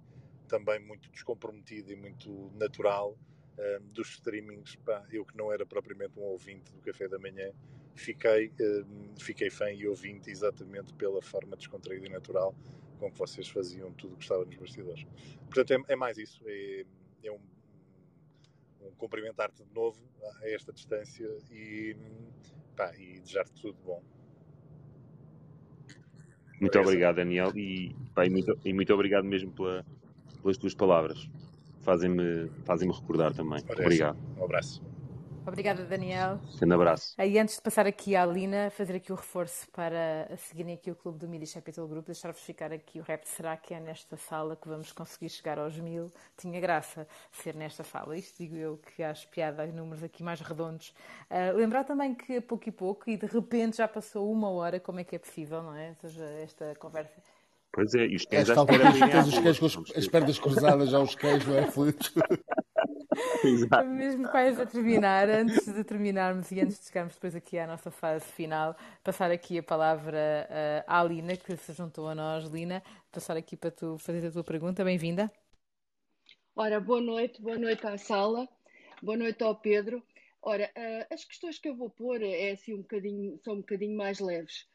também 0.47 0.79
muito 0.79 1.09
descomprometida 1.09 1.91
e 1.91 1.95
muito 1.95 2.51
natural 2.55 3.17
um, 3.57 3.87
dos 3.93 4.09
streamings, 4.09 4.75
pá, 4.77 5.05
eu 5.11 5.25
que 5.25 5.35
não 5.37 5.51
era 5.51 5.65
propriamente 5.65 6.19
um 6.19 6.23
ouvinte 6.23 6.71
do 6.71 6.81
Café 6.81 7.07
da 7.07 7.17
Manhã, 7.17 7.51
fiquei, 7.95 8.51
um, 8.59 9.15
fiquei 9.19 9.49
fã 9.49 9.71
e 9.71 9.87
ouvinte 9.87 10.29
exatamente 10.29 10.93
pela 10.93 11.21
forma 11.21 11.55
descontraída 11.55 12.05
e 12.05 12.09
natural 12.09 12.55
com 12.99 13.11
que 13.11 13.17
vocês 13.17 13.47
faziam 13.49 13.91
tudo 13.93 14.13
o 14.13 14.17
que 14.17 14.23
estava 14.23 14.45
nos 14.45 14.55
bastidores. 14.55 15.05
Portanto, 15.45 15.71
é, 15.71 15.93
é 15.93 15.95
mais 15.95 16.17
isso, 16.17 16.41
é, 16.45 16.85
é 17.23 17.31
um, 17.31 17.39
um 18.81 18.91
cumprimentar-te 18.97 19.63
de 19.63 19.73
novo 19.73 19.99
a 20.41 20.49
esta 20.49 20.71
distância 20.71 21.27
e, 21.51 21.95
pá, 22.75 22.95
e 22.97 23.19
desejar-te 23.19 23.61
tudo 23.61 23.77
bom. 23.83 24.01
Muito 26.59 26.79
obrigado, 26.79 27.17
Daniel, 27.17 27.51
e, 27.57 27.93
pá, 28.13 28.25
e, 28.25 28.29
muito, 28.29 28.57
e 28.63 28.73
muito 28.73 28.93
obrigado 28.93 29.25
mesmo 29.25 29.51
pela, 29.51 29.85
pelas 30.41 30.57
tuas 30.57 30.73
palavras 30.73 31.29
fazem-me 31.85 32.49
fazem 32.65 32.91
recordar 32.91 33.33
também. 33.33 33.63
Parece. 33.63 33.83
Obrigado. 33.83 34.17
Um 34.37 34.43
abraço. 34.43 34.94
Obrigada, 35.47 35.85
Daniel. 35.85 36.39
Um 36.61 36.73
abraço. 36.73 37.15
E 37.21 37.37
antes 37.37 37.55
de 37.55 37.61
passar 37.61 37.85
aqui 37.85 38.15
à 38.15 38.25
Lina, 38.25 38.69
fazer 38.71 38.95
aqui 38.95 39.11
o 39.11 39.15
reforço 39.15 39.67
para 39.71 40.27
seguirem 40.37 40.73
aqui 40.73 40.89
o 40.89 40.95
Clube 40.95 41.19
do 41.19 41.27
Midi 41.27 41.51
Capital 41.53 41.87
Group, 41.87 42.07
deixar-vos 42.07 42.41
ficar 42.41 42.73
aqui 42.73 42.99
o 42.99 43.03
rap. 43.03 43.25
Será 43.25 43.55
que 43.55 43.73
é 43.73 43.79
nesta 43.79 44.17
sala 44.17 44.55
que 44.55 44.67
vamos 44.67 44.91
conseguir 44.91 45.29
chegar 45.29 45.59
aos 45.59 45.77
mil? 45.77 46.11
Tinha 46.35 46.59
graça 46.59 47.07
ser 47.31 47.55
nesta 47.55 47.83
sala. 47.83 48.17
Isto 48.17 48.39
digo 48.39 48.55
eu 48.55 48.77
que 48.77 49.03
acho 49.03 49.27
piada 49.27 49.65
números 49.67 50.03
aqui 50.03 50.23
mais 50.23 50.41
redondos. 50.41 50.93
Uh, 51.29 51.55
lembrar 51.55 51.83
também 51.83 52.15
que 52.15 52.37
a 52.37 52.41
pouco 52.41 52.67
e 52.67 52.71
pouco, 52.71 53.09
e 53.09 53.15
de 53.15 53.27
repente 53.27 53.77
já 53.77 53.87
passou 53.87 54.31
uma 54.31 54.49
hora, 54.49 54.79
como 54.79 54.99
é 54.99 55.03
que 55.03 55.15
é 55.15 55.19
possível, 55.19 55.61
não 55.61 55.75
é? 55.75 55.89
Ou 55.89 56.09
seja, 56.09 56.25
esta 56.41 56.75
conversa 56.75 57.21
Pois 57.75 57.93
é, 57.93 58.05
e 58.07 58.15
os 58.15 58.23
cães 58.23 58.47
já 58.47 58.55
tens 58.65 59.27
os 59.27 59.37
cães 59.37 59.59
com 59.59 59.65
as 59.99 60.07
pernas 60.07 60.39
cruzadas, 60.39 60.89
já 60.89 60.99
os 60.99 61.13
cães, 61.13 61.45
não 61.45 61.57
é? 61.57 61.69
Fluidos. 61.69 62.13
Exato. 63.43 63.87
Mesmo 63.87 64.27
quase 64.29 64.61
a 64.61 64.65
terminar, 64.65 65.29
antes 65.29 65.65
de 65.65 65.83
terminarmos 65.83 66.51
e 66.51 66.59
antes 66.59 66.79
de 66.79 66.85
chegarmos 66.85 67.15
depois 67.15 67.35
aqui 67.35 67.57
à 67.57 67.67
nossa 67.67 67.89
fase 67.91 68.25
final, 68.25 68.75
passar 69.03 69.31
aqui 69.31 69.57
a 69.57 69.63
palavra 69.63 70.47
uh, 70.49 70.83
à 70.87 71.03
Lina, 71.03 71.35
que 71.35 71.55
se 71.55 71.73
juntou 71.73 72.07
a 72.07 72.15
nós, 72.15 72.45
Lina, 72.45 72.83
passar 73.11 73.37
aqui 73.37 73.55
para 73.55 73.71
tu 73.71 73.97
fazer 73.97 74.27
a 74.27 74.31
tua 74.31 74.43
pergunta. 74.43 74.83
Bem-vinda. 74.83 75.31
Ora, 76.55 76.79
boa 76.79 77.01
noite, 77.01 77.41
boa 77.41 77.57
noite 77.57 77.85
à 77.85 77.97
sala, 77.97 78.47
boa 79.01 79.17
noite 79.17 79.43
ao 79.43 79.55
Pedro. 79.55 80.01
Ora, 80.41 80.71
uh, 80.77 81.13
as 81.13 81.25
questões 81.25 81.57
que 81.57 81.67
eu 81.67 81.75
vou 81.75 81.89
pôr 81.89 82.21
é 82.21 82.51
assim 82.51 82.73
um 82.73 82.81
bocadinho, 82.81 83.39
são 83.43 83.55
um 83.55 83.61
bocadinho 83.61 83.97
mais 83.97 84.19
leves. 84.19 84.67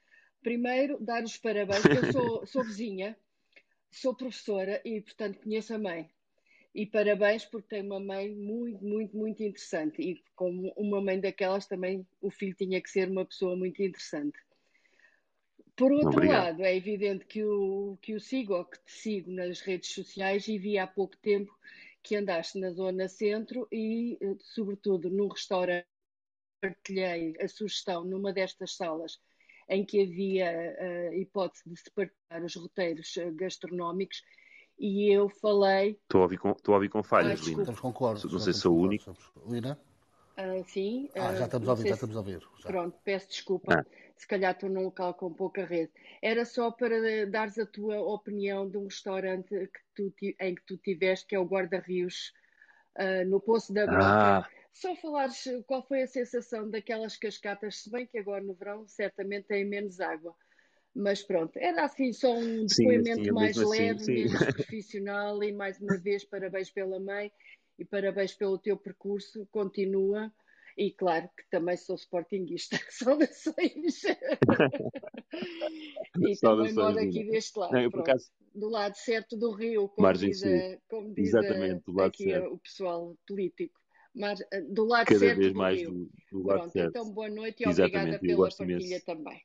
Primeiro, 0.43 0.99
dar 1.01 1.23
os 1.23 1.37
parabéns, 1.37 1.85
eu 1.85 2.13
sou, 2.13 2.47
sou 2.47 2.65
vizinha, 2.65 3.17
sou 3.91 4.15
professora 4.15 4.81
e, 4.85 5.01
portanto, 5.01 5.39
conheço 5.39 5.75
a 5.75 5.79
mãe. 5.79 6.11
E 6.75 6.87
parabéns 6.87 7.45
porque 7.45 7.69
tem 7.69 7.83
uma 7.83 7.99
mãe 7.99 8.35
muito, 8.35 8.85
muito, 8.85 9.17
muito 9.17 9.43
interessante. 9.43 10.01
E 10.01 10.23
como 10.37 10.73
uma 10.77 11.01
mãe 11.01 11.21
daquelas 11.21 11.67
também, 11.67 12.07
o 12.21 12.31
filho 12.31 12.55
tinha 12.55 12.81
que 12.81 12.91
ser 12.91 13.09
uma 13.09 13.25
pessoa 13.25 13.57
muito 13.57 13.83
interessante. 13.83 14.39
Por 15.77 15.93
outro 15.93 16.11
Obrigado. 16.11 16.59
lado, 16.59 16.63
é 16.63 16.77
evidente 16.77 17.25
que 17.25 17.43
o, 17.43 17.99
que 18.03 18.15
o 18.15 18.21
sigo 18.21 18.55
ou 18.55 18.65
que 18.65 18.79
te 18.85 18.93
sigo 18.93 19.31
nas 19.31 19.61
redes 19.61 19.91
sociais 19.93 20.47
e 20.47 20.59
vi 20.59 20.79
há 20.79 20.87
pouco 20.87 21.17
tempo 21.17 21.57
que 22.03 22.17
andaste 22.17 22.59
na 22.59 22.71
zona 22.71 23.09
centro 23.09 23.67
e, 23.73 24.19
eh, 24.21 24.37
sobretudo, 24.41 25.11
num 25.11 25.29
restaurante, 25.29 25.87
partilhei 26.61 27.35
a 27.41 27.49
sugestão 27.49 28.05
numa 28.05 28.33
destas 28.33 28.77
salas 28.77 29.19
em 29.69 29.85
que 29.85 30.03
havia 30.03 30.51
a 30.51 31.17
hipótese 31.17 31.63
de 31.67 31.77
se 31.79 31.91
partilhar 31.91 32.45
os 32.45 32.55
roteiros 32.57 33.17
eh, 33.17 33.31
gastronómicos 33.31 34.23
e 34.81 35.15
eu 35.15 35.29
falei. 35.29 35.99
Estou 36.03 36.21
a 36.21 36.23
ouvir 36.23 36.39
com, 36.39 36.53
estou 36.53 36.73
a 36.73 36.77
ouvir 36.79 36.89
com 36.89 37.03
falhas, 37.03 37.43
ah, 37.43 37.45
Lina. 37.45 37.63
Estamos 37.63 37.81
concordos. 37.81 38.33
Não 38.33 38.39
sei 38.39 38.55
se 38.55 38.61
sou 38.61 38.75
o 38.75 38.81
único. 38.81 39.15
Lina? 39.47 39.79
Uh, 40.39 40.65
sim. 40.67 41.11
Ah, 41.15 41.35
já 41.35 41.45
estamos 41.45 41.69
a 41.69 41.73
ouvir, 41.73 41.89
já 41.89 41.95
estamos 41.95 42.17
a 42.17 42.19
ouvir. 42.19 42.41
Já. 42.61 42.69
Pronto, 42.71 42.99
peço 43.05 43.29
desculpa. 43.29 43.75
Ah. 43.75 43.87
Se 44.17 44.27
calhar 44.27 44.53
estou 44.53 44.71
num 44.71 44.85
local 44.85 45.13
com 45.15 45.33
pouca 45.33 45.67
rede. 45.67 45.93
Era 46.23 46.47
só 46.47 46.71
para 46.71 47.27
dares 47.27 47.59
a 47.59 47.67
tua 47.67 48.01
opinião 48.01 48.69
de 48.69 48.79
um 48.79 48.85
restaurante 48.85 49.49
que 49.49 49.81
tu, 49.95 50.15
em 50.41 50.55
que 50.55 50.63
tu 50.67 50.79
tiveste, 50.79 51.27
que 51.27 51.35
é 51.35 51.39
o 51.39 51.45
Guarda-Rios, 51.45 52.33
uh, 52.99 53.29
no 53.29 53.41
Poço 53.41 53.73
da 53.73 53.87
Broca, 53.87 54.05
ah. 54.05 54.49
só 54.73 54.97
falares 54.97 55.45
qual 55.67 55.87
foi 55.87 56.03
a 56.03 56.07
sensação 56.07 56.69
daquelas 56.69 57.17
cascatas, 57.17 57.83
se 57.83 57.91
bem 57.91 58.07
que 58.07 58.19
agora 58.19 58.43
no 58.43 58.55
verão 58.55 58.87
certamente 58.87 59.49
tem 59.49 59.65
menos 59.65 60.01
água. 60.01 60.35
Mas 60.95 61.23
pronto, 61.23 61.57
era 61.57 61.85
assim 61.85 62.13
só 62.13 62.33
um 62.33 62.67
depoimento 62.67 63.25
sim, 63.25 63.31
mais 63.31 63.57
assim, 63.57 63.71
leve, 63.71 64.01
assim, 64.01 64.13
menos 64.13 64.33
profissional 64.55 65.43
e 65.43 65.53
mais 65.53 65.81
uma 65.81 65.97
vez 65.99 66.25
parabéns 66.25 66.71
pela 66.71 66.99
mãe 66.99 67.33
e 67.79 67.85
parabéns 67.85 68.35
pelo 68.35 68.59
teu 68.59 68.77
percurso, 68.77 69.47
continua. 69.51 70.33
E 70.77 70.93
claro 70.93 71.29
que 71.37 71.45
também 71.51 71.77
sou 71.77 71.97
sportinguista, 71.97 72.77
saudações. 72.91 74.03
e 76.19 76.37
também 76.41 76.73
moro 76.73 76.99
aqui 76.99 77.25
deste 77.25 77.59
lado, 77.59 77.73
Não, 77.73 78.01
acaso... 78.01 78.31
do 78.55 78.69
lado 78.69 78.97
certo 78.97 79.37
do 79.37 79.53
rio, 79.53 79.89
como 79.89 80.07
Margem 80.07 80.31
diz, 80.31 80.43
a, 80.43 80.79
como 80.89 81.13
diz 81.13 81.35
a, 81.35 81.41
aqui 82.07 82.33
a, 82.33 82.49
o 82.49 82.59
pessoal 82.59 83.17
político. 83.27 83.79
Mas, 84.15 84.41
eh, 84.53 84.63
do 84.63 84.85
lado 84.85 85.07
Cada 85.07 85.21
certo 85.21 85.39
vez 85.39 85.53
do 85.53 85.59
mais 85.59 85.79
rio. 85.79 85.91
Do, 85.91 86.11
do 86.33 86.47
lado 86.47 86.61
Pronto, 86.61 86.73
certo. 86.73 86.91
então 86.91 87.13
boa 87.13 87.29
noite 87.29 87.63
e 87.63 87.69
Exatamente, 87.69 88.17
obrigada 88.17 88.21
pela 88.21 88.49
partilha 88.57 89.01
também. 89.05 89.43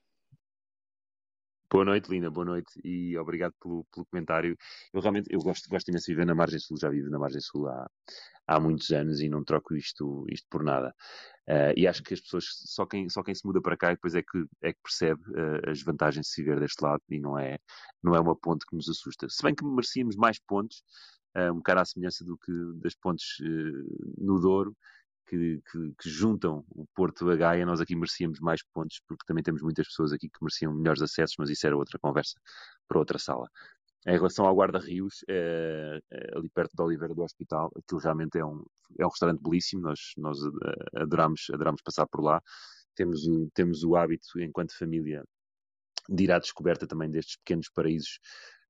Boa 1.71 1.83
noite, 1.83 2.09
Lina, 2.09 2.29
boa 2.29 2.45
noite 2.45 2.79
e 2.83 3.17
obrigado 3.17 3.53
pelo, 3.59 3.85
pelo 3.91 4.05
comentário. 4.05 4.55
Eu 4.93 5.01
realmente 5.01 5.27
eu 5.31 5.39
gosto, 5.39 5.67
gosto 5.67 5.89
imenso 5.89 6.05
de 6.05 6.11
viver 6.13 6.25
na 6.25 6.35
Margem 6.35 6.59
Sul, 6.59 6.77
já 6.77 6.89
vivo 6.89 7.09
na 7.09 7.17
Margem 7.17 7.41
Sul 7.41 7.67
há, 7.67 7.89
há 8.47 8.59
muitos 8.59 8.91
anos 8.91 9.19
e 9.19 9.27
não 9.27 9.43
troco 9.43 9.75
isto, 9.75 10.25
isto 10.29 10.45
por 10.49 10.63
nada. 10.63 10.93
Uh, 11.49 11.73
e 11.75 11.87
acho 11.87 12.03
que 12.03 12.13
as 12.13 12.21
pessoas, 12.21 12.45
só 12.65 12.85
quem, 12.85 13.09
só 13.09 13.23
quem 13.23 13.33
se 13.33 13.45
muda 13.45 13.61
para 13.61 13.75
cá 13.75 13.89
depois 13.89 14.13
é 14.13 14.21
que, 14.21 14.45
é 14.61 14.73
que 14.73 14.79
percebe 14.81 15.21
uh, 15.31 15.69
as 15.69 15.81
vantagens 15.81 16.27
de 16.27 16.33
se 16.33 16.43
viver 16.43 16.59
deste 16.59 16.81
lado 16.83 17.01
e 17.09 17.19
não 17.19 17.37
é, 17.37 17.57
não 18.01 18.15
é 18.15 18.19
uma 18.19 18.35
ponte 18.35 18.65
que 18.67 18.75
nos 18.75 18.87
assusta. 18.87 19.27
Se 19.27 19.41
bem 19.41 19.55
que 19.55 19.65
merecíamos 19.65 20.15
mais 20.15 20.39
pontos, 20.39 20.83
uh, 21.35 21.51
um 21.51 21.57
bocado 21.57 21.81
à 21.81 21.85
semelhança 21.85 22.23
do 22.23 22.37
que 22.37 22.51
das 22.75 22.93
pontes 22.95 23.37
no 24.19 24.39
Douro, 24.39 24.75
que, 25.27 25.61
que, 25.71 25.93
que, 26.01 26.09
juntam 26.09 26.63
o 26.69 26.85
Porto 26.95 27.29
a 27.29 27.35
Gaia, 27.35 27.65
nós 27.65 27.81
aqui 27.81 27.95
merecíamos 27.95 28.39
mais 28.39 28.61
pontos, 28.73 29.01
porque 29.07 29.25
também 29.25 29.43
temos 29.43 29.61
muitas 29.61 29.87
pessoas 29.87 30.13
aqui 30.13 30.29
que 30.29 30.37
mereciam 30.41 30.73
melhores 30.73 31.01
acessos, 31.01 31.35
mas 31.39 31.49
isso 31.49 31.65
era 31.65 31.75
outra 31.75 31.99
conversa 31.99 32.39
para 32.87 32.99
outra 32.99 33.17
sala. 33.17 33.49
Em 34.07 34.13
relação 34.13 34.45
ao 34.45 34.55
Guarda-Rios, 34.55 35.25
é, 35.27 35.99
é, 36.11 36.37
ali 36.37 36.47
perto 36.49 36.75
de 36.75 36.81
Oliveira 36.83 37.15
do 37.15 37.23
Hospital, 37.23 37.71
aquilo 37.75 37.99
realmente 37.99 38.37
é 38.37 38.45
um, 38.45 38.63
é 38.99 39.05
um 39.05 39.09
restaurante 39.09 39.41
belíssimo, 39.41 39.81
nós, 39.81 39.99
nós 40.17 40.37
eh, 40.39 41.01
adoramos, 41.01 41.47
adoramos 41.51 41.81
passar 41.81 42.05
por 42.05 42.23
lá. 42.23 42.39
Temos 42.95 43.25
o, 43.27 43.49
temos 43.53 43.83
o 43.83 43.95
hábito, 43.95 44.39
enquanto 44.39 44.77
família, 44.77 45.23
de 46.07 46.23
ir 46.23 46.31
à 46.31 46.37
descoberta 46.37 46.85
também 46.85 47.09
destes 47.09 47.37
pequenos 47.37 47.67
paraísos 47.69 48.19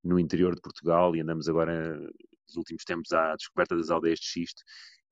no 0.01 0.17
interior 0.17 0.55
de 0.55 0.61
Portugal 0.61 1.15
e 1.15 1.21
andamos 1.21 1.49
agora, 1.49 1.99
nos 2.47 2.57
últimos 2.57 2.83
tempos, 2.83 3.11
à 3.11 3.35
descoberta 3.35 3.75
das 3.75 3.89
aldeias 3.89 4.19
de 4.19 4.25
xisto 4.25 4.61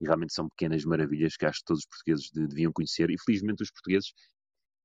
e 0.02 0.06
realmente 0.06 0.34
são 0.34 0.50
pequenas 0.50 0.84
maravilhas 0.86 1.36
que 1.36 1.46
acho 1.46 1.60
que 1.60 1.66
todos 1.66 1.82
os 1.84 1.88
portugueses 1.88 2.32
deviam 2.32 2.72
conhecer 2.72 3.10
e 3.10 3.16
felizmente 3.20 3.64
os 3.64 3.72
portugueses 3.72 4.14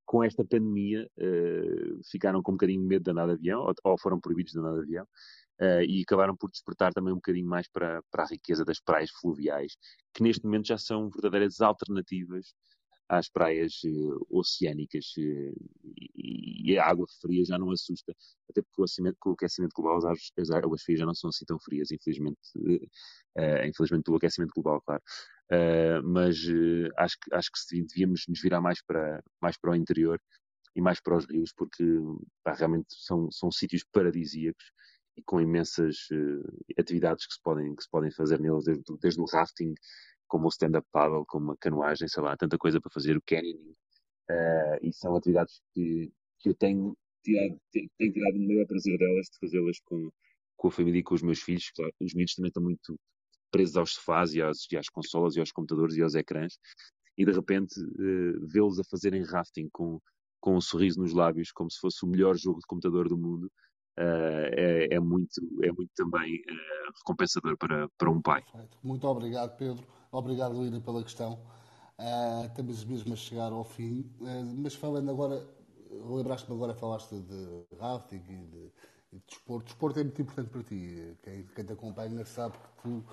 com 0.06 0.24
esta 0.24 0.42
pandemia 0.42 1.06
uh, 1.18 2.00
ficaram 2.10 2.42
com 2.42 2.52
um 2.52 2.54
bocadinho 2.54 2.80
de 2.80 2.86
medo 2.86 3.04
de 3.04 3.10
andar 3.10 3.26
de 3.26 3.32
avião 3.32 3.60
ou, 3.60 3.74
ou 3.84 3.98
foram 4.00 4.18
proibidos 4.18 4.52
de 4.52 4.58
andar 4.58 4.72
de 4.72 4.80
avião 4.80 5.04
uh, 5.60 5.82
e 5.86 6.02
acabaram 6.02 6.34
por 6.34 6.50
despertar 6.50 6.94
também 6.94 7.12
um 7.12 7.16
bocadinho 7.16 7.46
mais 7.46 7.68
para, 7.68 8.02
para 8.10 8.24
a 8.24 8.26
riqueza 8.26 8.64
das 8.64 8.80
praias 8.80 9.10
fluviais 9.10 9.76
que 10.14 10.22
neste 10.22 10.44
momento 10.44 10.68
já 10.68 10.78
são 10.78 11.10
verdadeiras 11.10 11.60
alternativas 11.60 12.54
às 13.08 13.28
praias 13.28 13.80
uh, 13.84 14.26
oceânicas 14.28 15.06
uh, 15.16 15.54
e, 15.96 16.72
e, 16.72 16.78
a 16.78 16.86
água 16.86 17.06
fria 17.20 17.42
já 17.44 17.58
não 17.58 17.70
assusta, 17.70 18.14
até 18.50 18.60
porque 18.60 19.14
com 19.18 19.30
o 19.30 19.32
aquecimento 19.32 19.72
global 19.74 20.10
as, 20.10 20.30
as, 20.38 20.50
águas 20.50 20.82
frias 20.82 21.00
já 21.00 21.06
não 21.06 21.14
são 21.14 21.30
assim 21.30 21.44
tão 21.46 21.58
frias, 21.58 21.90
infelizmente, 21.90 22.38
uh, 22.56 23.66
infelizmente 23.66 24.04
pelo 24.04 24.18
aquecimento 24.18 24.52
global, 24.54 24.82
claro. 24.82 25.02
mas 26.04 26.36
acho, 26.96 27.16
que, 27.20 27.34
acho 27.34 27.50
que 27.50 27.82
devíamos 27.82 28.24
nos 28.28 28.40
virar 28.42 28.60
mais 28.60 28.82
para, 28.82 29.22
mais 29.40 29.56
para 29.58 29.70
o 29.70 29.74
interior 29.74 30.20
e 30.76 30.82
mais 30.82 31.00
para 31.00 31.16
os 31.16 31.24
rios, 31.24 31.52
porque 31.56 31.84
pá, 32.44 32.52
realmente 32.52 32.88
são, 32.90 33.30
são 33.30 33.50
sítios 33.50 33.84
paradisíacos 33.90 34.64
e 35.16 35.22
com 35.22 35.40
imensas 35.40 35.96
atividades 36.78 37.26
que 37.26 37.34
se 37.34 37.42
podem, 37.42 37.74
que 37.74 37.82
se 37.82 37.90
podem 37.90 38.10
fazer 38.10 38.38
neles, 38.40 38.64
desde, 38.64 38.84
desde 39.00 39.20
o 39.20 39.24
rafting 39.24 39.74
como 40.28 40.46
o 40.46 40.48
stand-up 40.48 40.86
paddle, 40.92 41.24
como 41.26 41.52
a 41.52 41.56
canoagem, 41.56 42.06
sei 42.08 42.22
lá, 42.22 42.36
tanta 42.36 42.58
coisa 42.58 42.80
para 42.80 42.90
fazer, 42.90 43.16
o 43.16 43.22
canyoning. 43.22 43.74
Uh, 44.30 44.78
e 44.82 44.92
são 44.92 45.16
atividades 45.16 45.60
que, 45.72 46.12
que 46.38 46.50
eu 46.50 46.54
tenho 46.54 46.96
tirado, 47.24 47.58
tenho, 47.72 48.12
tirado 48.12 48.36
o 48.36 48.46
maior 48.46 48.66
prazer 48.66 48.98
delas, 48.98 49.26
de 49.26 49.38
fazê-las 49.40 49.80
com, 49.80 50.10
com 50.56 50.68
a 50.68 50.70
família 50.70 51.00
e 51.00 51.02
com 51.02 51.14
os 51.14 51.22
meus 51.22 51.40
filhos. 51.40 51.70
Claro, 51.74 51.92
os 52.00 52.14
miúdos 52.14 52.34
também 52.34 52.48
estão 52.48 52.62
muito 52.62 52.96
presos 53.50 53.76
aos 53.76 53.94
sofás 53.94 54.34
e 54.34 54.42
às, 54.42 54.70
e 54.70 54.76
às 54.76 54.88
consolas 54.88 55.34
e 55.34 55.40
aos 55.40 55.50
computadores 55.50 55.96
e 55.96 56.02
aos 56.02 56.14
ecrãs. 56.14 56.58
E 57.16 57.24
de 57.24 57.32
repente 57.32 57.80
uh, 57.80 58.46
vê-los 58.46 58.78
a 58.78 58.84
fazerem 58.84 59.24
rafting 59.24 59.68
com, 59.72 60.00
com 60.40 60.56
um 60.56 60.60
sorriso 60.60 61.00
nos 61.00 61.12
lábios, 61.12 61.50
como 61.50 61.70
se 61.70 61.80
fosse 61.80 62.04
o 62.04 62.08
melhor 62.08 62.36
jogo 62.36 62.60
de 62.60 62.66
computador 62.66 63.08
do 63.08 63.16
mundo, 63.16 63.50
é, 64.00 64.94
é, 64.94 65.00
muito, 65.00 65.40
é 65.62 65.72
muito 65.72 65.90
também 65.94 66.36
uh, 66.36 66.92
recompensador 66.98 67.56
para, 67.56 67.88
para 67.90 68.10
um 68.10 68.20
pai. 68.20 68.44
Muito 68.82 69.06
obrigado, 69.06 69.56
Pedro. 69.56 69.84
Obrigado, 70.12 70.62
Lina, 70.62 70.80
pela 70.80 71.02
questão. 71.02 71.40
Uh, 71.98 72.46
estamos 72.46 72.84
mesmo 72.84 73.12
a 73.12 73.16
chegar 73.16 73.52
ao 73.52 73.64
fim, 73.64 74.08
mas 74.56 74.74
falando 74.74 75.10
agora, 75.10 75.44
lembraste-me 75.90 76.54
agora, 76.54 76.74
falaste 76.74 77.16
de 77.16 77.76
rafting 77.78 78.16
e 78.16 78.20
de, 78.20 78.72
de 79.12 79.22
desporto. 79.26 79.66
Desporto 79.66 79.98
é 79.98 80.04
muito 80.04 80.22
importante 80.22 80.50
para 80.50 80.62
ti. 80.62 81.16
Quem, 81.22 81.46
quem 81.54 81.64
te 81.64 81.72
acompanha 81.72 82.24
sabe 82.24 82.56
que 82.56 82.82
tu 82.82 83.04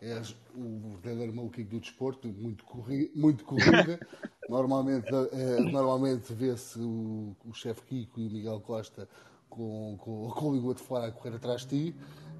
és 0.00 0.36
o 0.54 0.98
verdadeiro 0.98 1.34
maluquinho 1.34 1.68
do 1.68 1.80
desporto, 1.80 2.28
muito, 2.28 2.64
corri, 2.64 3.10
muito 3.14 3.44
corrida. 3.44 3.98
normalmente 4.46 5.10
normalmente 5.72 6.34
vê-se 6.34 6.78
o, 6.78 7.34
o 7.46 7.54
chefe 7.54 7.82
Kiko 7.82 8.20
e 8.20 8.28
o 8.28 8.30
Miguel 8.30 8.60
Costa 8.60 9.08
com, 9.54 9.96
com, 9.98 10.28
com 10.30 10.50
a 10.50 10.52
língua 10.52 10.74
de 10.74 10.82
fora 10.82 11.06
a 11.06 11.12
correr 11.12 11.36
atrás 11.36 11.62
de 11.62 11.68
ti. 11.90 11.96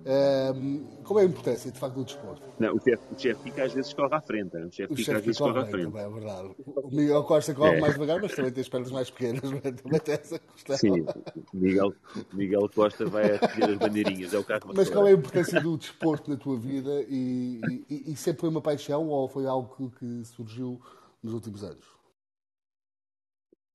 Um, 0.06 1.02
qual 1.02 1.20
é 1.20 1.22
a 1.22 1.24
importância, 1.24 1.72
de 1.72 1.78
facto, 1.78 1.94
do 1.94 2.04
desporto? 2.04 2.42
Não, 2.58 2.74
o 2.74 2.78
chefe, 2.78 3.02
o 3.10 3.18
chefe 3.18 3.42
fica 3.42 3.64
às 3.64 3.72
vezes 3.72 3.94
corre 3.94 4.14
à 4.14 4.20
frente. 4.20 4.54
O 4.54 4.70
chefe 4.70 4.96
fica 4.96 5.16
às 5.16 5.24
vezes 5.24 5.38
corre 5.38 5.58
à 5.58 5.64
frente. 5.64 5.84
Também, 5.86 6.02
é 6.02 6.10
verdade. 6.10 6.54
O 6.66 6.90
Miguel 6.94 7.24
Costa 7.24 7.54
corre 7.54 7.76
é. 7.76 7.80
mais 7.80 7.94
devagar, 7.94 8.20
mas 8.20 8.34
também 8.34 8.52
tem 8.52 8.60
as 8.60 8.68
pernas 8.68 8.90
mais 8.90 9.10
pequenas. 9.10 9.40
Também 9.40 10.00
tem 10.00 10.14
essa 10.14 10.38
questão. 10.38 10.76
Sim, 10.76 11.06
Miguel, 11.54 11.94
Miguel 12.34 12.68
Costa 12.74 13.06
vai 13.06 13.36
a 13.36 13.36
as 13.36 13.78
bandeirinhas. 13.78 14.34
É 14.34 14.38
o 14.38 14.44
carro 14.44 14.72
mas 14.74 14.90
qual 14.90 15.06
é 15.06 15.10
a 15.10 15.14
importância 15.14 15.58
do 15.58 15.78
desporto 15.78 16.30
na 16.30 16.36
tua 16.36 16.58
vida? 16.58 17.02
E, 17.08 17.62
e, 17.88 18.12
e 18.12 18.16
sempre 18.16 18.42
foi 18.42 18.50
uma 18.50 18.60
paixão 18.60 19.08
ou 19.08 19.26
foi 19.26 19.46
algo 19.46 19.74
que, 19.74 19.98
que 19.98 20.24
surgiu 20.26 20.78
nos 21.22 21.32
últimos 21.32 21.64
anos? 21.64 21.94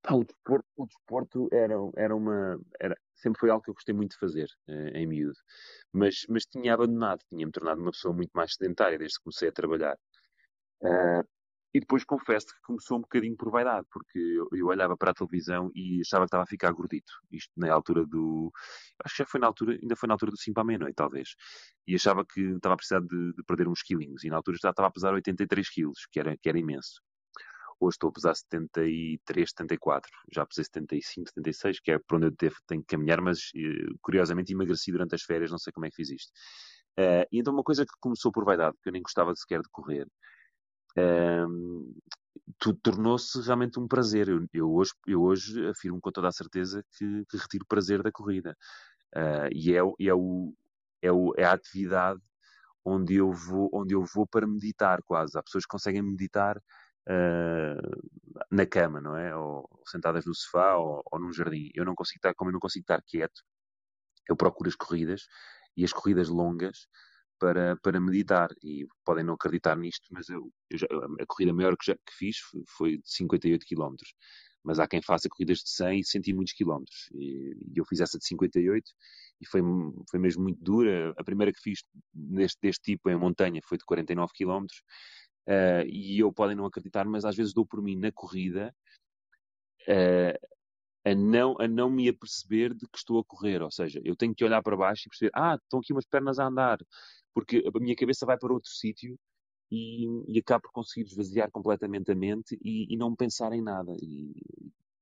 Ah, 0.04 0.16
o 0.16 0.24
desporto, 0.24 0.66
o 0.78 0.86
desporto 0.86 1.50
era, 1.52 1.76
era 1.96 2.16
uma. 2.16 2.60
Era, 2.80 2.96
sempre 3.22 3.40
foi 3.40 3.50
algo 3.50 3.64
que 3.64 3.70
eu 3.70 3.74
gostei 3.74 3.94
muito 3.94 4.12
de 4.12 4.18
fazer 4.18 4.48
uh, 4.68 4.98
em 4.98 5.08
miúdo. 5.08 5.38
Mas, 5.94 6.26
mas 6.30 6.46
tinha 6.46 6.74
abandonado, 6.74 7.20
tinha-me 7.30 7.52
tornado 7.52 7.82
uma 7.82 7.92
pessoa 7.92 8.14
muito 8.14 8.32
mais 8.34 8.54
sedentária 8.54 8.98
desde 8.98 9.18
que 9.18 9.24
comecei 9.24 9.50
a 9.50 9.52
trabalhar. 9.52 9.98
Uh, 10.82 11.24
e 11.74 11.80
depois 11.80 12.04
confesso 12.04 12.48
que 12.48 12.62
começou 12.64 12.98
um 12.98 13.02
bocadinho 13.02 13.38
por 13.38 13.52
vaidade, 13.52 13.86
porque 13.92 14.18
eu, 14.18 14.48
eu, 14.54 14.68
olhava 14.68 14.98
para 14.98 15.12
a 15.12 15.14
televisão 15.14 15.72
e 15.76 16.02
achava 16.02 16.24
que 16.24 16.30
estava 16.30 16.44
a 16.44 16.48
ficar 16.48 16.72
gordito. 16.72 17.12
Isto 17.32 17.52
na 17.56 17.72
altura 17.72 18.06
do. 18.06 18.52
Acho 19.04 19.16
que 19.16 19.24
já 19.24 19.26
foi 19.28 19.40
na 19.40 19.48
altura, 19.48 19.78
ainda 19.80 19.96
foi 19.96 20.08
na 20.08 20.16
altura 20.16 20.32
do 20.32 20.38
5 20.38 20.54
para 20.54 20.64
a 20.64 20.66
meia-noite, 20.66 20.96
talvez. 20.96 21.36
E 21.88 21.94
achava 21.96 22.26
que 22.26 22.42
estava 22.42 22.74
a 22.74 22.78
precisar 22.78 23.02
de, 23.02 23.34
de, 23.34 23.44
perder 23.44 23.68
uns 23.68 23.84
quilinhos. 23.84 24.24
E 24.24 24.30
na 24.30 24.38
altura 24.38 24.58
já 24.62 24.72
estava 24.72 24.88
a 24.88 24.92
pesar 24.92 25.14
83 25.14 25.70
quilos, 25.70 26.08
que 26.12 26.20
era, 26.20 26.36
que 26.38 26.50
era 26.50 26.58
imenso. 26.58 27.02
Hoje 27.80 27.96
estou 27.96 28.10
a 28.10 28.14
pesar 28.14 28.36
73, 28.36 29.50
74. 29.50 30.12
Já 30.34 30.46
pesei 30.46 30.66
75, 30.66 31.30
76, 31.30 31.80
que 31.80 31.92
é 31.92 32.00
por 32.00 32.18
onde 32.18 32.26
eu 32.28 32.32
devo, 32.32 32.56
tenho 32.68 32.82
que 32.82 32.88
caminhar, 32.88 33.22
mas 33.22 33.52
eh, 33.56 33.88
curiosamente 34.02 34.52
emagreci 34.52 34.92
durante 34.92 35.16
as 35.16 35.22
férias, 35.24 35.50
não 35.50 35.58
sei 35.58 35.72
como 35.72 35.86
é 35.86 35.90
que 35.90 35.96
fiz 35.96 36.10
isto. 36.10 36.32
Uh, 37.00 37.24
e 37.32 37.40
então 37.40 37.54
uma 37.54 37.64
coisa 37.64 37.86
que 37.86 37.94
começou 38.02 38.32
por 38.32 38.44
vaidade, 38.44 38.76
porque 38.76 38.90
eu 38.90 38.94
nem 38.94 39.02
gostava 39.02 39.34
sequer 39.34 39.62
de 39.62 39.70
correr, 39.72 40.06
uh, 40.98 42.02
tornou-se 42.84 43.40
realmente 43.42 43.80
um 43.80 43.88
prazer. 43.88 44.28
Eu, 44.28 44.46
eu, 44.54 44.74
hoje, 44.74 44.92
eu 45.08 45.22
hoje 45.22 45.66
afirmo 45.68 46.02
com 46.02 46.12
toda 46.12 46.28
a 46.28 46.32
certeza 46.32 46.84
que, 46.98 47.26
que 47.30 47.38
retiro 47.38 47.66
prazer 47.66 48.04
da 48.04 48.12
corrida. 48.12 48.58
Uh, 49.16 49.50
e 49.54 49.74
é, 49.74 49.78
é, 49.78 50.14
o, 50.14 50.54
é, 51.02 51.12
o, 51.12 51.34
é 51.38 51.46
a 51.46 51.54
atividade 51.54 52.20
onde 52.84 53.16
eu 53.16 53.32
vou 53.32 53.70
onde 53.74 53.94
eu 53.94 54.04
vou 54.04 54.28
para 54.28 54.48
meditar 54.48 55.02
quase. 55.04 55.38
Há 55.38 55.44
pessoas 55.44 55.64
que 55.64 55.70
conseguem 55.70 56.02
meditar 56.02 56.62
uh, 57.08 58.46
na 58.52 58.66
cama, 58.66 59.02
não 59.02 59.16
é? 59.16 59.36
Ou, 59.36 59.68
sentadas 59.88 60.26
no 60.26 60.34
sofá 60.36 60.76
ou, 60.78 61.02
ou, 61.12 61.20
num 61.20 61.32
jardim. 61.32 61.70
Eu 61.74 61.86
não 61.86 61.96
consigo 61.96 62.18
estar, 62.18 62.34
como 62.34 62.50
eu 62.50 62.54
não 62.54 62.60
consigo 62.60 62.84
estar 62.84 63.02
quieto, 63.04 63.42
eu 64.30 64.36
procuro 64.36 64.70
as 64.70 64.76
corridas 64.76 65.24
e 65.76 65.84
as 65.84 65.94
corridas 65.94 66.30
longas 66.30 66.88
para, 67.40 67.78
para 67.78 68.00
meditar. 68.00 68.50
E 68.64 68.86
podem 69.06 69.24
não 69.24 69.34
acreditar 69.36 69.76
nisto, 69.78 70.08
mas 70.12 70.30
eu, 70.30 70.52
eu 70.70 70.78
já, 70.78 70.88
a 71.22 71.26
corrida 71.26 71.54
maior 71.54 71.76
que, 71.78 71.86
já, 71.86 71.96
que 71.96 72.14
fiz 72.14 72.38
foi 72.78 72.98
de 72.98 73.12
58 73.12 73.66
km. 73.66 73.96
Mas 74.64 74.78
há 74.78 74.88
quem 74.88 75.02
faça 75.02 75.30
corridas 75.30 75.60
de 75.60 75.70
100 75.70 76.00
e 76.02 76.06
100 76.06 76.22
e 76.28 76.34
muitos 76.34 76.54
quilómetros. 76.54 77.10
E, 77.14 77.56
e 77.74 77.80
eu 77.80 77.86
fiz 77.86 78.02
essa 78.02 78.20
de 78.20 78.26
58 78.28 78.92
e 79.42 79.48
foi, 79.48 79.62
foi 80.10 80.20
mesmo 80.20 80.44
muito 80.44 80.62
dura. 80.62 81.14
A 81.18 81.24
primeira 81.24 81.52
que 81.54 81.62
fiz 81.62 81.80
deste, 82.14 82.60
deste 82.62 82.82
tipo 82.84 83.10
em 83.10 83.16
montanha 83.16 83.62
foi 83.64 83.78
de 83.78 83.86
49 83.86 84.34
km 84.38 84.66
uh, 85.50 85.86
e 85.88 86.20
eu 86.20 86.32
podem 86.32 86.56
não 86.56 86.66
acreditar, 86.66 87.06
mas 87.06 87.26
às 87.26 87.36
vezes 87.36 87.54
dou 87.54 87.66
por 87.66 87.82
mim 87.82 87.96
na 87.96 88.12
corrida 88.12 88.74
uh, 89.88 90.48
a, 91.04 91.16
não, 91.16 91.56
a 91.60 91.68
não 91.68 91.90
me 91.90 92.08
aperceber 92.08 92.74
de 92.74 92.88
que 92.88 92.98
estou 92.98 93.20
a 93.20 93.26
correr. 93.26 93.62
Ou 93.62 93.72
seja, 93.72 94.00
eu 94.06 94.16
tenho 94.16 94.36
que 94.36 94.46
olhar 94.46 94.62
para 94.62 94.78
baixo 94.78 95.04
e 95.06 95.10
perceber, 95.10 95.32
ah, 95.34 95.56
estão 95.56 95.80
aqui 95.80 95.92
umas 95.92 96.06
pernas 96.06 96.40
a 96.40 96.46
andar, 96.46 96.78
porque 97.34 97.64
a 97.66 97.80
minha 97.80 97.96
cabeça 97.96 98.26
vai 98.26 98.38
para 98.38 98.54
outro 98.54 98.70
sítio 98.70 99.18
e, 99.72 100.06
e 100.28 100.40
acabo 100.40 100.64
por 100.64 100.72
conseguir 100.72 101.08
esvaziar 101.08 101.50
completamente 101.52 102.12
a 102.12 102.16
mente 102.16 102.58
e, 102.64 102.94
e 102.94 102.98
não 102.98 103.16
pensar 103.16 103.52
em 103.54 103.62
nada. 103.62 103.94
E, 104.02 104.34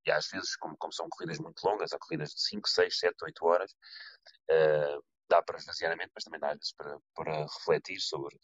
e 0.05 0.11
às 0.11 0.27
vezes, 0.29 0.55
como, 0.55 0.75
como, 0.77 0.93
são 0.93 1.07
corridas 1.09 1.39
muito 1.39 1.61
longas, 1.63 1.91
há 1.91 1.99
corridas 1.99 2.29
de 2.29 2.41
5, 2.41 2.67
6, 2.69 2.99
7, 2.99 3.15
8 3.23 3.45
horas, 3.45 3.71
uh, 4.51 5.03
dá 5.29 5.41
para 5.41 5.57
esvaziar 5.57 5.91
a 5.91 5.95
mente, 5.95 6.11
mas 6.15 6.23
também 6.23 6.39
dá 6.39 6.47
às 6.47 6.57
vezes 6.57 6.73
para, 6.73 6.97
para 7.13 7.41
refletir 7.43 7.99
sobre, 7.99 8.37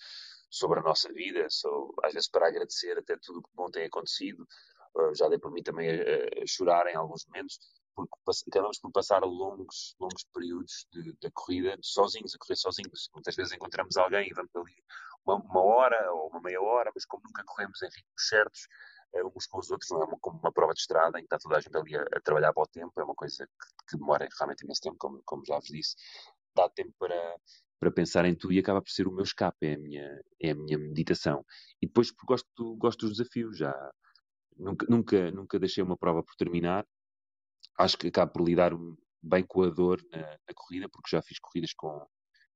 sobre 0.53 0.79
a 0.79 0.83
nossa 0.83 1.11
vida, 1.11 1.47
às 1.47 2.13
vezes 2.13 2.29
para 2.29 2.47
agradecer 2.47 2.95
até 2.95 3.17
tudo 3.17 3.39
o 3.39 3.41
que 3.41 3.49
bom 3.55 3.71
tem 3.71 3.85
acontecido. 3.85 4.47
Uh, 4.95 5.15
já 5.15 5.27
dei 5.27 5.39
por 5.39 5.51
mim 5.51 5.63
também 5.63 5.89
a, 5.89 6.43
a, 6.43 6.45
chorar 6.45 6.85
em 6.85 6.95
alguns 6.95 7.25
momentos, 7.25 7.57
porque 7.95 8.13
acabamos 8.49 8.79
por 8.79 8.91
passar 8.91 9.23
longos, 9.23 9.95
longos 9.99 10.23
períodos 10.31 10.87
de 10.91 11.31
corrida 11.31 11.75
sozinhos, 11.81 12.35
a 12.35 12.37
correr 12.37 12.55
sozinhos. 12.55 13.09
Muitas 13.15 13.35
vezes 13.35 13.51
encontramos 13.53 13.97
alguém 13.97 14.29
e 14.29 14.33
vamos 14.35 14.55
ali 14.55 14.75
uma, 15.25 15.37
uma 15.37 15.63
hora 15.63 16.13
ou 16.13 16.27
uma 16.27 16.39
meia 16.39 16.61
hora, 16.61 16.91
mas 16.93 17.03
como 17.05 17.23
nunca 17.25 17.43
corremos 17.43 17.81
em 17.81 17.87
ritmos 17.87 18.27
certos, 18.29 18.67
uh, 19.15 19.31
uns 19.35 19.47
com 19.47 19.57
os 19.57 19.71
outros, 19.71 19.89
não 19.89 20.03
é 20.03 20.05
uma, 20.05 20.19
como 20.19 20.37
uma 20.37 20.51
prova 20.51 20.75
de 20.75 20.81
estrada 20.81 21.17
em 21.17 21.23
que 21.23 21.25
está 21.33 21.39
toda 21.39 21.57
a 21.57 21.61
gente 21.61 21.75
ali 21.75 21.97
a, 21.97 22.03
a 22.15 22.21
trabalhar 22.21 22.53
para 22.53 22.61
o 22.61 22.67
tempo, 22.67 22.93
é 23.01 23.03
uma 23.03 23.15
coisa 23.15 23.47
que, 23.47 23.89
que 23.89 23.97
demora 23.97 24.29
realmente 24.37 24.63
imenso 24.63 24.81
tempo, 24.81 24.97
como, 24.99 25.19
como 25.25 25.43
já 25.47 25.55
vos 25.55 25.65
disse, 25.65 25.95
dá 26.55 26.69
tempo 26.69 26.93
para, 26.99 27.35
para 27.83 27.91
pensar 27.91 28.23
em 28.23 28.33
tudo 28.33 28.53
e 28.53 28.59
acaba 28.59 28.81
por 28.81 28.89
ser 28.89 29.07
o 29.07 29.11
meu 29.11 29.23
escape, 29.23 29.67
é 29.67 29.73
a 29.73 29.77
minha, 29.77 30.21
é 30.41 30.51
a 30.51 30.55
minha 30.55 30.77
meditação. 30.77 31.45
E 31.81 31.85
depois 31.85 32.11
gosto, 32.25 32.77
gosto 32.77 33.07
dos 33.07 33.17
desafios, 33.17 33.57
já 33.57 33.73
nunca, 34.57 34.85
nunca, 34.89 35.31
nunca 35.31 35.59
deixei 35.59 35.83
uma 35.83 35.97
prova 35.97 36.23
por 36.23 36.33
terminar, 36.35 36.85
acho 37.77 37.97
que 37.97 38.07
acabo 38.07 38.31
por 38.31 38.47
lidar 38.47 38.71
bem 39.21 39.43
com 39.45 39.63
a 39.63 39.69
dor 39.69 40.01
na, 40.09 40.21
na 40.21 40.53
corrida, 40.55 40.87
porque 40.87 41.09
já 41.13 41.21
fiz 41.21 41.39
corridas 41.39 41.73
com, 41.73 42.07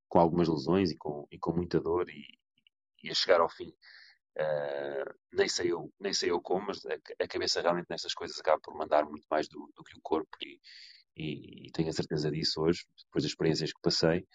com 0.07 0.17
algumas 0.17 0.47
lesões 0.47 0.91
e 0.91 0.97
com, 0.97 1.27
e 1.29 1.37
com 1.37 1.51
muita 1.51 1.81
dor 1.81 2.09
e, 2.09 2.23
e 3.03 3.09
a 3.11 3.13
chegar 3.13 3.41
ao 3.41 3.49
fim 3.49 3.73
uh, 4.39 5.13
nem, 5.33 5.49
sei 5.49 5.71
eu, 5.73 5.91
nem 5.99 6.13
sei 6.13 6.31
eu 6.31 6.41
como, 6.41 6.67
mas 6.67 6.85
a, 6.85 6.93
a, 7.23 7.27
cabeça 7.27 7.61
realmente 7.61 7.87
nessas 7.89 8.13
coisas 8.13 8.39
acaba 8.39 8.61
por 8.61 8.75
mandar 8.77 9.05
muito 9.05 9.25
mais 9.29 9.49
do, 9.49 9.71
do 9.75 9.83
que 9.83 9.97
o 9.97 10.01
corpo 10.01 10.29
e, 10.41 10.59
e, 11.15 11.67
e, 11.67 11.71
tenho 11.71 11.89
a 11.89 11.93
certeza 11.93 12.31
disso 12.31 12.61
hoje, 12.61 12.85
depois 13.05 13.23
das 13.23 13.31
experiências 13.31 13.73
que 13.73 13.81
passei. 13.81 14.25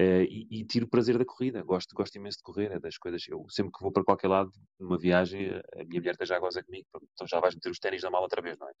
Uh, 0.00 0.24
e, 0.24 0.48
e, 0.50 0.64
tiro 0.64 0.88
prazer 0.88 1.18
da 1.18 1.24
corrida, 1.24 1.62
gosto, 1.62 1.94
gosto 1.94 2.16
imenso 2.16 2.38
de 2.38 2.42
correr, 2.42 2.72
é 2.72 2.78
das 2.78 2.96
coisas. 2.96 3.22
Eu 3.28 3.44
sempre 3.50 3.72
que 3.72 3.82
vou 3.82 3.92
para 3.92 4.02
qualquer 4.02 4.28
lado, 4.28 4.50
numa 4.80 4.98
viagem, 4.98 5.50
a 5.50 5.84
minha 5.84 6.00
mulher 6.00 6.16
já 6.22 6.38
goza 6.38 6.62
comigo, 6.62 6.86
então 7.12 7.26
já 7.26 7.38
vais 7.40 7.54
meter 7.54 7.70
os 7.70 7.78
ténis 7.78 8.02
na 8.02 8.10
mala 8.10 8.24
outra 8.24 8.40
vez, 8.40 8.58
não 8.58 8.68
é? 8.68 8.72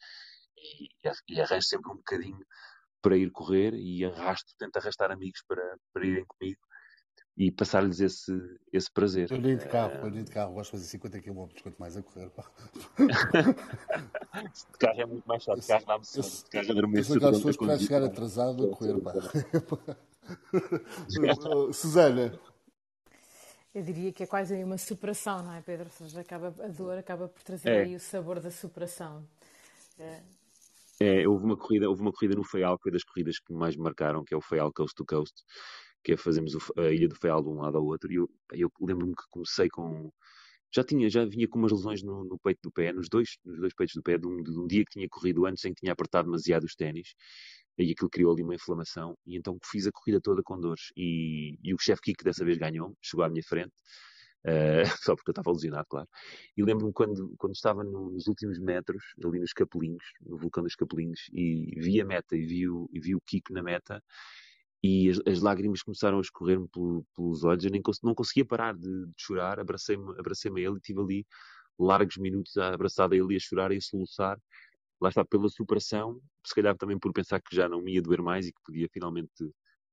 E, 0.56 0.88
e 1.28 1.40
arranjo 1.40 1.66
sempre 1.66 1.92
um 1.92 1.96
bocadinho 1.96 2.44
para 3.02 3.16
ir 3.16 3.30
correr 3.30 3.74
e 3.74 4.04
arrasto, 4.04 4.54
tento 4.58 4.76
arrastar 4.76 5.10
amigos 5.10 5.42
para, 5.46 5.76
para 5.92 6.06
irem 6.06 6.24
comigo 6.24 6.60
e 7.36 7.50
passar-lhes 7.50 8.00
esse, 8.00 8.32
esse 8.72 8.90
prazer. 8.90 9.30
Eu 9.30 9.40
nem 9.40 9.56
de 9.56 9.66
carro, 9.66 9.94
uh... 9.94 10.06
eu 10.06 10.10
nem 10.10 10.22
de 10.24 10.30
carro, 10.30 10.54
gosto 10.54 10.72
de 10.72 10.78
fazer 10.78 10.90
50 10.90 11.20
km, 11.20 11.46
quanto 11.62 11.78
mais 11.78 11.96
a 11.96 12.02
correr. 12.02 12.30
de 12.98 14.78
carro 14.78 15.00
é 15.00 15.06
muito 15.06 15.26
mais 15.26 15.42
chato, 15.42 15.60
de 15.60 15.66
carro 15.66 15.86
dá-me 15.86 16.04
sono, 16.04 16.28
de 16.28 16.50
carro 16.50 16.70
adormeço. 16.70 17.14
Eu 17.14 17.20
sou 17.20 17.32
pessoas 17.32 17.56
que 17.56 17.66
vai 17.66 17.78
chegar 17.78 18.02
atrasado 18.02 18.66
a 18.66 18.76
correr, 18.76 19.00
pá. 19.00 19.12
Susana. 21.72 22.38
Eu 23.74 23.82
diria 23.82 24.12
que 24.12 24.22
é 24.22 24.26
quase 24.26 24.54
aí 24.54 24.62
uma 24.62 24.76
superação, 24.76 25.42
não 25.42 25.54
é, 25.54 25.62
Pedro? 25.62 25.86
Ou 25.86 25.90
seja, 25.90 26.20
acaba, 26.20 26.54
a 26.62 26.68
dor 26.68 26.98
acaba 26.98 27.26
por 27.28 27.42
trazer 27.42 27.70
é. 27.70 27.82
aí 27.82 27.96
o 27.96 28.00
sabor 28.00 28.38
da 28.38 28.50
superação. 28.50 29.26
É. 29.98 30.20
É, 31.00 31.26
houve 31.26 31.44
uma 31.44 31.56
corrida, 31.56 31.88
houve 31.88 32.02
uma 32.02 32.12
corrida 32.12 32.36
no 32.36 32.44
Feial, 32.44 32.76
que 32.76 32.82
foi 32.84 32.92
das 32.92 33.02
corridas 33.02 33.38
que 33.38 33.52
mais 33.52 33.74
me 33.74 33.82
marcaram, 33.82 34.22
que 34.22 34.34
é 34.34 34.36
o 34.36 34.42
Feial 34.42 34.70
Coast 34.72 34.94
to 34.94 35.04
Coast, 35.06 35.42
que 36.04 36.12
é 36.12 36.16
fazermos 36.16 36.54
a 36.76 36.90
Ilha 36.90 37.08
do 37.08 37.16
Feial 37.16 37.42
de 37.42 37.48
um 37.48 37.60
lado 37.62 37.78
ao 37.78 37.84
outro. 37.84 38.12
E 38.12 38.16
eu, 38.16 38.30
eu 38.52 38.70
lembro-me 38.80 39.14
que 39.14 39.24
comecei 39.30 39.68
com. 39.68 40.12
Já 40.74 40.84
tinha, 40.84 41.08
já 41.10 41.24
vinha 41.24 41.48
com 41.48 41.58
umas 41.58 41.72
lesões 41.72 42.02
no, 42.02 42.24
no, 42.24 42.38
peito 42.38 42.60
do 42.62 42.70
pé, 42.70 42.92
nos 42.92 43.08
dois, 43.08 43.36
nos 43.44 43.58
dois 43.58 43.74
peitos 43.74 43.94
do 43.94 44.02
pé, 44.02 44.16
de 44.16 44.26
um, 44.26 44.42
de 44.42 44.50
um 44.58 44.66
dia 44.66 44.84
que 44.84 44.92
tinha 44.92 45.08
corrido 45.08 45.44
antes 45.44 45.64
em 45.64 45.74
que 45.74 45.80
tinha 45.80 45.92
apertado 45.92 46.26
demasiado 46.26 46.64
os 46.64 46.74
ténis 46.74 47.14
e 47.78 47.92
aquilo 47.92 48.10
criou 48.10 48.32
ali 48.32 48.42
uma 48.42 48.54
inflamação. 48.54 49.16
E 49.26 49.36
então 49.36 49.58
fiz 49.64 49.86
a 49.86 49.92
corrida 49.92 50.20
toda 50.20 50.42
com 50.42 50.58
dores. 50.58 50.92
E, 50.96 51.58
e 51.62 51.74
o 51.74 51.78
chefe 51.78 52.02
Kiko 52.02 52.24
dessa 52.24 52.44
vez 52.44 52.58
ganhou, 52.58 52.96
chegou 53.00 53.24
à 53.24 53.28
minha 53.28 53.42
frente. 53.42 53.72
Uh, 54.44 54.82
só 55.02 55.14
porque 55.14 55.30
eu 55.30 55.32
estava 55.32 55.52
lesionado, 55.52 55.86
claro. 55.88 56.08
E 56.56 56.62
lembro-me 56.62 56.92
quando, 56.92 57.34
quando 57.38 57.54
estava 57.54 57.84
no, 57.84 58.10
nos 58.10 58.26
últimos 58.26 58.58
metros, 58.58 59.02
ali 59.24 59.38
nos 59.38 59.52
Capelinhos, 59.52 60.04
no 60.20 60.36
vulcão 60.36 60.62
dos 60.62 60.74
Capelinhos, 60.74 61.28
e 61.32 61.74
vi 61.80 62.00
a 62.00 62.04
meta 62.04 62.36
e 62.36 62.44
vi 62.44 62.68
o, 62.68 62.88
e 62.92 63.00
vi 63.00 63.14
o 63.14 63.20
Kiko 63.20 63.52
na 63.52 63.62
meta, 63.62 64.02
e 64.82 65.08
as, 65.10 65.20
as 65.26 65.40
lágrimas 65.40 65.82
começaram 65.82 66.18
a 66.18 66.20
escorrer-me 66.20 66.68
pelo, 66.68 67.06
pelos 67.14 67.44
olhos. 67.44 67.64
Eu 67.64 67.70
nem 67.70 67.80
não 68.02 68.14
conseguia 68.14 68.44
parar 68.44 68.74
de, 68.74 69.06
de 69.06 69.14
chorar. 69.16 69.60
Abracei-me 69.60 70.02
abracei 70.18 70.50
a 70.50 70.58
ele 70.58 70.74
e 70.74 70.76
estive 70.76 71.00
ali 71.00 71.26
largos 71.78 72.16
minutos 72.16 72.56
abraçado 72.56 73.14
a 73.14 73.16
ele 73.16 73.34
e 73.34 73.36
a 73.36 73.40
chorar 73.40 73.72
e 73.72 73.76
a 73.76 73.80
soluçar. 73.80 74.38
Lá 75.02 75.08
está, 75.08 75.24
pela 75.24 75.48
superação, 75.48 76.20
se 76.46 76.54
calhar 76.54 76.76
também 76.76 76.96
por 76.96 77.12
pensar 77.12 77.40
que 77.40 77.56
já 77.56 77.68
não 77.68 77.82
me 77.82 77.94
ia 77.94 78.02
doer 78.02 78.22
mais 78.22 78.46
e 78.46 78.52
que 78.52 78.60
podia 78.64 78.88
finalmente 78.88 79.32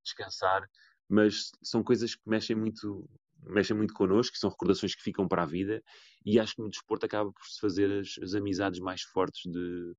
descansar. 0.06 0.70
Mas 1.10 1.50
são 1.64 1.84
coisas 1.84 2.14
que 2.14 2.22
mexem 2.30 2.56
muito, 2.56 3.10
mexem 3.42 3.76
muito 3.76 3.92
connosco, 3.92 4.38
são 4.38 4.52
recordações 4.52 4.94
que 4.94 5.02
ficam 5.02 5.28
para 5.28 5.42
a 5.42 5.48
vida. 5.48 5.82
E 6.24 6.40
acho 6.40 6.56
que 6.56 6.62
no 6.62 6.70
desporto 6.70 7.08
acaba 7.08 7.32
por 7.32 7.44
se 7.44 7.60
fazer 7.60 7.92
as, 7.92 8.20
as 8.22 8.36
amizades 8.36 8.80
mais 8.80 9.02
fortes 9.02 9.52
de, 9.52 9.96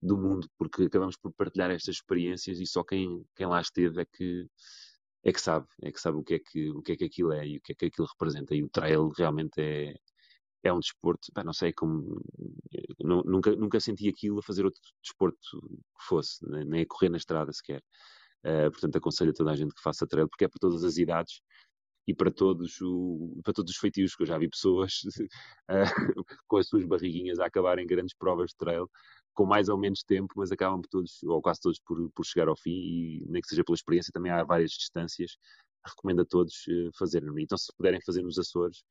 do 0.00 0.16
mundo, 0.16 0.48
porque 0.56 0.84
acabamos 0.84 1.16
por 1.16 1.32
partilhar 1.32 1.72
estas 1.72 1.96
experiências 1.96 2.60
e 2.60 2.66
só 2.66 2.84
quem, 2.84 3.26
quem 3.34 3.46
lá 3.46 3.60
esteve 3.60 4.02
é 4.02 4.04
que 4.04 4.46
é 5.24 5.32
que 5.32 5.40
sabe, 5.40 5.66
é 5.82 5.90
que 5.90 6.00
sabe 6.00 6.18
o 6.18 6.22
que 6.22 6.34
é 6.34 6.38
que 6.38 6.70
o 6.70 6.82
que 6.82 6.92
é 6.92 6.96
que 6.96 7.04
aquilo 7.04 7.32
é 7.32 7.46
e 7.46 7.56
o 7.56 7.60
que 7.60 7.72
é 7.72 7.74
que 7.74 7.86
aquilo 7.86 8.06
representa. 8.06 8.54
E 8.54 8.62
o 8.62 8.68
trail 8.68 9.08
realmente 9.08 9.58
é 9.60 9.94
é 10.64 10.72
um 10.72 10.80
desporto, 10.80 11.30
não 11.44 11.52
sei 11.52 11.72
como 11.72 12.20
nunca 13.00 13.54
nunca 13.54 13.78
senti 13.78 14.08
aquilo 14.08 14.38
a 14.38 14.42
fazer 14.42 14.64
outro 14.64 14.80
desporto 15.02 15.38
que 15.60 16.06
fosse, 16.08 16.44
nem 16.66 16.82
a 16.82 16.86
correr 16.86 17.10
na 17.10 17.18
estrada 17.18 17.52
sequer. 17.52 17.82
Uh, 18.44 18.70
portanto, 18.70 18.96
aconselho 18.96 19.30
a 19.30 19.34
toda 19.34 19.52
a 19.52 19.56
gente 19.56 19.74
que 19.74 19.82
faça 19.82 20.06
trail, 20.06 20.28
porque 20.28 20.44
é 20.44 20.48
para 20.48 20.58
todas 20.60 20.84
as 20.84 20.96
idades 20.98 21.40
e 22.06 22.14
para 22.14 22.30
todos, 22.30 22.80
o, 22.82 23.40
para 23.42 23.54
todos 23.54 23.72
os 23.72 23.78
feitios, 23.78 24.14
que 24.14 24.22
eu 24.22 24.26
já 24.26 24.38
vi 24.38 24.48
pessoas 24.48 25.00
uh, 25.70 25.84
com 26.46 26.56
as 26.58 26.68
suas 26.68 26.84
barriguinhas 26.84 27.38
a 27.38 27.46
acabarem 27.46 27.86
grandes 27.86 28.14
provas 28.14 28.50
de 28.50 28.56
trail, 28.56 28.90
com 29.34 29.46
mais 29.46 29.68
ou 29.68 29.78
menos 29.78 30.02
tempo, 30.02 30.34
mas 30.36 30.52
acabam 30.52 30.80
por 30.82 30.88
todos, 30.88 31.22
ou 31.24 31.40
quase 31.42 31.60
todos, 31.60 31.80
por, 31.80 32.10
por 32.12 32.24
chegar 32.24 32.48
ao 32.48 32.56
fim, 32.56 32.70
e 32.70 33.24
nem 33.26 33.40
que 33.40 33.48
seja 33.48 33.64
pela 33.64 33.74
experiência, 33.74 34.12
também 34.12 34.30
há 34.32 34.44
várias 34.44 34.72
distâncias, 34.72 35.36
recomendo 35.86 36.22
a 36.22 36.26
todos 36.26 36.54
uh, 36.68 36.90
fazerem. 36.98 37.30
Então, 37.38 37.56
se 37.58 37.72
puderem 37.76 38.00
fazer 38.04 38.22
nos 38.22 38.38
Açores, 38.38 38.84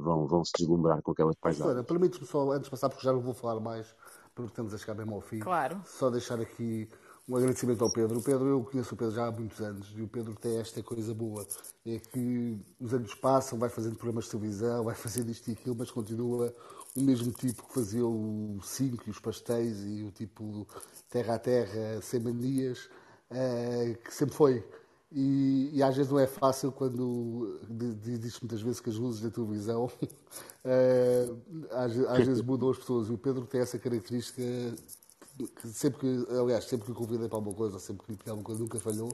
vão, 0.00 0.26
vão 0.26 0.44
se 0.44 0.52
deslumbrar 0.58 1.02
com 1.02 1.12
aquelas 1.12 1.36
paisagens. 1.36 1.86
Permite-me 1.86 2.26
só, 2.26 2.50
antes 2.50 2.64
de 2.64 2.70
passar, 2.70 2.88
porque 2.88 3.04
já 3.04 3.12
não 3.12 3.20
vou 3.20 3.34
falar 3.34 3.60
mais, 3.60 3.94
porque 4.34 4.50
estamos 4.50 4.74
a 4.74 4.78
chegar 4.78 4.94
mesmo 4.94 5.14
ao 5.14 5.20
fim, 5.20 5.38
claro. 5.38 5.80
só 5.84 6.10
deixar 6.10 6.40
aqui 6.40 6.88
um 7.28 7.36
agradecimento 7.36 7.84
ao 7.84 7.92
Pedro. 7.92 8.18
O 8.18 8.22
Pedro, 8.22 8.48
eu 8.48 8.64
conheço 8.64 8.94
o 8.94 8.96
Pedro 8.96 9.14
já 9.14 9.26
há 9.26 9.30
muitos 9.30 9.60
anos 9.60 9.92
e 9.96 10.02
o 10.02 10.08
Pedro 10.08 10.34
tem 10.34 10.58
esta 10.58 10.82
coisa 10.82 11.14
boa: 11.14 11.46
é 11.86 11.98
que 11.98 12.58
os 12.80 12.92
anos 12.92 13.14
passam, 13.14 13.58
vai 13.58 13.68
fazendo 13.68 13.96
programas 13.96 14.24
de 14.24 14.30
televisão, 14.30 14.84
vai 14.84 14.94
fazendo 14.94 15.30
isto 15.30 15.48
e 15.48 15.52
aquilo, 15.52 15.76
mas 15.78 15.90
continua 15.90 16.54
o 16.96 17.00
mesmo 17.00 17.30
tipo 17.30 17.66
que 17.66 17.74
fazia 17.74 18.04
o 18.04 18.58
5 18.62 19.04
e 19.06 19.10
os 19.10 19.20
pastéis 19.20 19.84
e 19.84 20.02
o 20.02 20.10
tipo 20.10 20.66
terra 21.08 21.34
a 21.34 21.38
terra, 21.38 22.00
sem 22.02 22.18
manias, 22.20 22.90
uh, 23.30 23.96
que 24.02 24.12
sempre 24.12 24.34
foi. 24.34 24.64
E, 25.12 25.70
e, 25.72 25.82
às 25.82 25.96
vezes 25.96 26.10
não 26.10 26.20
é 26.20 26.26
fácil 26.26 26.70
quando 26.70 27.60
diz 27.68 28.38
muitas 28.40 28.62
vezes 28.62 28.78
que 28.78 28.90
as 28.90 28.96
luzes 28.96 29.20
da 29.20 29.28
televisão 29.30 29.86
uh, 29.86 31.66
às, 31.72 31.98
às, 31.98 32.26
vezes 32.26 32.42
mudam 32.42 32.70
as 32.70 32.78
pessoas. 32.78 33.08
E 33.08 33.12
o 33.12 33.18
Pedro 33.18 33.44
tem 33.44 33.60
essa 33.60 33.76
característica 33.76 34.40
que 34.40 35.68
sempre 35.68 36.00
que, 36.00 36.32
aliás, 36.32 36.64
sempre 36.64 36.86
que 36.86 36.92
convidei 36.92 37.28
para 37.28 37.38
alguma 37.38 37.56
coisa, 37.56 37.78
sempre 37.80 38.06
que 38.06 38.12
lhe 38.12 38.18
pedi 38.18 38.30
alguma 38.30 38.44
coisa, 38.44 38.60
nunca 38.60 38.78
falhou. 38.78 39.10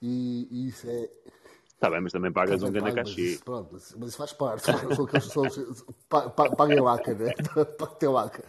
E, 0.00 0.46
e 0.50 0.68
isso 0.68 0.86
é 0.88 1.10
Está 1.84 1.90
bem, 1.90 2.00
mas 2.00 2.12
também 2.12 2.32
pagas 2.32 2.60
também 2.62 2.80
um 2.80 2.84
grande 2.84 2.96
cachê. 2.96 3.38
Pronto, 3.44 3.68
mas, 3.72 3.94
mas 3.98 4.08
isso 4.08 4.16
faz 4.16 4.32
parte. 4.32 4.64
Paguem 6.56 6.80
laca, 6.80 7.14
né? 7.14 7.30
Paguem 7.78 8.08
laca. 8.08 8.42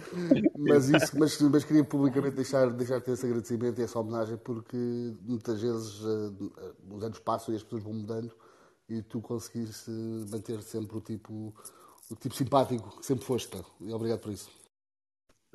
Mas, 0.58 0.90
isso, 0.90 1.20
mas, 1.20 1.42
mas 1.42 1.64
queria 1.66 1.84
publicamente 1.84 2.38
deixar, 2.38 2.70
deixar 2.70 3.02
ter 3.02 3.12
esse 3.12 3.26
agradecimento 3.26 3.80
e 3.80 3.84
essa 3.84 4.00
homenagem, 4.00 4.38
porque 4.38 4.78
muitas 5.22 5.62
vezes 5.62 6.00
uh, 6.02 6.54
os 6.92 7.04
anos 7.04 7.20
passam 7.20 7.54
e 7.54 7.58
as 7.58 7.64
pessoas 7.64 7.84
vão 7.84 7.94
mudando 7.94 8.32
e 8.88 9.02
tu 9.02 9.20
conseguiste 9.20 9.92
manter 10.32 10.62
sempre 10.62 10.98
o 10.98 11.02
tipo, 11.02 11.54
o 12.10 12.16
tipo 12.16 12.34
simpático 12.34 12.98
que 13.00 13.06
sempre 13.06 13.26
foste. 13.26 13.62
E 13.82 13.92
obrigado 13.92 14.20
por 14.20 14.32
isso. 14.32 14.50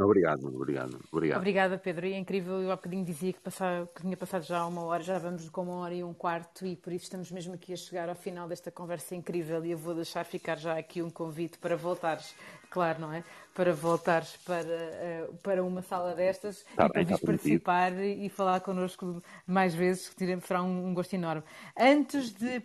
Obrigado, 0.04 0.46
obrigado, 0.46 1.00
obrigado. 1.12 1.38
Obrigada, 1.38 1.78
Pedro. 1.78 2.06
E 2.06 2.12
é 2.12 2.18
incrível, 2.18 2.60
eu 2.62 2.70
há 2.70 2.76
bocadinho 2.76 3.04
dizia 3.04 3.32
que, 3.32 3.40
passava, 3.40 3.86
que 3.94 4.02
tinha 4.02 4.16
passado 4.16 4.44
já 4.44 4.64
uma 4.66 4.82
hora, 4.82 5.02
já 5.02 5.18
vamos 5.18 5.48
com 5.48 5.62
uma 5.62 5.76
hora 5.76 5.94
e 5.94 6.02
um 6.02 6.14
quarto, 6.14 6.66
e 6.66 6.76
por 6.76 6.92
isso 6.92 7.04
estamos 7.04 7.30
mesmo 7.30 7.54
aqui 7.54 7.72
a 7.72 7.76
chegar 7.76 8.08
ao 8.08 8.14
final 8.14 8.48
desta 8.48 8.70
conversa 8.70 9.14
incrível. 9.14 9.64
E 9.64 9.72
eu 9.72 9.78
vou 9.78 9.94
deixar 9.94 10.24
ficar 10.24 10.56
já 10.56 10.78
aqui 10.78 11.02
um 11.02 11.10
convite 11.10 11.58
para 11.58 11.76
voltares, 11.76 12.34
claro, 12.70 13.00
não 13.00 13.12
é? 13.12 13.22
Para 13.54 13.72
voltares 13.72 14.36
para, 14.44 14.64
uh, 14.64 15.34
para 15.42 15.62
uma 15.62 15.82
sala 15.82 16.14
destas 16.14 16.64
tá 16.76 16.86
e 16.86 16.92
bem, 16.92 17.06
para 17.06 17.18
tá 17.18 17.26
participar 17.26 17.92
e 17.92 18.28
falar 18.28 18.60
connosco 18.60 19.22
mais 19.46 19.74
vezes, 19.74 20.08
que 20.08 20.40
será 20.40 20.62
um 20.62 20.94
gosto 20.94 21.14
enorme. 21.14 21.42
Antes 21.78 22.32
de. 22.32 22.62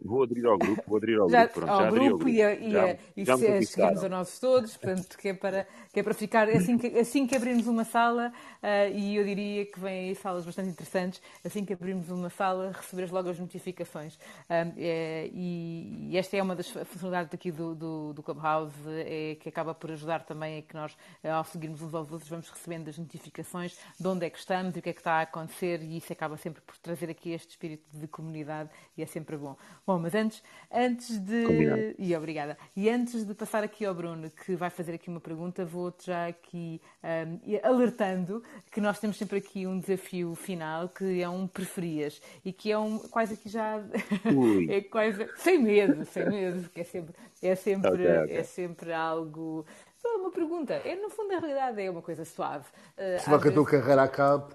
Vou 0.00 0.22
aderir 0.22 0.46
ao 0.46 0.58
grupo, 0.58 0.82
vou 0.86 0.96
aderir 0.96 1.18
ao 1.18 1.28
já, 1.28 1.44
grupo. 1.44 1.60
Pronto, 1.60 1.70
ao 1.70 1.80
já 1.80 1.90
grupo, 1.90 2.04
ao 2.04 2.08
grupo 2.18 2.28
e, 2.28 2.42
a, 2.42 2.54
e, 2.54 2.70
já, 2.70 2.96
e 3.16 3.24
já 3.24 3.36
se, 3.36 3.66
chegamos 3.66 4.04
a 4.04 4.08
nós 4.08 4.38
todos, 4.38 4.76
portanto, 4.76 5.18
que 5.18 5.28
é 5.28 5.34
para, 5.34 5.66
que 5.92 6.00
é 6.00 6.02
para 6.02 6.14
ficar, 6.14 6.48
assim 6.48 6.78
que, 6.78 6.86
assim 6.98 7.26
que 7.26 7.36
abrirmos 7.36 7.66
uma 7.66 7.84
sala, 7.84 8.32
uh, 8.62 8.94
e 8.94 9.16
eu 9.16 9.24
diria 9.24 9.66
que 9.66 9.78
vêm 9.78 10.08
aí 10.08 10.14
salas 10.14 10.44
bastante 10.44 10.70
interessantes, 10.70 11.20
assim 11.44 11.64
que 11.64 11.72
abrirmos 11.72 12.10
uma 12.10 12.30
sala, 12.30 12.72
receberes 12.72 13.10
logo 13.10 13.28
as 13.28 13.38
notificações. 13.38 14.14
Uh, 14.14 14.72
é, 14.76 15.30
e, 15.32 16.08
e, 16.10 16.18
esta 16.18 16.36
é 16.36 16.42
uma 16.42 16.56
das 16.56 16.68
funcionalidades 16.68 17.34
aqui 17.34 17.50
do, 17.50 17.74
do, 17.74 18.12
do 18.12 18.22
Clubhouse, 18.22 18.74
é, 18.88 19.36
que 19.40 19.48
acaba 19.48 19.74
por 19.74 19.90
ajudar 19.90 20.24
também 20.24 20.58
a 20.58 20.62
que 20.62 20.74
nós, 20.74 20.96
ao 21.24 21.44
seguirmos 21.44 21.82
uns 21.82 21.94
aos 21.94 22.10
outros, 22.10 22.28
vamos 22.28 22.48
recebendo 22.48 22.88
as 22.88 22.98
notificações 22.98 23.78
de 23.98 24.06
onde 24.06 24.26
é 24.26 24.30
que 24.30 24.38
estamos 24.38 24.74
e 24.76 24.78
o 24.78 24.82
que 24.82 24.90
é 24.90 24.92
que 24.92 25.00
está 25.00 25.14
a 25.14 25.22
acontecer, 25.22 25.82
e 25.82 25.96
isso 25.96 26.12
acaba 26.12 26.36
sempre 26.36 26.60
por 26.62 26.76
trazer 26.78 27.10
aqui 27.10 27.30
este 27.32 27.50
espírito 27.50 27.84
de 27.92 28.06
comunidade, 28.06 28.70
e 28.96 29.02
é 29.02 29.06
sempre 29.06 29.36
bom. 29.36 29.56
Bom, 29.84 29.98
mas 29.98 30.14
antes, 30.14 30.42
antes 30.72 31.18
de. 31.18 31.44
Combinado. 31.44 31.94
E 31.98 32.14
obrigada. 32.14 32.56
E 32.76 32.88
antes 32.88 33.24
de 33.24 33.34
passar 33.34 33.64
aqui 33.64 33.84
ao 33.84 33.92
Bruno, 33.92 34.30
que 34.30 34.54
vai 34.54 34.70
fazer 34.70 34.94
aqui 34.94 35.08
uma 35.08 35.20
pergunta, 35.20 35.64
vou-te 35.64 36.06
já 36.06 36.28
aqui 36.28 36.80
um, 37.02 37.68
alertando 37.68 38.44
que 38.70 38.80
nós 38.80 39.00
temos 39.00 39.16
sempre 39.16 39.38
aqui 39.38 39.66
um 39.66 39.80
desafio 39.80 40.36
final 40.36 40.88
que 40.88 41.20
é 41.20 41.28
um 41.28 41.48
preferias 41.48 42.22
e 42.44 42.52
que 42.52 42.70
é 42.70 42.78
um 42.78 42.96
quase 42.96 43.34
aqui 43.34 43.48
já. 43.48 43.82
é 44.70 44.80
quase. 44.82 45.28
Sem 45.36 45.60
medo, 45.60 46.04
sem 46.04 46.28
medo, 46.28 46.68
que 46.70 46.80
é 46.80 46.84
sempre, 46.84 47.14
é 47.42 47.54
sempre, 47.56 47.90
okay, 47.90 48.18
okay. 48.18 48.36
É 48.36 48.42
sempre 48.44 48.92
algo 48.92 49.66
é 50.04 50.16
uma 50.16 50.30
pergunta. 50.30 50.74
É, 50.74 50.96
no 50.96 51.08
fundo, 51.10 51.32
a 51.32 51.38
realidade 51.38 51.80
é 51.80 51.90
uma 51.90 52.02
coisa 52.02 52.24
suave. 52.24 52.64
Uh, 52.96 53.20
Se 53.20 53.38
que 53.38 53.48
a 53.48 53.52
tua 53.52 53.64
carreira 53.64 54.02
acabe, 54.02 54.52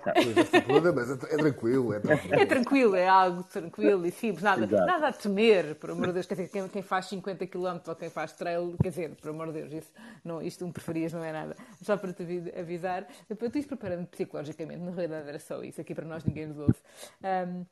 mas 0.96 1.10
é, 1.10 1.34
é, 1.34 1.38
tranquilo, 1.38 1.94
é 1.94 2.00
tranquilo. 2.00 2.36
É 2.36 2.46
tranquilo, 2.46 2.96
é 2.96 3.08
algo 3.08 3.44
tranquilo 3.44 4.06
e 4.06 4.12
simples. 4.12 4.44
Nada, 4.44 4.68
nada 4.68 5.08
a 5.08 5.14
temer, 5.14 5.76
por 5.76 5.92
amor 5.92 6.08
de 6.08 6.14
Deus. 6.14 6.26
Quer 6.26 6.36
dizer, 6.36 6.50
quem, 6.50 6.68
quem 6.68 6.82
faz 6.82 7.06
50 7.08 7.48
km 7.48 7.80
ou 7.88 7.96
quem 7.96 8.10
faz 8.10 8.34
trail, 8.34 8.76
quer 8.82 8.90
dizer, 8.90 9.16
por 9.16 9.30
amor 9.30 9.48
de 9.48 9.54
Deus, 9.62 9.74
isso, 9.74 9.92
não, 10.24 10.42
isto 10.42 10.66
um 10.66 10.72
preferias 10.72 11.14
não 11.14 11.24
é 11.24 11.32
nada. 11.32 11.56
Só 11.82 11.98
para 11.98 12.14
te 12.14 12.24
avisar, 12.58 13.08
para 13.28 13.38
tu 13.38 13.46
ires 13.46 13.66
preparando 13.66 14.08
psicologicamente, 14.08 14.82
na 14.82 14.92
realidade 14.92 15.30
era 15.30 15.40
só 15.40 15.64
isso. 15.64 15.80
Aqui 15.80 15.96
para 15.96 16.06
nós 16.06 16.24
ninguém 16.24 16.48
nos 16.48 16.60
ouve. 16.60 16.76
Um, 17.24 17.66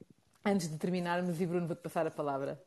antes 0.45 0.69
de 0.69 0.77
terminarmos, 0.77 1.41
e 1.41 1.45
Bruno, 1.45 1.67
vou-te 1.67 1.81
passar 1.81 2.07
a 2.07 2.11
palavra. 2.11 2.59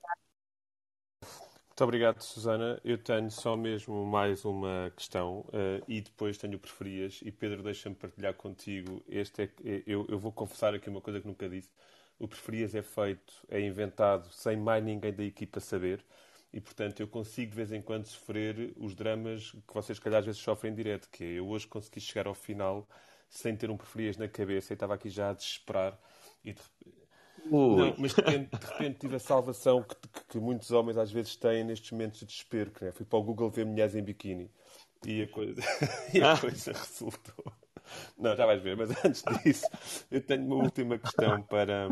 Muito 1.79 1.85
obrigado, 1.85 2.21
Susana. 2.23 2.81
Eu 2.83 2.99
tenho 2.99 3.31
só 3.31 3.57
mesmo 3.57 4.05
mais 4.05 4.45
uma 4.45 4.93
questão 4.97 5.43
uh, 5.43 5.85
e 5.87 6.01
depois 6.01 6.37
tenho 6.37 6.59
preferias. 6.59 7.21
E 7.23 7.31
Pedro, 7.31 7.63
deixa-me 7.63 7.95
partilhar 7.95 8.35
contigo. 8.35 9.01
Este 9.09 9.43
é, 9.43 9.45
é, 9.65 9.83
eu, 9.87 10.05
eu 10.09 10.19
vou 10.19 10.33
confessar 10.33 10.75
aqui 10.75 10.91
uma 10.91 11.01
coisa 11.01 11.21
que 11.21 11.29
nunca 11.29 11.49
disse. 11.49 11.71
O 12.19 12.27
preferias 12.27 12.75
é 12.75 12.83
feito, 12.83 13.33
é 13.49 13.61
inventado 13.61 14.29
sem 14.33 14.57
mais 14.57 14.83
ninguém 14.83 15.13
da 15.13 15.23
equipa 15.23 15.61
saber. 15.61 16.05
E, 16.53 16.61
portanto, 16.61 16.99
eu 16.99 17.07
consigo 17.07 17.53
de 17.53 17.57
vez 17.57 17.71
em 17.71 17.81
quando 17.81 18.07
sofrer 18.07 18.73
os 18.77 18.97
dramas 18.97 19.53
que 19.53 19.73
vocês, 19.73 20.01
calhar, 20.01 20.19
às 20.19 20.27
vezes 20.27 20.41
sofrem 20.41 20.73
em 20.73 20.75
direto. 20.75 21.09
Que 21.09 21.23
é, 21.23 21.27
eu 21.35 21.47
hoje 21.47 21.69
consegui 21.69 22.01
chegar 22.01 22.27
ao 22.27 22.35
final 22.35 22.89
sem 23.31 23.55
ter 23.55 23.71
um 23.71 23.77
preferias 23.77 24.17
na 24.17 24.27
cabeça 24.27 24.73
e 24.73 24.75
estava 24.75 24.95
aqui 24.95 25.09
já 25.09 25.31
a 25.31 25.33
desesperar. 25.33 25.97
E 26.45 26.57
não, 27.51 27.95
mas 27.99 28.15
de 28.15 28.20
repente, 28.20 28.59
de 28.59 28.66
repente, 28.66 28.99
tive 28.99 29.16
a 29.16 29.19
salvação 29.19 29.83
que, 29.83 29.95
que, 29.95 30.25
que, 30.29 30.39
muitos 30.39 30.70
homens 30.70 30.97
às 30.97 31.11
vezes 31.11 31.37
têm 31.37 31.65
nestes 31.65 31.91
momentos 31.91 32.20
de 32.20 32.27
desespero. 32.27 32.70
Que, 32.70 32.85
né? 32.85 32.93
Fui 32.93 33.07
para 33.07 33.19
o 33.19 33.23
Google 33.23 33.51
ver 33.51 33.66
mulheres 33.66 33.95
em 33.95 34.03
biquíni 34.03 34.51
e 35.05 35.23
a 35.23 35.29
coisa, 35.29 35.61
e 36.12 36.23
a 36.23 36.37
coisa 36.37 36.73
resultou. 36.73 37.53
Não, 38.19 38.37
já 38.37 38.47
vais 38.47 38.62
ver, 38.62 38.77
mas 38.77 38.91
antes 39.05 39.23
disso, 39.43 39.66
eu 40.11 40.20
tenho 40.20 40.45
uma 40.45 40.57
última 40.57 40.99
questão 40.99 41.43
para, 41.43 41.89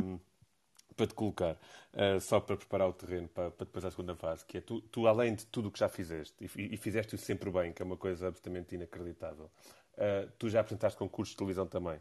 para 0.96 1.06
te 1.06 1.14
colocar, 1.14 1.54
uh, 1.94 2.20
só 2.20 2.40
para 2.40 2.56
preparar 2.56 2.88
o 2.88 2.92
terreno 2.92 3.28
para, 3.28 3.50
para, 3.50 3.64
depois 3.64 3.84
a 3.84 3.90
segunda 3.90 4.14
fase, 4.14 4.44
que 4.44 4.58
é 4.58 4.60
tu, 4.60 4.80
tu 4.82 5.06
além 5.06 5.34
de 5.34 5.46
tudo 5.46 5.68
o 5.68 5.70
que 5.70 5.78
já 5.78 5.88
fizeste, 5.88 6.34
e, 6.56 6.74
e 6.74 6.76
fizeste-o 6.76 7.18
sempre 7.18 7.50
bem, 7.50 7.72
que 7.72 7.82
é 7.82 7.84
uma 7.84 7.96
coisa 7.96 8.28
absolutamente 8.28 8.74
inacreditável, 8.74 9.50
uh, 9.94 10.30
tu 10.38 10.48
já 10.48 10.60
apresentaste 10.60 10.98
concursos 10.98 11.32
de 11.32 11.38
televisão 11.38 11.66
também. 11.66 12.00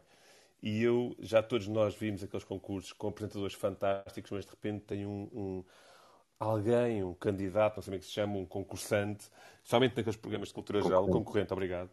E 0.62 0.82
eu, 0.82 1.14
já 1.20 1.42
todos 1.42 1.68
nós 1.68 1.94
vimos 1.94 2.22
aqueles 2.22 2.44
concursos 2.44 2.92
com 2.92 3.08
apresentadores 3.08 3.54
fantásticos, 3.54 4.30
mas 4.30 4.44
de 4.44 4.50
repente 4.50 4.84
tem 4.84 5.06
um, 5.06 5.28
um 5.32 5.64
alguém, 6.38 7.02
um 7.02 7.14
candidato, 7.14 7.76
não 7.76 7.82
sei 7.82 7.90
como 7.90 7.96
é 7.96 7.98
que 7.98 8.06
se 8.06 8.12
chama, 8.12 8.36
um 8.36 8.46
concursante, 8.46 9.28
somente 9.62 9.96
naqueles 9.96 10.16
programas 10.16 10.48
de 10.48 10.54
cultura 10.54 10.82
geral, 10.82 11.04
um 11.04 11.10
concorrente, 11.10 11.52
obrigado. 11.52 11.90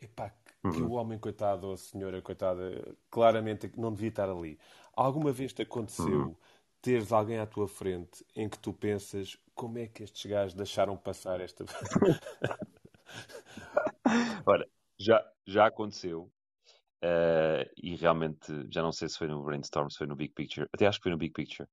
Epá, 0.00 0.32
que, 0.62 0.80
uhum. 0.80 0.88
o 0.88 0.92
homem, 0.92 1.18
coitado, 1.18 1.66
ou 1.66 1.74
a 1.74 1.76
senhora, 1.76 2.20
coitada, 2.22 2.96
claramente 3.10 3.70
não 3.76 3.92
devia 3.92 4.08
estar 4.08 4.28
ali. 4.28 4.58
Alguma 4.94 5.32
vez 5.32 5.52
te 5.52 5.62
aconteceu 5.62 6.28
uhum. 6.28 6.36
teres 6.80 7.12
alguém 7.12 7.38
à 7.38 7.46
tua 7.46 7.68
frente 7.68 8.24
em 8.34 8.48
que 8.48 8.58
tu 8.58 8.72
pensas 8.72 9.38
como 9.54 9.78
é 9.78 9.86
que 9.86 10.02
estes 10.02 10.30
gajos 10.30 10.54
deixaram 10.54 10.96
passar 10.96 11.40
esta. 11.40 11.64
Olha, 14.46 14.68
já, 14.98 15.24
já 15.46 15.66
aconteceu 15.66 16.30
Uh, 17.04 17.68
e 17.76 17.96
realmente, 17.96 18.50
já 18.72 18.80
não 18.80 18.90
sei 18.90 19.08
se 19.10 19.18
foi 19.18 19.28
no 19.28 19.42
Brainstorm, 19.44 19.90
se 19.90 19.98
foi 19.98 20.06
no 20.06 20.16
Big 20.16 20.32
Picture, 20.32 20.66
até 20.72 20.86
acho 20.86 20.98
que 20.98 21.02
foi 21.02 21.12
no 21.12 21.18
Big 21.18 21.34
Picture. 21.34 21.68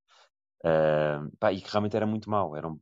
Uh, 0.65 1.31
pá, 1.39 1.53
e 1.53 1.61
que 1.61 1.71
realmente 1.71 1.95
era 1.95 2.05
muito 2.05 2.29
mal. 2.29 2.55
Eram, 2.55 2.81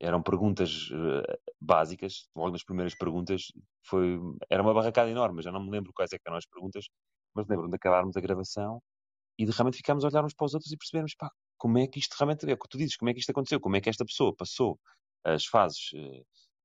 eram 0.00 0.22
perguntas 0.22 0.90
uh, 0.90 1.22
básicas, 1.60 2.28
logo 2.34 2.52
nas 2.52 2.64
primeiras 2.64 2.94
perguntas, 2.94 3.52
foi, 3.86 4.18
era 4.48 4.62
uma 4.62 4.72
barracada 4.72 5.10
enorme. 5.10 5.42
Já 5.42 5.52
não 5.52 5.62
me 5.62 5.70
lembro 5.70 5.92
quais 5.94 6.12
é 6.14 6.18
eram 6.26 6.38
as 6.38 6.46
perguntas, 6.46 6.86
mas 7.34 7.46
lembro-me 7.46 7.70
de 7.70 7.76
acabarmos 7.76 8.16
a 8.16 8.20
gravação 8.20 8.80
e 9.38 9.44
de 9.44 9.52
realmente 9.52 9.76
ficámos 9.76 10.04
a 10.04 10.08
olhar 10.08 10.24
uns 10.24 10.34
para 10.34 10.46
os 10.46 10.54
outros 10.54 10.72
e 10.72 10.76
percebermos, 10.78 11.14
pá, 11.14 11.30
como 11.58 11.78
é 11.78 11.86
que 11.86 11.98
isto 11.98 12.14
realmente 12.18 12.50
é? 12.50 12.56
Tu 12.56 12.78
dizes, 12.78 12.96
como 12.96 13.10
é 13.10 13.14
que 13.14 13.20
isto 13.20 13.30
aconteceu? 13.30 13.60
Como 13.60 13.76
é 13.76 13.80
que 13.80 13.90
esta 13.90 14.04
pessoa 14.04 14.34
passou 14.34 14.78
as 15.24 15.44
fases 15.46 15.90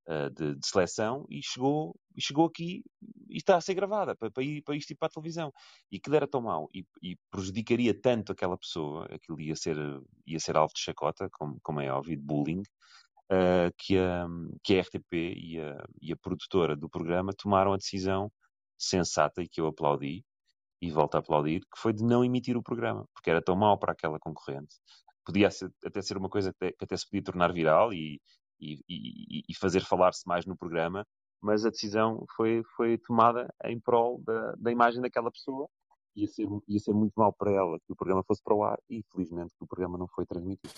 uh, 0.07 0.29
de, 0.31 0.55
de, 0.55 0.67
seleção 0.67 1.25
e 1.29 1.41
chegou, 1.43 1.95
e 2.15 2.21
chegou 2.21 2.45
aqui 2.45 2.83
e 3.29 3.37
está 3.37 3.57
a 3.57 3.61
ser 3.61 3.73
gravada 3.73 4.15
para, 4.15 4.31
para, 4.31 4.43
ir, 4.43 4.61
para 4.63 4.75
isto 4.75 4.95
para 4.95 5.07
a 5.07 5.11
televisão. 5.11 5.51
E 5.91 5.99
que 5.99 6.15
era 6.15 6.27
tão 6.27 6.41
mau 6.41 6.69
e, 6.73 6.85
e, 7.01 7.17
prejudicaria 7.29 7.93
tanto 7.99 8.31
aquela 8.31 8.57
pessoa, 8.57 9.05
aquilo 9.05 9.39
ia 9.41 9.55
ser, 9.55 9.77
ia 10.25 10.39
ser 10.39 10.55
alvo 10.57 10.73
de 10.73 10.81
chacota, 10.81 11.29
como, 11.31 11.59
como 11.61 11.81
é 11.81 11.91
óbvio, 11.91 12.17
de 12.17 12.23
bullying, 12.23 12.61
uh, 13.31 13.71
que, 13.77 13.97
a, 13.97 14.27
que 14.63 14.77
a 14.77 14.81
RTP 14.81 15.13
e 15.13 15.59
a, 15.59 15.85
e 16.01 16.13
a 16.13 16.17
produtora 16.17 16.75
do 16.75 16.89
programa 16.89 17.33
tomaram 17.33 17.73
a 17.73 17.77
decisão 17.77 18.31
sensata 18.77 19.41
e 19.41 19.47
que 19.49 19.59
eu 19.59 19.67
aplaudi, 19.67 20.23
e 20.81 20.91
volto 20.91 21.15
a 21.15 21.19
aplaudir, 21.19 21.61
que 21.61 21.79
foi 21.79 21.91
de 21.93 22.03
não 22.03 22.23
emitir 22.23 22.55
o 22.55 22.63
programa, 22.63 23.05
porque 23.13 23.29
era 23.29 23.41
tão 23.41 23.55
mau 23.55 23.77
para 23.77 23.93
aquela 23.93 24.19
concorrente. 24.19 24.75
Podia 25.25 25.49
até 25.83 26.01
ser 26.01 26.17
uma 26.17 26.29
coisa 26.29 26.53
que 26.53 26.75
até 26.79 26.95
se 26.95 27.05
podia 27.05 27.23
tornar 27.23 27.51
viral 27.51 27.91
e, 27.91 28.21
e, 28.59 28.79
e, 28.87 29.43
e 29.49 29.55
fazer 29.55 29.81
falar-se 29.81 30.27
mais 30.27 30.45
no 30.45 30.57
programa, 30.57 31.05
mas 31.41 31.65
a 31.65 31.69
decisão 31.69 32.25
foi, 32.35 32.63
foi 32.75 32.97
tomada 32.97 33.47
em 33.65 33.79
prol 33.79 34.21
da, 34.23 34.53
da 34.57 34.71
imagem 34.71 35.01
daquela 35.01 35.31
pessoa. 35.31 35.67
Ia 36.15 36.27
ser, 36.27 36.47
ia 36.67 36.79
ser 36.79 36.93
muito 36.93 37.13
mal 37.15 37.31
para 37.31 37.51
ela 37.51 37.77
que 37.85 37.93
o 37.93 37.95
programa 37.95 38.23
fosse 38.23 38.41
para 38.41 38.55
o 38.55 38.63
ar 38.63 38.79
e, 38.89 39.03
felizmente, 39.11 39.53
que 39.55 39.63
o 39.63 39.67
programa 39.67 39.97
não 39.97 40.07
foi 40.07 40.25
transmitido. 40.25 40.73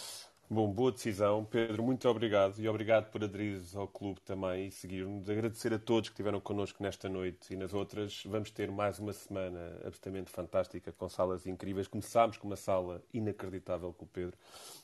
Bom, 0.52 0.68
boa 0.74 0.92
decisão. 0.92 1.46
Pedro, 1.46 1.84
muito 1.84 2.10
obrigado 2.10 2.60
e 2.60 2.68
obrigado 2.68 3.12
por 3.12 3.24
aderires 3.24 3.76
ao 3.76 3.88
clube 3.88 4.20
também 4.22 4.66
e 4.66 4.72
seguir-nos. 4.72 5.30
Agradecer 5.30 5.72
a 5.76 5.78
todos 5.78 6.10
que 6.10 6.14
estiveram 6.14 6.42
connosco 6.42 6.82
nesta 6.82 7.08
noite 7.08 7.54
e 7.54 7.56
nas 7.56 7.72
outras. 7.72 8.24
Vamos 8.26 8.50
ter 8.50 8.72
mais 8.72 8.98
uma 8.98 9.14
semana 9.14 9.76
absolutamente 9.86 10.32
fantástica 10.32 10.92
com 10.92 11.08
salas 11.08 11.46
incríveis. 11.46 11.88
Começámos 11.88 12.38
com 12.38 12.48
uma 12.48 12.56
sala 12.56 13.04
inacreditável 13.14 13.94
com 13.94 14.06
o 14.06 14.08
Pedro 14.08 14.36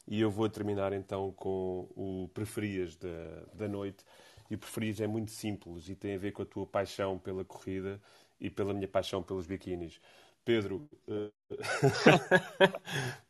e 0.08 0.22
eu 0.22 0.30
vou 0.30 0.48
terminar 0.48 0.94
então 0.94 1.32
com 1.32 1.90
o 1.96 2.30
preferias 2.32 2.96
da, 2.96 3.10
da 3.52 3.68
noite. 3.68 4.06
E 4.52 4.54
o 4.54 4.60
preferias 4.60 5.02
é 5.02 5.08
muito 5.08 5.32
simples 5.32 5.90
e 5.90 5.96
tem 5.96 6.14
a 6.14 6.20
ver 6.20 6.32
com 6.32 6.44
a 6.44 6.46
tua 6.46 6.68
paixão 6.68 7.18
pela 7.18 7.44
corrida 7.44 8.00
e 8.40 8.52
pela 8.52 8.72
minha 8.72 8.88
paixão 8.88 9.24
pelos 9.24 9.48
biquínis. 9.48 10.00
Pedro, 10.46 10.88
uh... 11.10 11.34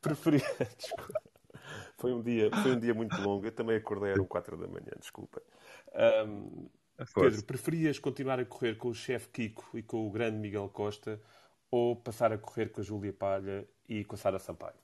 Desculpa. 0.78 1.35
Foi 1.98 2.14
um 2.14 2.22
dia, 2.22 2.50
foi 2.62 2.72
um 2.72 2.80
dia 2.80 2.94
muito 2.94 3.16
longo. 3.22 3.46
Eu 3.46 3.52
também 3.52 3.78
acordei, 3.78 4.12
eram 4.12 4.26
4 4.26 4.58
da 4.58 4.68
manhã, 4.68 4.92
desculpa. 5.00 5.42
Um, 6.28 6.70
Pedro, 7.14 7.44
preferias 7.44 8.00
continuar 8.00 8.40
a 8.40 8.46
correr 8.46 8.76
com 8.76 8.90
o 8.90 8.94
chefe 8.94 9.28
Kiko 9.30 9.78
e 9.78 9.84
com 9.84 10.08
o 10.08 10.12
grande 10.12 10.38
Miguel 10.38 10.70
Costa 10.70 11.22
ou 11.70 11.96
passar 11.96 12.32
a 12.32 12.38
correr 12.38 12.70
com 12.70 12.80
a 12.80 12.84
Júlia 12.84 13.12
Palha 13.12 13.68
e 13.88 14.06
com 14.06 14.16
a 14.16 14.18
Sara 14.18 14.40
Sampaio? 14.40 14.80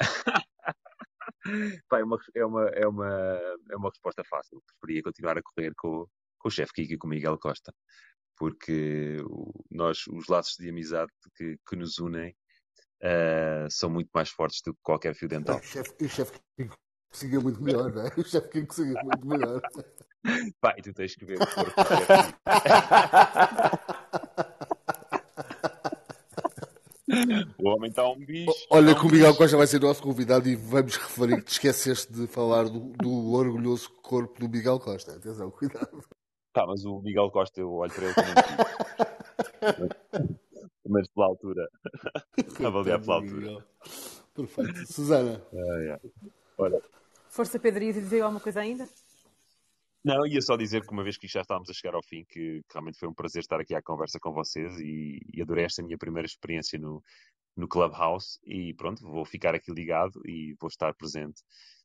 Pá, 1.88 1.98
é, 1.98 2.04
uma, 2.04 2.18
é, 2.34 2.44
uma, 2.44 2.68
é, 2.68 2.86
uma, 2.86 3.08
é 3.70 3.76
uma 3.76 3.88
resposta 3.88 4.22
fácil. 4.24 4.62
Preferia 4.66 5.02
continuar 5.02 5.38
a 5.38 5.42
correr 5.42 5.72
com, 5.76 6.06
com 6.38 6.48
o 6.48 6.50
chefe 6.50 6.72
Kiko 6.74 6.92
e 6.92 6.98
com 6.98 7.06
o 7.06 7.10
Miguel 7.10 7.38
Costa, 7.38 7.74
porque 8.36 9.16
nós, 9.70 10.06
os 10.08 10.26
laços 10.28 10.56
de 10.58 10.68
amizade 10.68 11.10
que, 11.36 11.58
que 11.66 11.76
nos 11.76 11.98
unem 11.98 12.36
uh, 13.04 13.70
são 13.70 13.90
muito 13.90 14.08
mais 14.14 14.30
fortes 14.30 14.62
do 14.62 14.72
que 14.74 14.80
qualquer 14.82 15.14
fio 15.14 15.28
dental. 15.28 15.60
E 16.00 16.04
o 16.04 16.08
chefe 16.08 16.32
Kiko 16.56 16.74
conseguia 17.12 17.40
muito 17.40 17.62
melhor, 17.62 17.92
não 17.92 18.06
é? 18.06 18.12
O 18.16 18.24
chefe 18.24 18.48
Kiko 18.48 18.68
conseguia 18.68 19.02
muito 19.02 19.26
melhor. 19.26 19.60
Pai, 20.60 20.80
tu 20.82 20.94
tens 20.94 21.14
que 21.14 21.24
ver 21.24 21.36
o 21.36 21.46
corpo 21.46 21.72
O 27.58 27.68
homem 27.68 27.90
está 27.90 28.08
um 28.08 28.18
bicho. 28.18 28.50
Olha 28.70 28.94
tá 28.94 29.00
que 29.00 29.06
o 29.06 29.10
Miguel 29.10 29.36
Costa 29.36 29.56
vai 29.56 29.66
ser 29.66 29.80
nosso 29.80 30.02
convidado 30.02 30.48
e 30.48 30.56
vamos 30.56 30.96
referir 30.96 31.36
que 31.36 31.44
te 31.44 31.52
esqueceste 31.52 32.12
de 32.12 32.26
falar 32.26 32.64
do, 32.64 32.92
do 32.96 33.32
orgulhoso 33.32 33.90
corpo 34.02 34.40
do 34.40 34.48
Miguel 34.48 34.80
Costa. 34.80 35.12
Atenção, 35.12 35.50
cuidado. 35.50 36.02
Tá, 36.52 36.66
mas 36.66 36.84
o 36.84 37.00
Miguel 37.00 37.30
Costa, 37.30 37.60
eu 37.60 37.72
olho 37.72 37.92
para 37.92 38.04
ele 38.04 38.14
como 38.14 38.26
Mas 40.86 41.08
pela 41.08 41.26
altura. 41.26 41.68
Avaliar 42.66 43.00
pela 43.00 43.14
altura. 43.16 43.66
Perfeito. 44.34 44.92
Susana. 44.92 45.42
É, 45.52 45.88
é. 45.88 46.00
Olha. 46.58 46.80
Força 47.28 47.58
Pedro, 47.58 47.84
ia 47.84 47.92
dizer 47.92 48.20
alguma 48.20 48.40
coisa 48.40 48.60
ainda? 48.60 48.88
Não, 50.04 50.26
ia 50.26 50.40
só 50.42 50.56
dizer 50.56 50.82
que 50.86 50.92
uma 50.92 51.02
vez 51.02 51.16
que 51.16 51.26
já 51.26 51.40
estávamos 51.40 51.70
a 51.70 51.72
chegar 51.72 51.94
ao 51.94 52.02
fim, 52.02 52.24
que, 52.28 52.62
que 52.62 52.72
realmente 52.72 52.98
foi 52.98 53.08
um 53.08 53.14
prazer 53.14 53.40
estar 53.40 53.58
aqui 53.58 53.74
à 53.74 53.80
conversa 53.80 54.20
com 54.20 54.32
vocês 54.32 54.78
e, 54.78 55.18
e, 55.32 55.40
adorei 55.40 55.64
esta 55.64 55.82
minha 55.82 55.96
primeira 55.96 56.26
experiência 56.26 56.78
no, 56.78 57.02
no 57.56 57.66
Clubhouse 57.66 58.38
e 58.44 58.74
pronto, 58.74 59.02
vou 59.02 59.24
ficar 59.24 59.54
aqui 59.54 59.72
ligado 59.72 60.20
e 60.26 60.54
vou 60.60 60.68
estar 60.68 60.92
presente 60.94 61.42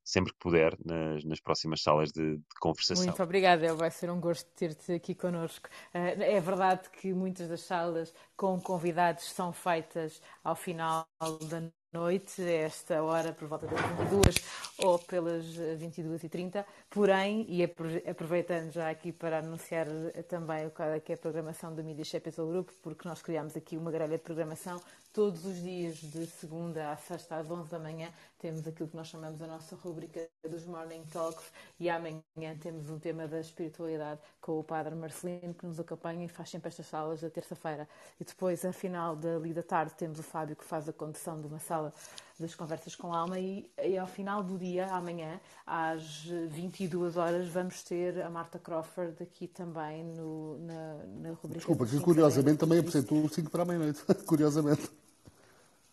sempre 0.09 0.33
que 0.33 0.39
puder 0.39 0.75
nas, 0.83 1.23
nas 1.23 1.39
próximas 1.39 1.81
salas 1.83 2.11
de, 2.11 2.37
de, 2.37 2.43
conversação. 2.59 3.05
Muito 3.05 3.21
obrigada, 3.21 3.75
vai 3.75 3.91
ser 3.91 4.09
um 4.09 4.19
gosto 4.19 4.49
ter-te 4.55 4.93
aqui 4.93 5.13
connosco. 5.13 5.69
Uh, 5.93 6.21
é 6.21 6.39
verdade 6.39 6.89
que 6.89 7.13
muitas 7.13 7.47
das 7.47 7.61
salas 7.61 8.13
com 8.35 8.59
convidados 8.59 9.25
são 9.25 9.53
feitas 9.53 10.19
ao 10.43 10.55
final 10.55 11.07
da 11.47 11.61
noite, 11.93 12.41
esta 12.41 13.03
hora, 13.03 13.33
por 13.33 13.47
volta 13.47 13.67
das 13.67 13.81
22 13.81 14.35
ou 14.83 14.99
pelas 14.99 15.45
22h30. 15.45 16.65
Porém, 16.89 17.45
e 17.47 17.63
aproveitando 17.63 18.71
já 18.71 18.89
aqui 18.89 19.11
para 19.11 19.39
anunciar 19.39 19.87
também 20.27 20.67
o 20.67 20.71
que 21.01 21.11
é 21.11 21.15
a 21.15 21.17
programação 21.17 21.73
do 21.73 21.83
Media 21.83 22.05
Capital 22.05 22.47
Group, 22.47 22.69
porque 22.81 23.07
nós 23.07 23.21
criamos 23.21 23.55
aqui 23.55 23.77
uma 23.77 23.91
grelha 23.91 24.17
de 24.17 24.23
programação 24.23 24.79
todos 25.13 25.43
os 25.45 25.61
dias, 25.61 25.95
de 25.97 26.25
segunda 26.27 26.91
à 26.91 26.95
sexta 26.95 27.37
às 27.37 27.49
11 27.49 27.69
da 27.69 27.79
manhã, 27.79 28.09
temos 28.37 28.67
aquilo 28.67 28.87
que 28.87 28.95
nós 28.95 29.07
chamamos 29.07 29.41
a 29.41 29.47
nossa 29.47 29.75
rubrica 29.75 30.27
dos 30.47 30.65
Morning 30.65 31.03
Talks 31.11 31.51
e 31.79 31.89
amanhã 31.89 32.21
temos 32.61 32.89
um 32.89 32.99
tema 32.99 33.27
da 33.27 33.39
espiritualidade 33.39 34.21
com 34.39 34.59
o 34.59 34.63
Padre 34.63 34.95
Marcelino 34.95 35.53
que 35.53 35.65
nos 35.65 35.79
acompanha 35.79 36.25
e 36.25 36.27
faz 36.27 36.49
sempre 36.49 36.69
estas 36.69 36.85
salas 36.85 37.21
da 37.21 37.29
terça-feira. 37.29 37.87
E 38.19 38.23
depois, 38.23 38.63
a 38.63 38.71
final 38.71 39.17
ali 39.35 39.53
da 39.53 39.63
tarde, 39.63 39.93
temos 39.95 40.19
o 40.19 40.23
Fábio 40.23 40.55
que 40.55 40.63
faz 40.63 40.87
a 40.87 40.93
condução 40.93 41.41
de 41.41 41.47
uma 41.47 41.59
sala 41.59 41.93
das 42.39 42.55
conversas 42.55 42.95
com 42.95 43.13
a 43.13 43.19
alma 43.19 43.39
e, 43.39 43.69
e, 43.83 43.97
ao 43.97 44.07
final 44.07 44.41
do 44.41 44.57
dia, 44.57 44.87
amanhã, 44.87 45.39
às 45.65 46.23
22 46.49 47.17
horas, 47.17 47.47
vamos 47.49 47.83
ter 47.83 48.21
a 48.21 48.29
Marta 48.29 48.57
Crawford 48.57 49.21
aqui 49.21 49.47
também 49.47 50.03
no, 50.03 50.57
na, 50.59 50.93
na 51.21 51.29
rubrica. 51.29 51.57
Desculpa, 51.57 51.85
que 51.85 51.99
curiosamente 51.99 52.57
também 52.57 52.79
apresentou 52.79 53.23
o 53.23 53.29
5 53.29 53.49
para 53.49 53.63
a 53.63 53.65
meia-noite. 53.65 54.03
curiosamente. 54.25 54.89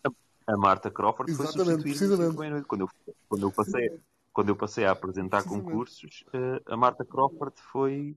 A, 0.03 0.53
a 0.53 0.57
Marta 0.57 0.89
Crawford 0.89 1.31
Exatamente, 1.31 1.81
foi 1.83 1.93
substituída 1.93 2.63
quando 2.63 2.81
eu, 2.81 2.89
quando 3.27 3.43
eu 3.43 3.51
passei 3.51 3.99
quando 4.37 4.49
eu 4.49 4.55
passei 4.55 4.85
a 4.85 4.91
apresentar 4.91 5.43
concursos, 5.43 6.23
eh, 6.31 6.61
a 6.67 6.77
Marta 6.77 7.03
Crawford 7.03 7.55
foi 7.59 8.15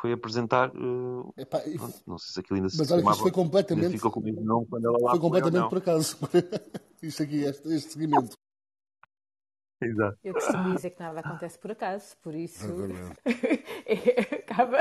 foi 0.00 0.12
apresentar. 0.12 0.70
Uh, 0.76 1.32
Epá, 1.36 1.60
não 2.06 2.18
sei 2.18 2.32
se 2.32 2.40
aquilo 2.40 2.56
ainda 2.56 2.68
se 2.68 2.78
Mas 2.78 2.90
olha 2.90 3.02
que 3.02 3.10
isto 3.10 3.22
foi 3.22 3.32
completamente. 3.32 3.92
Ficou 3.92 4.10
com 4.10 4.20
o 4.20 4.22
mesmo 4.22 4.44
nome 4.44 4.66
quando 4.66 4.86
ela 4.86 4.98
lá 5.00 5.10
foi. 5.10 5.20
completamente 5.20 5.68
por 5.68 5.78
acaso. 5.78 6.16
isto 7.02 7.22
aqui, 7.22 7.42
este, 7.42 7.68
este 7.74 7.92
seguimento. 7.92 8.36
Exato. 9.80 10.18
Eu 10.24 10.34
costumo 10.34 10.74
dizer 10.74 10.90
que 10.90 11.00
nada 11.00 11.20
acontece 11.20 11.58
por 11.58 11.70
acaso, 11.70 12.16
por 12.20 12.34
isso 12.34 12.66
é, 13.86 14.42
acaba, 14.58 14.78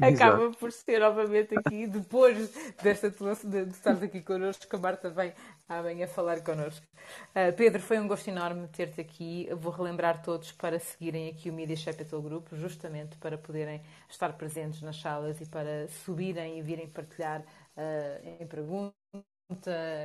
acaba 0.00 0.50
por 0.50 0.72
ser 0.72 1.00
novamente 1.00 1.56
aqui, 1.56 1.86
depois 1.86 2.52
desta 2.82 3.10
de, 3.10 3.64
de 3.64 3.70
estar 3.70 3.92
aqui 4.02 4.20
connosco, 4.20 4.66
que 4.66 4.76
a 4.76 4.78
Marta 4.78 5.10
vem 5.10 5.32
amanhã 5.68 6.06
falar 6.06 6.42
connosco. 6.42 6.84
Uh, 7.30 7.52
Pedro, 7.56 7.80
foi 7.80 7.98
um 7.98 8.08
gosto 8.08 8.28
enorme 8.28 8.68
ter-te 8.68 9.00
aqui. 9.00 9.48
vou 9.56 9.72
relembrar 9.72 10.22
todos 10.22 10.52
para 10.52 10.78
seguirem 10.78 11.28
aqui 11.28 11.50
o 11.50 11.52
Media 11.52 11.76
Capital 11.84 12.20
Group, 12.20 12.48
justamente 12.52 13.16
para 13.18 13.38
poderem 13.38 13.82
estar 14.08 14.32
presentes 14.34 14.82
nas 14.82 15.00
salas 15.00 15.40
e 15.40 15.46
para 15.46 15.88
subirem 16.04 16.58
e 16.58 16.62
virem 16.62 16.88
partilhar 16.88 17.40
uh, 17.40 18.40
em 18.40 18.46
perguntas 18.46 18.92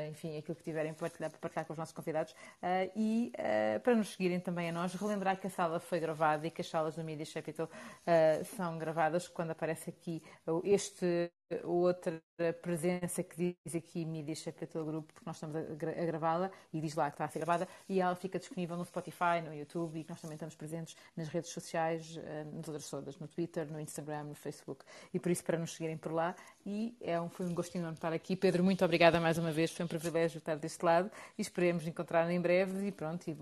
enfim, 0.10 0.38
aquilo 0.38 0.56
que 0.56 0.64
tiverem 0.64 0.94
para 0.94 1.08
partilhar, 1.08 1.32
para 1.32 1.40
partilhar 1.40 1.66
com 1.66 1.74
os 1.74 1.80
nossos 1.80 1.94
convidados. 1.94 2.34
Uh, 2.34 2.92
e 2.96 3.32
uh, 3.36 3.80
para 3.82 3.96
nos 3.96 4.10
seguirem 4.10 4.40
também 4.40 4.70
a 4.70 4.72
nós, 4.72 4.94
relembrar 4.94 5.40
que 5.40 5.48
a 5.48 5.50
sala 5.50 5.80
foi 5.80 6.00
gravada 6.00 6.48
e 6.48 6.52
que 6.52 6.62
as 6.62 6.70
salas 6.70 6.96
do 6.96 7.04
Media 7.04 7.26
Capital 7.34 7.68
uh, 7.68 8.46
são 8.56 8.78
gravadas 8.78 9.28
quando 9.28 9.52
aparece 9.52 9.90
aqui 9.90 10.22
este 10.64 11.32
outra 11.64 12.22
presença 12.62 13.24
que 13.24 13.56
diz 13.66 13.76
aqui 13.76 14.06
Media 14.06 14.36
Capital 14.36 14.86
Group, 14.86 15.12
porque 15.12 15.26
nós 15.26 15.38
estamos 15.38 15.56
a, 15.56 15.60
a 15.60 16.06
gravá-la 16.06 16.52
e 16.74 16.82
diz 16.82 16.96
lá 16.96 17.10
que 17.10 17.16
está 17.16 17.26
a 17.26 17.28
ser 17.30 17.40
gravada 17.40 17.68
e 17.88 18.00
ela 18.02 18.16
fica 18.16 18.38
disponível 18.38 18.78
no 18.78 18.86
Spotify, 18.86 19.42
no 19.44 19.54
YouTube 19.54 20.00
e 20.00 20.04
que 20.04 20.10
nós 20.10 20.22
também 20.22 20.36
estamos 20.36 20.56
presentes 20.56 20.96
nas 21.16 21.28
redes 21.28 21.52
sociais, 21.52 22.20
nas 22.54 22.68
outras 22.68 22.90
todas, 22.90 23.18
no 23.20 23.28
Twitter, 23.28 23.72
no 23.72 23.80
Instagram, 23.80 24.26
no 24.26 24.36
Facebook 24.36 24.84
e 25.14 25.20
por 25.20 25.32
isso 25.32 25.44
para 25.44 25.58
nos 25.58 25.74
seguirem 25.74 25.98
por 25.98 26.12
lá 26.12 26.36
e 26.66 26.96
é 27.02 27.20
um, 27.20 27.30
foi 27.30 27.46
um 27.46 27.54
gosto 27.54 27.76
enorme 27.76 27.96
estar 27.96 28.14
aqui. 28.14 28.36
Pedro, 28.36 28.64
muito 28.64 28.84
obrigada 28.84 29.20
mais 29.20 29.38
uma 29.38 29.52
vez, 29.52 29.72
foi 29.72 29.86
um 29.86 29.90
privilégio 29.90 30.38
estar 30.38 30.56
deste 30.56 30.84
lado 30.84 31.10
e 31.38 31.42
esperemos 31.42 31.88
encontrar 31.88 32.30
em 32.30 32.40
breve 32.40 32.88
e 32.88 32.92
pronto, 32.92 33.28
e 33.28 33.38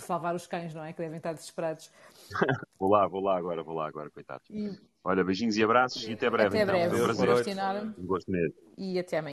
salvar 0.00 0.34
os 0.34 0.46
cães, 0.46 0.74
não 0.74 0.84
é? 0.84 0.92
Que 0.92 1.02
devem 1.02 1.18
estar 1.18 1.32
desesperados. 1.32 1.90
vou 2.78 2.90
lá, 2.90 3.06
vou 3.06 3.20
lá 3.20 3.36
agora, 3.36 3.62
vou 3.62 3.74
lá 3.74 3.86
agora, 3.86 4.10
coitados. 4.10 4.48
E... 4.50 4.78
Olha, 5.08 5.22
beijinhos 5.22 5.56
e 5.56 5.62
abraços 5.62 6.02
e 6.08 6.14
até 6.14 6.28
breve. 6.28 6.48
Até 6.48 6.62
então. 6.64 6.74
breve. 6.74 7.00
Prazer. 7.04 7.26
Gosto 7.28 7.48
enorme. 7.48 7.94
Um 7.96 8.06
gosto 8.06 8.28
mesmo. 8.28 8.54
E 8.76 8.98
até 8.98 9.18
amanhã. 9.18 9.24